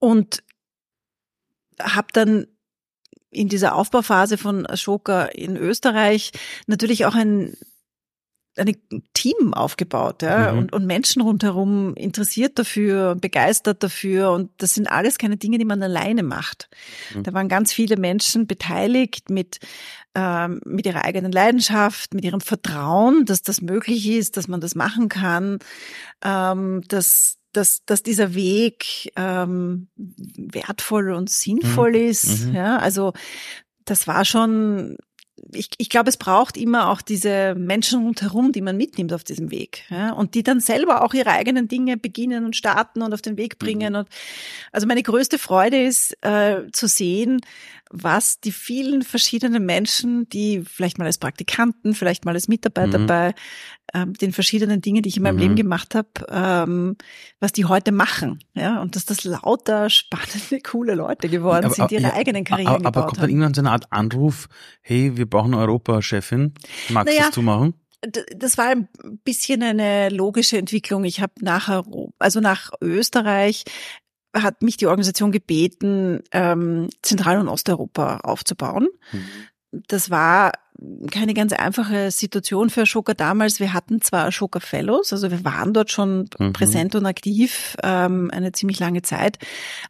Und 0.00 0.42
habe 1.80 2.08
dann 2.12 2.46
in 3.34 3.48
dieser 3.48 3.74
Aufbauphase 3.74 4.38
von 4.38 4.66
Ashoka 4.66 5.24
in 5.26 5.56
Österreich 5.56 6.32
natürlich 6.66 7.04
auch 7.04 7.14
ein 7.14 7.56
ein 8.56 8.76
Team 9.14 9.52
aufgebaut 9.52 10.22
ja, 10.22 10.52
mhm. 10.52 10.58
und, 10.58 10.72
und 10.72 10.86
Menschen 10.86 11.22
rundherum 11.22 11.94
interessiert 11.94 12.58
dafür, 12.58 13.16
begeistert 13.16 13.82
dafür. 13.82 14.30
Und 14.30 14.50
das 14.58 14.74
sind 14.74 14.86
alles 14.86 15.18
keine 15.18 15.36
Dinge, 15.36 15.58
die 15.58 15.64
man 15.64 15.82
alleine 15.82 16.22
macht. 16.22 16.68
Mhm. 17.14 17.24
Da 17.24 17.32
waren 17.32 17.48
ganz 17.48 17.72
viele 17.72 17.96
Menschen 17.96 18.46
beteiligt 18.46 19.30
mit, 19.30 19.58
ähm, 20.14 20.60
mit 20.64 20.86
ihrer 20.86 21.04
eigenen 21.04 21.32
Leidenschaft, 21.32 22.14
mit 22.14 22.24
ihrem 22.24 22.40
Vertrauen, 22.40 23.24
dass 23.24 23.42
das 23.42 23.60
möglich 23.60 24.08
ist, 24.08 24.36
dass 24.36 24.48
man 24.48 24.60
das 24.60 24.74
machen 24.74 25.08
kann, 25.08 25.58
ähm, 26.24 26.82
dass 26.88 27.38
dass, 27.56 27.84
dass 27.84 28.02
dieser 28.02 28.34
Weg 28.34 29.12
ähm, 29.16 29.88
wertvoll 29.96 31.12
und 31.12 31.30
sinnvoll 31.30 31.90
mhm. 31.92 32.08
ist. 32.08 32.46
Mhm. 32.46 32.54
Ja, 32.54 32.78
also 32.78 33.12
das 33.84 34.06
war 34.06 34.24
schon 34.24 34.96
ich, 35.52 35.70
ich 35.78 35.88
glaube, 35.88 36.08
es 36.08 36.16
braucht 36.16 36.56
immer 36.56 36.90
auch 36.90 37.02
diese 37.02 37.54
Menschen 37.54 38.04
rundherum, 38.04 38.52
die 38.52 38.60
man 38.60 38.76
mitnimmt 38.76 39.12
auf 39.12 39.24
diesem 39.24 39.50
Weg. 39.50 39.84
Ja? 39.90 40.12
Und 40.12 40.34
die 40.34 40.42
dann 40.42 40.60
selber 40.60 41.02
auch 41.02 41.14
ihre 41.14 41.30
eigenen 41.30 41.68
Dinge 41.68 41.96
beginnen 41.96 42.44
und 42.44 42.56
starten 42.56 43.02
und 43.02 43.12
auf 43.12 43.22
den 43.22 43.36
Weg 43.36 43.58
bringen. 43.58 43.92
Mhm. 43.92 43.98
Und 44.00 44.08
also 44.72 44.86
meine 44.86 45.02
größte 45.02 45.38
Freude 45.38 45.82
ist 45.82 46.16
äh, 46.24 46.62
zu 46.72 46.88
sehen, 46.88 47.40
was 47.90 48.40
die 48.40 48.52
vielen 48.52 49.02
verschiedenen 49.02 49.64
Menschen, 49.64 50.28
die 50.28 50.62
vielleicht 50.64 50.98
mal 50.98 51.04
als 51.04 51.18
Praktikanten, 51.18 51.94
vielleicht 51.94 52.24
mal 52.24 52.34
als 52.34 52.48
Mitarbeiter 52.48 52.98
mhm. 52.98 53.06
bei 53.06 53.34
ähm, 53.92 54.14
den 54.14 54.32
verschiedenen 54.32 54.80
Dingen, 54.80 55.02
die 55.02 55.08
ich 55.08 55.16
in 55.16 55.22
meinem 55.22 55.36
mhm. 55.36 55.42
Leben 55.42 55.56
gemacht 55.56 55.94
habe, 55.94 56.08
ähm, 56.28 56.96
was 57.38 57.52
die 57.52 57.66
heute 57.66 57.92
machen. 57.92 58.40
Ja, 58.54 58.82
und 58.82 58.96
dass 58.96 59.04
das 59.04 59.24
lauter 59.24 59.90
spannende, 59.90 60.60
coole 60.66 60.94
Leute 60.94 61.28
geworden 61.28 61.66
aber, 61.66 61.74
sind, 61.74 61.90
die 61.90 61.96
ihre 61.96 62.08
ja, 62.08 62.14
eigenen 62.14 62.44
Karrieren 62.44 62.86
aber, 62.86 62.86
aber 62.86 63.06
kommt 63.06 63.22
dann 63.22 63.30
irgendwann 63.30 63.54
so 63.54 63.60
eine 63.60 63.70
Art 63.70 63.92
Anruf, 63.92 64.48
hey, 64.80 65.16
wir 65.16 65.26
brauchen 65.34 65.54
Europa-Chefin, 65.54 66.54
magst 66.88 67.12
naja, 67.12 67.26
das 67.26 67.34
du 67.34 67.42
machen? 67.42 67.74
das 68.36 68.58
war 68.58 68.66
ein 68.66 68.88
bisschen 69.24 69.62
eine 69.62 70.10
logische 70.10 70.58
Entwicklung. 70.58 71.04
Ich 71.04 71.20
habe 71.20 71.32
nach, 71.40 71.84
also 72.18 72.40
nach 72.40 72.70
Österreich 72.80 73.64
hat 74.34 74.62
mich 74.62 74.76
die 74.76 74.86
Organisation 74.86 75.32
gebeten, 75.32 76.22
ähm, 76.32 76.88
Zentral- 77.02 77.38
und 77.38 77.48
Osteuropa 77.48 78.18
aufzubauen. 78.18 78.88
Mhm. 79.12 79.82
Das 79.88 80.10
war 80.10 80.52
keine 81.10 81.34
ganz 81.34 81.52
einfache 81.52 82.10
Situation 82.10 82.68
für 82.68 82.82
Ashoka 82.82 83.14
damals. 83.14 83.60
Wir 83.60 83.72
hatten 83.72 84.00
zwar 84.00 84.26
Ashoka 84.26 84.60
Fellows, 84.60 85.12
also 85.12 85.30
wir 85.30 85.44
waren 85.44 85.72
dort 85.72 85.90
schon 85.90 86.28
mhm. 86.38 86.52
präsent 86.52 86.94
und 86.94 87.06
aktiv 87.06 87.76
ähm, 87.82 88.30
eine 88.32 88.52
ziemlich 88.52 88.80
lange 88.80 89.02
Zeit, 89.02 89.38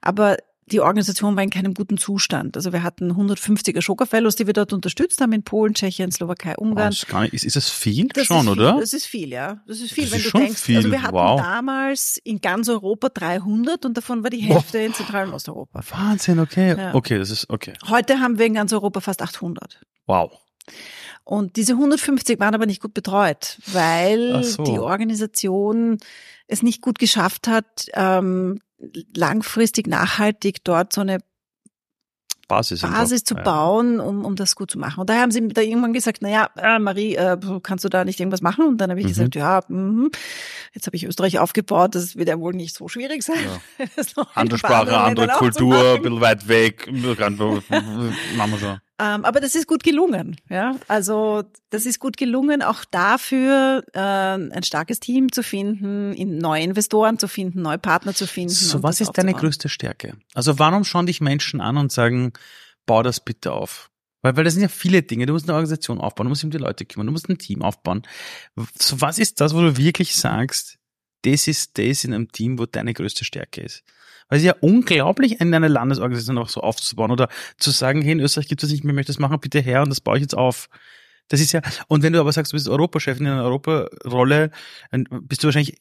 aber 0.03 0.37
die 0.67 0.81
Organisation 0.81 1.37
war 1.37 1.43
in 1.43 1.51
keinem 1.51 1.75
guten 1.75 1.99
Zustand. 1.99 2.57
Also 2.57 2.73
wir 2.73 2.83
hatten 2.83 3.13
150er 3.13 3.79
Ashoka 3.79 4.07
Fellows, 4.07 4.37
die 4.37 4.47
wir 4.47 4.55
dort 4.55 4.73
unterstützt 4.73 5.21
haben 5.21 5.33
in 5.33 5.43
Polen, 5.43 5.75
Tschechien, 5.75 6.11
Slowakei, 6.11 6.57
Ungarn. 6.57 6.95
Oh, 7.13 7.21
ist, 7.21 7.33
ist, 7.33 7.45
ist 7.45 7.57
das 7.57 7.71
viel 7.71 8.09
das 8.09 8.27
schon, 8.27 8.49
oder? 8.49 8.73
Viel, 8.73 8.81
das 8.81 8.93
ist 8.95 9.07
viel, 9.07 9.29
ja. 9.31 9.63
Das 9.67 9.81
ist 9.81 9.93
viel, 9.93 10.05
das 10.05 10.13
wenn 10.13 10.21
ist 10.21 10.35
du 10.35 10.39
denkst. 10.39 10.61
Viel. 10.61 10.77
Also 10.79 10.91
wir 10.91 11.03
hatten 11.03 11.15
wow. 11.15 11.41
damals 11.41 12.19
in 12.25 12.41
ganz 12.41 12.69
Europa 12.69 13.11
300 13.11 13.85
und 13.85 13.97
davon 13.97 14.23
war 14.23 14.31
die 14.31 14.39
Hälfte 14.39 14.79
oh. 14.79 14.87
in 14.87 14.95
Zentral- 14.95 15.29
und 15.29 15.35
Osteuropa. 15.35 15.83
Wahnsinn, 15.91 16.39
okay. 16.39 16.77
Ja. 16.77 16.95
Okay, 16.95 17.19
das 17.19 17.31
ist 17.31 17.51
okay. 17.51 17.75
Heute 17.89 18.21
haben 18.21 18.39
wir 18.39 18.47
in 18.47 18.55
ganz 18.55 18.73
Europa 18.73 19.01
fast 19.01 19.21
800. 19.21 19.81
Wow. 20.07 20.33
Und 21.25 21.57
diese 21.57 21.73
150 21.73 22.39
waren 22.39 22.55
aber 22.55 22.67
nicht 22.67 22.83
gut 22.83 22.95
betreut, 22.95 23.59
weil 23.67 24.45
so. 24.45 24.63
die 24.63 24.79
Organisation 24.79 25.99
es 26.47 26.63
nicht 26.63 26.83
gut 26.83 26.99
geschafft 26.99 27.49
hat, 27.49 27.87
ähm, 27.95 28.61
langfristig 29.15 29.87
nachhaltig 29.87 30.65
dort 30.65 30.93
so 30.93 31.01
eine 31.01 31.19
Basis, 32.49 32.83
Basis 32.83 33.25
zu 33.25 33.35
bauen, 33.35 34.01
um, 34.01 34.25
um 34.25 34.37
das 34.37 34.55
gut 34.55 34.71
zu 34.71 34.79
machen. 34.79 35.01
Und 35.01 35.11
daher 35.11 35.23
haben 35.23 35.31
sie 35.31 35.47
da 35.49 35.61
irgendwann 35.61 35.93
gesagt, 35.93 36.19
na 36.21 36.29
ja, 36.29 36.51
äh, 36.57 36.79
Marie, 36.79 37.15
äh, 37.15 37.37
kannst 37.63 37.85
du 37.85 37.89
da 37.89 38.05
nicht 38.05 38.21
irgendwas 38.21 38.43
machen? 38.43 38.67
Und 38.67 38.79
dann 38.79 38.91
habe 38.91 39.01
ich 39.01 39.07
mhm. 39.07 39.11
gesagt, 39.11 39.35
ja, 39.35 39.63
mh, 39.69 40.11
jetzt 40.73 40.87
habe 40.87 40.97
ich 40.97 41.05
Österreich 41.05 41.39
aufgebaut, 41.39 41.95
das 41.95 42.17
wird 42.17 42.29
ja 42.29 42.39
wohl 42.39 42.53
nicht 42.53 42.75
so 42.75 42.89
schwierig 42.89 43.23
sein. 43.23 43.39
Ja. 43.79 44.25
andere 44.35 44.59
Sprache, 44.59 44.97
andere 44.99 45.29
Kultur, 45.29 45.95
ein 45.95 46.03
bisschen 46.03 46.21
weit 46.21 46.49
weg, 46.49 46.89
machen 48.37 48.53
wir 48.53 48.59
schon. 48.59 48.79
Ähm, 49.01 49.25
aber 49.25 49.41
das 49.41 49.57
ist 49.57 49.67
gut 49.67 49.83
gelungen. 49.83 50.37
Ja, 50.49 50.77
also 50.87 51.43
das 51.71 51.85
ist 51.85 51.99
gut 51.99 52.17
gelungen, 52.17 52.63
auch 52.63 52.85
dafür 52.85 53.85
äh, 53.93 53.99
ein 53.99 54.63
starkes 54.63 55.01
Team 55.01 55.33
zu 55.33 55.43
finden, 55.43 56.39
neue 56.39 56.63
Investoren 56.63 57.19
zu 57.19 57.27
finden, 57.27 57.63
neue 57.63 57.79
Partner 57.79 58.15
zu 58.15 58.29
finden. 58.29 58.55
So, 58.55 58.85
was 58.85 59.01
ist 59.01 59.13
deine 59.13 59.35
größte 59.35 59.69
Stärke? 59.69 60.17
Also 60.35 60.61
warum 60.61 60.85
schauen 60.85 61.07
dich 61.07 61.21
Menschen 61.21 61.61
an 61.61 61.77
und 61.77 61.91
sagen, 61.91 62.35
bau 62.87 63.03
das 63.03 63.19
bitte 63.19 63.53
auf? 63.53 63.91
Weil, 64.23 64.37
weil 64.37 64.45
das 64.45 64.55
sind 64.55 64.63
ja 64.63 64.69
viele 64.69 65.03
Dinge. 65.03 65.27
Du 65.27 65.33
musst 65.33 65.49
eine 65.49 65.55
Organisation 65.55 66.01
aufbauen, 66.01 66.27
du 66.27 66.31
musst 66.31 66.45
um 66.45 66.51
die 66.51 66.59
Leute 66.59 66.85
kümmern, 66.87 67.07
du 67.07 67.13
musst 67.13 67.29
ein 67.29 67.37
Team 67.37 67.63
aufbauen. 67.63 68.03
So, 68.79 69.01
was 69.01 69.19
ist 69.19 69.41
das, 69.41 69.55
wo 69.55 69.61
du 69.61 69.77
wirklich 69.77 70.15
sagst, 70.15 70.79
das 71.23 71.49
ist 71.49 71.77
das 71.79 72.05
in 72.05 72.15
einem 72.15 72.31
Team, 72.31 72.59
wo 72.59 72.67
deine 72.67 72.95
größte 72.95 73.25
Stärke 73.25 73.63
ist? 73.63 73.83
Weil 74.29 74.39
es 74.39 74.43
ist 74.43 74.47
ja 74.47 74.57
unglaublich, 74.61 75.41
in 75.41 75.55
einer 75.55 75.69
Landesorganisation 75.69 76.39
auch 76.39 76.49
so 76.49 76.61
aufzubauen 76.61 77.11
oder 77.11 77.29
zu 77.59 77.71
sagen, 77.71 78.03
hey, 78.03 78.13
in 78.13 78.21
Österreich 78.21 78.49
gibt 78.49 78.63
es 78.63 78.71
nicht 78.71 78.85
mehr, 78.85 78.95
möchte 78.95 79.13
das 79.13 79.19
machen, 79.19 79.39
bitte 79.41 79.61
her 79.61 79.83
und 79.83 79.91
das 79.91 80.01
baue 80.01 80.17
ich 80.17 80.23
jetzt 80.23 80.37
auf. 80.37 80.69
Das 81.29 81.41
ist 81.41 81.53
ja, 81.53 81.63
und 81.89 82.03
wenn 82.03 82.13
du 82.13 82.21
aber 82.21 82.33
sagst, 82.33 82.53
du 82.53 82.57
bist 82.57 82.69
Europachef 82.69 83.19
in 83.19 83.27
einer 83.27 83.45
Europarolle, 83.45 84.51
bist 85.23 85.43
du 85.43 85.49
wahrscheinlich 85.49 85.79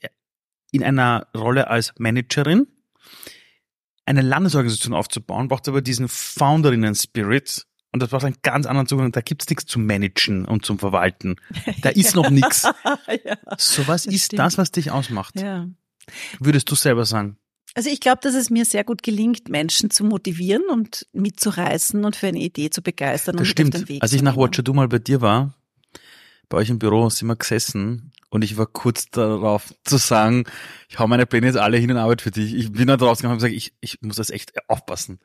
in 0.71 0.83
einer 0.83 1.27
Rolle 1.35 1.69
als 1.69 1.93
Managerin. 1.97 2.67
Eine 4.05 4.21
Landesorganisation 4.21 4.93
aufzubauen, 4.93 5.47
braucht 5.47 5.67
aber 5.67 5.81
diesen 5.81 6.07
Founderinnen-Spirit, 6.09 7.65
und 7.93 8.01
das 8.01 8.09
braucht 8.09 8.25
einen 8.25 8.37
ganz 8.41 8.65
anderen 8.65 8.87
Zugang. 8.87 9.11
Da 9.11 9.21
gibt's 9.21 9.47
nichts 9.47 9.67
zum 9.67 9.85
Managen 9.85 10.45
und 10.45 10.65
zum 10.65 10.79
Verwalten. 10.79 11.35
Da 11.81 11.89
ist 11.89 12.15
noch 12.15 12.29
nichts. 12.31 12.63
ja, 12.63 13.37
so 13.57 13.87
was 13.87 14.07
ist 14.07 14.25
stimmt. 14.25 14.39
das, 14.39 14.57
was 14.57 14.71
dich 14.71 14.89
ausmacht? 14.89 15.39
Ja. 15.39 15.69
Würdest 16.39 16.69
du 16.71 16.75
selber 16.75 17.05
sagen? 17.05 17.37
Also 17.75 17.89
ich 17.89 17.99
glaube, 17.99 18.19
dass 18.21 18.35
es 18.35 18.49
mir 18.49 18.65
sehr 18.65 18.83
gut 18.83 19.01
gelingt, 19.01 19.49
Menschen 19.49 19.89
zu 19.89 20.03
motivieren 20.03 20.63
und 20.69 21.07
mitzureißen 21.13 22.05
und 22.05 22.15
für 22.15 22.27
eine 22.27 22.39
Idee 22.39 22.69
zu 22.69 22.83
begeistern. 22.83 23.35
Das 23.35 23.41
und 23.41 23.51
stimmt. 23.51 24.01
Als 24.01 24.13
ich 24.13 24.21
nach 24.21 24.37
Watcher 24.37 24.61
Du 24.61 24.73
mal 24.73 24.87
bei 24.87 24.99
dir 24.99 25.21
war, 25.21 25.55
bei 26.49 26.57
euch 26.57 26.69
im 26.69 26.77
Büro 26.77 27.09
sind 27.09 27.27
wir 27.27 27.35
gesessen 27.35 28.11
und 28.29 28.43
ich 28.43 28.57
war 28.57 28.67
kurz 28.67 29.09
darauf 29.09 29.73
zu 29.85 29.97
sagen, 29.97 30.43
ich 30.87 30.99
hau 30.99 31.07
meine 31.07 31.25
Pläne 31.25 31.47
jetzt 31.47 31.57
alle 31.57 31.77
hin 31.77 31.89
und 31.89 31.97
arbeite 31.97 32.23
für 32.23 32.31
dich. 32.31 32.53
Ich 32.53 32.71
bin 32.71 32.87
da 32.87 32.97
draußen 32.97 33.23
gegangen 33.23 33.33
und 33.33 33.37
gesagt, 33.39 33.55
ich, 33.55 33.73
ich 33.81 34.01
muss 34.01 34.17
das 34.17 34.29
echt 34.29 34.53
aufpassen. 34.69 35.19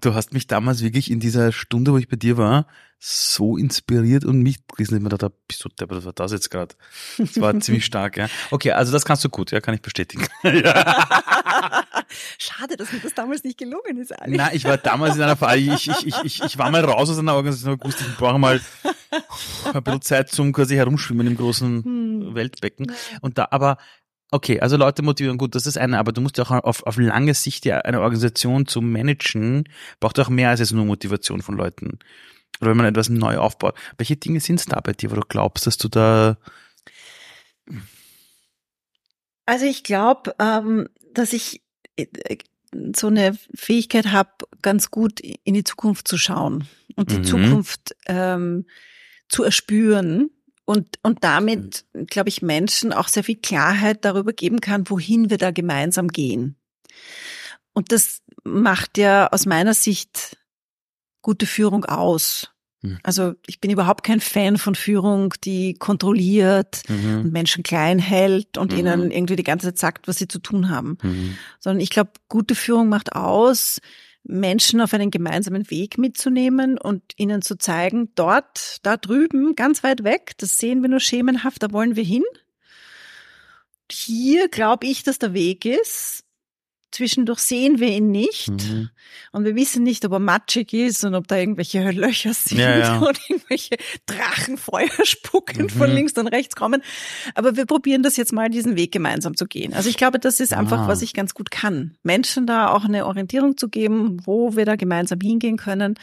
Du 0.00 0.14
hast 0.14 0.32
mich 0.32 0.48
damals 0.48 0.82
wirklich 0.82 1.10
in 1.12 1.20
dieser 1.20 1.52
Stunde, 1.52 1.92
wo 1.92 1.98
ich 1.98 2.08
bei 2.08 2.16
dir 2.16 2.36
war, 2.36 2.66
so 2.98 3.56
inspiriert 3.56 4.24
und 4.24 4.42
mich 4.42 4.66
gerissen. 4.66 4.96
Ich 4.96 5.02
mir 5.02 5.10
dachte, 5.10 5.32
bist 5.46 5.64
du 5.64 5.68
deppert, 5.68 5.98
was 5.98 6.04
war 6.06 6.12
das 6.12 6.32
jetzt 6.32 6.50
gerade? 6.50 6.74
Das 7.18 7.40
war 7.40 7.58
ziemlich 7.60 7.84
stark, 7.84 8.16
ja. 8.16 8.28
Okay, 8.50 8.72
also 8.72 8.92
das 8.92 9.04
kannst 9.04 9.24
du 9.24 9.28
gut, 9.28 9.52
ja, 9.52 9.60
kann 9.60 9.74
ich 9.74 9.82
bestätigen. 9.82 10.26
Schade, 12.38 12.76
dass 12.76 12.92
mir 12.92 13.00
das 13.00 13.14
damals 13.14 13.44
nicht 13.44 13.58
gelungen 13.58 13.98
ist, 13.98 14.18
Ali. 14.18 14.36
Nein, 14.36 14.50
ich 14.54 14.64
war 14.64 14.76
damals 14.76 15.16
in 15.16 15.22
einer 15.22 15.36
Phase, 15.36 15.58
ich, 15.58 15.88
ich, 15.88 16.06
ich, 16.06 16.24
ich, 16.24 16.42
ich 16.42 16.58
war 16.58 16.70
mal 16.70 16.84
raus 16.84 17.10
aus 17.10 17.18
einer 17.18 17.34
Organisation, 17.34 17.78
wusste, 17.82 18.04
ich 18.08 18.16
brauche 18.16 18.38
mal 18.38 18.60
ein 19.72 19.82
bisschen 19.82 20.02
Zeit 20.02 20.30
zum 20.30 20.52
quasi 20.52 20.76
herumschwimmen 20.76 21.26
im 21.26 21.36
großen 21.36 21.84
hm. 21.84 22.34
Weltbecken. 22.34 22.92
Und 23.20 23.38
da, 23.38 23.48
aber 23.50 23.78
Okay, 24.30 24.58
also 24.60 24.76
Leute 24.76 25.02
motivieren, 25.02 25.38
gut, 25.38 25.54
das 25.54 25.64
ist 25.64 25.78
eine, 25.78 25.96
aber 25.96 26.10
du 26.10 26.20
musst 26.20 26.38
ja 26.38 26.44
auch 26.44 26.50
auf, 26.50 26.82
auf 26.84 26.96
lange 26.96 27.34
Sicht 27.34 27.64
ja 27.66 27.78
eine 27.78 28.00
Organisation 28.00 28.66
zu 28.66 28.80
managen, 28.80 29.68
braucht 30.00 30.18
auch 30.18 30.28
mehr 30.28 30.48
als 30.48 30.58
jetzt 30.58 30.72
nur 30.72 30.84
Motivation 30.84 31.40
von 31.40 31.56
Leuten. 31.56 32.00
Oder 32.60 32.70
wenn 32.70 32.76
man 32.76 32.86
etwas 32.86 33.08
neu 33.08 33.38
aufbaut. 33.38 33.76
Welche 33.96 34.16
Dinge 34.16 34.40
sind 34.40 34.58
es 34.58 34.66
da 34.66 34.80
bei 34.80 34.92
dir, 34.92 35.12
wo 35.12 35.14
du 35.14 35.20
glaubst, 35.20 35.68
dass 35.68 35.76
du 35.76 35.88
da 35.88 36.36
also 39.46 39.66
ich 39.66 39.82
glaube, 39.84 40.34
ähm, 40.38 40.88
dass 41.12 41.32
ich 41.32 41.62
so 42.96 43.06
eine 43.06 43.36
Fähigkeit 43.54 44.08
habe, 44.08 44.30
ganz 44.62 44.90
gut 44.90 45.20
in 45.20 45.54
die 45.54 45.64
Zukunft 45.64 46.08
zu 46.08 46.18
schauen 46.18 46.66
und 46.96 47.10
die 47.10 47.18
mhm. 47.18 47.24
Zukunft 47.24 47.96
ähm, 48.06 48.66
zu 49.28 49.44
erspüren 49.44 50.30
und, 50.64 50.98
und 51.02 51.22
damit, 51.22 51.84
glaube 52.06 52.28
ich, 52.28 52.42
Menschen 52.42 52.92
auch 52.92 53.08
sehr 53.08 53.24
viel 53.24 53.36
Klarheit 53.36 54.04
darüber 54.04 54.32
geben 54.32 54.60
kann, 54.60 54.88
wohin 54.88 55.30
wir 55.30 55.38
da 55.38 55.50
gemeinsam 55.50 56.08
gehen. 56.08 56.56
Und 57.72 57.92
das 57.92 58.22
macht 58.44 58.98
ja 58.98 59.28
aus 59.28 59.46
meiner 59.46 59.74
Sicht 59.74 60.36
gute 61.22 61.46
Führung 61.46 61.84
aus. 61.84 62.53
Mhm. 62.84 62.98
Also 63.02 63.34
ich 63.46 63.60
bin 63.60 63.70
überhaupt 63.70 64.04
kein 64.04 64.20
Fan 64.20 64.58
von 64.58 64.74
Führung, 64.74 65.34
die 65.44 65.74
kontrolliert 65.74 66.82
mhm. 66.88 67.20
und 67.20 67.32
Menschen 67.32 67.62
klein 67.62 67.98
hält 67.98 68.58
und 68.58 68.72
mhm. 68.72 68.78
ihnen 68.78 69.10
irgendwie 69.10 69.36
die 69.36 69.42
ganze 69.42 69.68
Zeit 69.68 69.78
sagt, 69.78 70.08
was 70.08 70.18
sie 70.18 70.28
zu 70.28 70.38
tun 70.38 70.68
haben. 70.68 70.98
Mhm. 71.02 71.36
Sondern 71.60 71.80
ich 71.80 71.90
glaube, 71.90 72.12
gute 72.28 72.54
Führung 72.54 72.88
macht 72.88 73.14
aus, 73.14 73.80
Menschen 74.22 74.80
auf 74.80 74.94
einen 74.94 75.10
gemeinsamen 75.10 75.70
Weg 75.70 75.98
mitzunehmen 75.98 76.78
und 76.78 77.02
ihnen 77.16 77.42
zu 77.42 77.56
zeigen, 77.56 78.10
dort, 78.14 78.78
da 78.82 78.96
drüben, 78.96 79.54
ganz 79.54 79.82
weit 79.82 80.02
weg, 80.02 80.32
das 80.38 80.58
sehen 80.58 80.82
wir 80.82 80.88
nur 80.88 81.00
schemenhaft, 81.00 81.62
da 81.62 81.72
wollen 81.72 81.96
wir 81.96 82.04
hin. 82.04 82.24
Hier 83.90 84.48
glaube 84.48 84.86
ich, 84.86 85.02
dass 85.02 85.18
der 85.18 85.34
Weg 85.34 85.66
ist 85.66 86.23
Zwischendurch 86.94 87.40
sehen 87.40 87.80
wir 87.80 87.88
ihn 87.88 88.12
nicht 88.12 88.50
mhm. 88.50 88.88
und 89.32 89.44
wir 89.44 89.56
wissen 89.56 89.82
nicht, 89.82 90.04
ob 90.04 90.12
er 90.12 90.20
matschig 90.20 90.72
ist 90.72 91.02
und 91.02 91.16
ob 91.16 91.26
da 91.26 91.36
irgendwelche 91.36 91.90
Löcher 91.90 92.32
sind 92.32 92.58
ja, 92.58 92.78
ja. 92.78 92.98
und 93.04 93.18
irgendwelche 93.28 93.74
Drachenfeuer 94.06 95.04
spucken 95.04 95.62
mhm. 95.62 95.70
von 95.70 95.90
links 95.90 96.12
und 96.12 96.28
rechts 96.28 96.54
kommen. 96.54 96.82
Aber 97.34 97.56
wir 97.56 97.66
probieren 97.66 98.04
das 98.04 98.16
jetzt 98.16 98.32
mal, 98.32 98.48
diesen 98.48 98.76
Weg 98.76 98.92
gemeinsam 98.92 99.36
zu 99.36 99.46
gehen. 99.46 99.74
Also 99.74 99.88
ich 99.88 99.96
glaube, 99.96 100.20
das 100.20 100.38
ist 100.38 100.52
einfach, 100.52 100.82
ah. 100.82 100.86
was 100.86 101.02
ich 101.02 101.14
ganz 101.14 101.34
gut 101.34 101.50
kann. 101.50 101.96
Menschen 102.04 102.46
da 102.46 102.68
auch 102.68 102.84
eine 102.84 103.06
Orientierung 103.06 103.56
zu 103.56 103.68
geben, 103.68 104.18
wo 104.24 104.54
wir 104.54 104.64
da 104.64 104.76
gemeinsam 104.76 105.18
hingehen 105.18 105.56
können. 105.56 105.96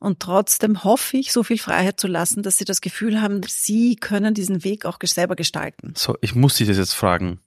Und 0.00 0.18
trotzdem 0.18 0.82
hoffe 0.82 1.18
ich, 1.18 1.30
so 1.30 1.44
viel 1.44 1.58
Freiheit 1.58 2.00
zu 2.00 2.08
lassen, 2.08 2.42
dass 2.42 2.58
sie 2.58 2.64
das 2.64 2.80
Gefühl 2.80 3.22
haben, 3.22 3.42
sie 3.46 3.94
können 3.94 4.34
diesen 4.34 4.64
Weg 4.64 4.86
auch 4.86 4.98
selber 5.04 5.36
gestalten. 5.36 5.92
So, 5.96 6.16
ich 6.20 6.34
muss 6.34 6.56
dich 6.56 6.66
das 6.66 6.78
jetzt 6.78 6.94
fragen. 6.94 7.38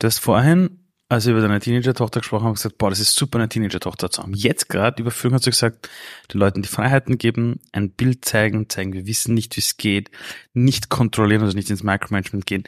Du 0.00 0.08
hast 0.08 0.18
vorhin 0.18 0.83
als 1.14 1.26
wir 1.26 1.32
über 1.32 1.40
deine 1.40 1.60
Teenager-Tochter 1.60 2.20
gesprochen 2.20 2.44
haben, 2.44 2.54
gesagt, 2.54 2.78
boah, 2.78 2.90
das 2.90 3.00
ist 3.00 3.14
super, 3.14 3.38
eine 3.38 3.48
Teenager-Tochter 3.48 4.10
zu 4.10 4.22
haben. 4.22 4.34
Jetzt 4.34 4.68
gerade 4.68 5.00
über 5.00 5.10
Führung 5.10 5.34
hast 5.34 5.46
du 5.46 5.50
gesagt, 5.50 5.88
den 6.32 6.40
Leuten 6.40 6.62
die 6.62 6.68
Freiheiten 6.68 7.18
geben, 7.18 7.60
ein 7.72 7.90
Bild 7.90 8.24
zeigen, 8.24 8.68
zeigen, 8.68 8.92
wir 8.92 9.06
wissen 9.06 9.34
nicht, 9.34 9.56
wie 9.56 9.60
es 9.60 9.76
geht, 9.76 10.10
nicht 10.52 10.90
kontrollieren, 10.90 11.42
also 11.42 11.56
nicht 11.56 11.70
ins 11.70 11.82
Micromanagement 11.82 12.46
gehen. 12.46 12.64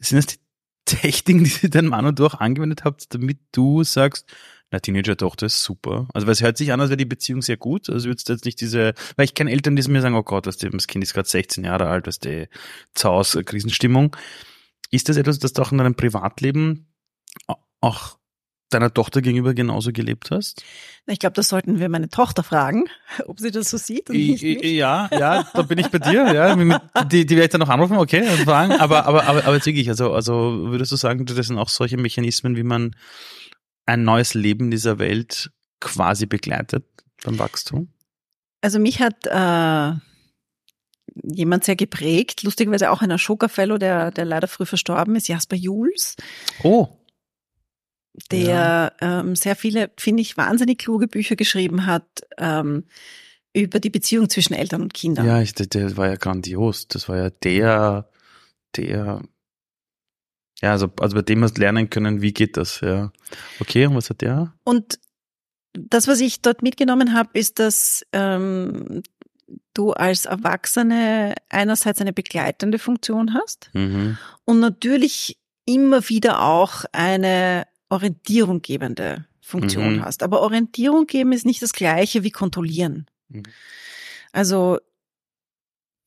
Sind 0.00 0.18
das 0.18 0.26
die 0.26 0.38
Techniken, 0.84 1.44
die 1.44 1.70
dein 1.70 1.86
Mann 1.86 2.04
und 2.04 2.18
du 2.18 2.26
auch 2.26 2.34
angewendet 2.34 2.84
habt, 2.84 3.14
damit 3.14 3.38
du 3.52 3.84
sagst, 3.84 4.30
na, 4.70 4.80
Teenager-Tochter 4.80 5.46
ist 5.46 5.62
super. 5.62 6.08
Also, 6.14 6.26
weil 6.26 6.32
es 6.32 6.42
hört 6.42 6.56
sich 6.56 6.72
an, 6.72 6.80
als 6.80 6.90
wäre 6.90 6.96
die 6.96 7.04
Beziehung 7.04 7.42
sehr 7.42 7.56
gut. 7.56 7.88
Also, 7.88 8.08
würdest 8.08 8.28
du 8.28 8.32
jetzt 8.32 8.44
nicht 8.44 8.60
diese, 8.60 8.94
weil 9.16 9.24
ich 9.24 9.34
kenne 9.34 9.52
Eltern, 9.52 9.76
die 9.76 9.88
mir 9.88 10.02
sagen, 10.02 10.16
oh 10.16 10.22
Gott, 10.22 10.46
das 10.46 10.58
Kind 10.58 11.04
ist 11.04 11.14
gerade 11.14 11.28
16 11.28 11.64
Jahre 11.64 11.88
alt, 11.88 12.06
was 12.06 12.18
die 12.18 12.48
Zaus, 12.92 13.38
Krisenstimmung. 13.44 14.16
Ist 14.90 15.08
das 15.08 15.16
etwas, 15.16 15.38
das 15.38 15.52
du 15.52 15.62
auch 15.62 15.72
in 15.72 15.78
deinem 15.78 15.94
Privatleben 15.94 16.88
auch 17.84 18.18
deiner 18.74 18.92
Tochter 18.92 19.22
gegenüber 19.22 19.54
genauso 19.54 19.92
gelebt 19.92 20.30
hast? 20.30 20.62
Ich 21.06 21.18
glaube, 21.18 21.34
das 21.34 21.48
sollten 21.48 21.78
wir 21.78 21.88
meine 21.88 22.08
Tochter 22.08 22.42
fragen, 22.42 22.84
ob 23.26 23.40
sie 23.40 23.50
das 23.50 23.70
so 23.70 23.78
sieht. 23.78 24.08
ja, 24.10 25.08
ja, 25.12 25.48
da 25.54 25.62
bin 25.62 25.78
ich 25.78 25.88
bei 25.88 25.98
dir. 25.98 26.32
Ja, 26.32 26.56
die, 27.04 27.24
die 27.24 27.36
werde 27.36 27.44
ich 27.44 27.50
dann 27.50 27.60
noch 27.60 27.68
anrufen, 27.68 27.96
okay, 27.96 28.24
fragen. 28.44 28.72
Aber, 28.72 29.06
aber, 29.06 29.24
aber, 29.24 29.44
aber 29.44 29.54
jetzt 29.54 29.66
wirklich, 29.66 29.88
also, 29.88 30.12
also 30.12 30.70
würdest 30.70 30.92
du 30.92 30.96
sagen, 30.96 31.24
das 31.24 31.46
sind 31.46 31.58
auch 31.58 31.68
solche 31.68 31.96
Mechanismen, 31.96 32.56
wie 32.56 32.62
man 32.62 32.94
ein 33.86 34.04
neues 34.04 34.34
Leben 34.34 34.70
dieser 34.70 34.98
Welt 34.98 35.50
quasi 35.80 36.26
begleitet 36.26 36.84
beim 37.22 37.38
Wachstum? 37.38 37.92
Also 38.62 38.78
mich 38.78 39.00
hat 39.00 39.26
äh, 39.26 39.92
jemand 41.22 41.64
sehr 41.64 41.76
geprägt, 41.76 42.42
lustigerweise 42.44 42.90
auch 42.90 43.02
ein 43.02 43.12
Ashoka 43.12 43.48
Fellow, 43.48 43.76
der, 43.76 44.10
der 44.10 44.24
leider 44.24 44.48
früh 44.48 44.64
verstorben 44.64 45.16
ist, 45.16 45.28
Jasper 45.28 45.56
Jules. 45.56 46.16
Oh 46.62 46.88
der 48.30 48.92
ja. 49.00 49.20
ähm, 49.20 49.36
sehr 49.36 49.56
viele, 49.56 49.90
finde 49.98 50.22
ich, 50.22 50.36
wahnsinnig 50.36 50.78
kluge 50.78 51.08
Bücher 51.08 51.36
geschrieben 51.36 51.86
hat 51.86 52.06
ähm, 52.38 52.84
über 53.52 53.80
die 53.80 53.90
Beziehung 53.90 54.28
zwischen 54.28 54.54
Eltern 54.54 54.82
und 54.82 54.94
Kindern. 54.94 55.26
Ja, 55.26 55.40
ich, 55.40 55.54
der, 55.54 55.66
der 55.66 55.96
war 55.96 56.08
ja 56.08 56.16
grandios. 56.16 56.88
Das 56.88 57.08
war 57.08 57.16
ja 57.16 57.30
der, 57.30 58.08
der, 58.76 59.22
ja, 60.62 60.72
also, 60.72 60.90
also 61.00 61.16
bei 61.16 61.22
dem 61.22 61.42
hast 61.42 61.58
lernen 61.58 61.90
können, 61.90 62.22
wie 62.22 62.32
geht 62.32 62.56
das, 62.56 62.80
ja. 62.80 63.12
Okay, 63.60 63.86
und 63.86 63.96
was 63.96 64.10
hat 64.10 64.22
der? 64.22 64.54
Und 64.64 64.98
das, 65.72 66.06
was 66.06 66.20
ich 66.20 66.40
dort 66.40 66.62
mitgenommen 66.62 67.14
habe, 67.14 67.30
ist, 67.36 67.58
dass 67.58 68.06
ähm, 68.12 69.02
du 69.74 69.92
als 69.92 70.24
Erwachsene 70.24 71.34
einerseits 71.48 72.00
eine 72.00 72.12
begleitende 72.12 72.78
Funktion 72.78 73.34
hast 73.34 73.70
mhm. 73.72 74.18
und 74.44 74.60
natürlich 74.60 75.36
immer 75.66 76.08
wieder 76.08 76.42
auch 76.42 76.84
eine 76.92 77.66
Orientierung 77.88 78.62
gebende 78.62 79.26
Funktion 79.40 79.96
mhm. 79.96 80.04
hast. 80.04 80.22
Aber 80.22 80.40
Orientierung 80.40 81.06
geben 81.06 81.32
ist 81.32 81.46
nicht 81.46 81.62
das 81.62 81.72
gleiche 81.72 82.24
wie 82.24 82.30
kontrollieren. 82.30 83.06
Mhm. 83.28 83.42
Also 84.32 84.78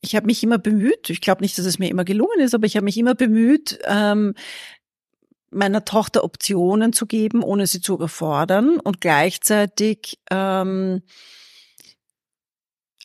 ich 0.00 0.14
habe 0.14 0.26
mich 0.26 0.42
immer 0.42 0.58
bemüht, 0.58 1.10
ich 1.10 1.20
glaube 1.20 1.42
nicht, 1.42 1.58
dass 1.58 1.66
es 1.66 1.78
mir 1.78 1.88
immer 1.88 2.04
gelungen 2.04 2.40
ist, 2.40 2.54
aber 2.54 2.66
ich 2.66 2.76
habe 2.76 2.84
mich 2.84 2.98
immer 2.98 3.14
bemüht, 3.14 3.78
ähm, 3.84 4.34
meiner 5.50 5.84
Tochter 5.84 6.24
Optionen 6.24 6.92
zu 6.92 7.06
geben, 7.06 7.42
ohne 7.42 7.66
sie 7.66 7.80
zu 7.80 7.94
überfordern 7.94 8.78
und 8.80 9.00
gleichzeitig 9.00 10.18
ähm, 10.30 11.02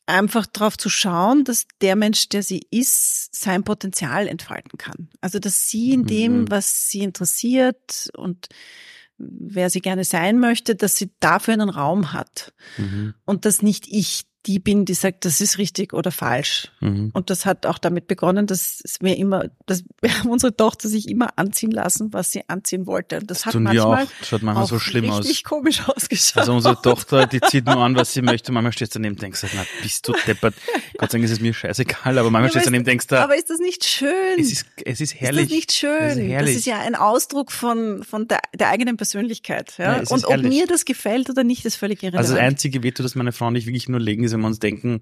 einfach 0.05 0.45
darauf 0.45 0.77
zu 0.77 0.89
schauen, 0.89 1.43
dass 1.43 1.65
der 1.81 1.95
Mensch, 1.95 2.29
der 2.29 2.43
sie 2.43 2.67
ist, 2.71 3.33
sein 3.33 3.63
Potenzial 3.63 4.27
entfalten 4.27 4.77
kann. 4.77 5.09
Also 5.21 5.39
dass 5.39 5.69
sie 5.69 5.91
in 5.93 6.05
dem, 6.05 6.41
mhm. 6.41 6.51
was 6.51 6.89
sie 6.89 7.01
interessiert 7.01 8.09
und 8.15 8.49
wer 9.17 9.69
sie 9.69 9.81
gerne 9.81 10.03
sein 10.03 10.39
möchte, 10.39 10.75
dass 10.75 10.97
sie 10.97 11.11
dafür 11.19 11.53
einen 11.53 11.69
Raum 11.69 12.13
hat. 12.13 12.53
Mhm. 12.77 13.13
Und 13.25 13.45
dass 13.45 13.61
nicht 13.61 13.87
ich 13.87 14.25
die 14.45 14.59
bin, 14.59 14.83
die 14.83 14.93
sagt, 14.93 15.23
das 15.23 15.39
ist 15.39 15.57
richtig 15.57 15.93
oder 15.93 16.11
falsch. 16.11 16.69
Mhm. 16.81 17.11
Und 17.13 17.29
das 17.29 17.45
hat 17.45 17.65
auch 17.65 17.77
damit 17.77 18.07
begonnen, 18.07 18.45
dass 18.45 18.81
es 18.83 19.01
mir 19.01 19.17
immer, 19.17 19.45
dass 19.65 19.83
unsere 20.27 20.55
Tochter 20.55 20.89
sich 20.89 21.07
immer 21.07 21.29
anziehen 21.37 21.71
lassen, 21.71 22.11
was 22.11 22.31
sie 22.31 22.41
anziehen 22.49 22.85
wollte. 22.85 23.19
Und 23.19 23.31
das, 23.31 23.39
das 23.39 23.45
hat 23.45 23.53
tun 23.53 23.63
manchmal, 23.63 23.99
wir 23.99 24.03
auch. 24.03 24.09
Das 24.19 24.27
schaut 24.27 24.41
manchmal 24.43 24.67
so 24.67 24.79
schlimm 24.79 25.09
aus. 25.09 25.19
Richtig 25.19 25.45
komisch 25.45 25.81
ausgeschaut. 25.87 26.37
Also 26.37 26.53
unsere 26.53 26.81
Tochter, 26.81 27.25
die 27.25 27.39
zieht 27.39 27.65
nur 27.65 27.77
an, 27.77 27.95
was 27.95 28.13
sie 28.13 28.21
möchte. 28.21 28.51
Manchmal 28.51 28.73
steht 28.73 28.91
sie 28.91 28.99
daneben 28.99 29.15
und 29.15 29.21
denkst, 29.21 29.45
na, 29.53 29.63
bist 29.81 30.07
du 30.07 30.13
deppert. 30.27 30.55
Gott 30.97 31.11
sei 31.11 31.17
Dank 31.17 31.25
ist 31.25 31.31
es 31.31 31.39
mir 31.39 31.53
scheißegal, 31.53 32.17
aber 32.17 32.29
manchmal 32.29 32.43
ja, 32.43 32.49
steht 32.49 32.63
sie 32.63 32.65
daneben 32.65 32.81
und 32.81 32.87
denkst, 32.87 33.07
da. 33.07 33.23
Aber 33.23 33.37
ist 33.37 33.49
das 33.49 33.59
nicht 33.59 33.85
schön? 33.85 34.39
Es 34.39 34.51
ist, 34.51 34.65
es 34.83 34.99
ist 34.99 35.15
herrlich. 35.15 35.43
Ist 35.43 35.51
das 35.51 35.55
nicht 35.55 35.71
schön? 35.71 35.99
Das 35.99 36.17
ist, 36.17 36.23
herrlich. 36.23 36.55
das 36.55 36.59
ist 36.59 36.65
ja 36.65 36.79
ein 36.79 36.95
Ausdruck 36.95 37.51
von, 37.51 38.03
von 38.03 38.27
der, 38.27 38.39
der 38.53 38.69
eigenen 38.69 38.97
Persönlichkeit. 38.97 39.73
Ja? 39.77 40.01
ja 40.01 40.03
und 40.09 40.25
ob 40.25 40.41
mir 40.41 40.67
das 40.67 40.83
gefällt 40.83 41.29
oder 41.29 41.45
nicht, 41.45 41.63
ist 41.65 41.77
völlig 41.77 42.03
irrelevant. 42.03 42.25
Also 42.25 42.33
das 42.33 42.43
einzige 42.43 42.83
Veto, 42.83 43.03
das 43.03 43.15
meine 43.15 43.31
Frau 43.31 43.47
und 43.47 43.55
ich 43.55 43.65
wirklich 43.65 43.87
nur 43.87 44.01
legen, 44.01 44.25
ist, 44.25 44.32
wenn 44.33 44.41
wir 44.41 44.47
uns 44.47 44.59
denken, 44.59 45.01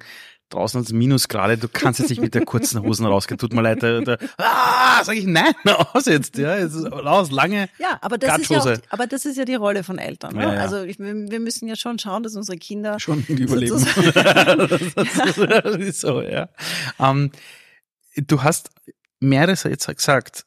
draußen 0.51 0.79
als 0.79 0.91
Minusgrade, 0.91 1.57
du 1.57 1.67
kannst 1.67 1.99
jetzt 1.99 2.09
nicht 2.09 2.21
mit 2.21 2.35
der 2.35 2.45
kurzen 2.45 2.81
Hosen 2.81 3.05
rausgehen, 3.05 3.37
tut 3.37 3.53
mir 3.53 3.61
leid, 3.61 3.81
da, 3.81 4.01
da 4.01 4.17
ah, 4.37 5.03
sag 5.03 5.15
ich 5.15 5.25
nein, 5.25 5.53
aus 5.93 6.05
jetzt, 6.05 6.37
ja, 6.37 6.57
jetzt 6.57 6.75
raus, 6.91 7.31
lange 7.31 7.69
Ja, 7.79 7.97
aber 8.01 8.17
das 8.17 8.39
ist 8.39 8.49
ja, 8.49 8.59
auch, 8.59 8.77
aber 8.89 9.07
das 9.07 9.25
ist 9.25 9.37
ja 9.37 9.45
die 9.45 9.55
Rolle 9.55 9.83
von 9.83 9.97
Eltern, 9.97 10.35
ne? 10.35 10.43
ja, 10.43 10.53
ja. 10.55 10.61
also 10.61 10.83
ich, 10.83 10.99
wir 10.99 11.39
müssen 11.39 11.67
ja 11.67 11.75
schon 11.75 11.97
schauen, 11.99 12.23
dass 12.23 12.35
unsere 12.35 12.57
Kinder 12.57 12.99
schon 12.99 13.23
überleben. 13.27 13.85
das 14.95 15.37
ist 15.77 16.01
so, 16.01 16.21
ja. 16.21 16.49
Ähm, 16.99 17.31
du 18.15 18.43
hast 18.43 18.69
mehreres 19.19 19.63
jetzt 19.63 19.87
gesagt 19.87 20.45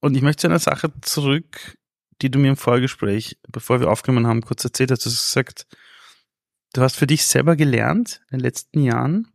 und 0.00 0.16
ich 0.16 0.22
möchte 0.22 0.42
zu 0.42 0.46
einer 0.48 0.58
Sache 0.58 0.92
zurück, 1.00 1.76
die 2.20 2.30
du 2.30 2.38
mir 2.38 2.50
im 2.50 2.56
Vorgespräch, 2.56 3.38
bevor 3.48 3.80
wir 3.80 3.90
aufgenommen 3.90 4.26
haben, 4.26 4.42
kurz 4.42 4.64
erzählt 4.64 4.90
hast, 4.90 5.06
du 5.06 5.10
hast 5.10 5.26
gesagt, 5.28 5.66
du 6.78 6.84
hast 6.84 6.94
für 6.94 7.08
dich 7.08 7.26
selber 7.26 7.56
gelernt 7.56 8.20
in 8.30 8.38
den 8.38 8.44
letzten 8.44 8.80
Jahren, 8.80 9.32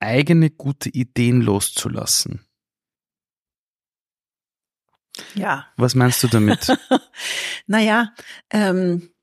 eigene 0.00 0.50
gute 0.50 0.88
Ideen 0.88 1.40
loszulassen. 1.40 2.44
Ja. 5.34 5.72
Was 5.76 5.94
meinst 5.94 6.24
du 6.24 6.26
damit? 6.26 6.76
naja, 7.68 8.12
ähm, 8.50 9.14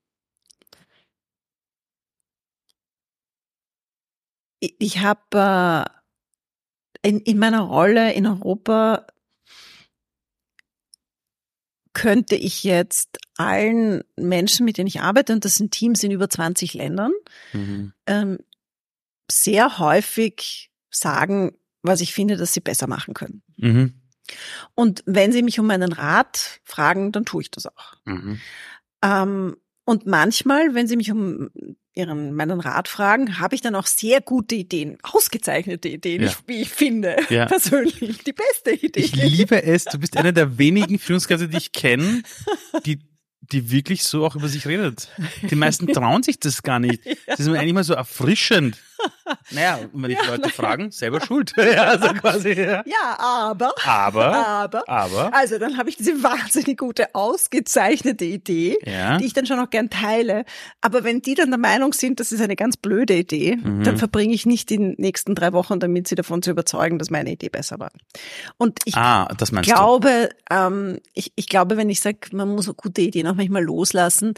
ich 4.59 4.99
habe 4.99 5.89
äh, 7.03 7.09
in, 7.09 7.19
in 7.19 7.39
meiner 7.39 7.63
Rolle 7.63 8.13
in 8.13 8.25
Europa 8.25 9.05
könnte 12.01 12.35
ich 12.35 12.63
jetzt 12.63 13.19
allen 13.37 14.03
Menschen, 14.15 14.65
mit 14.65 14.79
denen 14.79 14.87
ich 14.87 15.01
arbeite, 15.01 15.33
und 15.33 15.45
das 15.45 15.53
sind 15.53 15.71
Teams 15.71 16.01
in 16.01 16.09
über 16.09 16.31
20 16.31 16.73
Ländern, 16.73 17.11
mhm. 17.53 17.93
ähm, 18.07 18.39
sehr 19.29 19.77
häufig 19.77 20.71
sagen, 20.89 21.51
was 21.83 22.01
ich 22.01 22.11
finde, 22.11 22.37
dass 22.37 22.53
sie 22.53 22.59
besser 22.59 22.87
machen 22.87 23.13
können. 23.13 23.43
Mhm. 23.57 23.93
Und 24.73 25.03
wenn 25.05 25.31
sie 25.31 25.43
mich 25.43 25.59
um 25.59 25.67
meinen 25.67 25.93
Rat 25.93 26.59
fragen, 26.63 27.11
dann 27.11 27.23
tue 27.23 27.43
ich 27.43 27.51
das 27.51 27.67
auch. 27.67 27.93
Mhm. 28.05 28.41
Ähm, 29.03 29.57
und 29.86 30.05
manchmal, 30.05 30.73
wenn 30.73 30.88
sie 30.88 30.95
mich 30.95 31.11
um 31.11 31.49
ihren 31.93 32.34
meinen 32.34 32.59
Rat 32.59 32.88
fragen, 32.88 33.39
habe 33.39 33.55
ich 33.55 33.61
dann 33.61 33.75
auch 33.75 33.86
sehr 33.86 34.21
gute 34.21 34.55
Ideen, 34.55 34.97
ausgezeichnete 35.03 35.89
Ideen, 35.89 36.23
ja. 36.23 36.32
wie 36.47 36.61
ich 36.61 36.69
finde, 36.69 37.17
ja. 37.29 37.45
persönlich 37.47 38.23
die 38.23 38.34
beste 38.34 38.71
Idee. 38.71 39.01
Ich 39.01 39.15
liebe 39.15 39.61
es. 39.63 39.86
Du 39.86 39.97
bist 39.97 40.15
einer 40.15 40.32
der 40.32 40.57
wenigen 40.57 40.99
Führungskräfte, 40.99 41.49
die 41.49 41.57
ich 41.57 41.71
kenne, 41.71 42.23
die 42.86 42.99
die 43.51 43.69
wirklich 43.71 44.03
so 44.03 44.25
auch 44.25 44.36
über 44.36 44.47
sich 44.47 44.65
redet. 44.65 45.09
Die 45.49 45.55
meisten 45.55 45.88
trauen 45.88 46.23
sich 46.23 46.39
das 46.39 46.63
gar 46.63 46.79
nicht. 46.79 47.01
Das 47.27 47.39
ist 47.39 47.47
mir 47.47 47.59
eigentlich 47.59 47.73
mal 47.73 47.84
so 47.84 47.93
erfrischend. 47.93 48.77
Naja, 49.51 49.79
wenn 49.93 50.09
die 50.09 50.15
ja, 50.15 50.25
Leute 50.25 50.41
nein. 50.41 50.51
fragen, 50.51 50.91
selber 50.91 51.21
schuld. 51.21 51.53
ja, 51.57 51.83
also 51.83 52.07
quasi, 52.13 52.53
ja. 52.53 52.83
ja, 52.85 53.17
aber. 53.19 53.73
Aber. 53.85 54.35
Aber. 54.35 54.89
Aber. 54.89 55.33
Also 55.33 55.57
dann 55.57 55.77
habe 55.77 55.89
ich 55.89 55.97
diese 55.97 56.23
wahnsinnig 56.23 56.77
gute, 56.77 57.13
ausgezeichnete 57.15 58.25
Idee, 58.25 58.77
ja. 58.85 59.17
die 59.17 59.25
ich 59.25 59.33
dann 59.33 59.45
schon 59.45 59.59
auch 59.59 59.69
gern 59.69 59.89
teile. 59.89 60.45
Aber 60.81 61.03
wenn 61.03 61.21
die 61.21 61.35
dann 61.35 61.49
der 61.49 61.59
Meinung 61.59 61.93
sind, 61.93 62.19
das 62.19 62.31
ist 62.31 62.41
eine 62.41 62.55
ganz 62.55 62.77
blöde 62.77 63.15
Idee, 63.15 63.57
mhm. 63.57 63.83
dann 63.83 63.97
verbringe 63.97 64.33
ich 64.33 64.45
nicht 64.45 64.69
die 64.69 64.77
nächsten 64.77 65.35
drei 65.35 65.53
Wochen 65.53 65.79
damit, 65.79 66.07
sie 66.07 66.15
davon 66.15 66.41
zu 66.41 66.51
überzeugen, 66.51 66.99
dass 66.99 67.09
meine 67.09 67.31
Idee 67.31 67.49
besser 67.49 67.79
war. 67.79 67.91
Und 68.57 68.79
ich 68.85 68.95
ah, 68.95 69.27
glaube, 69.61 70.29
ähm, 70.49 70.99
ich, 71.13 71.31
ich 71.35 71.47
glaube, 71.47 71.77
wenn 71.77 71.89
ich 71.89 72.01
sage, 72.01 72.19
man 72.31 72.49
muss 72.49 72.71
gute 72.75 73.01
Ideen 73.01 73.27
auch 73.27 73.35
manchmal 73.35 73.63
loslassen, 73.63 74.33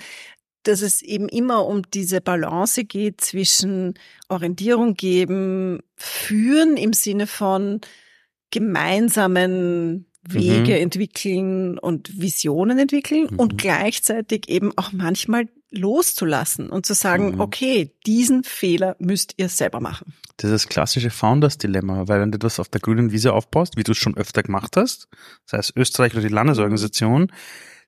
dass 0.63 0.81
es 0.81 1.01
eben 1.01 1.29
immer 1.29 1.65
um 1.65 1.83
diese 1.91 2.21
Balance 2.21 2.85
geht 2.85 3.21
zwischen 3.21 3.93
Orientierung 4.29 4.95
geben, 4.95 5.79
führen 5.95 6.77
im 6.77 6.93
Sinne 6.93 7.27
von 7.27 7.81
gemeinsamen 8.51 10.05
Wege 10.27 10.75
mhm. 10.75 10.81
entwickeln 10.81 11.77
und 11.77 12.21
Visionen 12.21 12.79
entwickeln 12.79 13.27
mhm. 13.29 13.39
und 13.39 13.57
gleichzeitig 13.57 14.47
eben 14.47 14.71
auch 14.77 14.93
manchmal 14.93 15.49
loszulassen 15.71 16.69
und 16.69 16.85
zu 16.85 16.93
sagen, 16.93 17.33
mhm. 17.33 17.39
okay, 17.41 17.91
diesen 18.05 18.43
Fehler 18.43 18.95
müsst 18.99 19.33
ihr 19.37 19.49
selber 19.49 19.81
machen. 19.81 20.13
Das 20.37 20.49
ist 20.49 20.65
das 20.65 20.69
klassische 20.69 21.09
Founders-Dilemma, 21.09 22.07
weil 22.07 22.21
wenn 22.21 22.31
du 22.31 22.39
das 22.39 22.59
auf 22.59 22.69
der 22.69 22.79
grünen 22.79 23.11
Wiese 23.11 23.33
aufbaust, 23.33 23.75
wie 23.75 23.83
du 23.83 23.91
es 23.91 23.97
schon 23.97 24.15
öfter 24.15 24.43
gemacht 24.43 24.77
hast, 24.77 25.07
sei 25.45 25.57
es 25.57 25.73
Österreich 25.75 26.13
oder 26.13 26.21
die 26.21 26.33
Landesorganisation, 26.33 27.31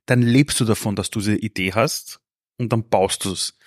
dann 0.05 0.21
lebst 0.21 0.59
du 0.59 0.65
davon, 0.65 0.95
dass 0.95 1.09
du 1.09 1.19
diese 1.19 1.35
Idee 1.35 1.73
hast 1.73 2.19
und 2.57 2.71
dann 2.71 2.87
baust 2.89 3.25
du 3.25 3.31
es. 3.31 3.57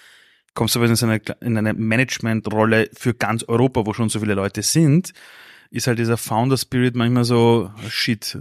Kommst 0.54 0.74
du 0.74 0.80
aber 0.80 0.88
in 0.88 0.96
eine, 0.96 1.20
in 1.40 1.56
eine 1.56 1.74
Managementrolle 1.74 2.90
für 2.92 3.14
ganz 3.14 3.44
Europa, 3.44 3.86
wo 3.86 3.92
schon 3.92 4.08
so 4.08 4.20
viele 4.20 4.34
Leute 4.34 4.62
sind, 4.62 5.12
ist 5.70 5.86
halt 5.86 5.98
dieser 5.98 6.16
Founder 6.16 6.56
Spirit 6.56 6.96
manchmal 6.96 7.24
so 7.24 7.70
shit. 7.88 8.38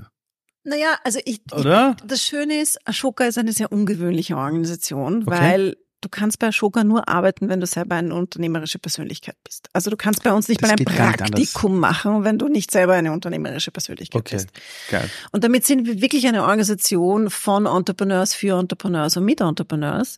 Naja, 0.64 0.98
also 1.04 1.20
ich? 1.26 1.42
Ich, 1.56 2.08
das 2.08 2.24
Schöne 2.24 2.62
ist, 2.62 2.80
Ashoka 2.88 3.26
ist 3.26 3.38
eine 3.38 3.54
sehr 3.54 3.72
ungewöhnliche 3.72 4.36
Organisation, 4.36 5.24
okay. 5.24 5.32
weil 5.32 5.78
du 6.02 6.10
kannst 6.10 6.40
bei 6.40 6.48
Ashoka 6.48 6.84
nur 6.84 7.08
arbeiten, 7.10 7.50
wenn 7.50 7.60
du 7.60 7.66
selber 7.66 7.96
eine 7.96 8.14
unternehmerische 8.14 8.80
Persönlichkeit 8.80 9.36
bist. 9.44 9.68
Also 9.74 9.90
du 9.90 9.98
kannst 9.98 10.24
bei 10.24 10.34
uns 10.34 10.48
nicht 10.48 10.62
das 10.62 10.70
mal 10.70 10.78
ein 10.78 10.86
Praktikum 10.86 11.80
machen, 11.80 12.24
wenn 12.24 12.38
du 12.38 12.48
nicht 12.48 12.72
selber 12.72 12.94
eine 12.94 13.12
unternehmerische 13.12 13.72
Persönlichkeit 13.72 14.20
okay. 14.20 14.36
bist. 14.36 14.50
Geil. 14.90 15.10
Und 15.32 15.44
damit 15.44 15.66
sind 15.66 15.88
wir 15.88 16.02
wirklich 16.02 16.28
eine 16.28 16.44
Organisation 16.44 17.30
von 17.30 17.66
Entrepreneurs 17.66 18.34
für 18.34 18.58
Entrepreneurs 18.60 19.18
und 19.18 19.26
mit 19.26 19.42
Entrepreneurs. 19.42 20.18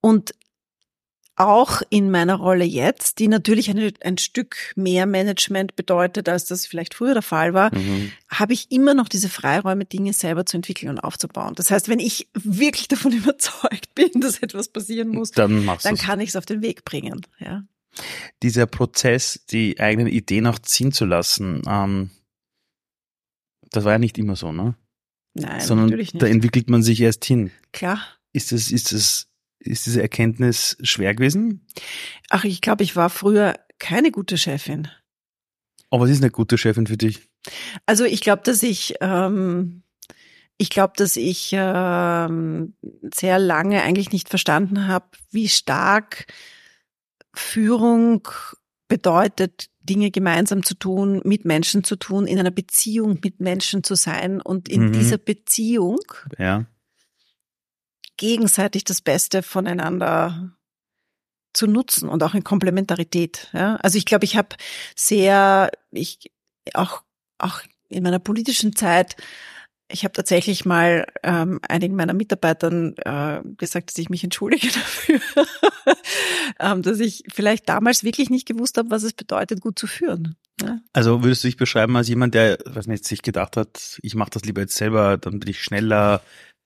Und 0.00 0.34
auch 1.42 1.82
in 1.90 2.10
meiner 2.10 2.36
Rolle 2.36 2.64
jetzt, 2.64 3.18
die 3.18 3.28
natürlich 3.28 3.68
eine, 3.70 3.92
ein 4.02 4.18
Stück 4.18 4.56
mehr 4.76 5.06
Management 5.06 5.76
bedeutet, 5.76 6.28
als 6.28 6.44
das 6.44 6.66
vielleicht 6.66 6.94
früher 6.94 7.14
der 7.14 7.22
Fall 7.22 7.54
war, 7.54 7.74
mhm. 7.74 8.12
habe 8.28 8.52
ich 8.52 8.70
immer 8.70 8.94
noch 8.94 9.08
diese 9.08 9.28
Freiräume, 9.28 9.84
Dinge 9.84 10.12
selber 10.12 10.46
zu 10.46 10.56
entwickeln 10.56 10.90
und 10.90 11.00
aufzubauen. 11.00 11.54
Das 11.54 11.70
heißt, 11.70 11.88
wenn 11.88 11.98
ich 11.98 12.28
wirklich 12.34 12.88
davon 12.88 13.12
überzeugt 13.16 13.94
bin, 13.94 14.20
dass 14.20 14.38
etwas 14.38 14.68
passieren 14.68 15.08
muss, 15.08 15.32
dann, 15.32 15.68
dann 15.82 15.96
kann 15.96 16.20
ich 16.20 16.30
es 16.30 16.36
auf 16.36 16.46
den 16.46 16.62
Weg 16.62 16.84
bringen. 16.84 17.20
Ja. 17.38 17.64
Dieser 18.42 18.66
Prozess, 18.66 19.44
die 19.50 19.78
eigenen 19.80 20.06
Ideen 20.06 20.46
auch 20.46 20.58
ziehen 20.58 20.92
zu 20.92 21.04
lassen, 21.04 21.62
ähm, 21.66 22.10
das 23.70 23.84
war 23.84 23.92
ja 23.92 23.98
nicht 23.98 24.18
immer 24.18 24.36
so, 24.36 24.52
ne? 24.52 24.76
Nein, 25.34 25.60
Sondern 25.60 25.86
natürlich 25.86 26.14
nicht. 26.14 26.22
Da 26.22 26.26
entwickelt 26.26 26.68
man 26.68 26.82
sich 26.82 27.00
erst 27.00 27.24
hin. 27.24 27.50
Klar. 27.72 28.00
Ist 28.34 28.52
es, 28.52 28.70
ist 28.70 28.92
es 28.92 29.31
ist 29.64 29.86
diese 29.86 30.02
Erkenntnis 30.02 30.76
schwer 30.82 31.14
gewesen? 31.14 31.66
Ach, 32.30 32.44
ich 32.44 32.60
glaube, 32.60 32.84
ich 32.84 32.96
war 32.96 33.10
früher 33.10 33.54
keine 33.78 34.10
gute 34.10 34.38
Chefin. 34.38 34.88
Aber 35.90 36.04
was 36.04 36.10
ist 36.10 36.22
eine 36.22 36.30
gute 36.30 36.58
Chefin 36.58 36.86
für 36.86 36.96
dich? 36.96 37.28
Also 37.86 38.04
ich 38.04 38.20
glaube, 38.20 38.42
dass 38.44 38.62
ich, 38.62 38.94
ähm, 39.00 39.82
ich 40.56 40.70
glaube, 40.70 40.94
dass 40.96 41.16
ich 41.16 41.50
ähm, 41.52 42.74
sehr 43.14 43.38
lange 43.38 43.82
eigentlich 43.82 44.12
nicht 44.12 44.28
verstanden 44.28 44.86
habe, 44.86 45.06
wie 45.30 45.48
stark 45.48 46.26
Führung 47.34 48.28
bedeutet, 48.88 49.68
Dinge 49.80 50.10
gemeinsam 50.10 50.62
zu 50.62 50.74
tun, 50.74 51.20
mit 51.24 51.44
Menschen 51.44 51.82
zu 51.82 51.96
tun, 51.96 52.26
in 52.26 52.38
einer 52.38 52.50
Beziehung 52.50 53.18
mit 53.24 53.40
Menschen 53.40 53.82
zu 53.82 53.96
sein 53.96 54.40
und 54.40 54.68
in 54.68 54.86
mhm. 54.86 54.92
dieser 54.92 55.18
Beziehung 55.18 55.98
ja 56.38 56.66
gegenseitig 58.22 58.84
das 58.84 59.00
Beste 59.00 59.42
voneinander 59.42 60.52
zu 61.52 61.66
nutzen 61.66 62.08
und 62.08 62.22
auch 62.22 62.34
in 62.34 62.44
Komplementarität. 62.44 63.48
Ja? 63.52 63.76
Also 63.82 63.98
ich 63.98 64.06
glaube, 64.06 64.24
ich 64.24 64.36
habe 64.36 64.50
sehr, 64.94 65.72
ich 65.90 66.30
auch 66.72 67.02
auch 67.38 67.62
in 67.88 68.04
meiner 68.04 68.20
politischen 68.20 68.76
Zeit, 68.76 69.16
ich 69.90 70.04
habe 70.04 70.12
tatsächlich 70.12 70.64
mal 70.64 71.04
ähm, 71.24 71.58
einigen 71.68 71.96
meiner 71.96 72.14
Mitarbeitern 72.14 72.94
äh, 72.98 73.40
gesagt, 73.58 73.90
dass 73.90 73.98
ich 73.98 74.08
mich 74.08 74.22
entschuldige 74.22 74.68
dafür, 74.72 75.20
ähm, 76.60 76.82
dass 76.82 77.00
ich 77.00 77.24
vielleicht 77.28 77.68
damals 77.68 78.04
wirklich 78.04 78.30
nicht 78.30 78.46
gewusst 78.46 78.78
habe, 78.78 78.90
was 78.90 79.02
es 79.02 79.14
bedeutet, 79.14 79.60
gut 79.60 79.80
zu 79.80 79.88
führen. 79.88 80.36
Ja? 80.62 80.78
Also 80.92 81.24
würdest 81.24 81.42
du 81.42 81.48
dich 81.48 81.56
beschreiben 81.56 81.96
als 81.96 82.08
jemand, 82.08 82.34
der, 82.34 82.58
was 82.66 82.86
nicht, 82.86 83.04
sich 83.04 83.22
gedacht 83.22 83.56
hat, 83.56 83.98
ich 84.00 84.14
mache 84.14 84.30
das 84.30 84.44
lieber 84.44 84.60
jetzt 84.60 84.76
selber, 84.76 85.18
dann 85.18 85.40
bin 85.40 85.50
ich 85.50 85.60
schneller, 85.60 86.22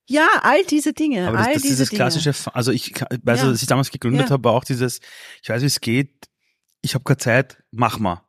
ja, 0.07 0.29
all 0.43 0.65
diese 0.65 0.93
Dinge. 0.93 1.29
Aber 1.29 1.39
das, 1.39 1.47
all 1.47 1.55
das 1.55 1.63
diese 1.63 1.83
ist 1.83 1.93
das 1.93 1.97
klassische, 1.97 2.33
Dinge. 2.33 2.55
also 2.55 2.73
ich, 2.73 2.93
weiß, 2.95 3.43
ja. 3.43 3.49
als 3.49 3.61
ich 3.61 3.67
damals 3.67 3.91
gegründet 3.91 4.27
ja. 4.27 4.31
habe, 4.31 4.51
auch 4.51 4.65
dieses, 4.65 5.01
ich 5.43 5.49
weiß, 5.49 5.63
wie 5.63 5.67
es 5.67 5.81
geht, 5.81 6.29
ich 6.83 6.95
habe 6.95 7.05
keine 7.05 7.19
Zeit, 7.19 7.63
mach 7.73 7.99
mal. 7.99 8.23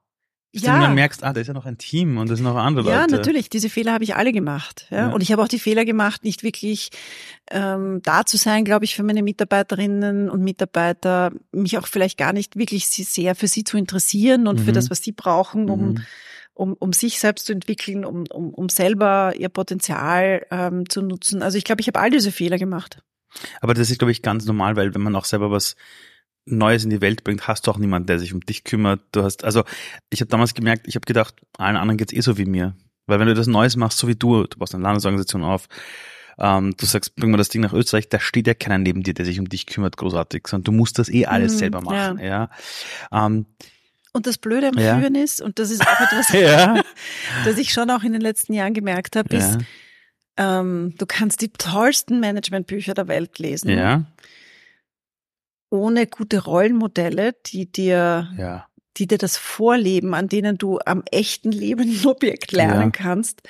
Bis 0.53 0.63
ja. 0.63 0.75
du 0.75 0.81
dann 0.81 0.95
merkst, 0.95 1.23
ah, 1.23 1.33
da 1.33 1.41
ist 1.41 1.47
ja 1.47 1.53
noch 1.53 1.65
ein 1.65 1.77
Team 1.77 2.17
und 2.17 2.29
da 2.29 2.35
sind 2.35 2.45
noch 2.45 2.55
andere 2.55 2.85
Leute. 2.85 2.95
Ja, 2.95 3.05
natürlich, 3.05 3.49
diese 3.49 3.69
Fehler 3.69 3.93
habe 3.93 4.03
ich 4.03 4.15
alle 4.15 4.31
gemacht. 4.31 4.87
Ja? 4.89 4.97
ja. 4.97 5.07
Und 5.09 5.21
ich 5.21 5.31
habe 5.31 5.43
auch 5.43 5.47
die 5.47 5.59
Fehler 5.59 5.85
gemacht, 5.85 6.23
nicht 6.23 6.41
wirklich 6.41 6.89
ähm, 7.51 8.01
da 8.01 8.25
zu 8.25 8.37
sein, 8.37 8.63
glaube 8.63 8.85
ich, 8.85 8.95
für 8.95 9.03
meine 9.03 9.21
Mitarbeiterinnen 9.21 10.29
und 10.29 10.41
Mitarbeiter, 10.41 11.31
mich 11.51 11.77
auch 11.77 11.85
vielleicht 11.85 12.17
gar 12.17 12.33
nicht 12.33 12.55
wirklich 12.55 12.87
sehr 12.87 13.35
für 13.35 13.47
sie 13.47 13.65
zu 13.65 13.77
interessieren 13.77 14.47
und 14.47 14.61
mhm. 14.61 14.63
für 14.63 14.71
das, 14.71 14.89
was 14.89 15.03
sie 15.03 15.11
brauchen, 15.11 15.69
um 15.69 15.89
mhm 15.89 16.05
um, 16.57 16.73
um 16.73 16.91
sich 16.91 17.19
selbst 17.19 17.45
zu 17.45 17.53
entwickeln, 17.53 18.03
um, 18.03 18.25
um, 18.31 18.53
um 18.53 18.69
selber 18.69 19.33
ihr 19.37 19.49
Potenzial 19.49 20.45
ähm, 20.51 20.89
zu 20.89 21.01
nutzen. 21.01 21.41
Also 21.41 21.57
ich 21.57 21.63
glaube, 21.63 21.81
ich 21.81 21.87
habe 21.87 21.99
all 21.99 22.09
diese 22.09 22.31
Fehler 22.31 22.57
gemacht. 22.57 23.01
Aber 23.61 23.73
das 23.73 23.91
ist, 23.91 23.99
glaube 23.99 24.11
ich, 24.11 24.21
ganz 24.21 24.45
normal, 24.45 24.75
weil 24.75 24.95
wenn 24.95 25.01
man 25.01 25.15
auch 25.15 25.25
selber 25.25 25.51
was 25.51 25.75
Neues 26.45 26.83
in 26.83 26.89
die 26.89 27.01
Welt 27.01 27.23
bringt, 27.23 27.47
hast 27.47 27.67
du 27.67 27.71
auch 27.71 27.77
niemanden, 27.77 28.07
der 28.07 28.19
sich 28.19 28.33
um 28.33 28.39
dich 28.39 28.63
kümmert. 28.63 29.01
Du 29.11 29.23
hast, 29.23 29.43
also 29.43 29.63
ich 30.09 30.21
habe 30.21 30.29
damals 30.29 30.53
gemerkt, 30.53 30.87
ich 30.87 30.95
habe 30.95 31.05
gedacht, 31.05 31.35
allen 31.57 31.75
anderen 31.75 31.97
geht's 31.97 32.13
eh 32.13 32.21
so 32.21 32.37
wie 32.37 32.45
mir. 32.45 32.75
Weil 33.05 33.19
wenn 33.19 33.27
du 33.27 33.33
das 33.33 33.47
Neues 33.47 33.75
machst, 33.75 33.97
so 33.99 34.07
wie 34.07 34.15
du, 34.15 34.45
du 34.45 34.57
baust 34.57 34.73
eine 34.73 34.83
Landesorganisation 34.83 35.43
auf, 35.43 35.67
ähm, 36.39 36.75
du 36.77 36.85
sagst, 36.85 37.15
bring 37.15 37.31
mal 37.31 37.37
das 37.37 37.49
Ding 37.49 37.61
nach 37.61 37.73
Österreich, 37.73 38.09
da 38.09 38.19
steht 38.19 38.47
ja 38.47 38.53
keiner 38.53 38.77
neben 38.77 39.03
dir, 39.03 39.13
der 39.13 39.25
sich 39.25 39.39
um 39.39 39.49
dich 39.49 39.65
kümmert, 39.65 39.97
großartig, 39.97 40.47
sondern 40.47 40.63
du 40.65 40.71
musst 40.71 40.99
das 40.99 41.09
eh 41.09 41.25
alles 41.25 41.53
mhm, 41.53 41.57
selber 41.57 41.81
machen. 41.81 42.19
Ja. 42.19 42.49
ja. 43.11 43.25
Ähm, 43.25 43.45
und 44.17 44.27
das 44.27 44.37
Blöde 44.37 44.67
am 44.67 44.77
ja. 44.77 44.97
Führen 44.97 45.15
ist, 45.15 45.41
und 45.41 45.59
das 45.59 45.71
ist 45.71 45.81
auch 45.81 46.01
etwas, 46.01 46.29
ja. 46.33 46.81
das 47.45 47.57
ich 47.57 47.71
schon 47.71 47.89
auch 47.89 48.03
in 48.03 48.11
den 48.11 48.21
letzten 48.21 48.53
Jahren 48.53 48.73
gemerkt 48.73 49.15
habe, 49.15 49.33
ja. 49.33 49.39
ist, 49.39 49.59
ähm, 50.37 50.93
du 50.97 51.05
kannst 51.05 51.41
die 51.41 51.49
tollsten 51.49 52.19
Managementbücher 52.19 52.93
der 52.93 53.07
Welt 53.07 53.39
lesen. 53.39 53.69
Ja. 53.69 54.05
Ohne 55.69 56.07
gute 56.07 56.43
Rollenmodelle, 56.43 57.33
die 57.45 57.71
dir, 57.71 58.29
ja. 58.37 58.67
die 58.97 59.07
dir 59.07 59.17
das 59.17 59.37
vorleben, 59.37 60.13
an 60.13 60.27
denen 60.27 60.57
du 60.57 60.79
am 60.85 61.03
echten 61.11 61.51
lebenden 61.51 62.05
Objekt 62.05 62.51
lernen 62.51 62.91
kannst, 62.91 63.41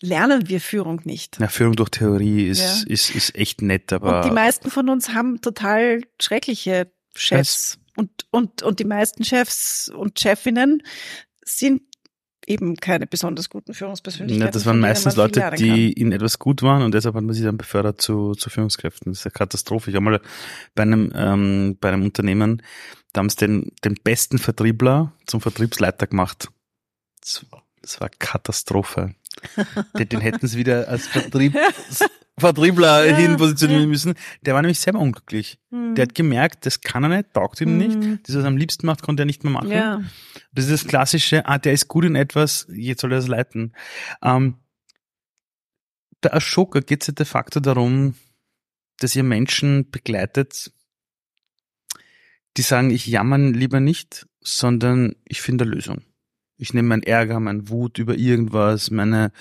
lernen 0.00 0.48
wir 0.48 0.60
Führung 0.60 1.00
nicht. 1.04 1.38
Ja, 1.40 1.48
Führung 1.48 1.76
durch 1.76 1.90
Theorie 1.90 2.48
ist, 2.48 2.84
ist, 2.84 3.10
ist 3.14 3.34
echt 3.34 3.62
nett, 3.62 3.92
aber. 3.92 4.18
Und 4.18 4.26
die 4.26 4.34
meisten 4.34 4.70
von 4.70 4.88
uns 4.88 5.10
haben 5.10 5.40
total 5.40 6.02
schreckliche 6.20 6.90
Chefs. 7.16 7.78
Und, 7.96 8.10
und, 8.30 8.62
und 8.62 8.80
die 8.80 8.84
meisten 8.84 9.24
Chefs 9.24 9.88
und 9.88 10.18
Chefinnen 10.18 10.82
sind 11.44 11.82
eben 12.46 12.76
keine 12.76 13.06
besonders 13.06 13.48
guten 13.48 13.74
Führungspersönlichkeiten. 13.74 14.46
Ja, 14.46 14.50
das 14.50 14.66
waren 14.66 14.80
meistens 14.80 15.16
Leute, 15.16 15.52
die 15.56 15.92
in 15.92 16.12
etwas 16.12 16.38
gut 16.38 16.62
waren 16.62 16.82
und 16.82 16.92
deshalb 16.92 17.14
hat 17.14 17.24
man 17.24 17.34
sie 17.34 17.42
dann 17.42 17.56
befördert 17.56 18.00
zu, 18.00 18.32
zu 18.32 18.50
Führungskräften. 18.50 19.12
Das 19.12 19.20
ist 19.20 19.26
eine 19.26 19.32
Katastrophe. 19.32 19.90
Ich 19.90 19.96
habe 19.96 20.04
mal 20.04 20.20
bei 20.74 20.82
einem, 20.82 21.12
ähm, 21.14 21.76
bei 21.80 21.88
einem 21.88 22.02
Unternehmen, 22.02 22.62
da 23.12 23.20
haben 23.20 23.30
sie 23.30 23.36
den, 23.36 23.72
den 23.84 23.94
besten 24.02 24.38
Vertriebler 24.38 25.12
zum 25.26 25.40
Vertriebsleiter 25.40 26.06
gemacht. 26.06 26.48
Das, 27.20 27.46
das 27.80 28.00
war 28.00 28.10
Katastrophe. 28.10 29.14
den, 29.98 30.08
den 30.08 30.20
hätten 30.20 30.46
sie 30.46 30.58
wieder 30.58 30.88
als 30.88 31.06
Vertrieb, 31.06 31.56
Vertriebler 32.36 33.04
ja, 33.04 33.16
hin 33.16 33.36
positionieren 33.36 33.82
ja. 33.82 33.88
müssen. 33.88 34.14
Der 34.42 34.54
war 34.54 34.62
nämlich 34.62 34.80
selber 34.80 34.98
unglücklich. 34.98 35.58
Mhm. 35.70 35.94
Der 35.94 36.02
hat 36.02 36.14
gemerkt, 36.14 36.66
das 36.66 36.80
kann 36.80 37.04
er 37.04 37.08
nicht, 37.08 37.32
taugt 37.32 37.60
ihm 37.60 37.72
mhm. 37.72 37.78
nicht. 37.78 38.28
Das, 38.28 38.36
was 38.36 38.42
er 38.42 38.48
am 38.48 38.56
liebsten 38.56 38.86
macht, 38.86 39.02
konnte 39.02 39.22
er 39.22 39.26
nicht 39.26 39.44
mehr 39.44 39.52
machen. 39.52 39.70
Ja. 39.70 40.02
Das 40.52 40.64
ist 40.64 40.72
das 40.72 40.86
klassische, 40.88 41.46
ah, 41.46 41.58
der 41.58 41.72
ist 41.72 41.88
gut 41.88 42.04
in 42.04 42.16
etwas, 42.16 42.66
jetzt 42.72 43.02
soll 43.02 43.12
er 43.12 43.18
das 43.18 43.28
leiten. 43.28 43.72
Ähm, 44.22 44.56
bei 46.20 46.32
Ashoka 46.32 46.80
geht 46.80 47.02
es 47.02 47.08
ja 47.08 47.12
de 47.12 47.26
facto 47.26 47.60
darum, 47.60 48.14
dass 48.98 49.14
ihr 49.14 49.24
Menschen 49.24 49.90
begleitet, 49.90 50.72
die 52.56 52.62
sagen, 52.62 52.90
ich 52.90 53.06
jammern 53.06 53.52
lieber 53.52 53.80
nicht, 53.80 54.26
sondern 54.40 55.16
ich 55.24 55.42
finde 55.42 55.64
eine 55.64 55.74
Lösung. 55.74 56.02
Ich 56.56 56.72
nehme 56.72 56.88
meinen 56.88 57.02
Ärger, 57.02 57.40
meinen 57.40 57.68
Wut 57.68 57.98
über 57.98 58.14
irgendwas, 58.16 58.90
meine 58.90 59.32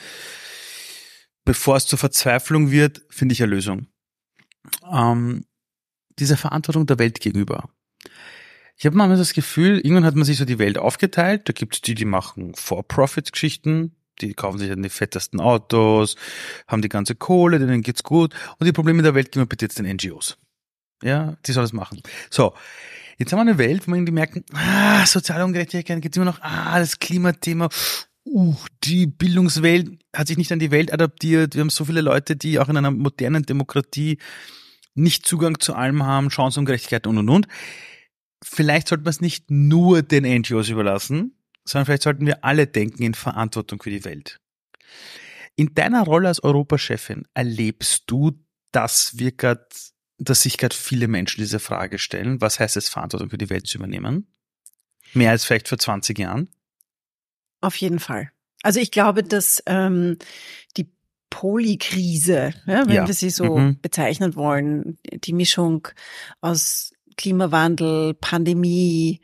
bevor 1.46 1.76
es 1.76 1.88
zur 1.88 2.00
Verzweiflung 2.00 2.72
wird, 2.72 3.02
finde 3.10 3.34
ich 3.34 3.44
eine 3.44 3.52
Lösung. 3.52 3.88
Ähm, 4.92 5.46
diese 6.20 6.38
Verantwortung 6.38 6.86
der 6.86 7.00
Welt 7.00 7.20
gegenüber. 7.20 7.70
Ich 8.76 8.86
habe 8.86 8.98
manchmal 8.98 9.18
das 9.18 9.34
Gefühl, 9.34 9.80
irgendwann 9.80 10.06
hat 10.06 10.16
man 10.16 10.26
sich 10.26 10.38
so 10.38 10.46
die 10.46 10.60
Welt 10.60 10.78
aufgeteilt. 10.78 11.48
Da 11.48 11.54
gibt 11.54 11.76
es 11.76 11.82
die, 11.82 11.96
die 11.96 12.06
machen 12.06 12.56
For-Profit-Geschichten, 12.56 13.96
die 14.22 14.34
kaufen 14.34 14.58
sich 14.58 14.70
dann 14.70 14.84
die 14.84 14.90
fettesten 14.90 15.40
Autos, 15.40 16.16
haben 16.68 16.82
die 16.82 16.90
ganze 16.90 17.16
Kohle, 17.16 17.60
denen 17.60 17.82
geht's 17.82 18.04
gut. 18.04 18.34
Und 18.58 18.66
die 18.66 18.72
Probleme 18.72 19.04
der 19.04 19.16
Welt 19.16 19.32
geben 19.32 19.44
wir 19.44 19.50
bitte 19.50 19.66
jetzt 19.66 19.80
den 19.80 19.86
NGOs. 19.86 20.38
Ja, 21.04 21.36
die 21.46 21.52
sollen 21.52 21.66
das 21.66 21.74
machen. 21.74 22.02
So, 22.30 22.54
jetzt 23.18 23.32
haben 23.32 23.40
wir 23.40 23.52
eine 23.52 23.58
Welt, 23.58 23.86
wo 23.86 23.92
man 23.92 24.00
irgendwie 24.00 24.14
merken, 24.14 24.44
ah, 24.54 25.06
soziale 25.06 25.44
Ungerechtigkeit 25.44 26.02
gibt's 26.02 26.18
immer 26.18 26.26
noch, 26.26 26.42
ah, 26.42 26.80
das 26.80 27.00
Klimathema, 27.00 27.70
uh, 28.34 28.56
die 28.84 29.08
Bildungswelt 29.08 29.90
hat 30.16 30.28
sich 30.28 30.38
nicht 30.38 30.52
an 30.52 30.60
die 30.60 30.72
Welt 30.72 30.92
adaptiert. 30.92 31.56
Wir 31.56 31.62
haben 31.62 31.70
so 31.70 31.86
viele 31.86 32.02
Leute, 32.02 32.36
die 32.36 32.60
auch 32.60 32.70
in 32.70 32.78
einer 32.78 32.92
modernen 32.92 33.44
Demokratie 33.44 34.18
nicht 34.96 35.26
Zugang 35.26 35.60
zu 35.60 35.74
allem 35.76 36.04
haben, 36.04 36.30
Chancenungerechtigkeit 36.30 37.08
und 37.08 37.18
und 37.18 37.30
und. 37.30 37.48
Vielleicht 38.44 38.88
sollten 38.90 39.06
wir 39.06 39.10
es 39.10 39.22
nicht 39.22 39.50
nur 39.50 40.02
den 40.02 40.26
NGOs 40.26 40.70
überlassen, 40.70 41.38
sondern 41.66 41.86
vielleicht 41.86 42.04
sollten 42.04 42.26
wir 42.26 42.44
alle 42.44 42.68
denken 42.68 43.04
in 43.04 43.14
Verantwortung 43.14 43.82
für 43.82 43.90
die 43.90 44.04
Welt. 44.04 44.40
In 45.56 45.74
deiner 45.74 46.04
Rolle 46.04 46.28
als 46.28 46.44
Europachefin 46.44 47.26
erlebst 47.34 48.04
du, 48.08 48.32
dass 48.72 49.18
wir 49.18 49.32
grad, 49.32 49.74
dass 50.18 50.42
sich 50.42 50.58
gerade 50.58 50.76
viele 50.76 51.08
Menschen 51.08 51.42
diese 51.42 51.60
Frage 51.60 52.00
stellen, 52.00 52.42
was 52.42 52.60
heißt 52.60 52.76
es, 52.76 52.90
Verantwortung 52.90 53.30
für 53.30 53.38
die 53.38 53.50
Welt 53.50 53.68
zu 53.68 53.78
übernehmen? 53.78 54.28
Mehr 55.14 55.32
als 55.32 55.46
vielleicht 55.46 55.70
vor 55.70 55.78
20 55.78 56.18
Jahren? 56.18 56.50
Auf 57.64 57.78
jeden 57.78 58.00
Fall. 58.00 58.30
Also 58.62 58.82
ich 58.82 58.92
glaube, 58.92 59.24
dass 59.24 59.64
ähm, 59.68 60.18
die 60.76 60.92
Polykrise, 61.30 62.54
ja, 62.66 62.88
wenn 62.88 62.96
ja. 62.96 63.08
wir 63.08 63.14
sie 63.14 63.30
so 63.30 63.58
mhm. 63.58 63.80
bezeichnen 63.82 64.36
wollen, 64.36 64.98
die 65.14 65.32
Mischung 65.32 65.88
aus 66.42 66.92
Klimawandel, 67.16 68.16
Pandemie, 68.16 69.22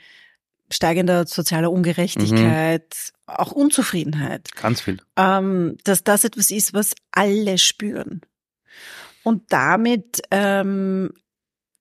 steigender 0.72 1.28
sozialer 1.28 1.70
Ungerechtigkeit, 1.70 2.96
mhm. 3.28 3.34
auch 3.34 3.52
Unzufriedenheit. 3.52 4.56
Ganz 4.56 4.80
viel. 4.80 5.00
Ähm, 5.18 5.78
dass 5.84 6.06
das 6.06 6.24
etwas 6.24 6.50
ist, 6.50 6.74
was 6.74 6.94
alle 7.12 7.58
spüren. 7.58 8.22
Und 9.24 9.52
damit 9.52 10.22
ähm, 10.32 11.12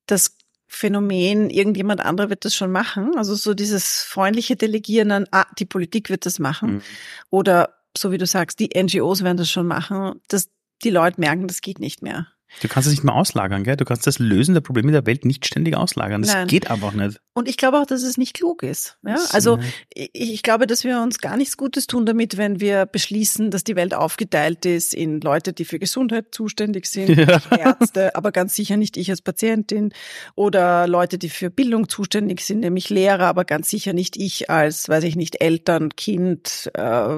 das 0.06 0.37
Phänomen, 0.68 1.48
irgendjemand 1.48 2.00
anderer 2.00 2.30
wird 2.30 2.44
das 2.44 2.54
schon 2.54 2.70
machen. 2.70 3.16
Also 3.16 3.34
so 3.34 3.54
dieses 3.54 4.02
freundliche 4.02 4.54
Delegieren 4.54 5.10
an, 5.10 5.26
ah, 5.32 5.46
die 5.58 5.64
Politik 5.64 6.10
wird 6.10 6.26
das 6.26 6.38
machen. 6.38 6.74
Mhm. 6.74 6.82
Oder 7.30 7.74
so 7.96 8.12
wie 8.12 8.18
du 8.18 8.26
sagst, 8.26 8.60
die 8.60 8.70
NGOs 8.80 9.24
werden 9.24 9.38
das 9.38 9.50
schon 9.50 9.66
machen, 9.66 10.20
dass 10.28 10.50
die 10.84 10.90
Leute 10.90 11.20
merken, 11.20 11.48
das 11.48 11.62
geht 11.62 11.80
nicht 11.80 12.02
mehr. 12.02 12.28
Du 12.62 12.68
kannst 12.68 12.86
es 12.86 12.92
nicht 12.92 13.04
mehr 13.04 13.14
auslagern, 13.14 13.64
gell? 13.64 13.76
Du 13.76 13.84
kannst 13.84 14.06
das 14.06 14.18
Lösen 14.18 14.54
der 14.54 14.60
Probleme 14.60 14.90
der 14.92 15.06
Welt 15.06 15.24
nicht 15.24 15.46
ständig 15.46 15.76
auslagern. 15.76 16.22
Das 16.22 16.32
Nein. 16.32 16.48
geht 16.48 16.70
einfach 16.70 16.92
nicht. 16.92 17.20
Und 17.34 17.48
ich 17.48 17.56
glaube 17.56 17.78
auch, 17.78 17.86
dass 17.86 18.02
es 18.02 18.16
nicht 18.16 18.34
klug 18.34 18.62
ist. 18.64 18.98
Ja? 19.06 19.16
Also 19.32 19.60
ich, 19.94 20.10
ich 20.12 20.42
glaube, 20.42 20.66
dass 20.66 20.82
wir 20.82 21.00
uns 21.00 21.18
gar 21.18 21.36
nichts 21.36 21.56
Gutes 21.56 21.86
tun 21.86 22.04
damit, 22.04 22.36
wenn 22.36 22.60
wir 22.60 22.86
beschließen, 22.86 23.52
dass 23.52 23.62
die 23.62 23.76
Welt 23.76 23.94
aufgeteilt 23.94 24.66
ist 24.66 24.92
in 24.92 25.20
Leute, 25.20 25.52
die 25.52 25.64
für 25.64 25.78
Gesundheit 25.78 26.26
zuständig 26.32 26.86
sind, 26.86 27.10
ja. 27.10 27.40
Ärzte, 27.56 28.16
aber 28.16 28.32
ganz 28.32 28.54
sicher 28.54 28.76
nicht 28.76 28.96
ich 28.96 29.10
als 29.10 29.22
Patientin, 29.22 29.92
oder 30.34 30.88
Leute, 30.88 31.18
die 31.18 31.28
für 31.28 31.50
Bildung 31.50 31.88
zuständig 31.88 32.40
sind, 32.40 32.60
nämlich 32.60 32.90
Lehrer, 32.90 33.26
aber 33.26 33.44
ganz 33.44 33.70
sicher 33.70 33.92
nicht 33.92 34.16
ich 34.16 34.50
als, 34.50 34.88
weiß 34.88 35.04
ich 35.04 35.14
nicht, 35.14 35.40
Eltern, 35.40 35.90
Kind, 35.94 36.70
äh, 36.74 37.08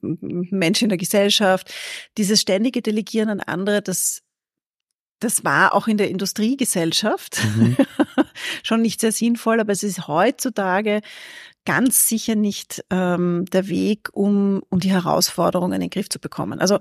Mensch 0.00 0.82
in 0.82 0.90
der 0.90 0.98
Gesellschaft. 0.98 1.72
Dieses 2.18 2.40
ständige 2.40 2.82
Delegieren 2.82 3.30
an 3.30 3.40
andere, 3.40 3.82
das 3.82 4.22
das 5.20 5.44
war 5.44 5.74
auch 5.74 5.86
in 5.86 5.98
der 5.98 6.10
Industriegesellschaft 6.10 7.42
mhm. 7.56 7.76
schon 8.62 8.82
nicht 8.82 9.00
sehr 9.00 9.12
sinnvoll, 9.12 9.60
aber 9.60 9.72
es 9.72 9.82
ist 9.82 10.08
heutzutage 10.08 11.00
ganz 11.64 12.08
sicher 12.08 12.34
nicht 12.34 12.84
ähm, 12.90 13.44
der 13.52 13.68
Weg, 13.68 14.08
um, 14.12 14.62
um 14.70 14.80
die 14.80 14.90
Herausforderungen 14.90 15.74
in 15.74 15.80
den 15.82 15.90
Griff 15.90 16.08
zu 16.08 16.18
bekommen. 16.18 16.58
Also 16.58 16.78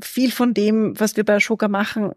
viel 0.00 0.30
von 0.30 0.54
dem, 0.54 0.98
was 0.98 1.16
wir 1.16 1.24
bei 1.24 1.36
Ashoka 1.36 1.68
machen, 1.68 2.12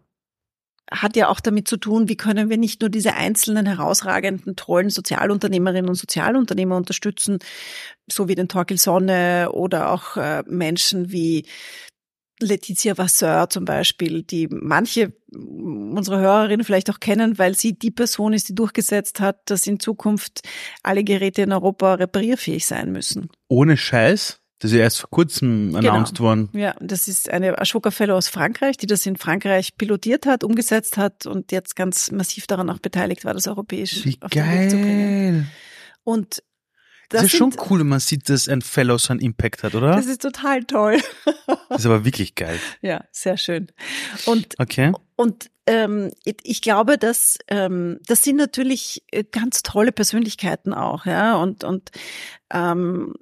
hat 0.90 1.16
ja 1.16 1.28
auch 1.28 1.40
damit 1.40 1.68
zu 1.68 1.76
tun, 1.76 2.08
wie 2.08 2.16
können 2.16 2.50
wir 2.50 2.58
nicht 2.58 2.80
nur 2.80 2.90
diese 2.90 3.14
einzelnen 3.14 3.66
herausragenden, 3.66 4.56
tollen 4.56 4.90
Sozialunternehmerinnen 4.90 5.88
und 5.88 5.94
Sozialunternehmer 5.94 6.76
unterstützen, 6.76 7.38
so 8.10 8.28
wie 8.28 8.34
den 8.34 8.48
Torkel 8.48 8.78
Sonne 8.78 9.50
oder 9.52 9.90
auch 9.90 10.16
äh, 10.16 10.42
Menschen 10.46 11.10
wie 11.10 11.46
Letizia 12.46 12.96
Vasseur 12.96 13.48
zum 13.50 13.64
Beispiel, 13.64 14.22
die 14.22 14.48
manche 14.50 15.12
unserer 15.34 16.18
Hörerinnen 16.20 16.64
vielleicht 16.64 16.90
auch 16.90 17.00
kennen, 17.00 17.38
weil 17.38 17.54
sie 17.54 17.78
die 17.78 17.90
Person 17.90 18.32
ist, 18.32 18.48
die 18.48 18.54
durchgesetzt 18.54 19.20
hat, 19.20 19.38
dass 19.46 19.66
in 19.66 19.80
Zukunft 19.80 20.40
alle 20.82 21.04
Geräte 21.04 21.42
in 21.42 21.52
Europa 21.52 21.94
reparierfähig 21.94 22.66
sein 22.66 22.92
müssen. 22.92 23.28
Ohne 23.48 23.76
Scheiß? 23.76 24.40
Das 24.58 24.70
ist 24.70 24.76
ja 24.76 24.84
erst 24.84 25.00
vor 25.00 25.10
kurzem 25.10 25.72
genau. 25.72 25.90
announced 25.90 26.16
genau. 26.18 26.28
worden. 26.28 26.48
Ja, 26.52 26.76
das 26.78 27.08
ist 27.08 27.28
eine 27.28 27.58
Ashoka 27.58 27.90
Fellow 27.90 28.14
aus 28.14 28.28
Frankreich, 28.28 28.76
die 28.76 28.86
das 28.86 29.04
in 29.06 29.16
Frankreich 29.16 29.76
pilotiert 29.76 30.24
hat, 30.24 30.44
umgesetzt 30.44 30.96
hat 30.96 31.26
und 31.26 31.50
jetzt 31.50 31.74
ganz 31.74 32.12
massiv 32.12 32.46
daran 32.46 32.70
auch 32.70 32.78
beteiligt 32.78 33.24
war, 33.24 33.34
das 33.34 33.48
europäisch 33.48 34.04
Wie 34.04 34.18
auf 34.20 34.30
geil. 34.30 34.44
den 34.44 34.60
Weg 34.60 34.70
zu 34.70 34.76
bringen. 34.76 35.50
Und 36.04 36.44
das, 37.12 37.22
das 37.22 37.32
ist 37.32 37.38
schon 37.38 37.54
cool, 37.68 37.80
wenn 37.80 37.88
man 37.88 38.00
sieht, 38.00 38.28
dass 38.28 38.48
ein 38.48 38.62
Fellow 38.62 38.96
so 38.98 39.12
einen 39.12 39.20
Impact 39.20 39.62
hat, 39.62 39.74
oder? 39.74 39.94
Das 39.94 40.06
ist 40.06 40.22
total 40.22 40.64
toll. 40.64 40.98
das 41.68 41.80
ist 41.80 41.86
aber 41.86 42.04
wirklich 42.04 42.34
geil. 42.34 42.58
Ja, 42.80 43.04
sehr 43.12 43.36
schön. 43.36 43.68
Und, 44.26 44.58
okay. 44.58 44.92
und 45.16 45.50
ähm, 45.66 46.10
ich 46.24 46.62
glaube, 46.62 46.98
dass 46.98 47.38
ähm, 47.48 47.98
das 48.06 48.22
sind 48.22 48.36
natürlich 48.36 49.04
äh, 49.12 49.24
ganz 49.24 49.62
tolle 49.62 49.92
Persönlichkeiten 49.92 50.72
auch, 50.74 51.06
ja, 51.06 51.36
und 51.36 51.62
und 51.62 51.90
ähm, 52.52 53.14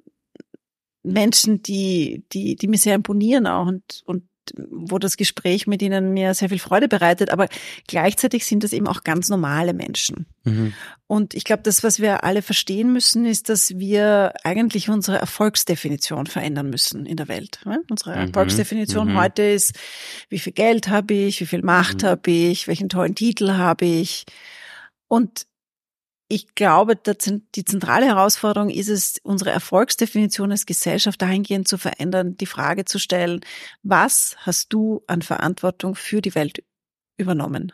Menschen, 1.03 1.61
die 1.61 2.23
die 2.31 2.55
die 2.55 2.67
mir 2.67 2.77
sehr 2.77 2.95
imponieren 2.95 3.45
auch 3.45 3.67
und 3.67 4.01
und 4.05 4.23
wo 4.69 4.97
das 4.97 5.17
Gespräch 5.17 5.67
mit 5.67 5.81
ihnen 5.81 6.13
mir 6.13 6.33
sehr 6.33 6.49
viel 6.49 6.59
Freude 6.59 6.87
bereitet, 6.87 7.29
aber 7.29 7.47
gleichzeitig 7.87 8.45
sind 8.45 8.63
das 8.63 8.73
eben 8.73 8.87
auch 8.87 9.03
ganz 9.03 9.29
normale 9.29 9.73
Menschen. 9.73 10.25
Mhm. 10.43 10.73
Und 11.07 11.33
ich 11.33 11.43
glaube, 11.43 11.63
das, 11.63 11.83
was 11.83 11.99
wir 11.99 12.23
alle 12.23 12.41
verstehen 12.41 12.91
müssen, 12.91 13.25
ist, 13.25 13.49
dass 13.49 13.77
wir 13.77 14.33
eigentlich 14.43 14.89
unsere 14.89 15.17
Erfolgsdefinition 15.17 16.25
verändern 16.25 16.69
müssen 16.69 17.05
in 17.05 17.17
der 17.17 17.27
Welt. 17.27 17.59
Unsere 17.89 18.15
mhm. 18.15 18.27
Erfolgsdefinition 18.27 19.13
mhm. 19.13 19.19
heute 19.19 19.43
ist, 19.43 19.77
wie 20.29 20.39
viel 20.39 20.53
Geld 20.53 20.87
habe 20.87 21.13
ich, 21.13 21.39
wie 21.41 21.45
viel 21.45 21.63
Macht 21.63 22.03
mhm. 22.03 22.07
habe 22.07 22.31
ich, 22.31 22.67
welchen 22.67 22.89
tollen 22.89 23.15
Titel 23.15 23.51
habe 23.53 23.85
ich. 23.85 24.25
Und 25.07 25.45
ich 26.31 26.55
glaube, 26.55 26.95
die 26.95 27.65
zentrale 27.65 28.05
Herausforderung 28.05 28.69
ist 28.69 28.87
es, 28.87 29.19
unsere 29.21 29.51
Erfolgsdefinition 29.51 30.51
als 30.51 30.65
Gesellschaft 30.65 31.21
dahingehend 31.21 31.67
zu 31.67 31.77
verändern, 31.77 32.37
die 32.37 32.45
Frage 32.45 32.85
zu 32.85 32.99
stellen, 32.99 33.41
was 33.83 34.37
hast 34.37 34.71
du 34.71 35.03
an 35.07 35.21
Verantwortung 35.21 35.93
für 35.93 36.21
die 36.21 36.33
Welt 36.33 36.63
übernommen? 37.17 37.73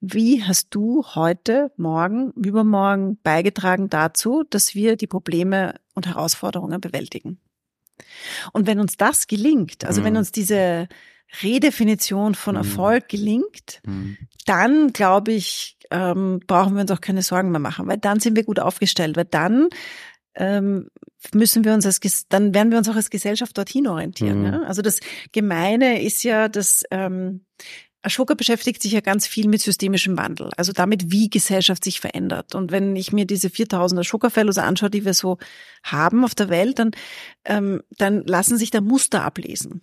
Wie 0.00 0.42
hast 0.42 0.68
du 0.70 1.04
heute, 1.14 1.70
morgen, 1.76 2.30
übermorgen 2.32 3.18
beigetragen 3.22 3.90
dazu, 3.90 4.42
dass 4.48 4.74
wir 4.74 4.96
die 4.96 5.06
Probleme 5.06 5.74
und 5.94 6.06
Herausforderungen 6.06 6.80
bewältigen? 6.80 7.38
Und 8.54 8.66
wenn 8.66 8.80
uns 8.80 8.96
das 8.96 9.26
gelingt, 9.26 9.84
also 9.84 10.00
mhm. 10.00 10.04
wenn 10.06 10.16
uns 10.16 10.32
diese 10.32 10.88
Redefinition 11.42 12.34
von 12.34 12.54
mhm. 12.54 12.62
Erfolg 12.62 13.08
gelingt, 13.08 13.82
mhm. 13.84 14.16
dann 14.46 14.94
glaube 14.94 15.32
ich, 15.32 15.77
ähm, 15.90 16.40
brauchen 16.46 16.74
wir 16.74 16.82
uns 16.82 16.90
auch 16.90 17.00
keine 17.00 17.22
Sorgen 17.22 17.50
mehr 17.50 17.60
machen, 17.60 17.86
weil 17.86 17.98
dann 17.98 18.20
sind 18.20 18.36
wir 18.36 18.44
gut 18.44 18.60
aufgestellt, 18.60 19.16
weil 19.16 19.24
dann 19.24 19.68
ähm, 20.34 20.88
müssen 21.34 21.64
wir 21.64 21.74
uns 21.74 21.84
als, 21.84 22.00
dann 22.28 22.54
werden 22.54 22.70
wir 22.70 22.78
uns 22.78 22.88
auch 22.88 22.96
als 22.96 23.10
Gesellschaft 23.10 23.56
dorthin 23.58 23.86
orientieren. 23.88 24.40
Mhm. 24.40 24.46
Ja? 24.46 24.62
Also 24.62 24.82
das 24.82 25.00
Gemeine 25.32 26.02
ist 26.02 26.22
ja, 26.22 26.48
dass 26.48 26.84
ähm, 26.90 27.44
Ashoka 28.02 28.34
beschäftigt 28.34 28.80
sich 28.80 28.92
ja 28.92 29.00
ganz 29.00 29.26
viel 29.26 29.48
mit 29.48 29.60
systemischem 29.60 30.16
Wandel, 30.16 30.50
also 30.56 30.72
damit, 30.72 31.10
wie 31.10 31.28
Gesellschaft 31.28 31.82
sich 31.82 32.00
verändert. 32.00 32.54
Und 32.54 32.70
wenn 32.70 32.94
ich 32.94 33.12
mir 33.12 33.26
diese 33.26 33.50
4000 33.50 34.00
Ashoka 34.00 34.30
Fellows 34.30 34.58
anschaue, 34.58 34.90
die 34.90 35.04
wir 35.04 35.14
so 35.14 35.38
haben 35.82 36.24
auf 36.24 36.34
der 36.34 36.48
Welt, 36.48 36.78
dann, 36.78 36.92
ähm, 37.44 37.82
dann 37.96 38.24
lassen 38.24 38.56
sich 38.56 38.70
da 38.70 38.80
Muster 38.80 39.24
ablesen. 39.24 39.82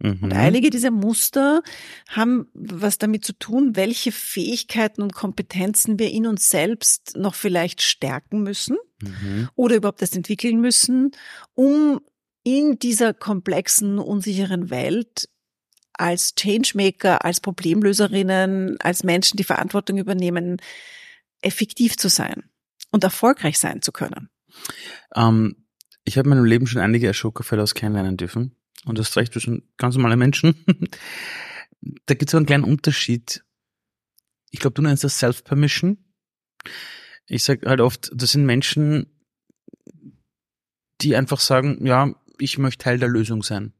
Mhm. 0.00 0.18
Und 0.22 0.32
einige 0.32 0.70
dieser 0.70 0.90
Muster 0.90 1.62
haben 2.08 2.48
was 2.54 2.98
damit 2.98 3.24
zu 3.24 3.32
tun, 3.32 3.74
welche 3.74 4.12
Fähigkeiten 4.12 5.02
und 5.02 5.12
Kompetenzen 5.12 5.98
wir 5.98 6.10
in 6.10 6.26
uns 6.26 6.50
selbst 6.50 7.16
noch 7.16 7.34
vielleicht 7.34 7.82
stärken 7.82 8.42
müssen 8.42 8.76
mhm. 9.02 9.48
oder 9.54 9.76
überhaupt 9.76 10.00
erst 10.00 10.16
entwickeln 10.16 10.60
müssen, 10.60 11.10
um 11.54 12.00
in 12.44 12.78
dieser 12.78 13.12
komplexen, 13.12 13.98
unsicheren 13.98 14.70
Welt 14.70 15.28
als 15.92 16.34
Changemaker, 16.36 17.24
als 17.24 17.40
Problemlöserinnen, 17.40 18.76
als 18.80 19.02
Menschen, 19.02 19.36
die 19.36 19.44
Verantwortung 19.44 19.98
übernehmen, 19.98 20.58
effektiv 21.42 21.96
zu 21.96 22.08
sein 22.08 22.44
und 22.90 23.04
erfolgreich 23.04 23.58
sein 23.58 23.82
zu 23.82 23.90
können. 23.92 24.30
Ähm, 25.14 25.66
ich 26.04 26.16
habe 26.16 26.28
in 26.28 26.36
meinem 26.36 26.44
Leben 26.44 26.66
schon 26.66 26.80
einige 26.80 27.10
Ashoka 27.10 27.42
Fellows 27.42 27.74
kennenlernen 27.74 28.16
dürfen. 28.16 28.54
Und 28.84 28.98
das 28.98 29.16
recht, 29.16 29.34
sind 29.34 29.64
ganz 29.76 29.96
normale 29.96 30.16
Menschen. 30.16 30.54
da 32.06 32.14
gibt 32.14 32.28
es 32.28 32.34
einen 32.34 32.46
kleinen 32.46 32.64
Unterschied. 32.64 33.44
Ich 34.50 34.60
glaube, 34.60 34.74
du 34.74 34.82
nennst 34.82 35.04
das 35.04 35.18
Self-Permission. 35.18 35.98
Ich 37.26 37.44
sage 37.44 37.68
halt 37.68 37.80
oft, 37.80 38.10
das 38.14 38.30
sind 38.30 38.46
Menschen, 38.46 39.06
die 41.00 41.14
einfach 41.16 41.40
sagen, 41.40 41.84
ja, 41.86 42.14
ich 42.38 42.58
möchte 42.58 42.84
Teil 42.84 42.98
der 42.98 43.08
Lösung 43.08 43.42
sein. 43.42 43.74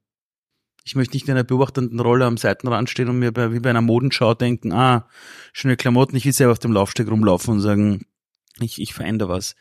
Ich 0.84 0.94
möchte 0.94 1.16
nicht 1.16 1.26
in 1.26 1.32
einer 1.32 1.44
beobachtenden 1.44 2.00
Rolle 2.00 2.24
am 2.24 2.36
Seitenrand 2.36 2.88
stehen 2.88 3.08
und 3.08 3.18
mir 3.18 3.32
bei, 3.32 3.52
wie 3.52 3.60
bei 3.60 3.70
einer 3.70 3.82
Modenschau 3.82 4.34
denken, 4.34 4.72
ah, 4.72 5.08
schöne 5.52 5.76
Klamotten, 5.76 6.16
ich 6.16 6.24
will 6.24 6.32
selber 6.32 6.52
auf 6.52 6.58
dem 6.58 6.72
Laufsteg 6.72 7.10
rumlaufen 7.10 7.54
und 7.54 7.60
sagen, 7.60 8.06
ich, 8.60 8.80
ich 8.80 8.94
verändere 8.94 9.30
was. 9.30 9.54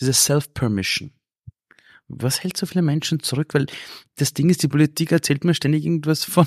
Diese 0.00 0.12
Self-Permission 0.12 1.12
was 2.08 2.42
hält 2.42 2.56
so 2.56 2.66
viele 2.66 2.82
Menschen 2.82 3.20
zurück? 3.20 3.54
Weil 3.54 3.66
das 4.16 4.34
Ding 4.34 4.50
ist, 4.50 4.62
die 4.62 4.68
Politik 4.68 5.12
erzählt 5.12 5.44
mir 5.44 5.54
ständig 5.54 5.84
irgendwas 5.84 6.24
von, 6.24 6.46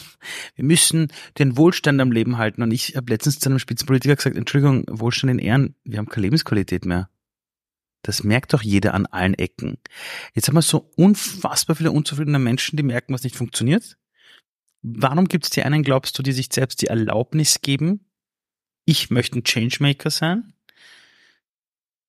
wir 0.56 0.66
müssen 0.66 1.08
den 1.40 1.58
Wohlstand 1.58 2.00
am 2.02 2.12
Leben 2.12 2.38
halten. 2.38 2.62
Und 2.62 2.72
ich 2.72 2.96
habe 2.96 3.12
letztens 3.12 3.40
zu 3.40 3.50
einem 3.50 3.60
Spitzenpolitiker 3.60 4.16
gesagt, 4.16 4.38
Entschuldigung, 4.38 4.86
Wohlstand 4.90 5.32
in 5.32 5.40
Ehren, 5.40 5.76
wir 5.84 5.98
haben 5.98 6.08
keine 6.08 6.28
Lebensqualität 6.28 6.86
mehr. 6.86 7.10
Das 8.04 8.24
merkt 8.24 8.54
doch 8.54 8.62
jeder 8.62 8.94
an 8.94 9.08
allen 9.08 9.34
Ecken. 9.34 9.78
Jetzt 10.36 10.48
haben 10.48 10.56
wir 10.56 10.62
so 10.62 10.92
unfassbar 10.96 11.76
viele 11.76 11.92
unzufriedene 11.92 12.38
Menschen, 12.38 12.78
die 12.78 12.84
merken, 12.84 13.14
was 13.14 13.24
nicht 13.24 13.36
funktioniert. 13.36 13.98
Warum 14.84 15.28
gibt 15.28 15.46
es 15.46 15.50
die 15.50 15.64
einen, 15.64 15.82
glaubst 15.82 16.18
du, 16.20 16.22
die 16.22 16.32
sich 16.32 16.50
selbst 16.52 16.84
die 16.84 16.88
Erlaubnis 16.88 17.62
geben, 17.62 18.06
ich 18.86 19.10
möchte 19.10 19.40
ein 19.40 19.44
Changemaker 19.44 20.12
sein? 20.12 20.54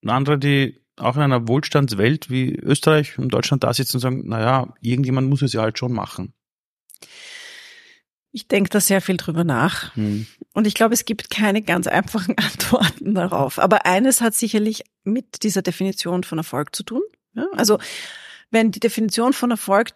Und 0.03 0.11
andere, 0.11 0.39
die 0.39 0.79
auch 0.97 1.17
in 1.17 1.23
einer 1.23 1.49
Wohlstandswelt 1.49 2.31
wie 2.31 2.55
Österreich 2.55 3.19
und 3.19 3.29
Deutschland 3.31 3.65
da 3.65 3.73
sitzen 3.73 3.97
und 3.97 4.01
sagen, 4.01 4.29
naja, 4.29 4.75
irgendjemand 4.81 5.29
muss 5.29 5.43
es 5.43 5.53
ja 5.53 5.63
halt 5.63 5.79
schon 5.79 5.93
machen? 5.93 6.33
Ich 8.33 8.49
denke 8.49 8.69
da 8.69 8.81
sehr 8.81 9.01
viel 9.01 9.17
drüber 9.17 9.45
nach. 9.45 9.95
Hm. 9.97 10.27
Und 10.53 10.67
ich 10.67 10.75
glaube, 10.75 10.95
es 10.95 11.07
gibt 11.07 11.31
keine 11.31 11.63
ganz 11.63 11.87
einfachen 11.87 12.37
Antworten 12.39 13.15
darauf. 13.15 13.59
Aber 13.59 13.87
eines 13.87 14.21
hat 14.21 14.35
sicherlich 14.35 14.85
mit 15.05 15.43
dieser 15.43 15.63
Definition 15.63 16.23
von 16.23 16.39
Erfolg 16.39 16.75
zu 16.75 16.83
tun. 16.83 17.03
Ja? 17.35 17.47
Also 17.53 17.79
wenn 18.51 18.73
die 18.73 18.81
Definition 18.81 19.33
von 19.33 19.51
Erfolg 19.51 19.93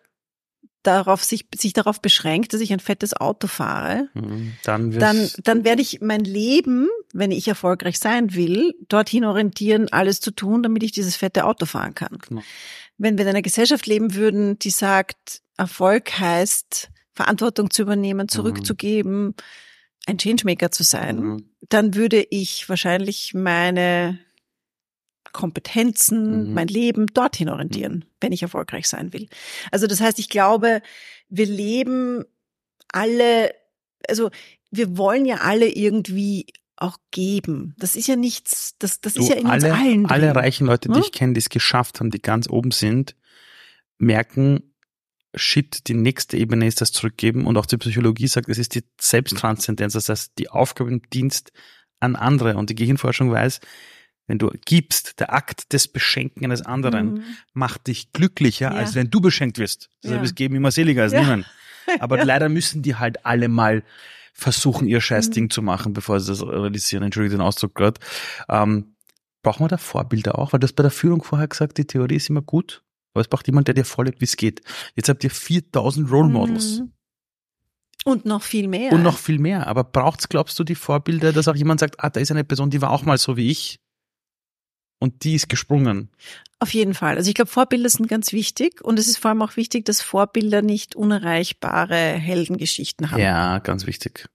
darauf 0.82 1.22
sich, 1.22 1.46
sich 1.54 1.72
darauf 1.72 2.00
beschränkt, 2.00 2.52
dass 2.52 2.60
ich 2.60 2.72
ein 2.72 2.80
fettes 2.80 3.14
Auto 3.14 3.46
fahre, 3.46 4.08
mhm. 4.14 4.54
dann, 4.64 4.90
dann, 4.92 5.30
dann 5.44 5.64
werde 5.64 5.82
ich 5.82 6.00
mein 6.00 6.24
Leben, 6.24 6.88
wenn 7.12 7.30
ich 7.30 7.48
erfolgreich 7.48 7.98
sein 7.98 8.34
will, 8.34 8.74
dorthin 8.88 9.24
orientieren, 9.24 9.88
alles 9.90 10.20
zu 10.20 10.30
tun, 10.30 10.62
damit 10.62 10.82
ich 10.82 10.92
dieses 10.92 11.16
fette 11.16 11.44
Auto 11.44 11.66
fahren 11.66 11.94
kann. 11.94 12.18
Genau. 12.28 12.42
Wenn 12.98 13.18
wir 13.18 13.24
in 13.24 13.30
einer 13.30 13.42
Gesellschaft 13.42 13.86
leben 13.86 14.14
würden, 14.14 14.58
die 14.58 14.70
sagt, 14.70 15.42
Erfolg 15.56 16.18
heißt, 16.18 16.90
Verantwortung 17.12 17.70
zu 17.70 17.82
übernehmen, 17.82 18.24
mhm. 18.24 18.28
zurückzugeben, 18.28 19.24
mhm. 19.24 19.34
ein 20.06 20.18
Changemaker 20.18 20.70
zu 20.70 20.84
sein, 20.84 21.16
mhm. 21.18 21.50
dann 21.68 21.94
würde 21.94 22.24
ich 22.30 22.68
wahrscheinlich 22.68 23.34
meine 23.34 24.18
Kompetenzen, 25.32 26.48
mhm. 26.48 26.54
mein 26.54 26.68
Leben 26.68 27.06
dorthin 27.06 27.48
orientieren, 27.48 27.92
mhm. 27.92 28.04
wenn 28.20 28.32
ich 28.32 28.42
erfolgreich 28.42 28.86
sein 28.88 29.12
will. 29.12 29.28
Also 29.70 29.86
das 29.86 30.00
heißt, 30.00 30.18
ich 30.18 30.28
glaube, 30.28 30.82
wir 31.28 31.46
leben 31.46 32.24
alle, 32.88 33.54
also 34.08 34.30
wir 34.70 34.96
wollen 34.96 35.26
ja 35.26 35.36
alle 35.38 35.68
irgendwie 35.68 36.46
auch 36.80 36.98
geben. 37.10 37.74
Das 37.78 37.96
ist 37.96 38.08
ja 38.08 38.16
nichts, 38.16 38.74
das, 38.78 39.00
das 39.00 39.14
du, 39.14 39.22
ist 39.22 39.28
ja 39.28 39.36
in 39.36 39.46
alle, 39.46 39.66
uns 39.68 39.78
allen. 39.78 40.04
Drin. 40.04 40.06
Alle 40.06 40.34
reichen 40.34 40.66
Leute, 40.66 40.88
die 40.88 40.96
hm? 40.96 41.02
ich 41.02 41.12
kenne, 41.12 41.34
die 41.34 41.40
es 41.40 41.48
geschafft 41.48 42.00
haben, 42.00 42.10
die 42.10 42.20
ganz 42.20 42.48
oben 42.48 42.70
sind, 42.70 43.16
merken, 43.98 44.74
shit, 45.34 45.86
die 45.88 45.94
nächste 45.94 46.36
Ebene 46.36 46.66
ist 46.66 46.80
das 46.80 46.92
Zurückgeben 46.92 47.46
und 47.46 47.56
auch 47.56 47.66
die 47.66 47.76
Psychologie 47.76 48.26
sagt, 48.26 48.48
es 48.48 48.58
ist 48.58 48.74
die 48.74 48.84
Selbsttranszendenz, 49.00 49.92
das 49.92 50.08
heißt 50.08 50.32
die 50.38 50.48
Aufgabe 50.48 50.90
im 50.90 51.02
Dienst 51.10 51.52
an 52.00 52.16
andere 52.16 52.56
und 52.56 52.70
die 52.70 52.74
Gehirnforschung 52.74 53.30
weiß, 53.30 53.60
wenn 54.26 54.38
du 54.38 54.50
gibst, 54.64 55.20
der 55.20 55.32
Akt 55.32 55.72
des 55.72 55.88
Beschenken 55.88 56.44
eines 56.44 56.62
anderen 56.62 57.14
mhm. 57.14 57.24
macht 57.52 57.88
dich 57.88 58.12
glücklicher, 58.12 58.70
ja. 58.70 58.76
als 58.76 58.94
wenn 58.94 59.10
du 59.10 59.20
beschenkt 59.20 59.58
wirst. 59.58 59.90
Deshalb 60.02 60.20
ja. 60.20 60.24
ist 60.24 60.36
Geben 60.36 60.54
immer 60.54 60.70
seliger 60.70 61.02
als 61.02 61.12
ja. 61.12 61.20
niemand. 61.20 61.46
Aber 61.98 62.24
leider 62.24 62.48
müssen 62.48 62.82
die 62.82 62.94
halt 62.94 63.26
alle 63.26 63.48
mal 63.48 63.82
versuchen, 64.40 64.88
ihr 64.88 65.00
Scheißding 65.00 65.44
mhm. 65.44 65.50
zu 65.50 65.62
machen, 65.62 65.92
bevor 65.92 66.18
sie 66.18 66.32
das 66.32 66.42
realisieren. 66.42 67.02
Entschuldige 67.02 67.36
den 67.36 67.42
Ausdruck 67.42 67.74
gerade. 67.74 68.00
Ähm, 68.48 68.96
brauchen 69.42 69.64
wir 69.64 69.68
da 69.68 69.76
Vorbilder 69.76 70.38
auch? 70.38 70.52
Weil 70.52 70.60
du 70.60 70.66
hast 70.66 70.74
bei 70.74 70.82
der 70.82 70.90
Führung 70.90 71.22
vorher 71.22 71.46
gesagt, 71.46 71.78
die 71.78 71.86
Theorie 71.86 72.16
ist 72.16 72.30
immer 72.30 72.42
gut, 72.42 72.82
aber 73.12 73.20
es 73.20 73.28
braucht 73.28 73.46
jemand, 73.46 73.68
der 73.68 73.74
dir 73.74 73.84
vorlebt, 73.84 74.20
wie 74.20 74.24
es 74.24 74.36
geht. 74.36 74.62
Jetzt 74.96 75.08
habt 75.08 75.22
ihr 75.24 75.30
4000 75.30 76.10
Role 76.10 76.28
Models. 76.28 76.80
Mhm. 76.80 76.92
Und 78.06 78.24
noch 78.24 78.42
viel 78.42 78.66
mehr. 78.66 78.92
Und 78.92 79.02
noch 79.02 79.18
viel 79.18 79.38
mehr. 79.38 79.66
Aber 79.66 79.84
braucht's, 79.84 80.30
glaubst 80.30 80.58
du, 80.58 80.64
die 80.64 80.74
Vorbilder, 80.74 81.34
dass 81.34 81.48
auch 81.48 81.54
jemand 81.54 81.80
sagt, 81.80 82.02
ah, 82.02 82.08
da 82.08 82.18
ist 82.18 82.30
eine 82.30 82.44
Person, 82.44 82.70
die 82.70 82.80
war 82.80 82.90
auch 82.90 83.04
mal 83.04 83.18
so 83.18 83.36
wie 83.36 83.50
ich? 83.50 83.78
Und 85.00 85.24
die 85.24 85.34
ist 85.34 85.48
gesprungen. 85.48 86.10
Auf 86.60 86.72
jeden 86.74 86.94
Fall. 86.94 87.16
Also 87.16 87.28
ich 87.28 87.34
glaube, 87.34 87.50
Vorbilder 87.50 87.88
sind 87.88 88.06
ganz 88.06 88.32
wichtig 88.32 88.84
und 88.84 88.98
es 88.98 89.08
ist 89.08 89.16
vor 89.16 89.30
allem 89.30 89.42
auch 89.42 89.56
wichtig, 89.56 89.86
dass 89.86 90.02
Vorbilder 90.02 90.62
nicht 90.62 90.94
unerreichbare 90.94 91.96
Heldengeschichten 91.96 93.10
haben. 93.10 93.20
Ja, 93.20 93.58
ganz 93.58 93.86
wichtig. 93.86 94.28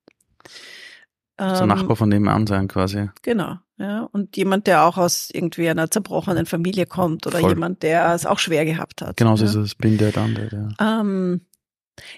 Ähm, 1.38 1.56
so 1.56 1.66
Nachbar 1.66 1.96
von 1.96 2.10
nebenan 2.10 2.48
sein 2.48 2.68
quasi. 2.68 3.10
Genau, 3.22 3.58
ja. 3.78 4.10
Und 4.12 4.38
jemand, 4.38 4.66
der 4.68 4.86
auch 4.86 4.98
aus 4.98 5.30
irgendwie 5.32 5.70
einer 5.70 5.92
zerbrochenen 5.92 6.48
Familie 6.48 6.88
kommt 6.88 7.28
oder 7.28 7.40
Voll. 7.40 7.52
jemand, 7.52 7.84
der 7.84 8.14
es 8.14 8.26
auch 8.26 8.40
schwer 8.40 8.66
gehabt 8.66 9.02
hat. 9.02 9.18
Genau, 9.18 9.36
so 9.36 9.44
ja. 9.44 9.52
ist 9.52 9.56
es. 9.56 9.76
Bin 9.76 9.98
der 9.98 10.12
dann 10.12 10.34
der. 10.34 10.50
Ja. 10.80 11.02
Ähm, 11.02 11.42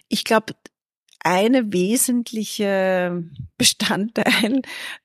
ich 0.08 0.24
glaube, 0.24 0.54
eine 1.28 1.74
wesentliche 1.74 3.22
Bestandteil, 3.58 4.62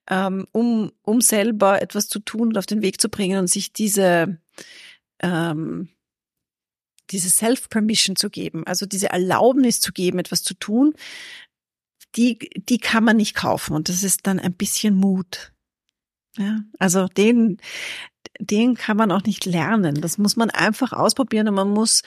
ähm, 0.08 0.46
um, 0.52 0.92
um 1.02 1.20
selber 1.20 1.82
etwas 1.82 2.06
zu 2.06 2.20
tun 2.20 2.48
und 2.48 2.58
auf 2.58 2.66
den 2.66 2.80
Weg 2.80 3.00
zu 3.00 3.08
bringen 3.08 3.40
und 3.40 3.48
sich 3.48 3.72
diese, 3.72 4.38
ähm, 5.20 5.88
diese 7.10 7.28
Self-Permission 7.28 8.14
zu 8.14 8.30
geben, 8.30 8.64
also 8.68 8.86
diese 8.86 9.10
Erlaubnis 9.10 9.80
zu 9.80 9.92
geben, 9.92 10.20
etwas 10.20 10.44
zu 10.44 10.54
tun, 10.54 10.94
die, 12.14 12.38
die 12.38 12.78
kann 12.78 13.02
man 13.02 13.16
nicht 13.16 13.34
kaufen 13.34 13.74
und 13.74 13.88
das 13.88 14.04
ist 14.04 14.26
dann 14.28 14.38
ein 14.38 14.54
bisschen 14.54 14.94
Mut. 14.94 15.52
Ja, 16.38 16.60
also 16.78 17.08
den, 17.08 17.58
den 18.38 18.76
kann 18.76 18.96
man 18.96 19.10
auch 19.10 19.24
nicht 19.24 19.44
lernen. 19.44 20.00
Das 20.00 20.18
muss 20.18 20.36
man 20.36 20.50
einfach 20.50 20.92
ausprobieren 20.92 21.48
und 21.48 21.54
man 21.54 21.70
muss 21.70 22.02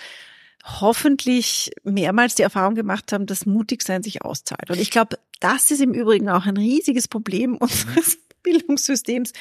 hoffentlich 0.65 1.71
mehrmals 1.83 2.35
die 2.35 2.41
Erfahrung 2.41 2.75
gemacht 2.75 3.11
haben, 3.11 3.27
dass 3.27 3.45
Mutigsein 3.45 4.01
sich 4.01 4.23
auszahlt. 4.23 4.69
Und 4.69 4.79
ich 4.79 4.89
glaube, 4.89 5.19
das 5.39 5.69
ist 5.69 5.81
im 5.81 5.93
Übrigen 5.93 6.27
auch 6.27 6.45
ein 6.45 6.57
riesiges 6.57 7.07
Problem 7.07 7.51
mhm. 7.51 7.57
unseres 7.57 8.17
Bildungssystems, 8.43 9.33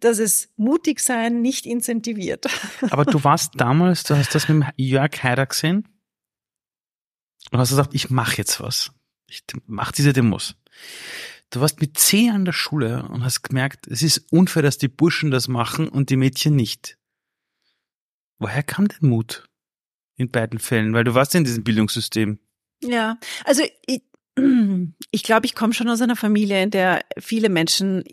dass 0.00 0.18
es 0.18 0.48
mutig 0.56 1.00
sein 1.00 1.40
nicht 1.40 1.66
incentiviert. 1.66 2.46
Aber 2.90 3.04
du 3.04 3.22
warst 3.24 3.52
damals, 3.56 4.04
du 4.04 4.16
hast 4.16 4.34
das 4.34 4.48
mit 4.48 4.66
Jörg 4.76 5.22
Haider 5.22 5.46
gesehen 5.46 5.88
und 7.50 7.58
hast 7.58 7.70
gesagt, 7.70 7.94
ich 7.94 8.10
mache 8.10 8.36
jetzt 8.38 8.60
was. 8.60 8.92
Ich 9.28 9.42
mache 9.66 9.92
diese 9.92 10.12
Demos. 10.12 10.54
Du 11.50 11.60
warst 11.60 11.80
mit 11.80 11.98
zehn 11.98 12.30
an 12.30 12.44
der 12.44 12.52
Schule 12.52 13.08
und 13.08 13.24
hast 13.24 13.42
gemerkt, 13.42 13.86
es 13.86 14.02
ist 14.02 14.32
unfair, 14.32 14.62
dass 14.62 14.78
die 14.78 14.88
Burschen 14.88 15.30
das 15.30 15.48
machen 15.48 15.88
und 15.88 16.10
die 16.10 16.16
Mädchen 16.16 16.56
nicht. 16.56 16.98
Woher 18.38 18.62
kam 18.62 18.88
der 18.88 18.98
Mut? 19.00 19.48
In 20.22 20.30
beiden 20.30 20.58
Fällen, 20.58 20.94
weil 20.94 21.04
du 21.04 21.14
warst 21.14 21.34
in 21.34 21.44
diesem 21.44 21.64
Bildungssystem. 21.64 22.38
Ja, 22.82 23.18
also 23.44 23.62
ich, 23.86 24.02
ich 25.10 25.22
glaube, 25.22 25.46
ich 25.46 25.54
komme 25.54 25.74
schon 25.74 25.88
aus 25.88 26.00
einer 26.00 26.16
Familie, 26.16 26.62
in 26.62 26.70
der 26.70 27.00
viele 27.18 27.48
Menschen 27.48 28.04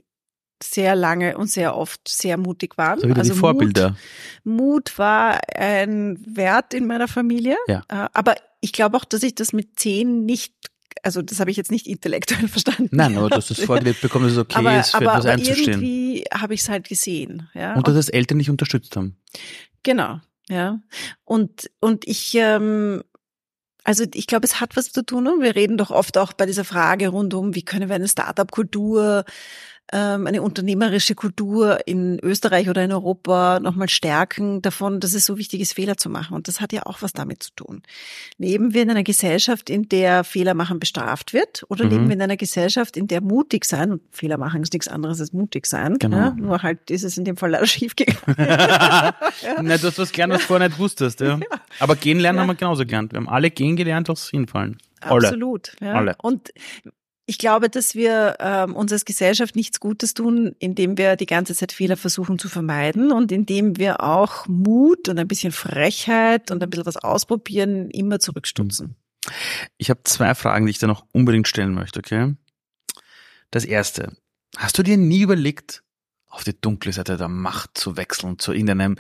sehr 0.61 0.95
lange 0.95 1.37
und 1.37 1.49
sehr 1.49 1.75
oft 1.75 2.01
sehr 2.07 2.37
mutig 2.37 2.77
waren. 2.77 2.99
So 2.99 3.07
wieder 3.07 3.19
also 3.19 3.33
die 3.33 3.39
Vorbilder. 3.39 3.95
Mut 4.43 4.97
war 4.97 5.39
ein 5.55 6.19
Wert 6.25 6.73
in 6.73 6.85
meiner 6.85 7.07
Familie. 7.07 7.55
Ja. 7.67 7.83
Äh, 7.87 8.09
aber 8.13 8.35
ich 8.59 8.73
glaube 8.73 8.97
auch, 8.97 9.05
dass 9.05 9.23
ich 9.23 9.35
das 9.35 9.53
mit 9.53 9.79
zehn 9.79 10.25
nicht 10.25 10.53
also 11.03 11.21
das 11.21 11.39
habe 11.39 11.49
ich 11.49 11.55
jetzt 11.55 11.71
nicht 11.71 11.87
intellektuell 11.87 12.47
verstanden. 12.49 12.89
Nein, 12.91 13.17
aber 13.17 13.29
du 13.29 13.37
hast 13.37 13.51
es 13.51 13.63
vorgelebt 13.63 14.01
bekommen, 14.01 14.25
dass 14.25 14.33
es 14.33 14.39
okay 14.39 14.57
aber, 14.57 14.79
ist, 14.79 14.91
für 14.91 14.97
aber, 14.97 15.05
etwas 15.05 15.25
aber 15.25 15.33
einzustehen. 15.33 15.81
irgendwie 15.81 16.23
habe 16.33 16.53
ich 16.53 16.61
es 16.61 16.69
halt 16.69 16.89
gesehen. 16.89 17.49
Ja? 17.53 17.75
Und 17.75 17.87
dass 17.87 17.95
das 17.95 18.09
Eltern 18.09 18.37
nicht 18.37 18.49
unterstützt 18.49 18.97
haben. 18.97 19.15
Genau, 19.83 20.19
ja. 20.49 20.79
Und, 21.25 21.69
und 21.79 22.07
ich, 22.07 22.35
ähm, 22.35 23.03
also 23.83 24.05
ich 24.13 24.27
glaube, 24.27 24.45
es 24.45 24.59
hat 24.59 24.75
was 24.75 24.91
zu 24.91 25.03
tun 25.05 25.27
und 25.27 25.41
wir 25.41 25.55
reden 25.55 25.77
doch 25.77 25.91
oft 25.91 26.17
auch 26.17 26.33
bei 26.33 26.45
dieser 26.45 26.65
Frage 26.65 27.09
rund 27.09 27.33
um, 27.33 27.55
wie 27.55 27.63
können 27.63 27.89
wir 27.89 27.95
eine 27.95 28.07
Startup-Kultur 28.07 29.25
eine 29.95 30.41
unternehmerische 30.41 31.15
Kultur 31.15 31.87
in 31.87 32.19
Österreich 32.21 32.69
oder 32.69 32.83
in 32.83 32.91
Europa 32.91 33.59
nochmal 33.59 33.89
stärken 33.89 34.61
davon, 34.61 34.99
dass 34.99 35.13
es 35.13 35.25
so 35.25 35.37
wichtig 35.37 35.61
ist, 35.61 35.73
Fehler 35.73 35.97
zu 35.97 36.09
machen. 36.09 36.35
Und 36.35 36.47
das 36.47 36.61
hat 36.61 36.73
ja 36.73 36.85
auch 36.85 37.01
was 37.01 37.13
damit 37.13 37.41
zu 37.41 37.51
tun. 37.55 37.81
Leben 38.37 38.73
wir 38.73 38.83
in 38.83 38.91
einer 38.91 39.03
Gesellschaft, 39.03 39.69
in 39.69 39.89
der 39.89 40.23
Fehler 40.23 40.53
machen 40.53 40.79
bestraft 40.79 41.33
wird 41.33 41.65
oder 41.69 41.85
mhm. 41.85 41.91
leben 41.91 42.07
wir 42.07 42.15
in 42.15 42.21
einer 42.21 42.37
Gesellschaft, 42.37 42.97
in 42.97 43.07
der 43.07 43.21
mutig 43.21 43.65
sein, 43.65 43.91
und 43.91 44.01
Fehler 44.11 44.37
machen 44.37 44.61
ist 44.61 44.73
nichts 44.73 44.87
anderes 44.87 45.19
als 45.19 45.33
mutig 45.33 45.65
sein, 45.65 45.97
genau. 45.97 46.17
ja, 46.17 46.31
nur 46.31 46.61
halt 46.61 46.91
ist 46.91 47.03
es 47.03 47.17
in 47.17 47.25
dem 47.25 47.37
Fall 47.37 47.51
leider 47.51 47.65
schief 47.67 47.95
gegangen. 47.95 48.19
ja. 48.37 49.15
Na, 49.61 49.77
du 49.77 49.87
hast 49.87 49.97
was 49.97 50.11
gelernt, 50.11 50.33
was 50.33 50.41
du 50.41 50.47
vorher 50.47 50.69
nicht 50.69 50.79
wusstest. 50.79 51.19
Ja. 51.21 51.39
Aber 51.79 51.95
gehen 51.95 52.19
lernen 52.19 52.39
haben 52.39 52.47
wir 52.47 52.55
genauso 52.55 52.85
gelernt. 52.85 53.13
Wir 53.13 53.17
haben 53.17 53.29
alle 53.29 53.49
gehen 53.49 53.75
gelernt, 53.75 54.09
aus 54.09 54.29
hinfallen. 54.29 54.77
Alle. 55.01 55.27
Absolut. 55.27 55.75
Ja. 55.79 55.93
Alle. 55.93 56.15
Und 56.21 56.49
ich 57.29 57.37
glaube, 57.37 57.69
dass 57.69 57.93
wir 57.93 58.37
ähm, 58.39 58.75
uns 58.75 58.91
als 58.91 59.05
Gesellschaft 59.05 59.55
nichts 59.55 59.79
Gutes 59.79 60.15
tun, 60.15 60.55
indem 60.57 60.97
wir 60.97 61.15
die 61.15 61.27
ganze 61.27 61.53
Zeit 61.53 61.71
Fehler 61.71 61.95
versuchen 61.95 62.39
zu 62.39 62.49
vermeiden 62.49 63.11
und 63.11 63.31
indem 63.31 63.77
wir 63.77 64.01
auch 64.01 64.47
Mut 64.47 65.07
und 65.09 65.19
ein 65.19 65.27
bisschen 65.27 65.51
Frechheit 65.51 66.49
und 66.49 66.63
ein 66.63 66.71
bisschen 66.71 66.87
was 66.87 66.97
ausprobieren 66.97 67.91
immer 67.91 68.19
zurückstutzen. 68.19 68.95
Ich 69.77 69.91
habe 69.91 69.99
zwei 70.05 70.33
Fragen, 70.33 70.65
die 70.65 70.71
ich 70.71 70.79
da 70.79 70.87
noch 70.87 71.05
unbedingt 71.13 71.47
stellen 71.47 71.75
möchte, 71.75 71.99
okay? 71.99 72.33
Das 73.51 73.63
erste, 73.63 74.17
hast 74.57 74.79
du 74.79 74.81
dir 74.81 74.97
nie 74.97 75.21
überlegt, 75.21 75.83
auf 76.29 76.43
die 76.43 76.59
dunkle 76.59 76.93
Seite 76.93 77.17
der 77.17 77.27
Macht 77.27 77.77
zu 77.77 77.97
wechseln, 77.97 78.37
zu 78.39 78.53
irgendeinem 78.53 78.97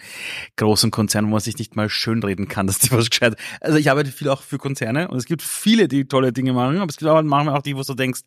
großen 0.57 0.91
Konzern, 0.91 1.27
wo 1.27 1.31
man 1.31 1.39
sich 1.39 1.57
nicht 1.57 1.75
mal 1.75 1.89
schönreden 1.89 2.47
kann, 2.47 2.67
dass 2.67 2.79
die 2.79 2.91
was 2.91 3.09
gescheit. 3.09 3.37
Also 3.61 3.77
ich 3.77 3.89
arbeite 3.89 4.11
viel 4.11 4.29
auch 4.29 4.41
für 4.41 4.57
Konzerne 4.57 5.07
und 5.07 5.17
es 5.17 5.25
gibt 5.25 5.41
viele, 5.41 5.87
die 5.87 6.05
tolle 6.05 6.33
Dinge 6.33 6.53
machen, 6.53 6.77
aber 6.77 6.89
es 6.89 6.97
gibt 6.97 7.09
auch 7.09 7.21
manchmal 7.21 7.55
auch 7.55 7.61
die, 7.61 7.75
wo 7.75 7.83
du 7.83 7.93
denkst, 7.93 8.21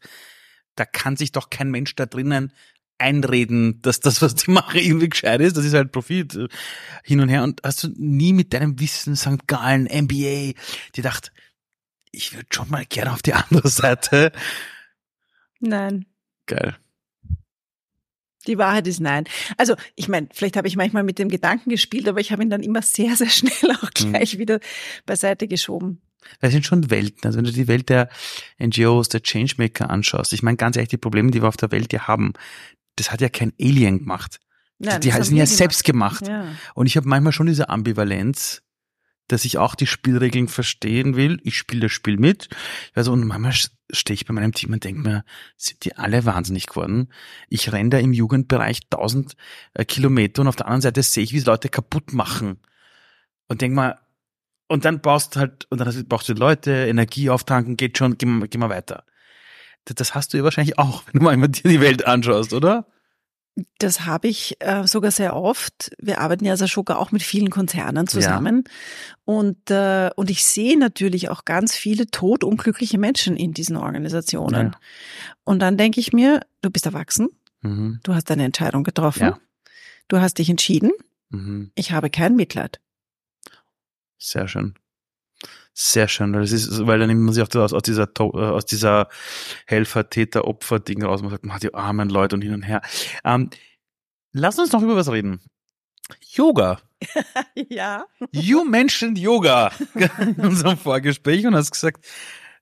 da 0.77 0.85
kann 0.87 1.17
sich 1.17 1.33
doch 1.33 1.51
kein 1.51 1.71
Mensch 1.71 1.95
da 1.97 2.07
drinnen 2.07 2.53
einreden, 2.99 3.83
dass 3.83 4.01
das, 4.01 4.23
was 4.23 4.37
die 4.37 4.51
machen, 4.51 4.79
irgendwie 4.79 5.09
gescheit 5.09 5.41
ist. 5.41 5.57
Das 5.57 5.65
ist 5.65 5.75
halt 5.75 5.93
Profit 5.93 6.37
äh, 6.37 6.49
hin 7.03 7.21
und 7.21 7.29
her. 7.29 7.43
Und 7.43 7.61
hast 7.65 7.83
du 7.83 7.89
nie 7.97 8.33
mit 8.33 8.53
deinem 8.53 8.79
Wissen, 8.79 9.17
St. 9.17 9.47
Gallen, 9.49 9.85
MBA, 9.85 10.53
gedacht, 10.93 11.33
ich 12.13 12.35
würde 12.35 12.47
schon 12.51 12.71
mal 12.71 12.85
gerne 12.87 13.13
auf 13.13 13.23
die 13.23 13.35
andere 13.35 13.69
Seite? 13.69 14.33
Nein. 15.61 16.07
Geil. 16.47 16.77
Die 18.47 18.59
Wahrheit 18.59 18.87
ist 18.87 19.01
nein. 19.01 19.25
Also 19.57 19.75
ich 19.95 20.09
meine, 20.09 20.29
vielleicht 20.33 20.57
habe 20.57 20.69
ich 20.69 20.77
manchmal 20.77 21.03
mit 21.03 21.19
dem 21.19 21.29
Gedanken 21.29 21.71
gespielt, 21.71 22.09
aber 22.09 22.21
ich 22.21 22.33
habe 22.33 22.43
ihn 22.43 22.51
dann 22.51 22.63
immer 22.63 22.83
sehr, 22.83 23.17
sehr 23.17 23.29
schnell 23.31 23.77
auch 23.77 23.91
mhm. 24.01 24.13
gleich 24.13 24.35
mhm. 24.35 24.39
wieder 24.39 24.61
beiseite 25.07 25.49
geschoben. 25.49 26.01
Das 26.41 26.53
sind 26.53 26.65
schon 26.65 26.91
Welten. 26.91 27.21
Also 27.25 27.39
wenn 27.39 27.45
du 27.45 27.53
die 27.53 27.69
Welt 27.69 27.89
der 27.89 28.09
NGOs, 28.61 29.09
der 29.09 29.23
Changemaker 29.23 29.91
anschaust, 29.91 30.33
ich 30.33 30.43
meine 30.43 30.57
ganz 30.57 30.77
ehrlich, 30.77 30.91
die 30.91 30.97
Probleme, 30.97 31.31
die 31.31 31.43
wir 31.43 31.49
auf 31.49 31.57
der 31.57 31.73
Welt 31.73 31.89
hier 31.91 32.07
haben, 32.07 32.33
das 32.97 33.11
hat 33.11 33.21
ja 33.21 33.29
kein 33.29 33.53
Alien 33.61 34.01
gemacht. 34.01 34.39
Nein, 34.79 35.01
die, 35.01 35.11
sind 35.11 35.37
ja 35.37 35.47
selbst 35.47 35.85
gemacht. 35.85 36.27
Ja. 36.27 36.47
Und 36.75 36.87
ich 36.87 36.97
habe 36.97 37.09
manchmal 37.09 37.33
schon 37.33 37.47
diese 37.47 37.69
Ambivalenz, 37.69 38.63
dass 39.33 39.47
ich 39.47 39.59
auch 39.59 39.75
die 39.75 39.87
Spielregeln 39.87 40.47
verstehen 40.47 41.17
will. 41.17 41.41
Ich 41.43 41.57
spiele 41.57 41.83
das 41.83 41.93
Spiel 41.93 42.19
mit. 42.19 42.49
Also, 42.95 43.13
und 43.13 43.27
manchmal 43.27 43.55
stehe 43.91 44.15
ich 44.15 44.27
bei 44.27 44.35
meinem 44.35 44.53
Team 44.53 44.73
und 44.73 44.85
denke 44.85 45.01
mir, 45.01 45.25
sind 45.57 45.85
die 45.85 45.97
alle 45.97 46.25
wahnsinnig 46.27 46.67
geworden? 46.67 47.09
Ich 47.49 47.73
renne 47.73 47.91
da 47.91 47.99
im 47.99 48.13
Jugendbereich 48.13 48.81
1000 48.91 49.35
äh, 49.75 49.85
Kilometer 49.85 50.43
und 50.43 50.49
auf 50.49 50.57
der 50.57 50.67
anderen 50.67 50.83
Seite 50.83 51.03
sehe 51.03 51.25
ich, 51.25 51.33
wie 51.33 51.41
Leute 51.41 51.71
kaputt 51.71 52.13
machen. 52.13 52.61
Und 53.49 53.63
denk 53.63 53.75
mal, 53.75 53.99
und 54.69 54.85
dann 54.85 55.01
baust 55.01 55.35
du 55.35 55.41
halt, 55.41 55.67
und 55.71 55.79
dann 55.79 56.09
brauchst 56.09 56.29
du 56.29 56.35
Leute, 56.35 56.71
Energie 56.71 57.31
auftanken, 57.31 57.77
geht 57.77 57.97
schon, 57.99 58.19
geh, 58.19 58.27
geh 58.49 58.59
mal 58.59 58.71
weiter. 58.71 59.05
Das 59.85 60.15
hast 60.15 60.33
du 60.33 60.39
ja 60.39 60.45
wahrscheinlich 60.45 60.79
auch, 60.79 61.05
wenn 61.13 61.21
du 61.21 61.25
mal 61.25 61.49
dir 61.49 61.71
die 61.71 61.81
Welt 61.81 62.07
anschaust, 62.07 62.53
oder? 62.53 62.87
Das 63.79 64.07
habe 64.07 64.29
ich 64.29 64.57
äh, 64.61 64.87
sogar 64.87 65.11
sehr 65.11 65.37
oft. 65.37 65.91
Wir 65.99 66.21
arbeiten 66.21 66.45
ja 66.45 66.53
als 66.53 66.63
Ashoka 66.63 66.97
auch 66.97 67.13
mit 67.13 67.23
vielen 67.23 67.51
Konzernen 67.51 68.07
zusammen. 68.07 68.65
Ja. 68.67 68.73
Und, 69.25 69.71
äh, 69.71 70.11
und 70.17 70.31
ich 70.31 70.45
sehe 70.45 70.79
natürlich 70.79 71.29
auch 71.29 71.45
ganz 71.45 71.75
viele 71.75 72.07
todunglückliche 72.07 72.99
Menschen 72.99 73.37
in 73.37 73.53
diesen 73.53 73.77
Organisationen. 73.77 74.73
Ja. 74.73 74.81
Und 75.45 75.59
dann 75.61 75.77
denke 75.77 76.01
ich 76.01 76.15
mir, 76.15 76.41
du 76.63 76.71
bist 76.71 76.87
erwachsen, 76.87 77.29
mhm. 77.61 78.01
du 78.03 78.15
hast 78.15 78.31
deine 78.31 78.45
Entscheidung 78.45 78.85
getroffen, 78.85 79.23
ja. 79.23 79.39
du 80.09 80.19
hast 80.19 80.39
dich 80.39 80.49
entschieden, 80.49 80.93
mhm. 81.29 81.73
ich 81.75 81.93
habe 81.93 82.09
kein 82.09 82.37
Mitleid. 82.37 82.81
Sehr 84.17 84.49
schön. 84.49 84.75
Sehr 85.75 86.07
schön, 86.07 86.35
weil 86.35 86.43
das 86.43 86.53
ist, 86.53 86.87
weil 86.87 86.99
dann 86.99 87.09
nimmt 87.09 87.23
man 87.23 87.33
sich 87.33 87.43
auch 87.43 87.55
aus, 87.61 87.73
aus 87.73 87.83
dieser, 87.83 88.09
äh, 88.19 88.23
aus 88.23 88.67
dieser 88.67 89.09
Helfer, 89.67 90.11
Täter, 90.11 90.45
Opfer 90.45 90.81
Ding 90.81 91.03
raus. 91.03 91.23
Man 91.23 91.31
sagt, 91.31 91.47
man 91.47 91.55
hat 91.55 91.63
die 91.63 91.73
armen 91.73 92.11
Leute 92.11 92.37
und 92.37 92.43
hin 92.43 92.53
und 92.53 92.63
her. 92.63 92.83
Ähm, 93.25 93.49
lass 94.33 94.59
uns 94.59 94.73
noch 94.73 94.83
über 94.83 94.97
was 94.97 95.11
reden. 95.11 95.41
Yoga. 96.21 96.79
ja. 97.69 98.05
You 98.33 98.65
mentioned 98.65 99.19
Yoga 99.19 99.73
in 100.19 100.35
unserem 100.37 100.77
Vorgespräch 100.77 101.47
und 101.47 101.55
hast 101.55 101.71
gesagt, 101.71 102.05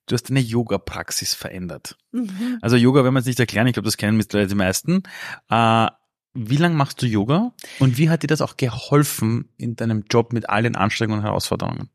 du 0.05 0.13
hast 0.13 0.29
deine 0.29 0.39
Yoga-Praxis 0.39 1.33
verändert. 1.33 1.97
Mhm. 2.11 2.59
Also 2.61 2.77
Yoga, 2.77 3.03
wenn 3.03 3.13
man 3.13 3.21
es 3.21 3.27
nicht 3.27 3.39
erklären, 3.39 3.67
ich 3.67 3.73
glaube, 3.73 3.87
das 3.87 3.97
kennen 3.97 4.17
mittlerweile 4.17 4.47
die 4.47 4.55
meisten. 4.55 5.03
Äh, 5.49 5.87
wie 6.33 6.57
lange 6.57 6.75
machst 6.75 7.01
du 7.01 7.07
Yoga 7.07 7.53
und 7.79 7.97
wie 7.97 8.09
hat 8.09 8.23
dir 8.23 8.27
das 8.27 8.41
auch 8.41 8.55
geholfen 8.55 9.49
in 9.57 9.75
deinem 9.75 10.05
Job 10.09 10.31
mit 10.31 10.49
all 10.49 10.63
den 10.63 10.77
Anstrengungen 10.77 11.19
und 11.19 11.25
Herausforderungen? 11.25 11.89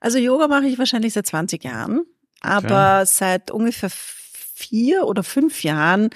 Also 0.00 0.18
Yoga 0.18 0.48
mache 0.48 0.66
ich 0.66 0.78
wahrscheinlich 0.78 1.12
seit 1.12 1.26
20 1.26 1.64
Jahren, 1.64 2.04
aber 2.40 3.00
okay. 3.00 3.06
seit 3.06 3.50
ungefähr 3.50 3.90
vier 3.90 5.06
oder 5.06 5.22
fünf 5.22 5.62
Jahren 5.64 6.10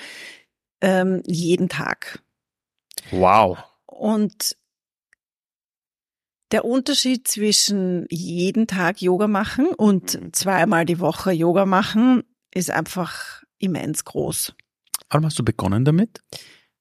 ähm, 0.81 1.23
jeden 1.27 1.69
Tag. 1.69 2.23
Wow. 3.11 3.59
Und 3.87 4.57
der 6.53 6.65
Unterschied 6.65 7.29
zwischen 7.29 8.07
jeden 8.11 8.67
Tag 8.67 9.03
Yoga 9.03 9.27
machen 9.27 9.69
und 9.69 10.21
mhm. 10.21 10.33
zweimal 10.33 10.87
die 10.87 11.01
Woche 11.01 11.33
Yoga 11.33 11.67
machen 11.67 12.23
ist 12.55 12.71
einfach 12.71 13.43
immens 13.59 14.05
groß. 14.05 14.55
Warum 15.11 15.27
hast 15.27 15.39
du 15.39 15.45
begonnen 15.45 15.85
damit? 15.85 16.23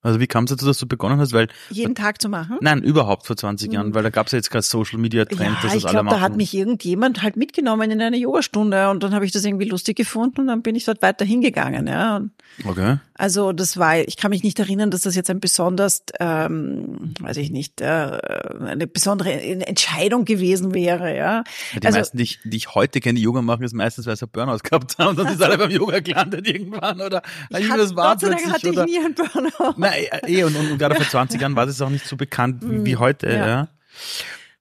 Also 0.08 0.22
wie 0.22 0.28
kam 0.28 0.46
es 0.46 0.52
dazu, 0.52 0.66
dass 0.66 0.78
du 0.78 0.88
begonnen 0.88 1.20
hast? 1.20 1.34
Weil 1.34 1.50
jeden 1.70 1.94
Tag 1.94 2.22
zu 2.22 2.30
machen? 2.30 2.60
Nein, 2.62 2.82
überhaupt 2.82 3.28
vor 3.28 3.36
20 3.36 3.74
Jahren, 3.74 3.88
hm. 3.88 3.94
weil 3.94 4.04
da 4.04 4.10
gab 4.10 4.28
es 4.28 4.32
ja 4.32 4.38
jetzt 4.38 4.50
kein 4.50 4.62
Social 4.62 5.00
Media 5.00 5.26
Trend, 5.26 5.42
ja, 5.42 5.50
dass 5.56 5.64
das 5.64 5.76
ich 5.76 5.82
glaub, 5.82 5.96
alle 5.96 6.04
machen. 6.04 6.16
Da 6.16 6.22
hat 6.22 6.38
mich 6.38 6.54
irgendjemand 6.54 7.24
halt 7.24 7.36
mitgenommen 7.36 7.92
in 7.92 8.02
eine 8.02 8.16
Yogastunde 8.16 8.90
und 8.90 9.04
dann 9.04 9.14
habe 9.14 9.26
ich 9.26 9.34
das 9.34 9.44
irgendwie 9.44 9.66
lustig 9.66 9.98
gefunden 9.98 10.40
und 10.40 10.48
dann 10.48 10.62
bin 10.62 10.76
ich 10.76 10.86
dort 10.86 11.02
weiter 11.02 11.26
hingegangen. 11.26 11.88
Ja. 11.88 12.22
Okay. 12.64 13.00
Also 13.16 13.52
das 13.52 13.78
war, 13.78 13.98
ich 13.98 14.16
kann 14.16 14.30
mich 14.30 14.44
nicht 14.44 14.60
erinnern, 14.60 14.92
dass 14.92 15.02
das 15.02 15.16
jetzt 15.16 15.30
ein 15.32 15.40
besonders, 15.40 16.04
ähm, 16.20 17.16
weiß 17.20 17.38
ich 17.38 17.50
nicht, 17.50 17.82
äh, 17.82 18.20
eine 18.66 18.86
besondere 18.86 19.32
Entscheidung 19.34 20.24
gewesen 20.24 20.74
wäre. 20.74 21.18
Ja. 21.18 21.44
ja 21.74 21.80
die 21.82 21.88
also, 21.88 21.98
meisten, 21.98 22.18
die 22.18 22.24
ich, 22.24 22.40
die 22.44 22.58
ich 22.58 22.76
heute 22.76 23.00
kenne, 23.00 23.20
Yoga 23.20 23.42
machen, 23.42 23.64
ist 23.64 23.74
meistens, 23.74 24.06
weil 24.06 24.16
sie 24.16 24.28
Burnout 24.28 24.60
gehabt 24.64 25.00
haben 25.00 25.10
und 25.10 25.20
dann 25.20 25.34
ist 25.34 25.42
alle 25.42 25.58
beim 25.58 25.72
Yoga 25.72 26.00
gelandet 26.00 26.48
irgendwann 26.48 27.02
oder 27.02 27.24
irgendwas 27.50 27.96
war 27.96 28.12
Gott 28.12 28.22
sei 28.22 28.30
Dank 28.30 28.54
hatte 28.54 28.70
ich 28.70 28.86
nie 28.86 29.00
einen 29.00 29.16
Burnout. 29.16 29.74
Nein, 29.78 29.97
eh, 29.98 30.44
und, 30.44 30.56
und, 30.56 30.72
und 30.72 30.78
gerade 30.78 30.96
vor 30.96 31.08
20 31.08 31.42
Jahren 31.42 31.56
war 31.56 31.66
das 31.66 31.82
auch 31.82 31.90
nicht 31.90 32.06
so 32.06 32.16
bekannt 32.16 32.64
wie, 32.64 32.96
mm, 32.96 33.00
heute. 33.00 33.28
Ja. 33.28 33.48
ja. 33.48 33.68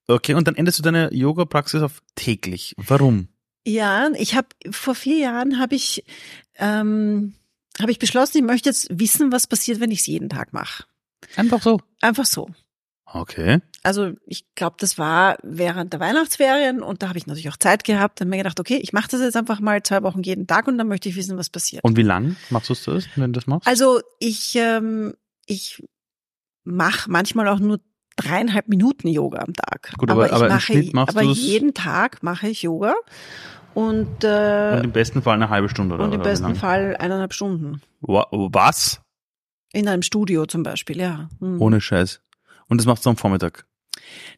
Okay, 0.09 0.35
und 0.35 0.47
dann 0.47 0.55
endest 0.55 0.79
du 0.79 0.83
deine 0.83 1.13
Yoga-Praxis 1.13 1.83
auf 1.83 2.03
täglich. 2.15 2.75
Warum? 2.77 3.29
Ja, 3.67 4.09
ich 4.17 4.37
habe 4.37 4.49
vor 4.71 4.95
vier 4.95 5.19
Jahren 5.19 5.59
habe 5.59 5.75
ich 5.75 6.05
ähm, 6.59 7.35
habe 7.81 7.91
ich 7.91 7.99
beschlossen, 7.99 8.39
ich 8.39 8.45
möchte 8.45 8.69
jetzt 8.69 8.89
wissen, 8.91 9.33
was 9.33 9.47
passiert, 9.47 9.81
wenn 9.81 9.91
ich 9.91 10.01
es 10.01 10.07
jeden 10.07 10.29
Tag 10.29 10.53
mache. 10.53 10.85
Einfach 11.37 11.63
so. 11.63 11.81
Einfach 12.01 12.25
so. 12.25 12.49
Okay. 13.05 13.61
Also 13.83 14.13
ich 14.27 14.45
glaube, 14.55 14.77
das 14.81 14.99
war 14.99 15.39
während 15.43 15.93
der 15.93 16.01
Weihnachtsferien 16.01 16.83
und 16.83 17.03
da 17.03 17.09
habe 17.09 17.19
ich 17.19 17.27
natürlich 17.27 17.49
auch 17.49 17.57
Zeit 17.57 17.85
gehabt. 17.85 18.21
Dann 18.21 18.29
mir 18.29 18.39
gedacht, 18.39 18.59
okay, 18.59 18.79
ich 18.83 18.93
mache 18.93 19.09
das 19.09 19.21
jetzt 19.21 19.37
einfach 19.37 19.61
mal 19.61 19.83
zwei 19.83 20.03
Wochen 20.03 20.23
jeden 20.23 20.47
Tag 20.47 20.67
und 20.67 20.77
dann 20.77 20.89
möchte 20.89 21.09
ich 21.09 21.17
wissen, 21.17 21.39
was 21.39 21.51
passiert. 21.51 21.85
Und 21.85 21.97
wie 21.97 22.03
lang 22.03 22.37
machst 22.51 22.69
du 22.71 22.75
das, 22.75 23.07
wenn 23.15 23.33
du 23.33 23.39
das 23.39 23.47
machst? 23.47 23.69
Also 23.69 24.01
ich 24.19 24.57
ähm, 24.57 25.15
ich 25.47 25.83
mache 26.65 27.11
manchmal 27.11 27.49
auch 27.49 27.59
nur 27.59 27.81
dreieinhalb 28.17 28.69
Minuten 28.69 29.09
Yoga 29.09 29.41
am 29.41 29.55
Tag. 29.55 29.93
Gut, 29.99 30.11
aber, 30.11 30.27
aber, 30.27 30.35
aber 30.35 30.49
mache, 30.49 30.73
im 30.73 30.81
Schnitt 30.81 30.95
machst 30.95 31.17
aber 31.17 31.23
jeden 31.27 31.75
Tag 31.75 32.23
mache 32.23 32.49
ich 32.49 32.63
Yoga 32.63 32.95
und, 33.77 34.25
äh, 34.25 34.77
und 34.79 34.85
im 34.85 34.93
besten 34.93 35.21
Fall 35.21 35.35
eine 35.35 35.51
halbe 35.51 35.69
Stunde, 35.69 35.97
oder? 35.97 36.05
Und 36.05 36.15
im 36.15 36.21
oder 36.21 36.31
besten 36.31 36.55
Fall 36.55 36.97
eineinhalb 36.97 37.35
Stunden. 37.35 37.83
Was? 38.01 39.03
In 39.73 39.87
einem 39.87 40.01
Studio 40.01 40.47
zum 40.47 40.63
Beispiel, 40.63 40.99
ja. 40.99 41.29
Hm. 41.41 41.61
Ohne 41.61 41.83
Scheiß. 41.83 42.23
Und 42.69 42.79
das 42.79 42.87
machst 42.87 43.05
du 43.05 43.11
am 43.11 43.19
Vormittag? 43.19 43.67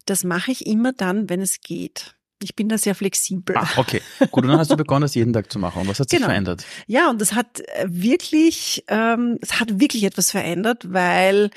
Das 0.07 0.25
mache 0.25 0.51
ich 0.51 0.67
immer 0.67 0.93
dann, 0.93 1.31
wenn 1.31 1.41
es 1.41 1.61
geht. 1.61 2.17
Ich 2.41 2.55
bin 2.55 2.69
da 2.69 2.79
sehr 2.79 2.95
flexibel. 2.95 3.57
Ah, 3.57 3.69
okay. 3.77 4.01
Gut, 4.31 4.45
und 4.45 4.51
dann 4.51 4.59
hast 4.59 4.71
du 4.71 4.77
begonnen, 4.77 5.03
das 5.03 5.15
jeden 5.15 5.33
Tag 5.33 5.51
zu 5.51 5.59
machen. 5.59 5.83
Und 5.83 5.89
was 5.89 5.99
hat 5.99 6.09
sich 6.09 6.19
genau. 6.19 6.29
verändert? 6.31 6.65
Ja, 6.87 7.11
und 7.11 7.21
das 7.21 7.35
hat 7.35 7.61
äh, 7.61 7.87
wirklich, 7.89 8.85
ähm, 8.89 9.39
es 9.41 9.59
hat 9.59 9.81
wirklich 9.81 10.05
etwas 10.05 10.31
verändert, 10.31 10.93
weil 10.93 11.51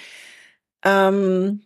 ähm, 0.83 1.61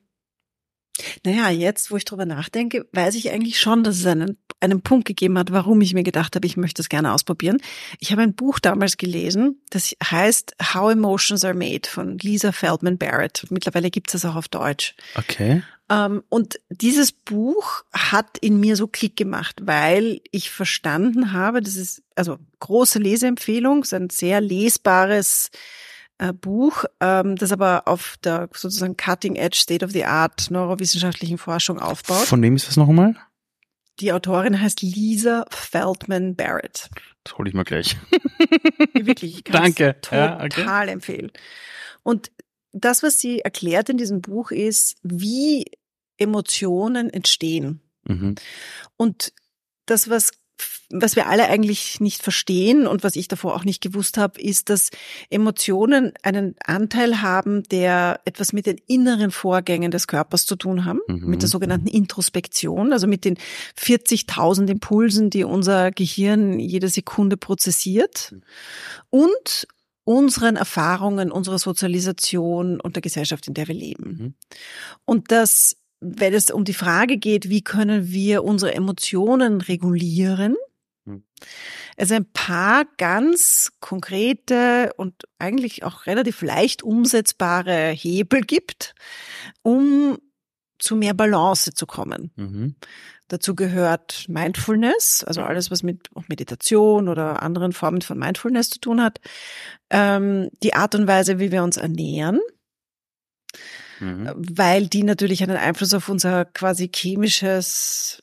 naja, 1.25 1.49
jetzt, 1.49 1.91
wo 1.91 1.97
ich 1.97 2.05
drüber 2.05 2.25
nachdenke, 2.25 2.87
weiß 2.93 3.15
ich 3.15 3.31
eigentlich 3.31 3.59
schon, 3.59 3.83
dass 3.83 3.97
es 3.97 4.05
einen, 4.05 4.37
einen 4.65 4.81
Punkt 4.81 5.05
gegeben 5.05 5.37
hat, 5.37 5.51
warum 5.51 5.81
ich 5.81 5.93
mir 5.93 6.03
gedacht 6.03 6.35
habe, 6.35 6.45
ich 6.45 6.57
möchte 6.57 6.81
das 6.81 6.89
gerne 6.89 7.13
ausprobieren. 7.13 7.57
Ich 7.99 8.11
habe 8.11 8.21
ein 8.21 8.35
Buch 8.35 8.59
damals 8.59 8.97
gelesen, 8.97 9.61
das 9.69 9.95
heißt 10.03 10.55
How 10.73 10.91
Emotions 10.91 11.43
Are 11.43 11.53
Made 11.53 11.87
von 11.89 12.17
Lisa 12.17 12.51
Feldman 12.51 12.97
Barrett. 12.97 13.45
Mittlerweile 13.49 13.89
gibt 13.89 14.13
es 14.13 14.21
das 14.21 14.29
auch 14.29 14.35
auf 14.35 14.47
Deutsch. 14.47 14.95
Okay. 15.15 15.63
Ähm, 15.89 16.23
und 16.29 16.59
dieses 16.69 17.11
Buch 17.11 17.83
hat 17.93 18.37
in 18.39 18.59
mir 18.59 18.75
so 18.75 18.87
Klick 18.87 19.15
gemacht, 19.15 19.61
weil 19.63 20.21
ich 20.31 20.49
verstanden 20.49 21.31
habe, 21.31 21.61
das 21.61 21.75
ist 21.75 22.01
also 22.15 22.37
große 22.59 22.99
Leseempfehlung, 22.99 23.81
es 23.81 23.89
ist 23.89 23.93
ein 23.93 24.09
sehr 24.09 24.41
lesbares 24.41 25.51
äh, 26.17 26.33
Buch, 26.33 26.85
ähm, 27.01 27.35
das 27.35 27.51
aber 27.51 27.83
auf 27.87 28.15
der 28.23 28.49
sozusagen 28.53 28.97
Cutting 28.97 29.35
Edge 29.35 29.59
State 29.59 29.85
of 29.85 29.91
the 29.91 30.05
Art 30.05 30.49
neurowissenschaftlichen 30.49 31.37
Forschung 31.37 31.79
aufbaut. 31.79 32.25
Von 32.25 32.41
wem 32.41 32.55
ist 32.55 32.67
das 32.67 32.77
nochmal? 32.77 33.15
Die 33.99 34.11
Autorin 34.11 34.59
heißt 34.59 34.81
Lisa 34.81 35.45
Feldman 35.49 36.35
Barrett. 36.35 36.89
Das 37.23 37.37
hole 37.37 37.49
ich 37.49 37.55
mal 37.55 37.63
gleich. 37.63 37.95
Wirklich, 38.93 39.37
ich 39.37 39.43
kann 39.43 39.63
Danke. 39.63 39.97
total 40.01 40.39
ja, 40.39 40.43
okay. 40.43 40.91
empfehlen. 40.91 41.31
Und 42.03 42.31
das, 42.71 43.03
was 43.03 43.19
sie 43.19 43.39
erklärt 43.39 43.89
in 43.89 43.97
diesem 43.97 44.21
Buch, 44.21 44.51
ist, 44.51 44.97
wie 45.01 45.65
Emotionen 46.17 47.09
entstehen. 47.09 47.81
Mhm. 48.03 48.35
Und 48.97 49.33
das, 49.85 50.09
was 50.09 50.31
was 50.89 51.15
wir 51.15 51.27
alle 51.27 51.49
eigentlich 51.49 51.99
nicht 51.99 52.21
verstehen 52.21 52.85
und 52.87 53.03
was 53.03 53.15
ich 53.15 53.27
davor 53.27 53.55
auch 53.55 53.63
nicht 53.63 53.81
gewusst 53.81 54.17
habe, 54.17 54.39
ist, 54.39 54.69
dass 54.69 54.89
Emotionen 55.29 56.13
einen 56.21 56.55
Anteil 56.63 57.21
haben, 57.21 57.63
der 57.63 58.21
etwas 58.25 58.53
mit 58.53 58.65
den 58.65 58.77
inneren 58.87 59.31
Vorgängen 59.31 59.91
des 59.91 60.07
Körpers 60.07 60.45
zu 60.45 60.55
tun 60.55 60.85
haben, 60.85 60.99
mhm. 61.07 61.27
mit 61.27 61.41
der 61.41 61.49
sogenannten 61.49 61.87
Introspektion, 61.87 62.93
also 62.93 63.07
mit 63.07 63.25
den 63.25 63.37
40.000 63.79 64.69
Impulsen, 64.69 65.29
die 65.29 65.43
unser 65.43 65.91
Gehirn 65.91 66.59
jede 66.59 66.89
Sekunde 66.89 67.37
prozessiert 67.37 68.35
und 69.09 69.67
unseren 70.03 70.55
Erfahrungen, 70.55 71.31
unserer 71.31 71.57
Sozialisation 71.57 72.79
und 72.79 72.95
der 72.95 73.01
Gesellschaft, 73.01 73.47
in 73.47 73.55
der 73.55 73.67
wir 73.67 73.75
leben. 73.75 74.03
Mhm. 74.03 74.33
Und 75.05 75.31
das 75.31 75.77
wenn 76.01 76.33
es 76.33 76.51
um 76.51 76.65
die 76.65 76.73
Frage 76.73 77.17
geht, 77.17 77.49
wie 77.49 77.63
können 77.63 78.11
wir 78.11 78.43
unsere 78.43 78.75
Emotionen 78.75 79.61
regulieren, 79.61 80.55
hm. 81.05 81.23
es 81.97 82.11
ein 82.11 82.31
paar 82.31 82.85
ganz 82.97 83.71
konkrete 83.79 84.91
und 84.97 85.23
eigentlich 85.39 85.83
auch 85.83 86.05
relativ 86.05 86.41
leicht 86.41 86.83
umsetzbare 86.83 87.89
Hebel 87.89 88.41
gibt, 88.41 88.95
um 89.61 90.17
zu 90.77 90.95
mehr 90.95 91.13
Balance 91.13 91.73
zu 91.73 91.85
kommen. 91.85 92.31
Mhm. 92.35 92.75
Dazu 93.27 93.55
gehört 93.55 94.25
Mindfulness, 94.27 95.23
also 95.23 95.41
alles, 95.41 95.71
was 95.71 95.83
mit 95.83 96.09
Meditation 96.27 97.07
oder 97.07 97.41
anderen 97.41 97.71
Formen 97.71 98.01
von 98.01 98.19
Mindfulness 98.19 98.69
zu 98.69 98.79
tun 98.79 99.01
hat. 99.01 99.19
Ähm, 99.89 100.49
die 100.61 100.73
Art 100.73 100.93
und 100.95 101.07
Weise, 101.07 101.39
wie 101.39 101.51
wir 101.51 101.63
uns 101.63 101.77
ernähren 101.77 102.39
mhm. 103.99 104.31
weil 104.35 104.87
die 104.87 105.03
natürlich 105.03 105.43
einen 105.43 105.57
Einfluss 105.57 105.93
auf 105.93 106.09
unser 106.09 106.45
quasi 106.45 106.89
chemisches 106.93 108.21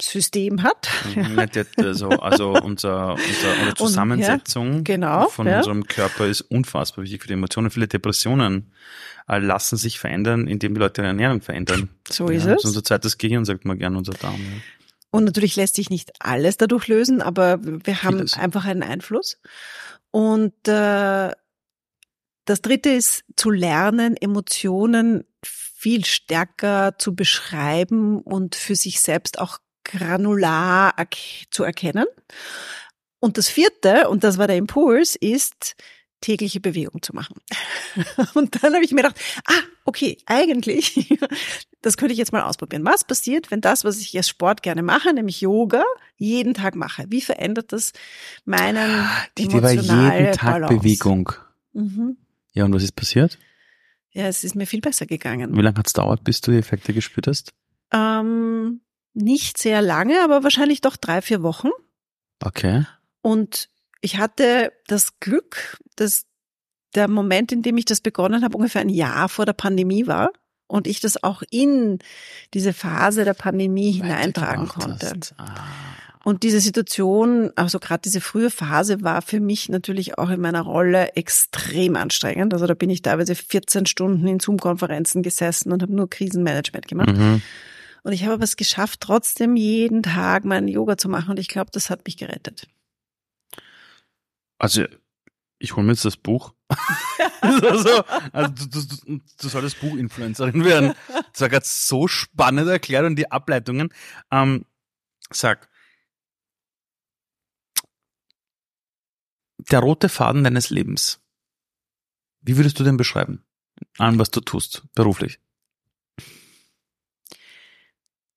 System 0.00 0.62
hat. 0.62 0.88
Mhm, 1.14 1.38
also, 1.76 2.10
also 2.10 2.52
unser, 2.62 3.14
unser, 3.14 3.14
unsere 3.14 3.74
Zusammensetzung 3.74 4.68
Und, 4.68 4.88
ja, 4.88 4.94
genau, 4.94 5.28
von 5.28 5.46
ja. 5.46 5.58
unserem 5.58 5.86
Körper 5.86 6.26
ist 6.26 6.40
unfassbar 6.42 7.04
wichtig 7.04 7.22
für 7.22 7.28
die 7.28 7.34
Emotionen. 7.34 7.70
Viele 7.70 7.86
Depressionen 7.86 8.72
äh, 9.28 9.38
lassen 9.38 9.76
sich 9.76 9.98
verändern, 9.98 10.48
indem 10.48 10.74
die 10.74 10.80
Leute 10.80 11.02
ihre 11.02 11.08
Ernährung 11.08 11.40
verändern. 11.40 11.90
So 12.08 12.28
ist 12.28 12.46
ja, 12.46 12.54
es. 12.54 12.64
unser 12.64 12.82
zweites 12.82 13.18
Gehirn, 13.18 13.44
sagt 13.44 13.64
man 13.64 13.78
gern, 13.78 13.96
unser 13.96 14.14
Darm. 14.14 14.34
Ja. 14.34 14.60
Und 15.10 15.24
natürlich 15.24 15.54
lässt 15.54 15.76
sich 15.76 15.90
nicht 15.90 16.10
alles 16.18 16.56
dadurch 16.56 16.88
lösen, 16.88 17.22
aber 17.22 17.60
wir 17.62 18.02
haben 18.02 18.18
Vieles. 18.18 18.36
einfach 18.36 18.64
einen 18.64 18.82
Einfluss. 18.82 19.40
Und 20.10 20.54
äh, 20.66 21.30
das 22.46 22.60
dritte 22.62 22.90
ist 22.90 23.24
zu 23.36 23.50
lernen, 23.50 24.16
Emotionen 24.16 25.24
viel 25.44 26.04
stärker 26.04 26.98
zu 26.98 27.14
beschreiben 27.14 28.20
und 28.20 28.54
für 28.54 28.74
sich 28.74 29.00
selbst 29.00 29.38
auch 29.38 29.58
granular 29.84 30.94
zu 31.50 31.64
erkennen. 31.64 32.06
Und 33.20 33.38
das 33.38 33.48
vierte, 33.48 34.08
und 34.08 34.24
das 34.24 34.38
war 34.38 34.46
der 34.46 34.56
Impuls, 34.56 35.16
ist 35.16 35.76
tägliche 36.24 36.60
Bewegung 36.60 37.02
zu 37.02 37.14
machen. 37.14 37.36
Und 38.34 38.62
dann 38.62 38.74
habe 38.74 38.84
ich 38.84 38.92
mir 38.92 39.02
gedacht, 39.02 39.20
ah, 39.46 39.60
okay, 39.84 40.16
eigentlich, 40.26 41.18
das 41.82 41.96
könnte 41.96 42.12
ich 42.12 42.18
jetzt 42.18 42.32
mal 42.32 42.42
ausprobieren. 42.42 42.84
Was 42.84 43.04
passiert, 43.04 43.50
wenn 43.50 43.60
das, 43.60 43.84
was 43.84 43.98
ich 43.98 44.16
als 44.16 44.28
Sport 44.28 44.62
gerne 44.62 44.82
mache, 44.82 45.12
nämlich 45.12 45.42
Yoga, 45.42 45.84
jeden 46.16 46.54
Tag 46.54 46.76
mache? 46.76 47.04
Wie 47.08 47.20
verändert 47.20 47.72
das 47.72 47.92
meinen 48.46 49.06
Die 49.36 49.44
emotionalen 49.44 50.24
jeden 50.24 50.32
Tag 50.32 50.52
Balance? 50.52 50.76
Bewegung. 50.78 51.32
Mhm. 51.72 52.16
Ja, 52.54 52.64
und 52.64 52.72
was 52.72 52.82
ist 52.82 52.96
passiert? 52.96 53.38
Ja, 54.10 54.26
es 54.26 54.44
ist 54.44 54.54
mir 54.54 54.66
viel 54.66 54.80
besser 54.80 55.06
gegangen. 55.06 55.56
Wie 55.56 55.60
lange 55.60 55.76
hat 55.76 55.88
es 55.88 55.92
dauert, 55.92 56.24
bis 56.24 56.40
du 56.40 56.52
die 56.52 56.58
Effekte 56.58 56.94
gespürt 56.94 57.26
hast? 57.26 57.52
Ähm, 57.92 58.80
nicht 59.14 59.58
sehr 59.58 59.82
lange, 59.82 60.22
aber 60.22 60.42
wahrscheinlich 60.42 60.80
doch 60.80 60.96
drei, 60.96 61.22
vier 61.22 61.42
Wochen. 61.42 61.70
Okay. 62.42 62.84
Und 63.22 63.68
ich 64.00 64.18
hatte 64.18 64.72
das 64.86 65.18
Glück, 65.20 65.78
dass 65.96 66.26
der 66.94 67.08
Moment, 67.08 67.52
in 67.52 67.62
dem 67.62 67.76
ich 67.76 67.84
das 67.84 68.00
begonnen 68.00 68.44
habe, 68.44 68.56
ungefähr 68.56 68.82
ein 68.82 68.88
Jahr 68.88 69.28
vor 69.28 69.46
der 69.46 69.52
Pandemie 69.52 70.06
war 70.06 70.30
und 70.66 70.86
ich 70.86 71.00
das 71.00 71.22
auch 71.22 71.42
in 71.50 71.98
diese 72.52 72.72
Phase 72.72 73.24
der 73.24 73.34
Pandemie 73.34 73.92
hineintragen 73.92 74.68
konnte. 74.68 75.12
Ah. 75.36 75.54
Und 76.24 76.42
diese 76.42 76.60
Situation, 76.60 77.50
also 77.54 77.78
gerade 77.78 78.00
diese 78.00 78.22
frühe 78.22 78.48
Phase 78.48 79.02
war 79.02 79.20
für 79.20 79.40
mich 79.40 79.68
natürlich 79.68 80.16
auch 80.16 80.30
in 80.30 80.40
meiner 80.40 80.62
Rolle 80.62 81.14
extrem 81.16 81.96
anstrengend. 81.96 82.54
Also 82.54 82.66
da 82.66 82.72
bin 82.72 82.88
ich 82.88 83.02
teilweise 83.02 83.34
14 83.34 83.84
Stunden 83.84 84.26
in 84.26 84.40
Zoom-Konferenzen 84.40 85.22
gesessen 85.22 85.70
und 85.70 85.82
habe 85.82 85.94
nur 85.94 86.08
Krisenmanagement 86.08 86.88
gemacht. 86.88 87.14
Mhm. 87.14 87.42
Und 88.04 88.12
ich 88.12 88.22
habe 88.24 88.34
aber 88.34 88.44
es 88.44 88.56
geschafft, 88.56 89.00
trotzdem 89.00 89.56
jeden 89.56 90.02
Tag 90.02 90.44
meinen 90.44 90.68
Yoga 90.68 90.98
zu 90.98 91.08
machen. 91.08 91.30
Und 91.30 91.38
ich 91.38 91.48
glaube, 91.48 91.70
das 91.72 91.88
hat 91.88 92.04
mich 92.04 92.18
gerettet. 92.18 92.68
Also 94.58 94.84
ich 95.58 95.74
hole 95.74 95.86
mir 95.86 95.92
jetzt 95.92 96.04
das 96.04 96.18
Buch. 96.18 96.52
also, 97.40 98.04
also 98.32 98.66
du, 98.66 98.66
du, 98.66 99.20
du 99.40 99.48
solltest 99.48 99.80
Buchinfluencerin 99.80 100.64
werden. 100.64 100.92
Das 101.32 101.40
war 101.40 101.48
gerade 101.48 101.64
so 101.66 102.06
spannend 102.06 102.68
erklärt 102.68 103.06
und 103.06 103.16
die 103.16 103.30
Ableitungen. 103.30 103.88
Ähm, 104.30 104.66
sag, 105.30 105.70
der 109.70 109.80
rote 109.80 110.10
Faden 110.10 110.44
deines 110.44 110.68
Lebens. 110.68 111.22
Wie 112.42 112.58
würdest 112.58 112.78
du 112.78 112.84
den 112.84 112.98
beschreiben? 112.98 113.42
An 113.96 114.18
was 114.18 114.30
du 114.30 114.40
tust, 114.40 114.84
beruflich? 114.94 115.40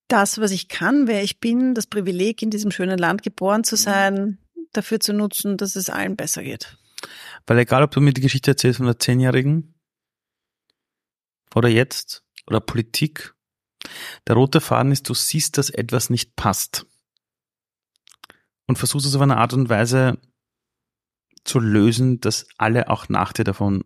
Das, 0.08 0.40
was 0.40 0.52
ich 0.52 0.70
kann, 0.70 1.08
wer 1.08 1.24
ich 1.24 1.40
bin, 1.40 1.76
das 1.76 1.88
Privileg, 1.88 2.42
in 2.42 2.50
diesem 2.50 2.72
schönen 2.72 2.98
Land 2.98 3.24
geboren 3.24 3.64
zu 3.64 3.76
sein, 3.76 4.38
dafür 4.72 5.00
zu 5.00 5.14
nutzen, 5.14 5.58
dass 5.58 5.76
es 5.76 5.90
allen 5.90 6.16
besser 6.16 6.44
geht. 6.44 6.78
Weil 7.46 7.60
egal, 7.60 7.84
ob 7.84 7.92
du 7.92 8.02
mir 8.02 8.14
die 8.14 8.22
Geschichte 8.22 8.52
erzählst 8.52 8.78
von 8.78 8.86
der 8.86 9.00
Zehnjährigen 9.00 9.76
oder 11.54 11.70
jetzt 11.70 12.24
oder 12.46 12.62
Politik, 12.62 13.34
der 14.28 14.36
rote 14.36 14.62
Faden 14.62 14.92
ist, 14.92 15.10
du 15.10 15.14
siehst, 15.14 15.58
dass 15.58 15.70
etwas 15.70 16.10
nicht 16.10 16.36
passt. 16.36 16.86
Und 18.66 18.78
versuchst 18.78 19.08
es 19.08 19.16
auf 19.16 19.22
eine 19.22 19.38
Art 19.38 19.54
und 19.54 19.70
Weise 19.70 20.20
zu 21.44 21.60
lösen, 21.60 22.20
dass 22.20 22.48
alle 22.58 22.90
auch 22.90 23.08
nach 23.08 23.32
dir 23.32 23.46
davon 23.46 23.86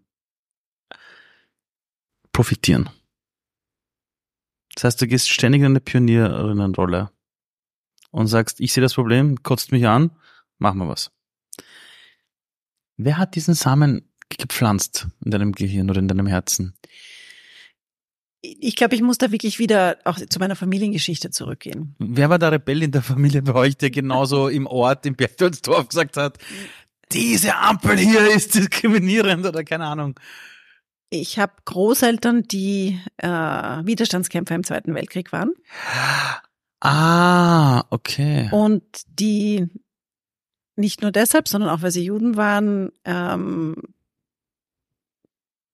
profitieren. 2.31 2.89
Das 4.75 4.85
heißt, 4.85 5.01
du 5.01 5.07
gehst 5.07 5.29
ständig 5.29 5.61
in 5.61 5.67
eine 5.67 5.81
Pionierinnenrolle 5.81 7.11
und 8.11 8.27
sagst, 8.27 8.59
ich 8.59 8.73
sehe 8.73 8.81
das 8.81 8.93
Problem, 8.93 9.43
kotzt 9.43 9.71
mich 9.71 9.87
an, 9.87 10.11
machen 10.57 10.79
wir 10.79 10.87
was. 10.87 11.11
Wer 12.97 13.17
hat 13.17 13.35
diesen 13.35 13.53
Samen 13.53 14.09
gepflanzt 14.29 15.07
in 15.23 15.31
deinem 15.31 15.53
Gehirn 15.53 15.89
oder 15.89 15.99
in 15.99 16.07
deinem 16.07 16.27
Herzen? 16.27 16.75
Ich 18.41 18.75
glaube, 18.75 18.95
ich 18.95 19.01
muss 19.01 19.19
da 19.19 19.31
wirklich 19.31 19.59
wieder 19.59 19.97
auch 20.03 20.17
zu 20.17 20.39
meiner 20.39 20.55
Familiengeschichte 20.55 21.29
zurückgehen. 21.29 21.95
Wer 21.99 22.29
war 22.29 22.39
der 22.39 22.51
Rebell 22.51 22.81
in 22.81 22.91
der 22.91 23.03
Familie 23.03 23.43
bei 23.43 23.53
euch, 23.53 23.77
der 23.77 23.91
genauso 23.91 24.47
im 24.47 24.65
Ort, 24.65 25.05
im 25.05 25.15
Berchtoldsdorf 25.15 25.89
gesagt 25.89 26.17
hat, 26.17 26.39
diese 27.11 27.55
Ampel 27.55 27.97
hier 27.97 28.31
ist 28.31 28.55
diskriminierend 28.55 29.45
oder 29.45 29.63
keine 29.63 29.85
Ahnung. 29.85 30.19
Ich 31.13 31.37
habe 31.37 31.51
Großeltern, 31.65 32.43
die 32.43 32.97
äh, 33.17 33.27
Widerstandskämpfer 33.27 34.55
im 34.55 34.63
Zweiten 34.63 34.95
Weltkrieg 34.95 35.33
waren. 35.33 35.51
Ah, 36.79 37.83
okay. 37.89 38.49
Und 38.51 38.83
die 39.07 39.67
nicht 40.77 41.01
nur 41.01 41.11
deshalb, 41.11 41.49
sondern 41.49 41.69
auch 41.69 41.81
weil 41.81 41.91
sie 41.91 42.05
Juden 42.05 42.37
waren, 42.37 42.93
ähm, 43.03 43.75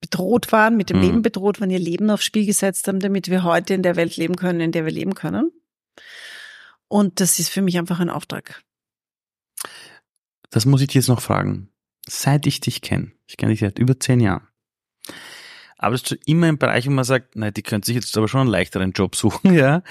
bedroht 0.01 0.51
waren, 0.51 0.75
mit 0.75 0.89
dem 0.89 0.97
mhm. 0.97 1.03
Leben 1.03 1.21
bedroht 1.21 1.61
waren, 1.61 1.69
ihr 1.69 1.79
Leben 1.79 2.09
aufs 2.09 2.25
Spiel 2.25 2.47
gesetzt 2.47 2.87
haben, 2.87 2.99
damit 2.99 3.29
wir 3.29 3.43
heute 3.43 3.75
in 3.75 3.83
der 3.83 3.95
Welt 3.95 4.17
leben 4.17 4.35
können, 4.37 4.59
in 4.59 4.71
der 4.71 4.85
wir 4.85 4.91
leben 4.91 5.13
können. 5.13 5.51
Und 6.87 7.19
das 7.19 7.37
ist 7.37 7.49
für 7.49 7.61
mich 7.61 7.77
einfach 7.77 7.99
ein 7.99 8.09
Auftrag. 8.09 8.63
Das 10.49 10.65
muss 10.65 10.81
ich 10.81 10.87
dir 10.87 10.99
jetzt 10.99 11.09
noch 11.09 11.21
fragen. 11.21 11.69
Seit 12.07 12.47
ich 12.47 12.59
dich 12.59 12.81
kenne, 12.81 13.11
ich 13.27 13.37
kenne 13.37 13.51
dich 13.51 13.59
seit 13.59 13.77
über 13.77 13.99
zehn 13.99 14.19
Jahren, 14.19 14.47
aber 15.77 15.91
das 15.93 16.11
ist 16.11 16.27
immer 16.27 16.49
im 16.49 16.57
Bereich, 16.57 16.87
wo 16.87 16.91
man 16.91 17.05
sagt, 17.05 17.35
nein, 17.35 17.53
die 17.53 17.61
könnte 17.61 17.87
sich 17.87 17.95
jetzt 17.95 18.17
aber 18.17 18.27
schon 18.27 18.41
einen 18.41 18.49
leichteren 18.49 18.91
Job 18.91 19.15
suchen, 19.15 19.53
ja. 19.55 19.83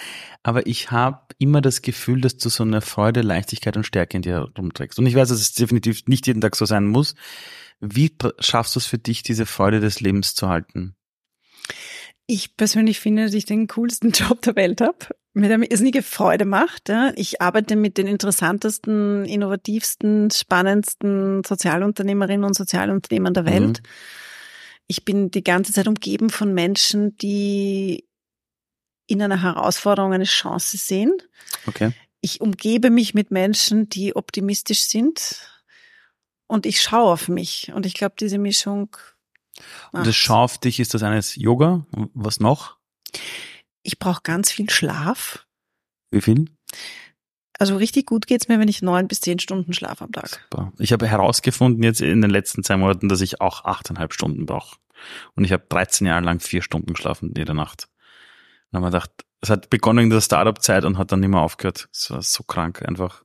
Aber 0.42 0.66
ich 0.66 0.90
habe 0.90 1.20
immer 1.38 1.60
das 1.60 1.82
Gefühl, 1.82 2.20
dass 2.20 2.36
du 2.36 2.48
so 2.48 2.64
eine 2.64 2.80
Freude, 2.80 3.22
Leichtigkeit 3.22 3.76
und 3.76 3.84
Stärke 3.84 4.16
in 4.16 4.22
dir 4.22 4.48
rumträgst. 4.58 4.98
Und 4.98 5.06
ich 5.06 5.14
weiß, 5.14 5.28
dass 5.28 5.40
es 5.40 5.52
definitiv 5.52 6.06
nicht 6.06 6.26
jeden 6.26 6.40
Tag 6.40 6.56
so 6.56 6.64
sein 6.64 6.86
muss. 6.86 7.14
Wie 7.80 8.12
schaffst 8.40 8.74
du 8.74 8.80
es 8.80 8.86
für 8.86 8.98
dich, 8.98 9.22
diese 9.22 9.46
Freude 9.46 9.80
des 9.80 10.00
Lebens 10.00 10.34
zu 10.34 10.48
halten? 10.48 10.96
Ich 12.26 12.56
persönlich 12.56 12.98
finde, 12.98 13.26
dass 13.26 13.34
ich 13.34 13.44
den 13.44 13.68
coolsten 13.68 14.10
Job 14.12 14.42
der 14.42 14.56
Welt 14.56 14.80
habe, 14.80 15.14
mir 15.34 15.48
damit 15.48 15.70
irrsinnige 15.70 16.02
Freude 16.02 16.46
macht. 16.46 16.90
Ich 17.14 17.40
arbeite 17.40 17.76
mit 17.76 17.96
den 17.96 18.08
interessantesten, 18.08 19.24
innovativsten, 19.24 20.32
spannendsten 20.32 21.44
Sozialunternehmerinnen 21.44 22.44
und 22.44 22.56
Sozialunternehmern 22.56 23.34
der 23.34 23.44
Welt. 23.44 23.82
Mhm 23.82 23.88
ich 24.86 25.04
bin 25.04 25.30
die 25.30 25.44
ganze 25.44 25.72
Zeit 25.72 25.88
umgeben 25.88 26.30
von 26.30 26.54
Menschen, 26.54 27.16
die 27.18 28.06
in 29.06 29.22
einer 29.22 29.42
Herausforderung 29.42 30.12
eine 30.12 30.24
Chance 30.24 30.76
sehen. 30.76 31.12
Okay. 31.66 31.92
Ich 32.20 32.40
umgebe 32.40 32.90
mich 32.90 33.14
mit 33.14 33.30
Menschen, 33.30 33.88
die 33.88 34.16
optimistisch 34.16 34.82
sind 34.82 35.48
und 36.46 36.66
ich 36.66 36.82
schaue 36.82 37.12
auf 37.12 37.28
mich. 37.28 37.72
Und 37.72 37.86
ich 37.86 37.94
glaube, 37.94 38.14
diese 38.18 38.38
Mischung. 38.38 38.96
Und 39.92 40.06
das 40.06 40.16
Schau 40.16 40.44
auf 40.44 40.58
dich, 40.58 40.80
ist 40.80 40.94
das 40.94 41.02
eines 41.02 41.36
Yoga? 41.36 41.86
Was 42.14 42.40
noch? 42.40 42.78
Ich 43.82 43.98
brauche 43.98 44.22
ganz 44.22 44.50
viel 44.50 44.68
Schlaf. 44.70 45.46
Wie 46.10 46.20
viel? 46.20 46.46
Also 47.58 47.76
richtig 47.76 48.06
gut 48.06 48.26
geht's 48.26 48.48
mir, 48.48 48.58
wenn 48.58 48.68
ich 48.68 48.82
neun 48.82 49.08
bis 49.08 49.20
zehn 49.20 49.38
Stunden 49.38 49.72
schlafe 49.72 50.04
am 50.04 50.12
Tag. 50.12 50.28
Super. 50.50 50.72
Ich 50.78 50.92
habe 50.92 51.06
herausgefunden 51.06 51.82
jetzt 51.82 52.00
in 52.00 52.20
den 52.20 52.30
letzten 52.30 52.62
zwei 52.62 52.76
Monaten, 52.76 53.08
dass 53.08 53.20
ich 53.20 53.40
auch 53.40 53.64
achteinhalb 53.64 54.12
Stunden 54.12 54.46
brauche. 54.46 54.76
Und 55.34 55.44
ich 55.44 55.52
habe 55.52 55.64
13 55.68 56.06
Jahre 56.06 56.24
lang 56.24 56.40
vier 56.40 56.62
Stunden 56.62 56.92
geschlafen 56.92 57.32
jede 57.36 57.54
Nacht. 57.54 57.84
Und 57.84 58.72
dann 58.72 58.78
haben 58.78 58.84
wir 58.84 58.98
gedacht, 58.98 59.10
es 59.40 59.50
hat 59.50 59.70
begonnen 59.70 60.04
in 60.04 60.10
der 60.10 60.20
Startup-Zeit 60.20 60.84
und 60.84 60.98
hat 60.98 61.12
dann 61.12 61.20
nicht 61.20 61.28
mehr 61.28 61.40
aufgehört. 61.40 61.88
Es 61.92 62.10
war 62.10 62.22
so 62.22 62.42
krank 62.42 62.82
einfach. 62.86 63.22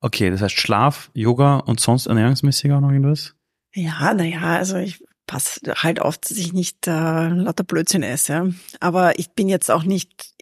Okay, 0.00 0.30
das 0.30 0.42
heißt 0.42 0.58
Schlaf, 0.58 1.10
Yoga 1.14 1.58
und 1.58 1.80
sonst 1.80 2.06
ernährungsmäßig 2.06 2.72
auch 2.72 2.80
noch 2.80 2.90
irgendwas? 2.90 3.34
Ja, 3.72 4.12
naja, 4.14 4.56
also 4.56 4.76
ich 4.76 5.04
passe 5.26 5.60
halt 5.74 6.00
auf, 6.00 6.18
dass 6.18 6.32
ich 6.32 6.52
nicht 6.52 6.86
äh, 6.86 7.28
lauter 7.28 7.64
Blödsinn 7.64 8.02
esse. 8.02 8.54
Aber 8.80 9.18
ich 9.18 9.30
bin 9.30 9.48
jetzt 9.48 9.70
auch 9.70 9.82
nicht 9.82 10.34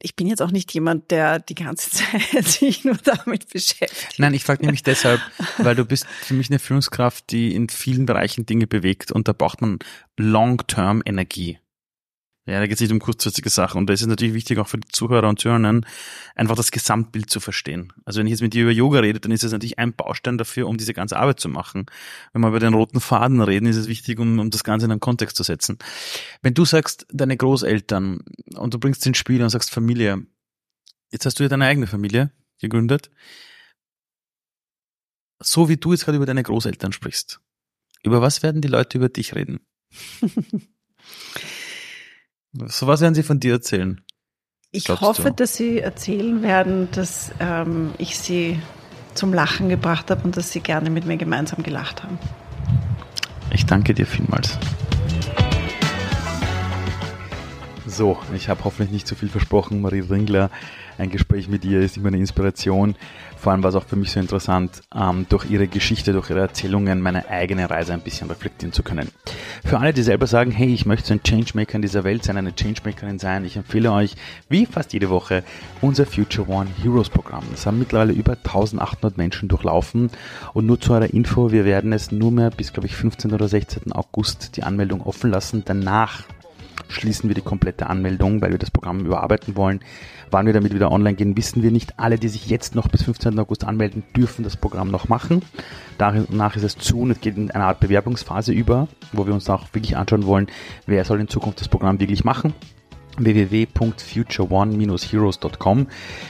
ich 0.00 0.16
bin 0.16 0.26
jetzt 0.26 0.42
auch 0.42 0.50
nicht 0.50 0.72
jemand, 0.72 1.10
der 1.10 1.38
die 1.38 1.54
ganze 1.54 1.90
Zeit 2.30 2.46
sich 2.46 2.84
nur 2.84 2.96
damit 2.96 3.50
beschäftigt. 3.50 4.18
Nein, 4.18 4.34
ich 4.34 4.44
frage 4.44 4.64
nämlich 4.64 4.82
deshalb, 4.82 5.20
weil 5.58 5.74
du 5.74 5.84
bist 5.84 6.06
für 6.06 6.34
mich 6.34 6.50
eine 6.50 6.58
Führungskraft, 6.58 7.30
die 7.30 7.54
in 7.54 7.68
vielen 7.68 8.06
Bereichen 8.06 8.46
Dinge 8.46 8.66
bewegt 8.66 9.12
und 9.12 9.28
da 9.28 9.32
braucht 9.32 9.60
man 9.60 9.78
Long-Term 10.16 11.02
Energie. 11.04 11.58
Ja, 12.48 12.60
da 12.60 12.66
geht 12.66 12.76
es 12.76 12.80
nicht 12.80 12.92
um 12.92 12.98
kurzfristige 12.98 13.50
Sachen. 13.50 13.76
Und 13.76 13.88
da 13.88 13.92
ist 13.92 14.00
es 14.00 14.06
natürlich 14.06 14.32
wichtig, 14.32 14.58
auch 14.58 14.68
für 14.68 14.78
die 14.78 14.88
Zuhörer 14.88 15.28
und 15.28 15.38
Zuhörerinnen, 15.38 15.84
einfach 16.34 16.56
das 16.56 16.70
Gesamtbild 16.70 17.28
zu 17.28 17.40
verstehen. 17.40 17.92
Also 18.06 18.20
wenn 18.20 18.26
ich 18.26 18.30
jetzt 18.30 18.40
mit 18.40 18.54
dir 18.54 18.62
über 18.62 18.72
Yoga 18.72 19.00
rede, 19.00 19.20
dann 19.20 19.32
ist 19.32 19.44
es 19.44 19.52
natürlich 19.52 19.78
ein 19.78 19.92
Baustein 19.92 20.38
dafür, 20.38 20.66
um 20.66 20.78
diese 20.78 20.94
ganze 20.94 21.18
Arbeit 21.18 21.40
zu 21.40 21.50
machen. 21.50 21.84
Wenn 22.32 22.40
wir 22.40 22.48
über 22.48 22.58
den 22.58 22.72
roten 22.72 23.00
Faden 23.00 23.42
reden, 23.42 23.66
ist 23.66 23.76
es 23.76 23.86
wichtig, 23.86 24.18
um, 24.18 24.38
um 24.38 24.48
das 24.48 24.64
Ganze 24.64 24.86
in 24.86 24.92
einen 24.92 25.00
Kontext 25.00 25.36
zu 25.36 25.42
setzen. 25.42 25.76
Wenn 26.40 26.54
du 26.54 26.64
sagst, 26.64 27.06
deine 27.12 27.36
Großeltern, 27.36 28.20
und 28.54 28.72
du 28.72 28.78
bringst 28.78 29.04
den 29.04 29.12
Spiel 29.12 29.42
und 29.42 29.50
sagst 29.50 29.70
Familie, 29.70 30.24
jetzt 31.10 31.26
hast 31.26 31.38
du 31.38 31.42
ja 31.42 31.50
deine 31.50 31.66
eigene 31.66 31.86
Familie 31.86 32.32
gegründet. 32.60 33.10
So 35.38 35.68
wie 35.68 35.76
du 35.76 35.92
jetzt 35.92 36.06
gerade 36.06 36.16
über 36.16 36.26
deine 36.26 36.42
Großeltern 36.42 36.92
sprichst, 36.92 37.42
über 38.02 38.22
was 38.22 38.42
werden 38.42 38.62
die 38.62 38.68
Leute 38.68 38.96
über 38.96 39.10
dich 39.10 39.34
reden? 39.34 39.60
So 42.52 42.86
was 42.86 43.00
werden 43.00 43.14
Sie 43.14 43.22
von 43.22 43.40
dir 43.40 43.52
erzählen? 43.54 44.00
Ich 44.70 44.88
hoffe, 44.88 45.30
du? 45.30 45.32
dass 45.32 45.56
Sie 45.56 45.78
erzählen 45.78 46.42
werden, 46.42 46.88
dass 46.92 47.32
ähm, 47.40 47.92
ich 47.98 48.18
Sie 48.18 48.60
zum 49.14 49.32
Lachen 49.32 49.68
gebracht 49.68 50.10
habe 50.10 50.22
und 50.24 50.36
dass 50.36 50.52
Sie 50.52 50.60
gerne 50.60 50.90
mit 50.90 51.06
mir 51.06 51.16
gemeinsam 51.16 51.62
gelacht 51.62 52.02
haben. 52.02 52.18
Ich 53.50 53.66
danke 53.66 53.94
dir 53.94 54.06
vielmals. 54.06 54.58
So, 57.86 58.18
ich 58.34 58.48
habe 58.48 58.64
hoffentlich 58.64 58.90
nicht 58.90 59.08
zu 59.08 59.14
viel 59.14 59.28
versprochen. 59.28 59.80
Marie 59.80 60.00
Ringler, 60.00 60.50
ein 60.98 61.10
Gespräch 61.10 61.48
mit 61.48 61.64
ihr 61.64 61.80
ist 61.80 61.96
immer 61.96 62.08
eine 62.08 62.18
Inspiration. 62.18 62.94
Vor 63.36 63.52
allem 63.52 63.62
war 63.62 63.70
es 63.70 63.76
auch 63.76 63.86
für 63.86 63.96
mich 63.96 64.10
so 64.10 64.18
interessant, 64.18 64.82
ähm, 64.94 65.26
durch 65.28 65.48
ihre 65.48 65.68
Geschichte, 65.68 66.12
durch 66.12 66.30
ihre 66.30 66.40
Erzählungen 66.40 67.00
meine 67.00 67.28
eigene 67.28 67.70
Reise 67.70 67.92
ein 67.92 68.00
bisschen 68.00 68.28
reflektieren 68.28 68.72
zu 68.72 68.82
können. 68.82 69.08
Für 69.64 69.78
alle, 69.78 69.92
die 69.92 70.02
selber 70.02 70.26
sagen, 70.26 70.50
hey, 70.50 70.72
ich 70.74 70.86
möchte 70.86 71.08
so 71.08 71.14
ein 71.14 71.22
Changemaker 71.22 71.76
in 71.76 71.82
dieser 71.82 72.02
Welt 72.02 72.24
sein, 72.24 72.36
eine 72.36 72.54
Changemakerin 72.54 73.18
sein, 73.18 73.44
ich 73.44 73.56
empfehle 73.56 73.92
euch, 73.92 74.16
wie 74.48 74.66
fast 74.66 74.92
jede 74.92 75.08
Woche, 75.08 75.44
unser 75.80 76.04
Future 76.04 76.48
One 76.48 76.68
Heroes 76.82 77.10
Programm. 77.10 77.44
Das 77.52 77.64
haben 77.64 77.78
mittlerweile 77.78 78.12
über 78.12 78.32
1800 78.32 79.16
Menschen 79.16 79.48
durchlaufen 79.48 80.10
und 80.52 80.66
nur 80.66 80.80
zu 80.80 80.92
eurer 80.92 81.12
Info, 81.12 81.52
wir 81.52 81.64
werden 81.64 81.92
es 81.92 82.10
nur 82.10 82.32
mehr 82.32 82.50
bis, 82.50 82.72
glaube 82.72 82.86
ich, 82.86 82.96
15. 82.96 83.32
oder 83.32 83.46
16. 83.46 83.92
August 83.92 84.56
die 84.56 84.64
Anmeldung 84.64 85.02
offen 85.02 85.30
lassen. 85.30 85.62
Danach 85.64 86.24
schließen 86.88 87.28
wir 87.28 87.34
die 87.34 87.42
komplette 87.42 87.88
Anmeldung, 87.88 88.42
weil 88.42 88.50
wir 88.50 88.58
das 88.58 88.70
Programm 88.70 89.00
überarbeiten 89.00 89.56
wollen. 89.56 89.80
Wann 90.30 90.46
wir 90.46 90.52
damit 90.52 90.74
wieder 90.74 90.92
online 90.92 91.14
gehen, 91.14 91.36
wissen 91.36 91.62
wir 91.62 91.70
nicht. 91.70 91.98
Alle, 91.98 92.18
die 92.18 92.28
sich 92.28 92.48
jetzt 92.48 92.74
noch 92.74 92.88
bis 92.88 93.02
15. 93.02 93.38
August 93.38 93.64
anmelden, 93.64 94.02
dürfen 94.16 94.42
das 94.42 94.56
Programm 94.56 94.90
noch 94.90 95.08
machen. 95.08 95.42
Danach 95.96 96.56
ist 96.56 96.64
es 96.64 96.76
zu 96.76 97.00
und 97.00 97.10
es 97.10 97.20
geht 97.20 97.36
in 97.36 97.50
eine 97.50 97.64
Art 97.64 97.80
Bewerbungsphase 97.80 98.52
über, 98.52 98.88
wo 99.12 99.26
wir 99.26 99.34
uns 99.34 99.48
auch 99.48 99.66
wirklich 99.72 99.96
anschauen 99.96 100.26
wollen, 100.26 100.48
wer 100.86 101.04
soll 101.04 101.20
in 101.20 101.28
Zukunft 101.28 101.60
das 101.60 101.68
Programm 101.68 102.00
wirklich 102.00 102.24
machen 102.24 102.54
www.futureone-heroes.com. 103.18 105.86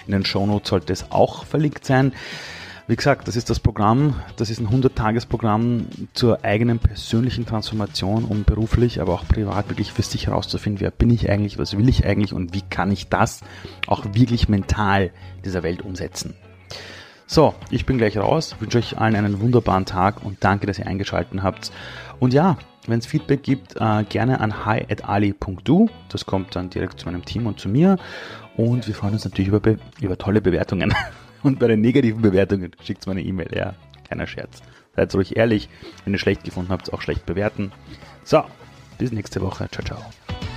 In 0.07 0.13
den 0.13 0.25
Shownotes 0.25 0.71
sollte 0.71 0.93
es 0.93 1.11
auch 1.11 1.45
verlinkt 1.45 1.85
sein. 1.85 2.13
Wie 2.89 2.97
gesagt, 2.97 3.29
das 3.29 3.37
ist 3.37 3.51
das 3.51 3.61
Programm, 3.61 4.15
das 4.37 4.49
ist 4.49 4.61
ein 4.61 4.69
100-Tages-Programm 4.69 5.89
zur 6.15 6.43
eigenen 6.43 6.79
persönlichen 6.79 7.45
Transformation, 7.45 8.25
um 8.25 8.45
beruflich, 8.45 9.03
aber 9.03 9.13
auch 9.13 9.29
privat 9.29 9.69
wirklich 9.69 9.93
für 9.93 10.01
sich 10.01 10.29
herauszufinden, 10.29 10.81
wer 10.81 10.91
bin 10.91 11.11
ich 11.11 11.29
eigentlich, 11.29 11.59
was 11.59 11.77
will 11.77 11.87
ich 11.87 12.07
eigentlich 12.07 12.33
und 12.33 12.55
wie 12.55 12.63
kann 12.63 12.91
ich 12.91 13.11
das 13.11 13.43
auch 13.87 14.07
wirklich 14.15 14.49
mental 14.49 15.11
dieser 15.45 15.63
Welt 15.63 15.83
umsetzen. 15.83 16.33
So, 17.27 17.53
ich 17.71 17.85
bin 17.85 17.99
gleich 17.99 18.17
raus, 18.17 18.57
wünsche 18.59 18.79
euch 18.79 18.97
allen 18.97 19.17
einen 19.17 19.39
wunderbaren 19.43 19.85
Tag 19.85 20.25
und 20.25 20.39
danke, 20.41 20.67
dass 20.67 20.79
ihr 20.79 20.87
eingeschaltet 20.87 21.43
habt. 21.43 21.71
Und 22.21 22.33
ja, 22.33 22.57
wenn 22.87 23.01
es 23.01 23.07
Feedback 23.07 23.43
gibt, 23.43 23.77
äh, 23.79 24.05
gerne 24.05 24.41
an 24.41 24.65
hi.ali.du. 24.65 25.91
Das 26.09 26.25
kommt 26.25 26.57
dann 26.57 26.71
direkt 26.71 27.01
zu 27.01 27.07
meinem 27.07 27.23
Team 27.23 27.47
und 27.47 27.61
zu 27.61 27.69
mir. 27.69 27.99
Und 28.57 28.87
wir 28.87 28.95
freuen 28.95 29.13
uns 29.13 29.27
natürlich 29.27 29.49
über, 29.53 29.77
über 30.01 30.17
tolle 30.17 30.41
Bewertungen. 30.41 30.95
Und 31.43 31.59
bei 31.59 31.69
den 31.69 31.81
negativen 31.81 32.23
Bewertungen 32.23 32.73
schickt 32.83 33.07
mir 33.07 33.13
eine 33.13 33.23
E-Mail. 33.23 33.49
Ja, 33.55 33.75
keiner 34.09 34.27
Scherz. 34.27 34.63
Seid 34.97 35.15
ruhig 35.15 35.37
ehrlich. 35.37 35.69
Wenn 36.05 36.13
ihr 36.13 36.19
schlecht 36.19 36.45
gefunden 36.45 36.71
habt, 36.71 36.93
auch 36.93 37.03
schlecht 37.03 37.27
bewerten. 37.27 37.73
So, 38.25 38.45
bis 38.99 39.13
nächste 39.13 39.41
Woche. 39.41 39.69
Ciao, 39.71 39.85
ciao. 39.85 40.48